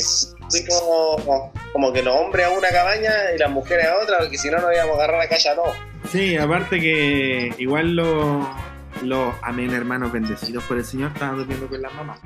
fui 0.51 0.65
como, 0.67 1.53
como 1.73 1.93
que 1.93 2.03
los 2.03 2.13
hombres 2.17 2.47
a 2.47 2.51
una 2.51 2.69
cabaña 2.71 3.13
y 3.35 3.39
las 3.39 3.51
mujeres 3.51 3.87
a 3.87 3.99
otra, 4.03 4.19
porque 4.19 4.37
si 4.37 4.51
no 4.51 4.59
nos 4.59 4.73
íbamos 4.75 4.95
a 4.99 5.05
agarrar 5.05 5.19
la 5.23 5.29
calle 5.29 5.49
a 5.51 5.55
todos. 5.55 5.77
Sí, 6.11 6.37
aparte 6.37 6.81
que 6.81 7.55
igual 7.59 7.95
los, 7.95 8.47
los 9.03 9.33
amén 9.43 9.73
hermanos 9.73 10.11
bendecidos 10.11 10.65
por 10.65 10.77
el 10.79 10.85
Señor 10.85 11.13
estaban 11.13 11.37
durmiendo 11.37 11.69
con 11.69 11.81
las 11.81 11.93
mamás. 11.95 12.19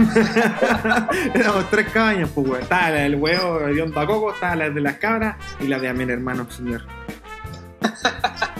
Éramos 1.34 1.70
tres 1.70 1.88
cabañas, 1.88 2.30
pues 2.34 2.48
weón. 2.48 2.62
Estaba 2.62 2.90
la 2.90 2.96
del 3.00 3.16
huevo 3.16 3.58
de 3.60 3.82
onda 3.82 4.06
coco, 4.06 4.32
estaba 4.32 4.56
la 4.56 4.70
de 4.70 4.80
las 4.80 4.96
cabras 4.96 5.36
y 5.60 5.66
la 5.66 5.78
de 5.78 5.88
amén 5.88 6.10
hermanos 6.10 6.54
Señor. 6.54 6.82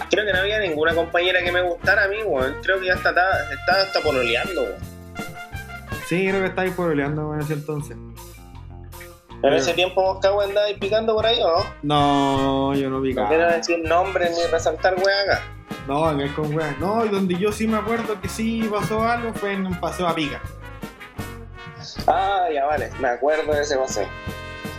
Creo 0.09 0.25
que 0.25 0.33
no 0.33 0.39
había 0.39 0.59
ninguna 0.59 0.93
compañera 0.93 1.41
que 1.43 1.51
me 1.51 1.61
gustara 1.61 2.03
a 2.03 2.07
mí, 2.07 2.17
weón. 2.25 2.55
Creo 2.61 2.79
que 2.79 2.87
ya 2.87 2.93
está, 2.93 3.11
está 3.11 3.81
hasta 3.81 4.01
pololeando, 4.01 4.63
weón. 4.63 4.75
Sí, 6.07 6.27
creo 6.27 6.41
que 6.41 6.47
estáis 6.47 6.73
pololeando 6.73 7.33
en 7.33 7.39
ese 7.39 7.53
entonces. 7.53 7.95
En 9.43 9.53
ese 9.53 9.73
tiempo 9.73 10.01
vos 10.03 10.19
cago 10.21 10.41
andabas 10.41 10.73
picando 10.73 11.15
por 11.15 11.25
ahí, 11.25 11.39
¿o 11.41 11.63
no? 11.81 12.73
No, 12.73 12.75
yo 12.75 12.89
no 12.89 13.01
vi 13.01 13.13
No 13.13 13.27
quiero 13.27 13.47
decir 13.47 13.79
nombres 13.83 14.37
ni 14.37 14.51
resaltar 14.51 14.95
weá 14.95 15.21
acá. 15.21 15.43
No, 15.87 16.05
acá 16.05 16.23
es 16.23 16.31
con 16.33 16.53
weón. 16.53 16.75
No, 16.79 17.05
y 17.05 17.09
donde 17.09 17.35
yo 17.37 17.51
sí 17.51 17.65
me 17.65 17.77
acuerdo 17.77 18.19
que 18.21 18.29
sí 18.29 18.67
pasó 18.71 19.01
algo 19.03 19.33
fue 19.33 19.53
en 19.53 19.65
un 19.65 19.79
paseo 19.79 20.07
a 20.07 20.13
pica. 20.13 20.41
Ah, 22.07 22.47
ya 22.53 22.65
vale, 22.65 22.89
me 22.99 23.07
acuerdo 23.07 23.53
de 23.53 23.61
ese 23.61 23.77
paseo. 23.77 24.07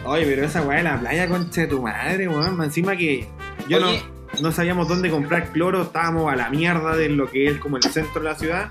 Oye, 0.04 0.26
pero 0.26 0.44
esa 0.44 0.62
weá 0.62 0.78
de 0.78 0.84
la 0.84 0.98
playa, 0.98 1.28
concha 1.28 1.62
de 1.62 1.66
tu 1.68 1.82
madre, 1.82 2.28
weón. 2.28 2.60
Encima 2.62 2.96
que 2.96 3.28
yo 3.68 3.78
Oye. 3.78 4.02
no, 4.34 4.40
no 4.40 4.52
sabíamos 4.52 4.88
dónde 4.88 5.10
comprar 5.10 5.52
cloro, 5.52 5.82
estábamos 5.82 6.32
a 6.32 6.36
la 6.36 6.50
mierda 6.50 6.96
de 6.96 7.08
lo 7.08 7.30
que 7.30 7.46
es 7.46 7.58
como 7.58 7.76
el 7.76 7.82
centro 7.84 8.20
de 8.20 8.28
la 8.28 8.34
ciudad. 8.34 8.70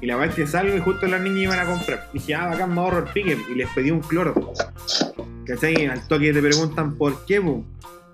Y 0.00 0.06
la 0.06 0.16
weá 0.16 0.26
es 0.26 0.34
que 0.34 0.46
salgo 0.46 0.74
y 0.74 0.80
justo 0.80 1.06
las 1.06 1.20
niñas 1.20 1.42
iban 1.42 1.58
a 1.58 1.66
comprar. 1.66 2.08
Dije, 2.12 2.34
ah, 2.34 2.46
bacán, 2.46 2.74
me 2.74 2.80
ahorro 2.80 3.00
el 3.00 3.12
pique. 3.12 3.36
Y 3.50 3.54
les 3.54 3.68
pedí 3.70 3.90
un 3.90 4.00
cloro. 4.00 4.34
¿Cachai? 5.44 5.86
Al 5.86 6.06
toque 6.08 6.32
te 6.32 6.40
preguntan 6.40 6.96
por 6.96 7.26
qué, 7.26 7.40
pu. 7.40 7.64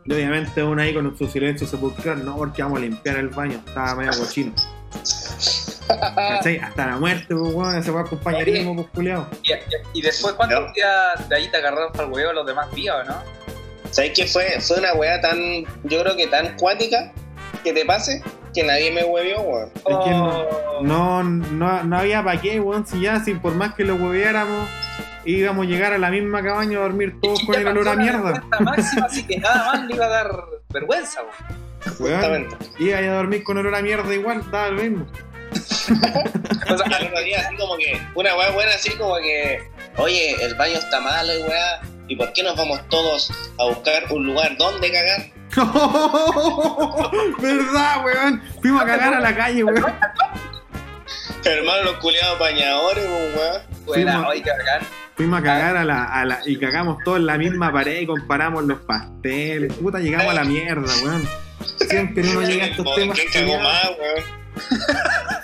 Y 0.04 0.12
obviamente 0.12 0.62
uno 0.62 0.82
ahí 0.82 0.94
con 0.94 1.16
su 1.16 1.26
silencio 1.28 1.66
sepulcral, 1.66 2.24
no, 2.24 2.36
porque 2.36 2.62
vamos 2.62 2.78
a 2.78 2.82
limpiar 2.82 3.16
el 3.18 3.28
baño. 3.28 3.60
Estaba 3.64 3.94
medio 3.94 4.12
cochino. 4.18 4.52
¿Cachai? 5.88 6.58
Hasta 6.58 6.86
la 6.86 6.96
muerte, 6.96 7.26
pues, 7.34 7.54
weón. 7.54 7.76
Ese 7.76 7.90
weá 7.90 8.02
es 8.04 8.08
compañerismo, 8.10 8.74
pues, 8.76 8.88
culiao. 8.94 9.26
Y, 9.42 9.52
y- 9.52 9.56
y 9.94 10.02
después, 10.02 10.34
¿cuántos 10.34 10.60
No. 10.60 10.72
días 10.72 11.28
de 11.28 11.36
ahí 11.36 11.48
te 11.50 11.56
agarraron 11.56 11.92
para 11.92 12.04
el 12.04 12.12
huevo 12.12 12.32
los 12.32 12.46
demás 12.46 12.70
días, 12.72 12.96
o 13.00 13.04
no? 13.04 13.16
¿Sabes 13.90 14.12
qué 14.14 14.26
fue? 14.26 14.60
Fue 14.60 14.78
una 14.78 14.94
weá 14.94 15.20
tan, 15.20 15.38
yo 15.84 16.02
creo 16.02 16.16
que 16.16 16.26
tan 16.26 16.56
cuática 16.56 17.12
que 17.64 17.72
te 17.72 17.84
pase 17.84 18.22
que 18.52 18.64
nadie 18.64 18.90
me 18.90 19.04
huevió, 19.04 19.40
weón. 19.40 19.70
Es 19.74 19.82
que 20.04 20.10
no- 20.10 20.66
Oh. 20.78 20.82
No, 20.82 21.22
no, 21.22 21.82
no 21.84 21.98
había 21.98 22.22
para 22.22 22.40
qué, 22.40 22.60
weón. 22.60 22.86
Si 22.86 23.00
ya, 23.00 23.20
si 23.20 23.34
por 23.34 23.54
más 23.54 23.74
que 23.74 23.84
lo 23.84 23.94
hueveáramos, 23.94 24.68
íbamos 25.24 25.66
a 25.66 25.68
llegar 25.68 25.92
a 25.94 25.98
la 25.98 26.10
misma 26.10 26.42
cabaña 26.42 26.78
a 26.78 26.82
dormir 26.82 27.16
todos 27.22 27.42
con 27.44 27.54
el 27.54 27.66
olor 27.66 27.88
a 27.88 27.96
mierda. 27.96 28.44
máxima, 28.60 29.06
así 29.06 29.26
que 29.26 29.38
nada 29.38 29.72
más 29.72 29.86
le 29.86 29.94
iba 29.94 30.04
a 30.06 30.08
dar 30.08 30.30
vergüenza, 30.70 31.20
weón. 31.22 31.66
Weón, 32.00 32.14
Justamente. 32.16 32.56
iba 32.80 32.98
a 32.98 33.02
dormir 33.14 33.44
con 33.44 33.56
olor 33.58 33.74
a 33.74 33.80
mierda 33.80 34.12
igual, 34.12 34.40
estaba 34.40 34.68
lo 34.68 34.82
mismo. 34.82 35.06
O 36.68 36.76
sea, 36.76 36.86
Al 36.98 37.06
otro 37.06 37.20
día 37.22 37.40
así 37.46 37.56
como 37.56 37.76
que, 37.76 38.00
una 38.14 38.34
weá 38.36 38.50
buena 38.50 38.72
así 38.72 38.90
como 38.96 39.16
que, 39.18 39.60
oye, 39.98 40.34
el 40.44 40.54
baño 40.56 40.74
está 40.74 41.00
malo 41.00 41.32
y 41.38 41.42
weá, 41.42 41.80
¿y 42.08 42.16
por 42.16 42.32
qué 42.32 42.42
nos 42.42 42.56
vamos 42.56 42.80
todos 42.88 43.30
a 43.58 43.64
buscar 43.66 44.04
un 44.12 44.26
lugar 44.26 44.56
donde 44.56 44.90
cagar? 44.90 45.26
¿Verdad, 47.40 48.04
weón? 48.04 48.42
Fuimos 48.60 48.82
a 48.82 48.86
cagar 48.86 49.14
a 49.14 49.20
la 49.20 49.34
calle, 49.36 49.64
weón. 49.64 49.94
Hermano, 51.44 51.82
los 51.84 51.94
culiados 51.98 52.38
bañadores, 52.38 53.04
pues, 53.06 53.36
weón. 53.36 53.62
buena, 53.86 54.12
fuimos- 54.24 54.34
qué 54.42 54.50
bacán. 54.50 54.82
Fuimos 55.16 55.40
a 55.40 55.42
cagar 55.42 55.76
a 55.78 55.84
la, 55.84 56.04
a 56.04 56.24
la. 56.26 56.40
y 56.44 56.58
cagamos 56.58 56.98
todos 57.04 57.18
en 57.18 57.26
la 57.26 57.38
misma 57.38 57.72
pared 57.72 58.00
y 58.00 58.06
comparamos 58.06 58.64
los 58.64 58.80
pasteles. 58.80 59.72
Puta, 59.74 59.98
llegamos 59.98 60.26
a 60.26 60.34
la 60.34 60.44
mierda, 60.44 60.92
weón. 61.02 61.26
Siempre 61.88 62.28
uno 62.28 62.42
llega 62.42 62.64
a 62.64 62.68
estos 62.68 62.94
temas. 62.96 63.16
¿Quién 63.18 63.32
cagó 63.32 63.46
culiados. 63.56 63.62
más, 63.62 63.90
weón? 63.98 64.45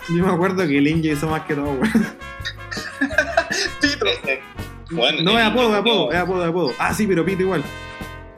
Yo 0.08 0.26
me 0.26 0.32
acuerdo 0.32 0.66
que 0.66 0.78
el 0.78 0.88
Inge 0.88 1.12
hizo 1.12 1.28
más 1.28 1.42
que 1.42 1.54
todo, 1.54 1.70
weón. 1.72 2.16
Pito. 3.80 4.06
Este, 4.06 4.42
bueno, 4.90 5.22
No, 5.22 5.38
es 5.38 5.44
el- 5.46 5.52
apodo, 5.52 5.72
es 5.74 5.80
apodo, 5.80 6.12
es 6.12 6.18
apodo, 6.18 6.42
es 6.44 6.48
apodo. 6.50 6.72
Ah, 6.78 6.94
sí, 6.94 7.06
pero 7.06 7.24
pito 7.24 7.42
igual. 7.42 7.62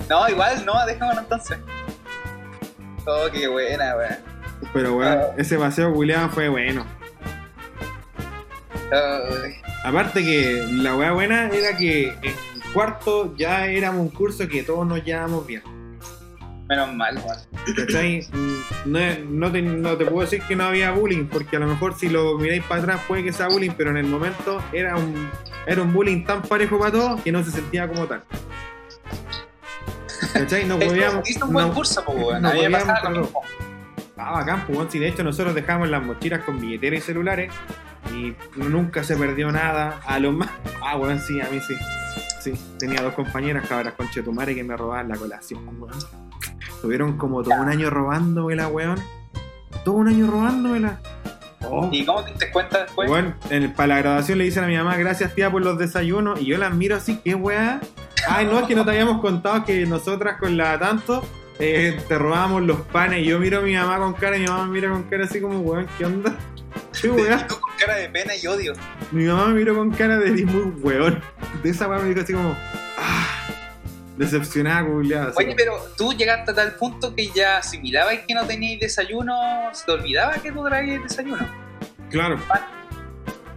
No, 0.09 0.29
igual, 0.29 0.65
no, 0.67 0.85
déjamelo 0.87 1.21
entonces. 1.21 1.59
Oh, 3.07 3.27
qué 3.33 3.47
buena, 3.49 3.97
weón. 3.97 4.17
Pero, 4.73 4.97
weón, 4.97 5.19
Ah. 5.19 5.35
ese 5.37 5.59
paseo 5.59 5.93
culiado 5.93 6.29
fue 6.31 6.49
bueno. 6.49 6.85
Aparte 9.85 10.23
que 10.23 10.65
la 10.71 10.95
weá 10.97 11.13
buena 11.13 11.49
era 11.49 11.77
que 11.77 12.09
en 12.23 12.35
cuarto 12.73 13.35
ya 13.37 13.67
éramos 13.67 14.01
un 14.03 14.09
curso 14.11 14.47
que 14.49 14.63
todos 14.63 14.87
nos 14.87 15.03
llevábamos 15.05 15.47
bien. 15.47 15.63
Menos 16.69 16.95
mal. 16.95 17.23
¿Cachai? 17.77 18.27
No, 18.87 18.99
no, 19.29 19.53
te, 19.53 19.61
no 19.61 19.97
te 19.99 20.07
puedo 20.07 20.23
decir 20.23 20.43
que 20.49 20.57
no 20.57 20.65
había 20.65 20.93
bullying, 20.93 21.27
porque 21.27 21.57
a 21.57 21.61
lo 21.61 21.67
mejor 21.67 21.95
si 21.95 22.09
lo 22.09 22.39
miráis 22.39 22.63
para 22.65 22.81
atrás 22.83 23.01
puede 23.07 23.23
que 23.23 23.33
sea 23.33 23.49
bullying, 23.49 23.73
pero 23.77 23.91
en 23.91 23.99
el 23.99 24.07
momento 24.07 24.63
era 24.73 24.97
un, 24.97 25.29
era 25.67 25.83
un 25.83 25.93
bullying 25.93 26.25
tan 26.25 26.41
parejo 26.43 26.79
para 26.79 26.93
todos 26.93 27.21
que 27.21 27.31
no 27.33 27.45
se 27.45 27.51
sentía 27.51 27.87
como 27.87 28.07
tal. 28.07 28.23
¿Cachai? 30.33 30.65
No 30.67 30.79
podíamos. 30.79 31.29
Un 31.43 31.53
buen 31.53 31.69
no- 31.69 31.75
curso, 31.75 32.03
pues, 32.05 32.19
weón. 32.19 32.43
no 32.43 32.51
podíamos. 32.53 32.83
Ah, 34.17 34.33
bacán, 34.33 34.65
pues. 34.67 34.79
Si 34.91 34.99
de 34.99 35.09
hecho 35.09 35.23
nosotros 35.23 35.55
dejamos 35.55 35.89
las 35.91 36.03
mochilas 36.03 36.45
con 36.45 36.61
billeteras 36.61 37.01
y 37.01 37.03
celulares 37.03 37.53
y 38.13 38.35
nunca 38.57 39.05
se 39.05 39.17
perdió 39.17 39.51
nada. 39.53 40.01
A 40.07 40.19
lo 40.19 40.33
más. 40.33 40.51
Ah, 40.87 40.99
weón, 40.99 41.19
sí, 41.19 41.41
a 41.41 41.49
mí 41.49 41.61
sí. 41.67 41.75
Sí, 42.43 42.53
tenía 42.79 43.01
dos 43.01 43.15
compañeras 43.15 43.67
cabras 43.67 43.95
con 43.95 44.11
Chetumare 44.11 44.55
que 44.55 44.63
me 44.63 44.77
robaban 44.77 45.09
la 45.09 45.17
colación, 45.17 45.65
weón. 45.81 46.24
Tuvieron 46.85 47.17
como 47.17 47.43
todo 47.43 47.55
un 47.63 47.69
año 47.71 47.89
robándomela, 47.89 48.69
weón. 48.69 48.99
Todo 49.87 49.95
un 49.95 50.09
año 50.09 50.27
robándomela. 50.31 51.01
Oh, 51.67 51.89
¿Y 51.91 52.05
cómo 52.05 52.23
te 52.23 52.33
diste 52.33 52.51
cuenta 52.53 52.83
después? 52.83 53.11
Weón, 53.11 53.35
en- 53.49 53.73
para 53.73 53.87
la 53.87 53.99
graduación 54.03 54.37
le 54.37 54.45
dicen 54.45 54.65
a 54.65 54.67
mi 54.67 54.77
mamá, 54.77 54.95
gracias 54.99 55.35
tía 55.35 55.51
por 55.51 55.63
los 55.65 55.79
desayunos, 55.79 56.43
y 56.43 56.45
yo 56.45 56.59
las 56.59 56.75
miro 56.75 56.95
así, 56.97 57.21
¿qué 57.25 57.35
weá? 57.35 57.81
Ay, 58.29 58.45
no, 58.45 58.59
es 58.61 58.67
que 58.67 58.75
no 58.75 58.85
te 58.85 58.91
habíamos 58.91 59.23
contado 59.23 59.65
que 59.65 59.87
nosotras 59.87 60.37
con 60.39 60.59
la 60.59 60.79
tanto 60.79 61.25
eh, 61.59 61.99
te 62.07 62.19
robábamos 62.19 62.61
los 62.65 62.83
panes, 62.83 63.23
y 63.23 63.25
yo 63.31 63.39
miro 63.41 63.61
a 63.61 63.63
mi 63.63 63.75
mamá 63.75 63.97
con 63.97 64.13
cara, 64.13 64.37
y 64.37 64.41
mi 64.41 64.47
mamá 64.47 64.67
me 64.67 64.73
mira 64.73 64.91
con 64.91 65.05
cara 65.05 65.25
así 65.25 65.41
como, 65.41 65.61
weón, 65.61 65.87
¿qué 65.97 66.05
onda? 66.05 66.37
¿Qué 67.01 67.07
Y 67.07 67.11
weá? 67.13 67.47
tú 67.47 67.59
con 67.59 67.71
cara 67.79 67.95
de 67.97 68.11
pena 68.11 68.33
y 68.37 68.47
odio. 68.47 68.75
Mi 69.11 69.25
mamá 69.25 69.47
me 69.47 69.55
miró 69.55 69.75
con 69.75 69.91
cara 69.91 70.19
de 70.19 70.29
"Eres 70.33 70.45
muy 70.45 70.65
weón. 70.83 71.19
De 71.63 71.71
esa 71.71 71.89
weá 71.89 71.99
me 72.01 72.11
dijo 72.11 72.21
así 72.21 72.35
como, 72.35 72.55
decepcionada, 74.17 74.87
culiada. 74.87 75.33
Oye, 75.37 75.55
pero 75.57 75.77
tú 75.97 76.13
llegaste 76.13 76.53
a 76.53 76.55
tal 76.55 76.75
punto 76.77 77.15
que 77.15 77.29
ya 77.35 77.59
asimilabas 77.59 78.19
que 78.27 78.35
no 78.35 78.47
teníais 78.47 78.81
desayuno, 78.81 79.35
se 79.73 79.85
te 79.87 79.93
olvidaba 79.93 80.35
que 80.35 80.53
tú 80.53 80.65
traías 80.65 81.03
desayuno. 81.03 81.47
Claro. 82.11 82.39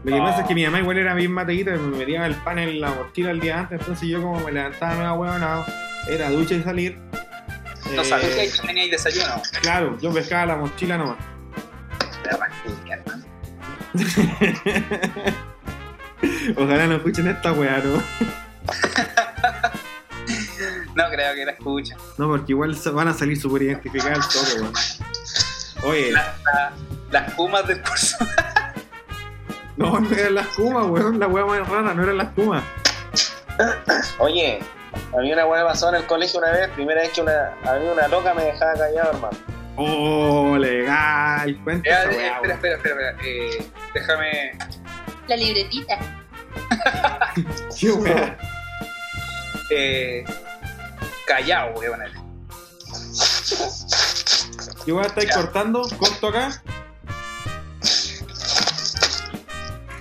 Lo 0.03 0.15
que 0.15 0.21
pasa 0.21 0.41
es 0.41 0.47
que 0.47 0.55
mi 0.55 0.63
mamá 0.65 0.79
igual 0.79 0.97
era 0.97 1.13
bien 1.13 1.31
mateíta, 1.31 1.71
me 1.71 1.97
metía 1.97 2.25
el 2.25 2.35
pan 2.35 2.59
en 2.59 2.79
la 2.79 2.91
mochila 2.91 3.31
el 3.31 3.39
día 3.39 3.59
antes, 3.59 3.79
entonces 3.81 4.07
yo 4.07 4.21
como 4.21 4.39
me 4.39 4.51
levantaba 4.51 4.95
nueva 4.95 5.13
huevonado, 5.13 5.65
era 6.07 6.29
ducha 6.29 6.55
y 6.55 6.63
salir. 6.63 6.97
No 7.93 8.01
Eh, 8.01 8.05
sabías 8.05 8.59
que 8.61 8.67
teníais 8.67 8.91
desayuno. 8.91 9.41
Claro, 9.61 9.97
yo 9.99 10.13
pescaba 10.13 10.45
la 10.45 10.55
mochila 10.55 10.97
nomás. 10.97 11.17
Ojalá 16.55 16.88
no 16.88 16.95
escuchen 16.95 17.27
esta 17.27 17.51
weá, 17.51 17.79
¿no? 17.84 18.01
No 20.98 21.10
creo 21.11 21.36
que 21.36 21.45
la 21.45 21.52
escuchen. 21.52 21.95
No, 22.18 22.28
porque 22.28 22.53
igual 22.53 22.76
van 22.94 23.07
a 23.10 23.14
salir 23.14 23.40
súper 23.40 23.61
identificadas 23.61 24.28
toque, 24.30 24.61
weón. 24.61 24.74
Oye, 25.84 26.11
Las 27.11 27.34
pumas 27.34 27.68
del 27.68 27.82
curso. 27.84 28.18
no, 29.78 29.99
no 29.99 30.11
eran 30.15 30.34
las 30.34 30.48
kumas, 30.48 30.88
weón, 30.88 31.19
la 31.19 31.28
weá 31.28 31.45
más 31.45 31.69
rara, 31.69 31.94
no 31.94 32.02
eran 32.03 32.18
las 32.18 32.30
kumas. 32.30 32.64
Oye, 34.18 34.57
a 35.15 35.22
mí 35.22 35.32
una 35.32 35.45
weá 35.45 35.64
pasó 35.68 35.90
en 35.90 35.95
el 35.95 36.06
colegio 36.07 36.40
una 36.40 36.52
vez, 36.52 36.68
primera 36.69 37.02
vez 37.02 37.11
que 37.11 37.22
una, 37.22 37.53
a 37.64 37.76
mí 37.76 37.86
una 37.88 38.07
loca 38.07 38.34
me 38.34 38.44
dejaba 38.45 38.74
callado, 38.74 39.11
hermano. 39.11 39.38
Oh, 39.76 40.57
legal, 40.57 41.49
Eh, 41.52 41.57
eh, 41.65 41.82
weá, 41.86 42.02
espera, 42.07 42.53
espera, 42.56 42.76
espera. 42.76 43.10
espera. 43.11 43.18
Eh, 43.24 43.68
déjame. 43.94 44.57
La 45.28 45.36
libretita. 45.36 45.99
Qué 47.80 47.91
weá. 47.91 48.38
Eh, 49.69 50.26
callado, 51.28 51.74
voy 51.74 51.86
a 51.86 51.91
poner. 51.91 52.12
¿Qué 54.86 54.94
weá 54.94 55.06
estáis 55.06 55.32
cortando? 55.36 55.88
¿Corto 55.99 56.30
acá? 56.30 56.64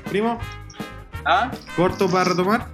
Primo, 0.09 0.39
¿Ah? 1.25 1.51
¿corto 1.75 2.09
para 2.09 2.25
retomar? 2.25 2.69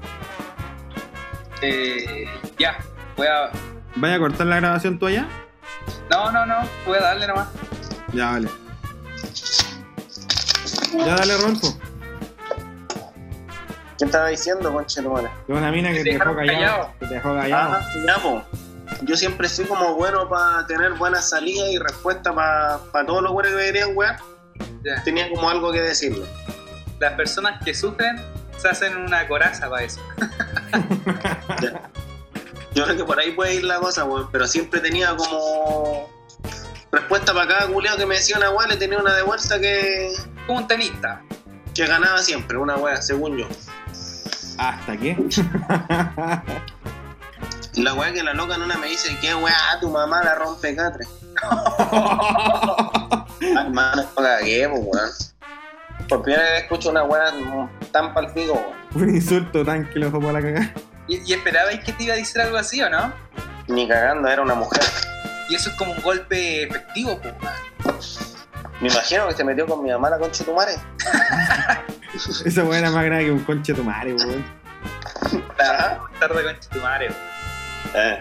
Eh, 1.63 2.27
ya. 2.59 2.77
Voy 3.17 3.27
a. 3.27 3.51
¿Vaya 3.97 4.17
a 4.17 4.19
cortar 4.19 4.47
la 4.47 4.57
grabación 4.57 4.99
tú 4.99 5.07
allá? 5.07 5.27
No, 6.11 6.31
no, 6.31 6.45
no. 6.45 6.57
Voy 6.87 6.99
a 6.99 7.03
darle 7.03 7.27
nomás. 7.27 7.49
Ya, 8.13 8.33
vale. 8.33 8.49
Ya 10.99 11.17
dale, 11.17 11.37
Rolfo. 11.39 11.79
¿Qué 14.03 14.07
estaba 14.07 14.27
diciendo, 14.31 14.73
conche 14.73 15.01
tu 15.01 15.13
madre? 15.13 15.29
Es 15.47 15.55
una 15.57 15.71
mina 15.71 15.93
que 15.93 15.99
Te 15.99 16.03
te 16.03 16.11
dejó 16.15 16.35
callado. 16.35 16.59
callado. 16.59 16.93
Que 16.99 17.07
te 17.07 17.15
dejó 17.15 17.35
callado. 17.37 17.73
Ah. 17.73 18.45
Yo 19.03 19.17
siempre 19.17 19.49
soy 19.49 19.65
como 19.67 19.95
bueno 19.95 20.29
para 20.29 20.67
tener 20.67 20.95
buenas 20.95 21.31
salidas 21.31 21.69
y 21.71 21.79
respuestas 21.79 22.35
para 22.35 23.07
todos 23.07 23.23
los 23.23 23.31
buenos 23.31 23.53
que 23.53 23.59
me 23.59 23.65
querían. 23.67 23.91
Ya. 24.83 25.05
Tenía 25.05 25.31
como 25.31 25.49
algo 25.49 25.71
que 25.71 25.81
decirle. 25.83 26.27
Las 26.99 27.13
personas 27.13 27.63
que 27.65 27.73
sufren 27.75 28.21
se 28.57 28.69
hacen 28.69 28.97
una 28.97 29.29
coraza 29.29 29.71
para 29.71 29.85
eso. 29.85 30.01
Yo 32.75 32.83
creo 32.83 32.97
que 32.97 33.05
por 33.05 33.21
ahí 33.21 33.31
puede 33.31 33.55
ir 33.55 33.63
la 33.63 33.79
cosa, 33.79 34.03
weón. 34.03 34.29
Pero 34.33 34.49
siempre 34.49 34.81
tenía 34.81 35.15
como 35.15 36.11
respuesta 36.91 37.33
para 37.33 37.47
cada 37.47 37.67
culiao 37.69 37.97
que 37.97 38.07
me 38.07 38.17
decía 38.17 38.37
una 38.37 38.51
weá, 38.51 38.67
le 38.67 38.79
tenía 38.79 38.99
una 38.99 39.15
de 39.15 39.23
vuelta 39.23 39.61
que, 39.61 40.13
Como 40.49 40.59
un 40.59 40.67
tenista. 40.67 41.23
que 41.73 41.87
ganaba 41.87 42.19
siempre, 42.19 42.59
una 42.59 42.75
weá, 42.77 43.01
según 43.01 43.39
yo. 43.39 43.47
¿Hasta 44.59 44.97
qué? 44.97 45.17
La 47.75 47.95
weá 47.95 48.13
que 48.13 48.23
la 48.23 48.35
loca 48.35 48.57
en 48.57 48.63
una 48.63 48.77
me 48.77 48.87
dice, 48.89 49.17
¿qué 49.21 49.35
weá? 49.35 49.57
Tu 49.81 49.89
mamá 49.89 50.23
la 50.23 50.35
rompe 50.35 50.77
catre. 50.77 51.07
Ay, 53.41 53.55
hermano, 53.57 54.03
no 54.03 54.15
cagué, 54.15 54.67
weón. 54.67 55.11
Por 56.07 56.23
primera 56.23 56.43
vez 56.43 56.63
escucho 56.65 56.91
una 56.91 57.05
weá 57.05 57.33
tan 57.91 58.13
palpico, 58.13 58.53
weón. 58.53 59.09
Un 59.09 59.15
insulto 59.15 59.65
tan 59.65 59.89
que 59.89 59.99
lo 60.01 60.07
dejó 60.07 60.21
para 60.21 60.33
la 60.35 60.43
cagada. 60.43 60.75
¿Y, 61.09 61.23
y 61.29 61.33
esperabais 61.33 61.81
que 61.83 61.93
te 61.93 62.05
iba 62.05 62.13
a 62.13 62.19
decir 62.19 62.43
algo 62.43 62.59
así 62.59 62.83
o 62.83 62.91
no? 62.91 63.11
Ni 63.69 63.89
cagando, 63.89 64.29
era 64.29 64.43
una 64.43 64.55
mujer. 64.55 64.83
Y 65.49 65.55
eso 65.55 65.71
es 65.71 65.77
como 65.77 65.93
un 65.93 66.03
golpe 66.03 66.65
efectivo, 66.65 67.19
pues. 67.83 68.32
Me 68.83 68.89
imagino 68.89 69.29
que 69.29 69.35
se 69.35 69.45
metió 69.45 69.65
con 69.65 69.81
mi 69.81 69.91
mamá 69.91 70.11
la 70.11 70.19
concha 70.19 70.41
de 70.41 70.51
tu 70.51 70.57
madre. 70.57 70.75
Esa 72.45 72.65
weá 72.65 72.81
era 72.81 72.91
más 72.91 73.05
grande 73.05 73.27
que 73.27 73.31
un 73.31 73.45
conche 73.45 73.73
de 73.73 73.79
tu 73.79 73.85
madre, 73.85 74.13
weón. 74.15 74.45
Tarde, 75.57 76.01
tarde 76.19 76.43
con 76.43 76.57
tu 76.69 76.81
madre. 76.81 77.09
Eh. 77.95 78.21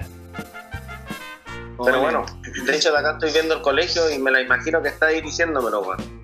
Pero 1.84 2.02
bueno, 2.02 2.26
de 2.64 2.76
hecho 2.76 2.92
de 2.92 2.98
acá 3.00 3.14
estoy 3.14 3.32
viendo 3.32 3.56
el 3.56 3.62
colegio 3.64 4.08
y 4.12 4.20
me 4.20 4.30
la 4.30 4.40
imagino 4.40 4.84
que 4.84 4.90
está 4.90 5.08
ahí 5.08 5.20
diciéndomelo, 5.22 5.82
weón. 5.82 6.22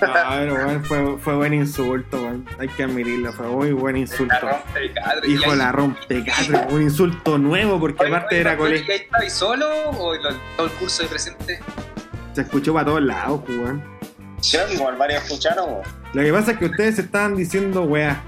Pero 0.00 0.54
weón, 0.54 0.84
fue, 0.84 1.18
fue 1.18 1.34
buen 1.36 1.54
insulto, 1.54 2.22
weón. 2.22 2.46
Hay 2.58 2.68
que 2.68 2.82
admitirlo, 2.84 3.32
fue 3.32 3.46
muy 3.48 3.72
buen 3.72 3.94
La 3.94 4.00
insulto. 4.00 4.34
rompe 4.40 4.80
el 4.86 4.92
cadre. 4.94 5.28
Y 5.28 5.32
Hijo 5.34 5.50
ahí- 5.52 5.58
la 5.58 5.72
rompe 5.72 6.24
un 6.70 6.82
insulto 6.82 7.38
nuevo 7.38 7.78
porque 7.78 8.02
Oye, 8.04 8.14
aparte 8.14 8.34
oye, 8.36 8.40
era 8.40 8.54
¿y 8.54 8.56
colegio. 8.56 8.92
ahí 8.94 9.00
estabas 9.00 9.32
solo 9.32 9.66
o 9.90 10.14
lo- 10.14 10.34
todo 10.56 10.66
el 10.66 10.72
curso 10.72 11.02
de 11.02 11.08
presente? 11.08 11.60
Se 12.32 12.40
escuchó 12.42 12.72
para 12.72 12.86
todos 12.86 13.02
lados, 13.02 13.42
pues, 13.44 13.58
weón. 13.58 13.82
Que 14.50 14.74
igual 14.74 14.96
varios 14.96 15.22
escucharon, 15.24 15.68
weón. 15.70 15.82
Lo 16.14 16.22
que 16.22 16.32
pasa 16.32 16.52
es 16.52 16.58
que 16.58 16.64
ustedes 16.66 16.98
estaban 16.98 17.36
diciendo 17.36 17.82
weá. 17.82 18.20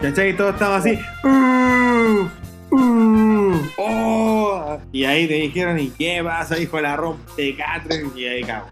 ¿Cachai? 0.00 0.30
Y 0.30 0.32
todos 0.34 0.54
estaban 0.54 0.80
así. 0.80 0.98
"Uh, 1.24 2.28
uh, 2.70 3.25
oh". 3.76 4.78
Y 4.92 5.04
ahí 5.04 5.26
te 5.26 5.34
dijeron, 5.34 5.78
¿y 5.78 5.90
qué 5.90 6.22
pasa, 6.24 6.58
hijo 6.58 6.76
de 6.76 6.82
la 6.84 6.96
rompe 6.96 7.56
Catherine? 7.56 8.10
Y 8.14 8.26
ahí 8.26 8.44
cagó. 8.44 8.68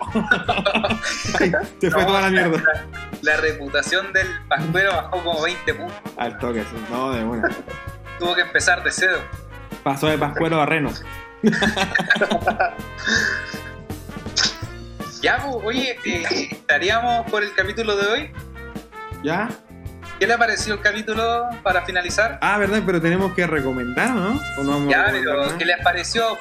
Se 1.81 1.91
fue 1.91 2.01
No, 2.03 2.07
toda 2.07 2.21
la 2.23 2.31
mierda. 2.31 2.63
La 3.23 3.37
reputación 3.39 4.13
del 4.13 4.27
pascuero 4.49 4.93
bajó 4.93 5.23
como 5.23 5.43
20 5.43 5.75
puntos. 5.75 5.97
Al 6.17 6.39
toque, 6.39 6.61
sí. 6.63 6.77
No, 6.91 7.13
de 7.13 7.25
una. 7.25 7.49
Tuvo 8.19 8.35
que 8.35 8.43
empezar 8.43 8.83
de 8.85 8.91
cero. 8.91 9.19
Pasó 9.83 10.07
de 10.07 10.19
Pascuero 10.19 10.61
a 10.61 10.67
Reno. 10.67 10.91
Ya, 15.25 15.39
pues, 15.39 15.57
oye, 15.65 15.97
eh, 16.05 16.49
estaríamos 16.51 17.31
por 17.31 17.43
el 17.43 17.55
capítulo 17.55 17.97
de 17.97 18.07
hoy. 18.07 18.31
¿Ya? 19.23 19.49
¿Qué 20.19 20.27
le 20.27 20.39
pareció 20.39 20.75
el 20.75 20.81
capítulo 20.81 21.49
para 21.63 21.85
finalizar? 21.85 22.39
Ah, 22.41 22.59
verdad, 22.59 22.83
pero 22.87 23.01
tenemos 23.01 23.35
que 23.35 23.47
recomendar, 23.47 24.15
¿no? 24.15 24.41
¿O 24.59 24.63
no 24.63 24.71
vamos 24.71 24.89
a 24.89 24.91
Ya, 24.91 25.07
pero? 25.13 25.59
¿qué 25.59 25.65
les 25.65 25.83
pareció? 25.83 26.39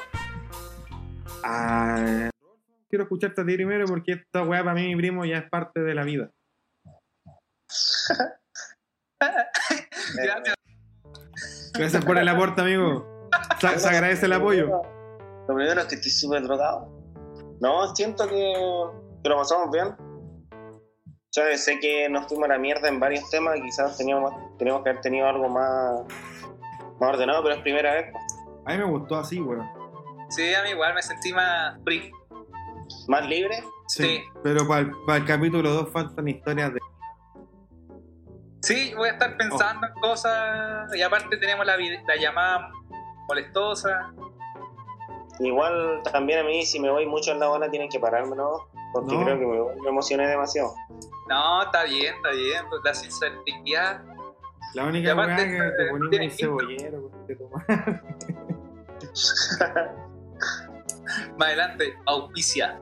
Ah, 1.42 2.30
quiero 2.88 3.04
escucharte 3.04 3.40
a 3.40 3.46
ti 3.46 3.54
primero 3.54 3.86
porque 3.86 4.12
esta 4.12 4.42
weá 4.42 4.62
para 4.62 4.74
mí, 4.74 4.86
mi 4.88 4.96
primo, 4.96 5.24
ya 5.24 5.38
es 5.38 5.50
parte 5.50 5.80
de 5.80 5.94
la 5.94 6.04
vida. 6.04 6.30
Gracias. 10.14 10.54
Gracias 11.74 12.04
por 12.04 12.16
el 12.16 12.28
aporte, 12.28 12.60
amigo. 12.62 13.28
Se, 13.60 13.80
se 13.80 13.88
agradece 13.88 14.26
el 14.26 14.32
apoyo. 14.34 14.68
Lo 15.48 15.54
primero 15.54 15.80
es 15.80 15.86
que 15.88 15.96
estoy 15.96 16.10
súper 16.12 16.42
drogado. 16.44 16.88
No, 17.60 17.94
siento 17.94 18.28
que, 18.28 18.54
que 19.22 19.28
lo 19.28 19.36
pasamos 19.36 19.70
bien. 19.72 19.94
Ya 21.36 21.58
sé 21.58 21.80
que 21.80 22.08
nos 22.08 22.28
fuimos 22.28 22.44
a 22.44 22.52
la 22.52 22.58
mierda 22.58 22.88
en 22.88 23.00
varios 23.00 23.28
temas, 23.28 23.58
quizás 23.60 23.96
teníamos, 23.96 24.32
teníamos 24.56 24.84
que 24.84 24.90
haber 24.90 25.02
tenido 25.02 25.26
algo 25.26 25.48
más, 25.48 26.04
más 27.00 27.10
ordenado, 27.10 27.42
pero 27.42 27.56
es 27.56 27.62
primera 27.62 27.92
vez. 27.92 28.14
A 28.64 28.72
mí 28.72 28.78
me 28.78 28.84
gustó 28.84 29.16
así, 29.16 29.40
weón. 29.40 29.68
Sí, 30.28 30.54
a 30.54 30.62
mí 30.62 30.70
igual 30.70 30.94
me 30.94 31.02
sentí 31.02 31.32
más 31.32 31.76
free. 31.82 32.12
Más 33.08 33.26
libre. 33.26 33.64
Sí. 33.88 34.22
Pero 34.44 34.66
para 34.68 35.16
el, 35.16 35.24
capítulo 35.24 35.70
2 35.70 35.90
faltan 35.90 36.28
historias 36.28 36.72
de. 36.72 36.80
Sí, 38.62 38.94
voy 38.94 39.08
a 39.08 39.12
estar 39.12 39.36
pensando 39.36 39.88
en 39.88 39.94
cosas. 39.94 40.94
Y 40.94 41.02
aparte 41.02 41.36
tenemos 41.38 41.66
la, 41.66 41.76
la 41.76 42.16
llamada 42.16 42.70
molestosa. 43.26 44.14
Igual 45.40 46.00
también 46.12 46.38
a 46.38 46.44
mí, 46.44 46.64
si 46.64 46.78
me 46.78 46.90
voy 46.90 47.06
mucho 47.06 47.32
en 47.32 47.40
la 47.40 47.48
bola, 47.48 47.68
tienen 47.70 47.88
que 47.88 47.98
pararme, 47.98 48.36
¿no? 48.36 48.68
Porque 48.94 49.14
No. 49.14 49.24
creo 49.24 49.38
que 49.38 49.46
me, 49.46 49.82
me 49.82 49.88
emocioné 49.90 50.26
demasiado. 50.28 50.74
No, 51.28 51.62
está 51.64 51.84
bien, 51.84 52.14
está 52.14 52.30
bien. 52.30 52.64
Pues 52.70 52.80
la 52.84 52.94
sinceridad. 52.94 54.02
La 54.74 54.84
Y 54.84 54.88
única 54.88 55.14
weá 55.14 55.36
que 55.36 55.44
te 55.76 55.90
ponía 55.90 56.10
tiene 56.10 56.24
un 56.26 56.30
cebollero, 56.30 57.10
te 57.26 57.36
toma. 57.36 57.64
Más 61.38 61.48
adelante, 61.48 61.94
auspicia. 62.06 62.78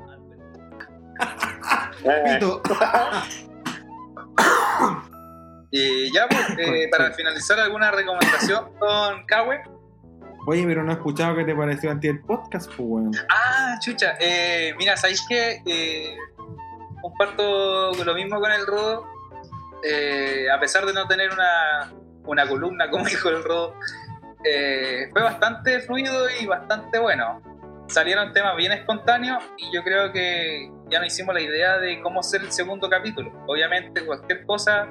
Eh, 2.05 2.39
Pito. 2.39 2.63
Y 5.71 6.13
ya, 6.13 6.27
pues, 6.29 6.41
eh, 6.59 6.89
para 6.91 7.13
finalizar, 7.13 7.59
¿alguna 7.61 7.91
recomendación 7.91 8.73
con 8.79 9.25
Kawe? 9.27 9.63
Oye, 10.47 10.65
pero 10.67 10.83
no 10.83 10.91
he 10.91 10.95
escuchado 10.95 11.37
qué 11.37 11.45
te 11.45 11.55
pareció 11.55 11.91
anti 11.91 12.09
el 12.09 12.21
podcast, 12.21 12.67
pues, 12.69 12.81
weón. 12.81 13.13
Ah, 13.31 13.77
chucha. 13.81 14.17
Eh, 14.21 14.75
mira, 14.77 14.97
¿sabéis 14.97 15.25
qué? 15.29 15.63
Eh, 15.67 16.17
comparto 17.01 17.93
lo 18.05 18.15
mismo 18.15 18.41
con 18.41 18.51
el 18.51 18.67
Rodo. 18.67 19.07
Eh, 19.85 20.47
a 20.51 20.59
pesar 20.59 20.87
de 20.87 20.93
no 20.93 21.07
tener 21.07 21.31
una, 21.33 21.93
una 22.25 22.49
columna, 22.49 22.89
como 22.91 23.05
dijo 23.05 23.29
el 23.29 23.43
Rodo, 23.45 23.75
eh, 24.45 25.09
fue 25.13 25.23
bastante 25.23 25.81
fluido 25.81 26.27
y 26.41 26.47
bastante 26.47 26.99
bueno. 26.99 27.43
Salieron 27.89 28.33
temas 28.33 28.57
bien 28.57 28.73
espontáneos 28.73 29.45
y 29.59 29.73
yo 29.75 29.83
creo 29.83 30.13
que 30.13 30.71
ya 30.89 30.99
nos 30.99 31.09
hicimos 31.09 31.35
la 31.35 31.41
idea 31.41 31.79
de 31.79 32.01
cómo 32.01 32.21
hacer 32.21 32.41
el 32.41 32.53
segundo 32.53 32.89
capítulo. 32.89 33.33
Obviamente, 33.47 34.05
cualquier 34.05 34.47
cosa, 34.47 34.89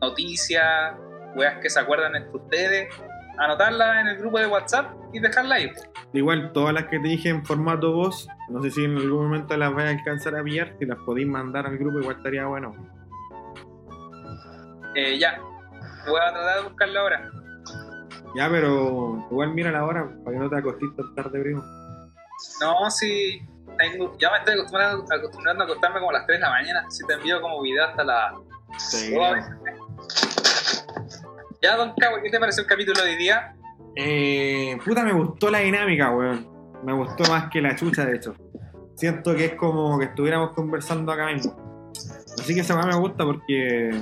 noticias, 0.00 0.94
weas 1.36 1.58
que 1.60 1.68
se 1.68 1.80
acuerdan 1.80 2.14
entre 2.16 2.36
ustedes, 2.36 2.94
anotarla 3.38 4.00
en 4.00 4.08
el 4.08 4.18
grupo 4.18 4.38
de 4.38 4.46
WhatsApp 4.46 4.92
y 5.12 5.20
dejarla 5.20 5.56
ahí. 5.56 5.72
Igual, 6.12 6.52
todas 6.52 6.74
las 6.74 6.84
que 6.84 6.98
te 6.98 7.08
dije 7.08 7.28
en 7.28 7.44
formato 7.44 7.92
voz, 7.92 8.28
no 8.48 8.62
sé 8.62 8.70
si 8.70 8.84
en 8.84 8.96
algún 8.96 9.24
momento 9.24 9.56
las 9.56 9.72
voy 9.72 9.84
a 9.84 9.90
alcanzar 9.90 10.36
a 10.36 10.42
pillar. 10.42 10.74
Si 10.78 10.86
las 10.86 10.98
podéis 10.98 11.26
mandar 11.26 11.66
al 11.66 11.78
grupo, 11.78 12.00
igual 12.00 12.16
estaría 12.16 12.46
bueno. 12.46 12.74
Eh, 14.94 15.18
ya, 15.18 15.40
voy 16.06 16.20
a 16.20 16.32
tratar 16.32 16.56
de 16.56 16.68
buscarla 16.68 17.00
ahora. 17.00 17.30
Ya, 18.34 18.48
pero 18.48 19.26
igual 19.30 19.54
mira 19.54 19.70
la 19.70 19.84
hora 19.84 20.08
para 20.24 20.36
que 20.36 20.42
no 20.42 20.50
te 20.50 20.56
acostes 20.56 20.88
tan 20.96 21.14
tarde, 21.14 21.40
primo. 21.40 21.62
No, 22.60 22.90
si 22.90 23.40
tengo, 23.78 24.16
ya 24.18 24.30
me 24.30 24.38
estoy 24.38 24.54
acostumbrando, 24.54 25.04
acostumbrando 25.14 25.62
a 25.62 25.66
acostarme 25.66 25.98
como 26.00 26.10
a 26.10 26.14
las 26.14 26.26
3 26.26 26.38
de 26.38 26.42
la 26.42 26.50
mañana. 26.50 26.90
Si 26.90 27.06
te 27.06 27.14
envío 27.14 27.40
como 27.40 27.62
video 27.62 27.84
hasta 27.84 28.04
las. 28.04 28.34
Sí, 28.78 29.14
Ya, 31.62 31.76
don 31.76 31.92
Cabo, 31.96 32.16
¿qué 32.20 32.28
te 32.28 32.40
pareció 32.40 32.62
el 32.62 32.68
capítulo 32.68 33.04
de 33.04 33.10
hoy 33.10 33.16
día? 33.16 33.54
Eh, 33.94 34.76
puta, 34.84 35.04
me 35.04 35.12
gustó 35.12 35.48
la 35.48 35.60
dinámica, 35.60 36.10
weón. 36.10 36.48
Me 36.82 36.92
gustó 36.92 37.22
más 37.30 37.50
que 37.50 37.62
la 37.62 37.76
chucha, 37.76 38.04
de 38.04 38.16
hecho. 38.16 38.34
Siento 38.96 39.36
que 39.36 39.44
es 39.44 39.54
como 39.54 39.96
que 40.00 40.06
estuviéramos 40.06 40.50
conversando 40.54 41.12
acá 41.12 41.26
mismo. 41.26 41.90
Así 42.36 42.52
que 42.52 42.62
esa 42.62 42.74
weá 42.74 42.86
me 42.86 42.96
gusta 42.96 43.24
porque. 43.24 43.92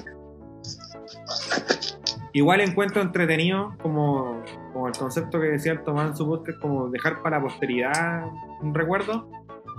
Igual 2.32 2.62
encuentro 2.62 3.02
entretenido 3.02 3.76
como, 3.82 4.42
como 4.72 4.88
el 4.88 4.96
concepto 4.96 5.38
que 5.38 5.48
decía 5.48 5.72
el 5.72 5.84
Tomás 5.84 6.12
en 6.12 6.16
su 6.16 6.26
podcast, 6.26 6.58
como 6.60 6.88
dejar 6.88 7.22
para 7.22 7.42
posteridad 7.42 8.24
un 8.62 8.74
recuerdo. 8.74 9.28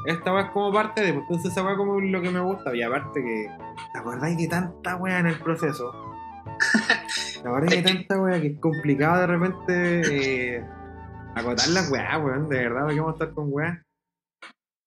Esta 0.05 0.31
weá 0.31 0.43
es 0.43 0.51
como 0.51 0.71
parte 0.71 1.01
de, 1.01 1.13
pues, 1.13 1.23
entonces 1.23 1.51
esa 1.51 1.63
weá 1.63 1.75
como 1.75 1.99
lo 1.99 2.21
que 2.21 2.29
me 2.29 2.41
gusta. 2.41 2.75
Y 2.75 2.83
aparte 2.83 3.23
que, 3.23 3.49
¿te 3.91 3.99
acordáis 3.99 4.37
de 4.37 4.47
tanta 4.47 4.97
weá 4.97 5.17
en 5.17 5.25
el 5.25 5.39
proceso? 5.39 5.91
¿Te 7.41 7.47
acordáis 7.47 7.83
de 7.83 7.93
tanta 7.93 8.19
weá 8.21 8.39
que 8.39 8.47
es 8.47 8.59
complicado 8.59 9.21
de 9.21 9.27
repente 9.27 10.55
eh, 10.57 10.65
acotar 11.35 11.67
las 11.69 11.89
weá, 11.91 12.17
weón? 12.19 12.47
De 12.49 12.57
verdad, 12.57 12.87
que 12.89 12.99
vamos 12.99 13.09
a 13.09 13.23
estar 13.23 13.33
con 13.33 13.47
weá. 13.51 13.83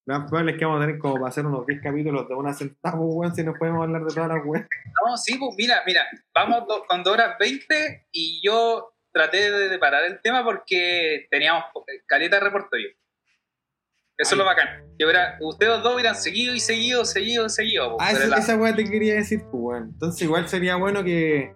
Lo 0.06 0.18
más 0.18 0.28
probable 0.28 0.52
es 0.52 0.58
que 0.58 0.64
vamos 0.66 0.82
a 0.82 0.86
tener 0.86 1.00
como 1.00 1.14
para 1.14 1.28
hacer 1.28 1.46
unos 1.46 1.66
10 1.66 1.80
capítulos 1.82 2.28
de 2.28 2.34
una 2.34 2.52
sentada, 2.52 2.96
weón, 2.98 3.34
si 3.34 3.42
nos 3.42 3.56
podemos 3.58 3.82
hablar 3.82 4.04
de 4.04 4.14
todas 4.14 4.28
las 4.28 4.44
weas. 4.44 4.66
No, 5.06 5.16
sí, 5.16 5.36
pues 5.38 5.54
mira, 5.56 5.82
mira, 5.86 6.02
vamos 6.34 6.66
do- 6.68 6.84
con 6.86 7.02
2 7.02 7.12
horas 7.12 7.36
20 7.40 8.06
y 8.12 8.40
yo 8.46 8.92
traté 9.12 9.50
de, 9.50 9.78
parar 9.78 10.04
el 10.04 10.20
tema 10.20 10.44
porque 10.44 11.26
teníamos 11.30 11.64
eh, 11.88 12.02
caleta 12.06 12.36
de 12.36 12.42
repertorio. 12.44 12.88
Eso 14.16 14.34
es 14.34 14.38
lo 14.38 14.44
bacán. 14.44 14.68
Que 14.98 15.04
hubiera- 15.06 15.38
ustedes 15.40 15.82
dos 15.82 15.94
hubieran 15.94 16.14
seguido 16.14 16.54
y 16.54 16.60
seguido, 16.60 17.04
seguido, 17.04 17.48
seguido. 17.48 17.96
pues, 17.96 18.08
Ah, 18.08 18.12
esa, 18.12 18.26
la- 18.28 18.36
esa 18.38 18.56
weá 18.56 18.76
te 18.76 18.84
quería 18.84 19.14
decir, 19.14 19.40
pues, 19.50 19.54
weón. 19.54 19.84
Entonces, 19.94 20.22
igual 20.22 20.46
sería 20.48 20.76
bueno 20.76 21.02
que. 21.02 21.54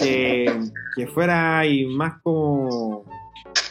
Que, 0.00 0.60
que 0.96 1.06
fuera 1.06 1.64
y 1.66 1.86
más 1.86 2.14
como. 2.22 3.04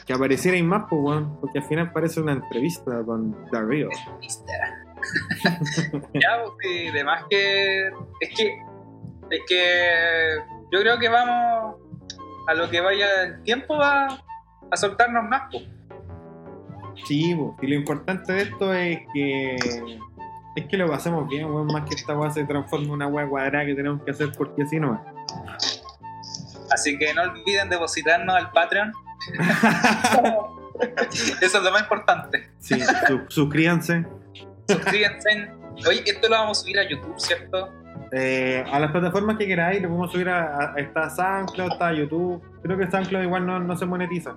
que 0.06 0.14
apareciera 0.14 0.58
y 0.58 0.64
más, 0.64 0.86
pues, 0.90 1.02
weón. 1.02 1.40
Porque 1.40 1.60
al 1.60 1.66
final 1.66 1.92
parece 1.92 2.22
una 2.22 2.34
entrevista 2.34 3.04
con 3.06 3.36
Darío. 3.52 3.90
ya, 6.14 6.44
pues 6.44 6.54
sí, 6.62 6.92
de 6.92 7.04
más 7.04 7.24
que. 7.30 7.88
Es 8.22 8.36
que. 8.36 8.62
Es 9.30 9.42
que. 9.48 10.38
Yo 10.72 10.82
creo 10.82 11.00
que 11.00 11.10
vamos. 11.10 11.76
A 12.48 12.54
lo 12.56 12.70
que 12.70 12.82
vaya 12.82 13.06
el 13.24 13.44
tiempo 13.44 13.76
a, 13.76 14.08
a 14.72 14.78
soltarnos 14.78 15.24
más, 15.26 15.44
pues. 15.52 15.64
Sí, 17.06 17.36
pues. 17.36 17.52
Y 17.62 17.68
lo 17.68 17.76
importante 17.76 18.34
de 18.34 18.42
esto 18.42 18.74
es 18.74 19.00
que. 19.14 19.56
es 20.56 20.66
que 20.68 20.78
lo 20.78 20.88
pasemos 20.88 21.28
bien, 21.28 21.46
weón. 21.46 21.68
Más 21.68 21.88
que 21.88 21.96
esta 21.96 22.18
weá 22.18 22.32
se 22.32 22.46
transforme 22.46 22.86
en 22.86 22.92
una 22.92 23.08
weá 23.08 23.28
cuadrada 23.28 23.66
que 23.66 23.76
tenemos 23.76 24.04
que 24.04 24.12
hacer 24.12 24.32
porque 24.38 24.64
así 24.64 24.80
no 24.80 25.00
Así 26.72 26.98
que 26.98 27.14
no 27.14 27.24
olviden 27.24 27.70
depositarnos 27.70 28.36
al 28.36 28.52
Patreon. 28.52 28.92
Eso 31.42 31.58
es 31.58 31.64
lo 31.64 31.72
más 31.72 31.82
importante. 31.82 32.50
Sí, 32.60 32.80
su- 33.08 33.22
suscríbanse. 33.28 34.06
Suscríbanse. 34.68 35.52
Oye, 35.88 36.04
esto 36.06 36.28
lo 36.30 36.36
vamos 36.36 36.60
a 36.60 36.62
subir 36.62 36.80
a 36.80 36.88
YouTube, 36.90 37.16
¿cierto? 37.20 37.74
Eh, 38.12 38.64
a 38.72 38.80
las 38.80 38.92
plataformas 38.92 39.38
que 39.38 39.46
queráis, 39.48 39.82
lo 39.82 39.90
podemos 39.90 40.12
subir 40.12 40.30
a, 40.30 40.74
a 40.74 40.76
está 40.78 41.10
SoundCloud, 41.10 41.74
está 41.74 41.94
YouTube. 41.94 42.42
Creo 42.64 42.78
que 42.78 42.90
SoundCloud 42.90 43.24
igual 43.24 43.46
no, 43.46 43.60
no 43.60 43.76
se 43.78 43.86
monetiza. 43.86 44.36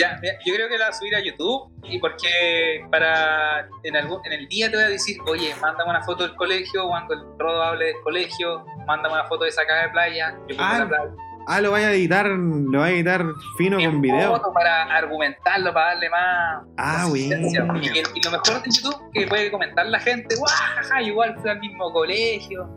Ya, 0.00 0.18
yo 0.46 0.54
creo 0.54 0.68
que 0.68 0.78
la 0.78 0.86
voy 0.86 0.90
a 0.90 0.92
subir 0.98 1.14
a 1.16 1.20
YouTube 1.20 1.70
y 1.84 1.98
porque 1.98 2.86
para 2.90 3.68
en, 3.82 3.96
algún, 3.96 4.20
en 4.24 4.32
el 4.32 4.48
día 4.48 4.70
te 4.70 4.76
voy 4.76 4.84
a 4.86 4.88
decir, 4.88 5.18
oye, 5.26 5.54
mándame 5.60 5.90
una 5.90 6.02
foto 6.02 6.22
del 6.26 6.34
colegio, 6.36 6.88
cuando 6.88 7.14
el 7.14 7.20
rodo 7.38 7.62
hable 7.62 7.86
del 7.86 8.00
colegio, 8.02 8.64
mándame 8.86 9.14
una 9.14 9.24
foto 9.24 9.44
de 9.44 9.50
esa 9.50 9.66
caja 9.66 9.82
de 9.82 9.88
playa, 9.90 10.34
yo 10.48 10.56
pongo 10.56 10.62
Ah, 10.70 10.78
la 10.78 10.88
playa. 10.88 11.10
Ah, 11.46 11.60
lo 11.60 11.70
vaya 11.72 11.88
a 11.88 11.92
editar, 11.92 12.26
lo 12.26 12.78
vaya 12.80 12.92
a 12.94 12.96
editar 12.96 13.24
fino 13.58 13.78
con 13.78 14.00
video. 14.00 14.36
foto 14.36 14.52
para 14.52 14.84
argumentarlo, 14.84 15.72
para 15.74 15.86
darle 15.86 16.10
más 16.10 16.62
Ah, 16.76 17.06
bueno. 17.08 17.36
Y, 17.82 17.98
y 17.98 18.22
lo 18.22 18.30
mejor 18.30 18.62
de 18.62 18.70
YouTube 18.70 19.10
que 19.12 19.26
puede 19.26 19.50
comentar 19.50 19.86
la 19.86 19.98
gente, 20.00 20.36
guau, 20.36 20.48
jaja, 20.48 21.02
igual 21.02 21.36
fui 21.40 21.50
al 21.50 21.58
mismo 21.60 21.92
colegio. 21.92 22.68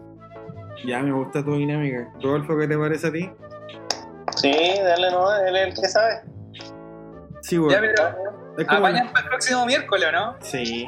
Ya 0.85 0.99
me 0.99 1.11
gusta 1.11 1.43
tu 1.43 1.55
dinámica. 1.55 2.09
Rodolfo, 2.21 2.57
¿qué 2.57 2.67
te 2.67 2.77
parece 2.77 3.07
a 3.07 3.11
ti? 3.11 3.29
Sí, 4.37 4.51
dale, 4.83 5.11
no, 5.11 5.35
él 5.45 5.55
es 5.55 5.67
el 5.67 5.73
que 5.81 5.87
sabe. 5.89 6.21
Sí, 7.69 7.73
Ya, 7.73 7.79
pero 7.79 7.93
Es 8.57 8.65
como- 8.67 8.79
apañan 8.79 9.07
para 9.11 9.23
el 9.25 9.29
próximo 9.29 9.65
miércoles, 9.65 10.09
¿o 10.09 10.11
¿no? 10.11 10.35
Sí. 10.41 10.87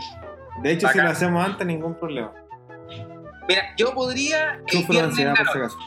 De 0.62 0.72
hecho, 0.72 0.88
si 0.90 0.98
lo 1.00 1.10
hacemos 1.10 1.46
antes, 1.46 1.66
ningún 1.68 1.96
problema. 1.96 2.32
Mira, 3.48 3.62
yo 3.78 3.94
podría 3.94 4.54
el 4.54 4.62
Sufro 4.68 4.90
viernes 4.92 5.12
ansiedad, 5.12 5.34
por 5.36 5.48
si 5.52 5.58
acaso. 5.60 5.78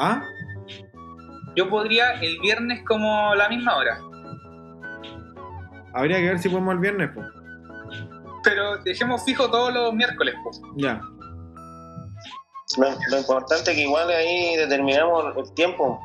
¿Ah? 0.00 0.22
Yo 1.56 1.68
podría 1.68 2.12
el 2.20 2.38
viernes 2.40 2.82
como 2.86 3.34
la 3.34 3.48
misma 3.48 3.76
hora. 3.76 3.98
Habría 5.94 6.18
que 6.18 6.26
ver 6.26 6.38
si 6.38 6.48
podemos 6.48 6.74
el 6.74 6.80
viernes, 6.80 7.10
pues. 7.14 7.26
Pero 8.44 8.78
dejemos 8.78 9.24
fijo 9.24 9.50
todos 9.50 9.72
los 9.74 9.92
miércoles, 9.92 10.34
pues. 10.42 10.60
Ya. 10.76 11.00
Lo, 12.78 12.88
lo 13.10 13.18
importante 13.18 13.70
es 13.72 13.76
que 13.76 13.82
igual 13.82 14.08
ahí 14.10 14.56
determinamos 14.56 15.36
el 15.36 15.54
tiempo. 15.54 16.00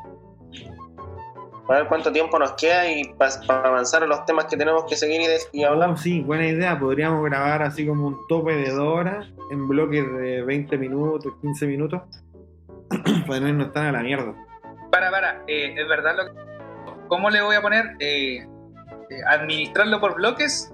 Para 1.67 1.79
ver 1.79 1.89
cuánto 1.89 2.11
tiempo 2.11 2.37
nos 2.37 2.51
queda 2.53 2.87
y 2.91 3.03
para 3.15 3.31
avanzar 3.63 4.03
en 4.03 4.09
los 4.09 4.23
temas 4.25 4.45
que 4.45 4.55
tenemos 4.55 4.85
que 4.85 4.95
seguir 4.95 5.21
y, 5.21 5.25
de- 5.27 5.39
y 5.51 5.63
hablar. 5.63 5.89
Oh, 5.91 5.97
sí, 5.97 6.21
buena 6.21 6.45
idea. 6.45 6.77
Podríamos 6.79 7.23
grabar 7.25 7.63
así 7.63 7.87
como 7.87 8.07
un 8.07 8.27
tope 8.27 8.55
de 8.55 8.69
dos 8.71 8.87
horas 8.87 9.25
en 9.51 9.67
bloques 9.67 10.03
de 10.17 10.43
20 10.43 10.77
minutos, 10.77 11.33
15 11.41 11.65
minutos. 11.67 12.01
para 13.27 13.39
no 13.39 13.47
irnos 13.49 13.73
tan 13.73 13.87
a 13.87 13.91
la 13.93 14.01
mierda. 14.01 14.33
Para, 14.91 15.09
para, 15.09 15.41
eh, 15.47 15.73
es 15.75 15.87
verdad 15.89 16.15
lo 16.17 16.25
que... 16.33 16.45
¿Cómo 17.07 17.29
le 17.31 17.41
voy 17.41 17.55
a 17.55 17.61
poner? 17.61 17.95
Eh, 17.99 18.37
eh, 18.37 18.47
administrarlo 19.27 19.99
por 19.99 20.15
bloques. 20.15 20.71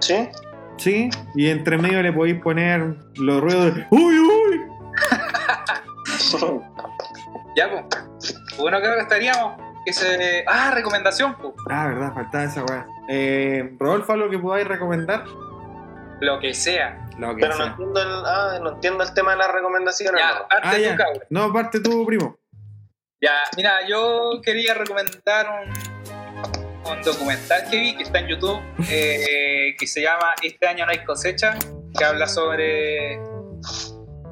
¿Sí? 0.00 0.28
Sí, 0.76 1.10
y 1.34 1.48
entre 1.48 1.76
medio 1.78 2.02
le 2.02 2.12
podéis 2.12 2.40
poner 2.42 2.94
los 3.16 3.40
ruidos 3.40 3.74
de 3.74 3.86
¡Uy, 3.90 4.18
uy! 4.20 4.60
Ya, 7.56 7.68
pues. 7.70 8.38
Bueno, 8.58 8.78
creo 8.78 8.94
que 8.94 9.00
estaríamos. 9.00 9.60
Que 9.88 9.92
se. 9.94 10.44
Ah, 10.46 10.70
recomendación, 10.74 11.34
po. 11.36 11.54
Ah, 11.70 11.86
verdad, 11.88 12.12
faltaba 12.14 12.44
esa 12.44 12.62
weá. 12.64 12.86
Eh, 13.08 13.74
Rodolfo, 13.78 14.12
¿algo 14.12 14.28
que 14.30 14.38
podáis 14.38 14.66
recomendar? 14.66 15.24
Lo 16.20 16.38
que 16.40 16.52
sea. 16.54 17.06
Lo 17.18 17.34
que 17.34 17.40
Pero 17.40 17.56
no 17.56 17.64
sea. 17.64 17.66
entiendo, 17.72 18.02
el, 18.02 18.08
ah, 18.26 18.58
no 18.62 18.70
entiendo 18.74 19.02
el 19.04 19.14
tema 19.14 19.32
de 19.32 19.38
las 19.38 19.52
recomendaciones. 19.52 20.20
Ya, 20.20 20.34
no. 20.40 20.48
parte 20.48 20.68
Ah, 20.68 20.72
tú, 20.76 20.82
ya. 20.82 20.96
cabrón. 20.96 21.22
No, 21.30 21.52
parte 21.52 21.80
tú, 21.80 22.04
primo. 22.06 22.38
Ya, 23.20 23.34
mira, 23.56 23.86
yo 23.88 24.40
quería 24.44 24.74
recomendar 24.74 25.46
un, 25.48 26.92
un 26.92 27.02
documental 27.02 27.64
que 27.70 27.80
vi 27.80 27.96
que 27.96 28.02
está 28.04 28.18
en 28.20 28.28
YouTube 28.28 28.60
eh, 28.90 29.74
que 29.78 29.86
se 29.86 30.02
llama 30.02 30.34
Este 30.42 30.66
año 30.68 30.84
no 30.86 30.92
hay 30.92 31.02
cosecha, 31.04 31.56
que 31.98 32.04
habla 32.04 32.26
sobre 32.28 33.14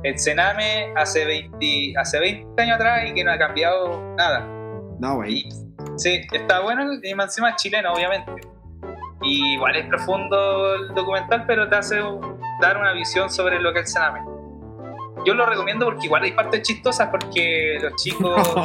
el 0.02 0.18
cename 0.20 0.92
hace 0.96 1.24
20, 1.24 1.94
hace 1.98 2.20
20 2.20 2.62
años 2.62 2.74
atrás 2.76 3.00
y 3.08 3.14
que 3.14 3.24
no 3.24 3.32
ha 3.32 3.38
cambiado 3.38 4.14
nada. 4.16 4.46
No, 4.98 5.14
wey. 5.16 5.40
Y, 5.40 5.50
sí, 5.96 6.20
está 6.32 6.60
bueno 6.60 6.84
y 7.02 7.14
más 7.14 7.26
encima 7.26 7.50
es 7.50 7.56
chileno, 7.56 7.92
obviamente. 7.92 8.32
Y 9.22 9.54
igual 9.54 9.76
es 9.76 9.86
profundo 9.86 10.74
el 10.74 10.94
documental, 10.94 11.44
pero 11.46 11.68
te 11.68 11.76
hace 11.76 12.00
dar 12.60 12.76
una 12.78 12.92
visión 12.92 13.30
sobre 13.30 13.60
lo 13.60 13.72
que 13.72 13.80
es 13.80 13.86
el 13.86 13.92
cename. 13.92 14.20
Yo 15.24 15.34
lo 15.34 15.44
recomiendo 15.46 15.86
porque 15.86 16.06
igual 16.06 16.22
hay 16.22 16.32
partes 16.32 16.62
chistosas 16.62 17.08
porque 17.10 17.78
los 17.82 17.94
chicos... 17.96 18.40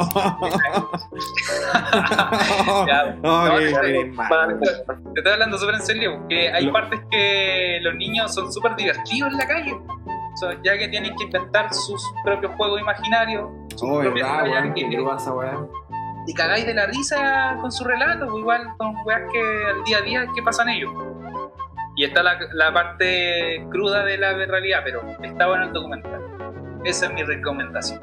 Ya, 2.86 3.16
No, 3.22 3.46
no, 3.48 3.54
no. 3.54 3.58
Te 3.58 5.20
estoy 5.20 5.32
hablando 5.32 5.58
súper 5.58 5.74
en 5.76 5.82
serio, 5.82 6.26
que 6.28 6.50
hay 6.52 6.66
Lo- 6.66 6.72
partes 6.72 7.00
que 7.10 7.78
los 7.82 7.94
niños 7.96 8.32
son 8.34 8.52
súper 8.52 8.76
divertidos 8.76 9.32
en 9.32 9.38
la 9.38 9.46
calle. 9.46 9.74
So, 10.36 10.50
ya 10.62 10.78
que 10.78 10.88
tienen 10.88 11.14
que 11.16 11.24
inventar 11.24 11.72
sus 11.74 12.02
propios 12.24 12.52
juegos 12.56 12.80
imaginarios, 12.80 13.50
sus 13.76 13.82
Oh, 13.82 13.98
verdad, 13.98 14.44
weón. 14.44 14.72
que- 14.74 14.86
esa 15.16 15.34
weá. 15.34 15.58
Y 16.26 16.34
cagáis 16.34 16.66
de 16.66 16.74
la 16.74 16.86
risa 16.86 17.56
con 17.60 17.70
su 17.72 17.84
relato, 17.84 18.26
pues 18.26 18.38
igual 18.40 18.62
con 18.78 18.94
weas 19.04 19.22
que 19.32 19.40
al 19.40 19.84
día 19.84 19.98
a 19.98 20.02
día 20.02 20.26
que 20.34 20.42
pasan 20.42 20.68
ellos. 20.68 20.90
Y 21.96 22.04
está 22.04 22.22
la, 22.22 22.38
la 22.52 22.72
parte 22.72 23.66
cruda 23.70 24.04
de 24.04 24.18
la 24.18 24.32
realidad, 24.32 24.80
pero 24.84 25.02
está 25.22 25.46
bueno 25.46 25.64
el 25.64 25.72
documental. 25.72 26.20
Esa 26.84 27.06
es 27.06 27.12
mi 27.12 27.22
recomendación. 27.22 28.00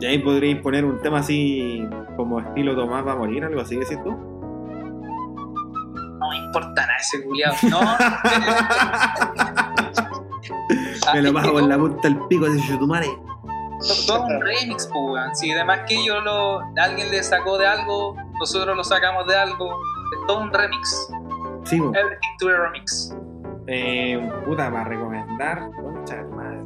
Y 0.00 0.06
ahí 0.06 0.18
podríais 0.18 0.60
poner 0.60 0.84
un 0.84 1.00
tema 1.00 1.20
así 1.20 1.86
como 2.16 2.40
estilo 2.40 2.74
Tomás 2.74 3.06
va 3.06 3.12
a 3.12 3.16
morir, 3.16 3.44
algo 3.44 3.60
así, 3.60 3.76
decís 3.76 3.98
tú. 4.02 4.10
No 4.10 6.28
me 6.30 6.36
importa 6.38 6.82
nada 6.82 6.96
ese 6.98 7.22
culiado. 7.22 7.54
No. 7.70 7.80
Me 11.12 11.22
lo 11.22 11.28
Ah, 11.28 11.32
bajo 11.32 11.52
con 11.52 11.68
la 11.68 11.76
punta 11.76 12.08
del 12.08 12.18
pico 12.28 12.48
de 12.48 12.60
Chutumare. 12.60 13.08
To- 13.88 14.06
todo 14.06 14.26
un 14.26 14.40
remix, 14.40 14.86
pues, 14.86 15.04
weón. 15.10 15.36
Si 15.36 15.50
además 15.52 15.80
que 15.88 16.04
yo 16.04 16.20
lo, 16.20 16.60
alguien 16.78 17.10
le 17.10 17.22
sacó 17.22 17.58
de 17.58 17.66
algo, 17.66 18.16
nosotros 18.38 18.76
lo 18.76 18.84
sacamos 18.84 19.26
de 19.26 19.36
algo. 19.36 19.80
Es 20.12 20.26
todo 20.26 20.40
un 20.40 20.52
remix. 20.52 21.08
Sí. 21.64 21.76
Everything 21.76 22.36
to 22.38 22.48
a 22.48 22.56
remix. 22.56 23.14
Eh, 23.66 24.30
puta, 24.44 24.70
para 24.70 24.84
recomendar. 24.84 25.70
Concha 25.80 26.22
madre. 26.34 26.60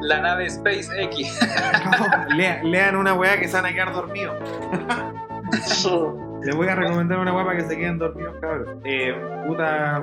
La 0.00 0.20
nave 0.20 0.48
SpaceX. 0.50 1.40
No, 2.28 2.36
lea- 2.36 2.62
lean 2.62 2.96
una 2.96 3.14
weá 3.14 3.38
que 3.38 3.48
se 3.48 3.56
van 3.56 3.66
a 3.66 3.72
quedar 3.72 3.92
dormidos. 3.92 4.36
Les 6.42 6.54
voy 6.54 6.68
a 6.68 6.74
recomendar 6.74 7.18
una 7.18 7.32
weá 7.32 7.44
para 7.44 7.56
que 7.58 7.64
se 7.64 7.76
queden 7.76 7.98
dormidos, 7.98 8.34
cabrón. 8.40 8.80
Eh, 8.84 9.14
puta. 9.46 10.02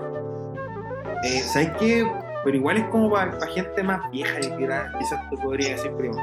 Eh, 1.23 1.39
¿Sabes 1.41 1.71
qué? 1.79 2.11
Pero 2.43 2.57
igual 2.57 2.77
es 2.77 2.85
como 2.85 3.11
para, 3.11 3.31
gente 3.47 3.83
más 3.83 4.09
vieja, 4.11 4.39
y 4.39 4.57
quizás 4.57 4.91
quizás 4.97 5.29
te 5.29 5.37
podría 5.37 5.69
decir, 5.75 5.91
primo. 5.93 6.15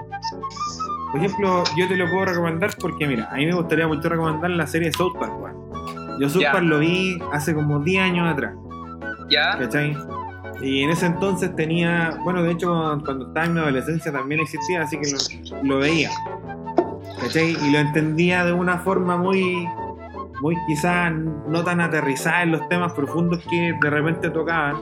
Por 1.13 1.21
ejemplo, 1.21 1.65
yo 1.77 1.89
te 1.89 1.97
lo 1.97 2.11
puedo 2.11 2.27
recomendar 2.27 2.71
porque, 2.81 3.07
mira, 3.07 3.29
a 3.31 3.37
mí 3.37 3.47
me 3.47 3.55
gustaría 3.55 3.87
mucho 3.87 4.09
recomendar 4.09 4.51
la 4.51 4.67
serie 4.67 4.93
South 4.93 5.17
Park. 5.19 5.33
Yo 6.21 6.29
South. 6.29 6.43
Park 6.53 6.65
lo 6.65 6.81
vi 6.81 7.19
hace 7.33 7.55
como 7.55 7.79
10 7.79 8.03
años 8.03 8.29
atrás. 8.29 8.55
¿Ya? 9.31 9.57
¿cachai? 9.59 9.97
Y 10.61 10.83
en 10.83 10.91
ese 10.91 11.07
entonces 11.07 11.55
tenía, 11.55 12.19
bueno, 12.25 12.43
de 12.43 12.53
hecho 12.53 12.69
cuando, 12.69 13.05
cuando 13.05 13.29
estaba 13.29 13.47
en 13.47 13.55
mi 13.55 13.61
adolescencia 13.61 14.11
también 14.11 14.41
existía, 14.41 14.83
así 14.83 14.99
que 14.99 15.11
lo, 15.11 15.63
lo 15.63 15.79
veía, 15.79 16.11
¿cachai? 17.21 17.57
Y 17.63 17.71
lo 17.71 17.79
entendía 17.79 18.45
de 18.45 18.53
una 18.53 18.79
forma 18.79 19.17
muy, 19.17 19.69
muy 20.41 20.57
quizás 20.67 21.13
no 21.13 21.63
tan 21.63 21.81
aterrizada 21.81 22.43
en 22.43 22.53
los 22.53 22.69
temas 22.69 22.93
profundos 22.93 23.41
que 23.49 23.75
de 23.81 23.91
repente 23.91 24.31
tocaban. 24.31 24.77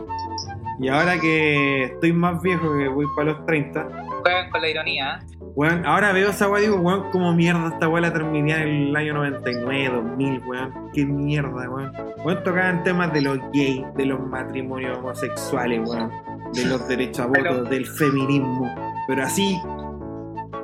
Y 0.78 0.89
ahora 0.89 1.19
que 1.19 1.85
estoy 1.85 2.12
más 2.12 2.40
viejo, 2.43 2.77
que 2.77 2.89
voy 2.89 3.07
para 3.16 3.32
los 3.32 3.47
30, 3.47 3.89
Juegan 4.23 4.51
con 4.51 4.61
la 4.61 4.69
ironía. 4.69 5.19
¿eh? 5.23 5.36
weón, 5.55 5.86
ahora 5.86 6.12
veo 6.12 6.31
esa 6.31 6.48
weá 6.48 6.61
y 6.62 6.66
digo, 6.66 6.77
weón, 6.77 7.11
como 7.11 7.32
mierda 7.32 7.69
esta 7.69 7.89
weá 7.89 8.03
la 8.03 8.12
terminé 8.12 8.53
en 8.61 8.89
el 8.89 8.97
año 8.97 9.15
99, 9.15 9.94
2000, 9.94 10.43
weón, 10.47 10.90
qué 10.93 11.07
mierda, 11.07 11.70
weón. 11.70 11.93
Weón, 12.24 12.43
tocaban 12.43 12.85
temas 12.85 13.12
de 13.12 13.23
los 13.23 13.39
gays, 13.55 13.85
de 13.94 14.07
los 14.07 14.20
matrimonios 14.20 14.98
homosexuales, 14.98 15.89
weón, 15.89 16.11
de 16.53 16.65
los 16.66 16.86
derechos 16.89 17.20
a 17.20 17.27
voto, 17.27 17.65
del 17.65 17.86
feminismo, 17.86 18.74
pero 19.09 19.23
así, 19.23 19.59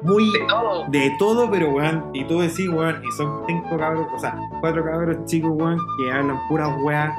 muy 0.02 0.24
De 0.32 0.46
todo. 0.48 0.84
de 0.88 1.12
todo, 1.18 1.50
pero 1.50 1.70
weón, 1.70 2.10
y 2.12 2.24
tú 2.24 2.40
decís, 2.40 2.68
weón, 2.68 3.02
y 3.02 3.12
son 3.12 3.44
cinco 3.46 3.78
cabros, 3.78 4.06
o 4.14 4.18
sea, 4.18 4.36
cuatro 4.60 4.84
cabros 4.84 5.24
chicos, 5.24 5.52
weón, 5.54 5.78
que 5.98 6.10
hablan 6.10 6.38
puras 6.48 6.70
weas, 6.82 7.12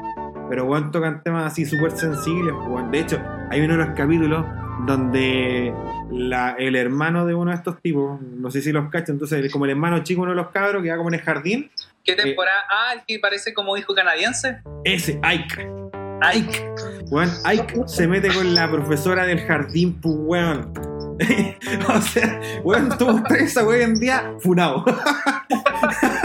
pero 0.50 0.66
weón, 0.66 0.92
tocan 0.92 1.24
temas 1.24 1.52
así 1.52 1.66
súper 1.66 1.92
sensibles, 1.92 2.54
weón. 2.68 2.92
De 2.92 3.00
hecho, 3.00 3.22
hay 3.50 3.62
uno 3.62 3.78
de 3.78 3.86
los 3.86 3.96
capítulos 3.96 4.46
donde 4.86 5.74
la, 6.12 6.52
el 6.58 6.76
hermano 6.76 7.26
de 7.26 7.34
uno 7.34 7.52
de 7.52 7.58
estos 7.58 7.82
tipos, 7.82 8.20
no 8.22 8.52
sé 8.52 8.62
si 8.62 8.72
los 8.72 8.90
cachan, 8.90 9.16
entonces 9.16 9.52
como 9.52 9.66
el 9.66 9.72
hermano 9.72 10.04
chico, 10.04 10.22
uno 10.22 10.32
de 10.32 10.38
los 10.38 10.50
cabros 10.50 10.84
que 10.84 10.90
va 10.90 10.98
como 10.98 11.10
en 11.10 11.16
el 11.16 11.22
jardín, 11.22 11.72
¿Qué 12.04 12.16
temporada? 12.16 12.64
Ah, 12.70 12.94
el 12.96 13.02
que 13.08 13.18
parece 13.20 13.54
como 13.54 13.78
hijo 13.78 13.96
canadiense. 13.96 14.62
ese, 14.84 15.20
Ike, 15.24 15.70
Ike, 16.22 16.74
weón, 17.10 17.32
Ike 17.46 17.84
se 17.88 18.08
mete 18.08 18.34
con 18.34 18.54
la 18.54 18.70
profesora 18.70 19.26
del 19.26 19.40
jardín, 19.40 20.02
pues 20.02 20.16
weón. 20.18 20.74
o 21.88 22.02
sea, 22.02 22.42
weón, 22.64 22.98
tú 22.98 23.24
esa 23.40 23.66
weón 23.66 23.92
en 23.92 24.00
día, 24.00 24.34
funado. 24.42 24.84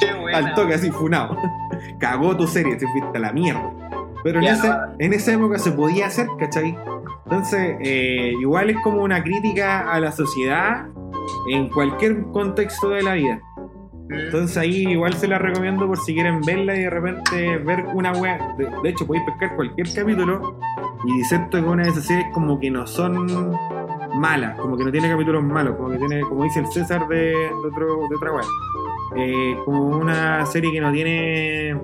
Qué 0.00 0.14
buena. 0.20 0.38
al 0.38 0.54
toque 0.54 0.74
así, 0.74 0.90
funado. 0.90 1.36
Cagó 1.98 2.36
tu 2.36 2.46
serie, 2.46 2.76
te 2.76 2.86
fuiste 2.88 3.16
a 3.18 3.20
la 3.20 3.32
mierda. 3.32 3.70
Pero 4.22 4.38
en, 4.40 4.46
ese- 4.46 4.72
en 4.98 5.12
esa 5.12 5.32
época 5.34 5.58
se 5.58 5.72
podía 5.72 6.06
hacer, 6.06 6.26
¿cachai? 6.38 6.76
Entonces, 7.26 7.76
eh, 7.80 8.32
igual 8.40 8.70
es 8.70 8.76
como 8.80 9.02
una 9.02 9.22
crítica 9.22 9.90
a 9.92 10.00
la 10.00 10.12
sociedad 10.12 10.86
en 11.50 11.68
cualquier 11.70 12.22
contexto 12.32 12.90
de 12.90 13.02
la 13.02 13.14
vida. 13.14 13.40
Entonces 14.10 14.56
ahí 14.58 14.86
igual 14.86 15.14
se 15.14 15.26
la 15.26 15.38
recomiendo 15.38 15.86
por 15.86 15.98
si 15.98 16.12
quieren 16.14 16.40
verla 16.42 16.74
y 16.76 16.80
de 16.82 16.90
repente 16.90 17.56
ver 17.58 17.86
una 17.94 18.12
wea. 18.12 18.54
De, 18.58 18.68
de 18.82 18.88
hecho, 18.90 19.06
podéis 19.06 19.24
pescar 19.24 19.56
cualquier 19.56 19.92
capítulo 19.94 20.58
y 21.06 21.24
siento 21.24 21.58
que 21.58 21.66
una 21.68 21.84
de 21.84 21.88
esas 21.90 22.04
series 22.04 22.26
como 22.34 22.60
que 22.60 22.70
no 22.70 22.86
son 22.86 23.26
malas, 24.14 24.58
como 24.58 24.76
que 24.76 24.84
no 24.84 24.92
tiene 24.92 25.08
capítulos 25.08 25.42
malos, 25.42 25.76
como 25.76 25.90
que 25.90 25.98
tiene, 25.98 26.20
como 26.22 26.44
dice 26.44 26.60
el 26.60 26.66
César 26.66 27.06
de, 27.08 27.16
de 27.16 27.68
otro, 27.72 28.08
de 28.08 28.16
otra 28.16 28.32
wea. 28.32 28.44
Eh, 29.16 29.56
como 29.64 29.96
una 29.98 30.44
serie 30.46 30.72
que 30.72 30.80
no 30.80 30.90
tiene 30.90 31.80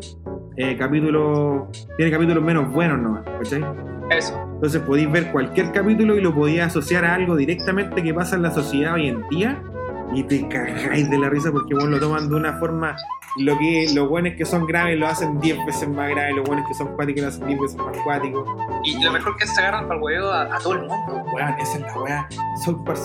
eh, 0.56 0.76
capítulos, 0.76 1.68
tiene 1.96 2.10
capítulos 2.10 2.42
menos 2.42 2.72
buenos 2.72 2.98
nomás, 2.98 3.24
¿cachai? 3.24 3.64
Eso. 4.10 4.36
Entonces 4.54 4.82
podéis 4.82 5.10
ver 5.10 5.30
cualquier 5.30 5.70
capítulo 5.72 6.16
y 6.16 6.20
lo 6.20 6.34
podéis 6.34 6.62
asociar 6.62 7.04
a 7.04 7.14
algo 7.14 7.36
directamente 7.36 8.02
que 8.02 8.12
pasa 8.12 8.36
en 8.36 8.42
la 8.42 8.50
sociedad 8.50 8.94
hoy 8.94 9.08
en 9.08 9.28
día 9.28 9.62
y 10.12 10.22
te 10.24 10.46
cagáis 10.48 11.08
de 11.08 11.18
la 11.18 11.28
risa 11.28 11.50
porque 11.52 11.74
bueno, 11.74 11.90
lo 11.90 12.00
toman 12.00 12.28
de 12.28 12.34
una 12.34 12.54
forma. 12.54 12.96
Lo 13.36 13.56
que 13.58 13.86
los 13.94 14.08
buenos 14.08 14.34
que 14.36 14.44
son 14.44 14.66
graves 14.66 14.98
lo 14.98 15.06
hacen 15.06 15.38
10 15.38 15.64
veces 15.64 15.88
más 15.88 16.10
graves, 16.10 16.34
los 16.34 16.44
buenos 16.44 16.66
que 16.66 16.74
son 16.74 16.88
cuáticos 16.96 17.22
lo 17.22 17.28
hacen 17.28 17.46
10 17.46 17.60
veces 17.60 17.76
más 17.76 17.96
cuáticos. 17.98 18.48
Y 18.82 19.02
lo 19.02 19.12
mejor 19.12 19.36
que 19.36 19.44
es 19.44 19.50
que 19.50 19.54
se 19.54 19.60
agarran 19.60 19.86
para 19.86 19.98
el 19.98 20.02
huevo 20.02 20.28
a, 20.30 20.42
a 20.42 20.58
todo 20.58 20.74
el 20.74 20.80
mundo. 20.80 21.24
Weón, 21.32 21.54
esa 21.60 21.74
es 21.74 21.80
la 21.80 22.00
weá. 22.00 22.28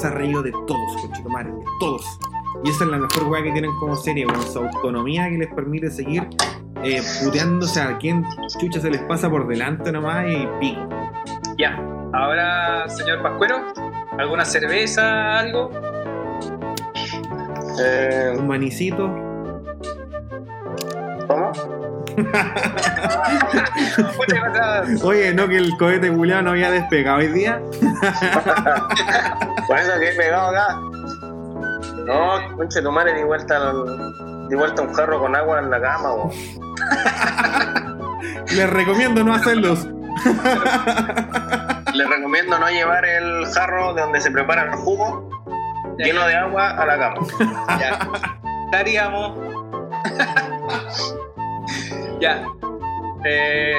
Ha 0.03 0.09
reído 0.09 0.41
de 0.41 0.51
todos, 0.51 1.01
conchetumare, 1.01 1.51
de 1.51 1.63
todos. 1.79 2.19
Y 2.63 2.69
esa 2.69 2.85
es 2.85 2.89
la 2.89 2.97
mejor 2.97 3.23
weá 3.27 3.43
que 3.43 3.51
tienen 3.51 3.71
como 3.79 3.95
serie, 3.95 4.25
weón. 4.25 4.41
Su 4.41 4.59
autonomía 4.59 5.29
que 5.29 5.37
les 5.37 5.53
permite 5.53 5.91
seguir 5.91 6.27
eh, 6.83 7.01
puteándose 7.23 7.81
a 7.81 7.97
quien 7.97 8.25
chucha 8.59 8.79
se 8.79 8.89
les 8.89 9.01
pasa 9.03 9.29
por 9.29 9.47
delante 9.47 9.91
nomás 9.91 10.25
y 10.27 10.47
pico. 10.59 10.89
Ya. 11.57 11.79
Ahora, 12.13 12.87
señor 12.87 13.21
Pascuero, 13.21 13.57
¿alguna 14.17 14.45
cerveza, 14.45 15.39
algo? 15.39 15.69
Eh, 17.79 18.33
Un 18.37 18.47
manicito. 18.47 19.07
¿Cómo? 21.27 21.51
Oye, 25.03 25.33
no 25.33 25.47
que 25.47 25.57
el 25.57 25.75
cohete 25.77 26.11
culiao 26.11 26.41
no 26.41 26.51
había 26.51 26.71
despegado 26.71 27.17
hoy 27.19 27.27
día. 27.27 27.61
Por 29.67 29.77
eso 29.79 29.99
que 29.99 30.09
he 30.11 30.15
pegado 30.15 30.47
acá. 30.49 30.75
No, 32.05 32.55
conche 32.55 32.81
tu 32.81 32.91
madre, 32.91 33.13
di 33.15 33.23
vuelta, 33.23 33.57
al- 33.57 34.47
di 34.47 34.55
vuelta 34.55 34.81
un 34.83 34.93
jarro 34.93 35.19
con 35.19 35.35
agua 35.35 35.59
en 35.59 35.69
la 35.71 35.81
cama, 35.81 36.09
bo. 36.11 36.31
Les 38.55 38.69
recomiendo 38.69 39.23
no 39.23 39.33
hacerlos. 39.33 39.87
Les 41.93 42.09
recomiendo 42.09 42.59
no 42.59 42.69
llevar 42.69 43.05
el 43.05 43.45
jarro 43.47 43.93
de 43.93 44.01
donde 44.01 44.21
se 44.21 44.31
prepara 44.31 44.63
el 44.63 44.71
jugo 44.75 45.29
lleno 45.97 46.27
de 46.27 46.35
agua 46.35 46.69
a 46.71 46.85
la 46.85 46.99
cama. 46.99 47.27
ya. 47.79 47.99
Estaríamos. 48.65 49.37
ya. 52.19 52.43
Eh, 53.25 53.75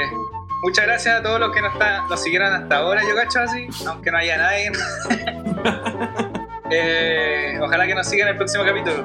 muchas 0.62 0.86
gracias 0.86 1.20
a 1.20 1.22
todos 1.22 1.40
los 1.40 1.52
que 1.52 1.60
nos, 1.62 1.72
está- 1.72 2.02
nos 2.08 2.22
siguieron 2.22 2.52
hasta 2.52 2.76
ahora, 2.78 3.02
yo 3.02 3.14
cacho 3.14 3.40
así, 3.40 3.68
aunque 3.86 4.10
no 4.10 4.18
haya 4.18 4.36
nadie. 4.38 4.72
Eh, 6.68 7.60
ojalá 7.62 7.86
que 7.86 7.94
nos 7.94 8.08
sigan 8.08 8.26
en 8.26 8.32
el 8.32 8.38
próximo 8.38 8.64
capítulo. 8.64 9.04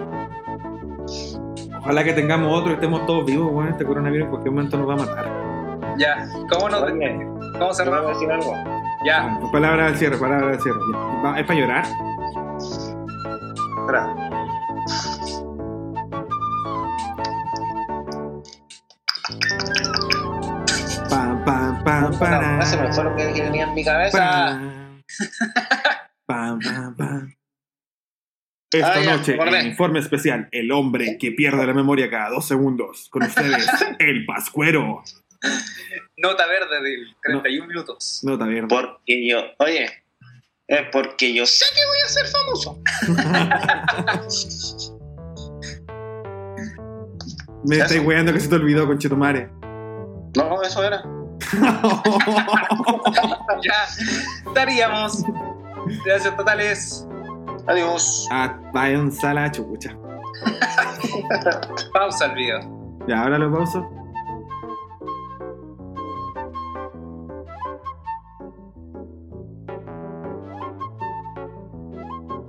Ojalá 1.81 2.03
que 2.03 2.13
tengamos 2.13 2.51
otro 2.57 2.71
y 2.71 2.73
estemos 2.73 3.05
todos 3.05 3.23
vivos, 3.23 3.51
weón. 3.51 3.69
Este 3.69 3.85
coronavirus 3.85 4.25
en 4.25 4.29
cualquier 4.31 4.51
momento 4.55 4.77
nos 4.77 4.89
va 4.89 4.93
a 4.93 4.97
matar. 4.97 5.29
Ya. 5.99 6.27
¿Cómo 6.49 6.69
nos 6.69 6.79
¿Cómo 6.81 6.97
¿te 6.97 7.57
puedo 7.59 7.73
cerramos? 7.75 8.13
decir 8.13 8.31
algo? 8.31 8.55
Ya. 9.05 9.37
Palabra 9.51 9.85
al 9.85 9.95
cierre, 9.95 10.17
palabra 10.17 10.47
al 10.47 10.59
cierre. 10.59 10.79
¿Es 11.37 11.45
para 11.45 11.59
llorar? 11.59 11.83
Espera. 13.81 14.03
Pam, 21.09 21.43
pam, 21.45 21.83
pam, 21.83 22.11
No, 22.11 22.19
para. 22.19 22.61
se 22.65 22.77
me 22.77 22.91
fue 22.93 23.03
lo 23.03 23.15
que 23.15 23.23
tenía 23.31 23.63
en 23.65 23.73
mi 23.73 23.83
cabeza. 23.83 24.17
Pam, 24.17 25.01
pam, 26.25 26.59
pam, 26.59 26.95
pam. 26.95 27.33
Esta 28.73 28.93
Ah, 28.93 29.17
noche, 29.17 29.35
en 29.37 29.67
informe 29.67 29.99
especial, 29.99 30.47
el 30.51 30.71
hombre 30.71 31.17
que 31.19 31.33
pierde 31.33 31.65
la 31.67 31.73
memoria 31.73 32.09
cada 32.09 32.29
dos 32.29 32.47
segundos. 32.47 33.09
Con 33.09 33.23
ustedes, 33.23 33.67
el 33.99 34.25
Pascuero. 34.25 35.03
Nota 36.17 36.45
verde 36.47 36.81
de 36.81 36.97
31 37.23 37.67
minutos. 37.67 38.21
Nota 38.23 38.45
verde. 38.45 38.67
Porque 38.69 39.27
yo, 39.27 39.41
oye, 39.59 40.00
es 40.71 40.81
porque 40.91 41.33
yo 41.33 41.45
sé 41.45 41.63
que 41.75 41.81
voy 41.85 41.99
a 42.05 42.09
ser 42.09 42.27
famoso. 42.27 42.79
Me 47.65 47.75
Eso. 47.75 47.83
estáis 47.83 48.03
weando 48.05 48.31
que 48.33 48.39
se 48.39 48.47
te 48.47 48.55
olvidó, 48.55 48.87
conchetumare. 48.87 49.49
No, 50.35 50.61
eso 50.63 50.83
era. 50.83 51.03
Ya. 53.63 53.85
Estaríamos. 54.47 55.23
Gracias 56.05 56.35
totales. 56.35 57.05
Adiós. 57.67 58.27
ah, 58.31 58.57
váyanse 58.73 59.27
a 59.27 59.33
la 59.35 59.51
chucha. 59.51 59.95
Pausa 61.93 62.25
el 62.25 62.33
video. 62.33 62.59
Ya, 63.07 63.21
ahora 63.21 63.37
lo 63.37 63.51
pauso. 63.53 63.87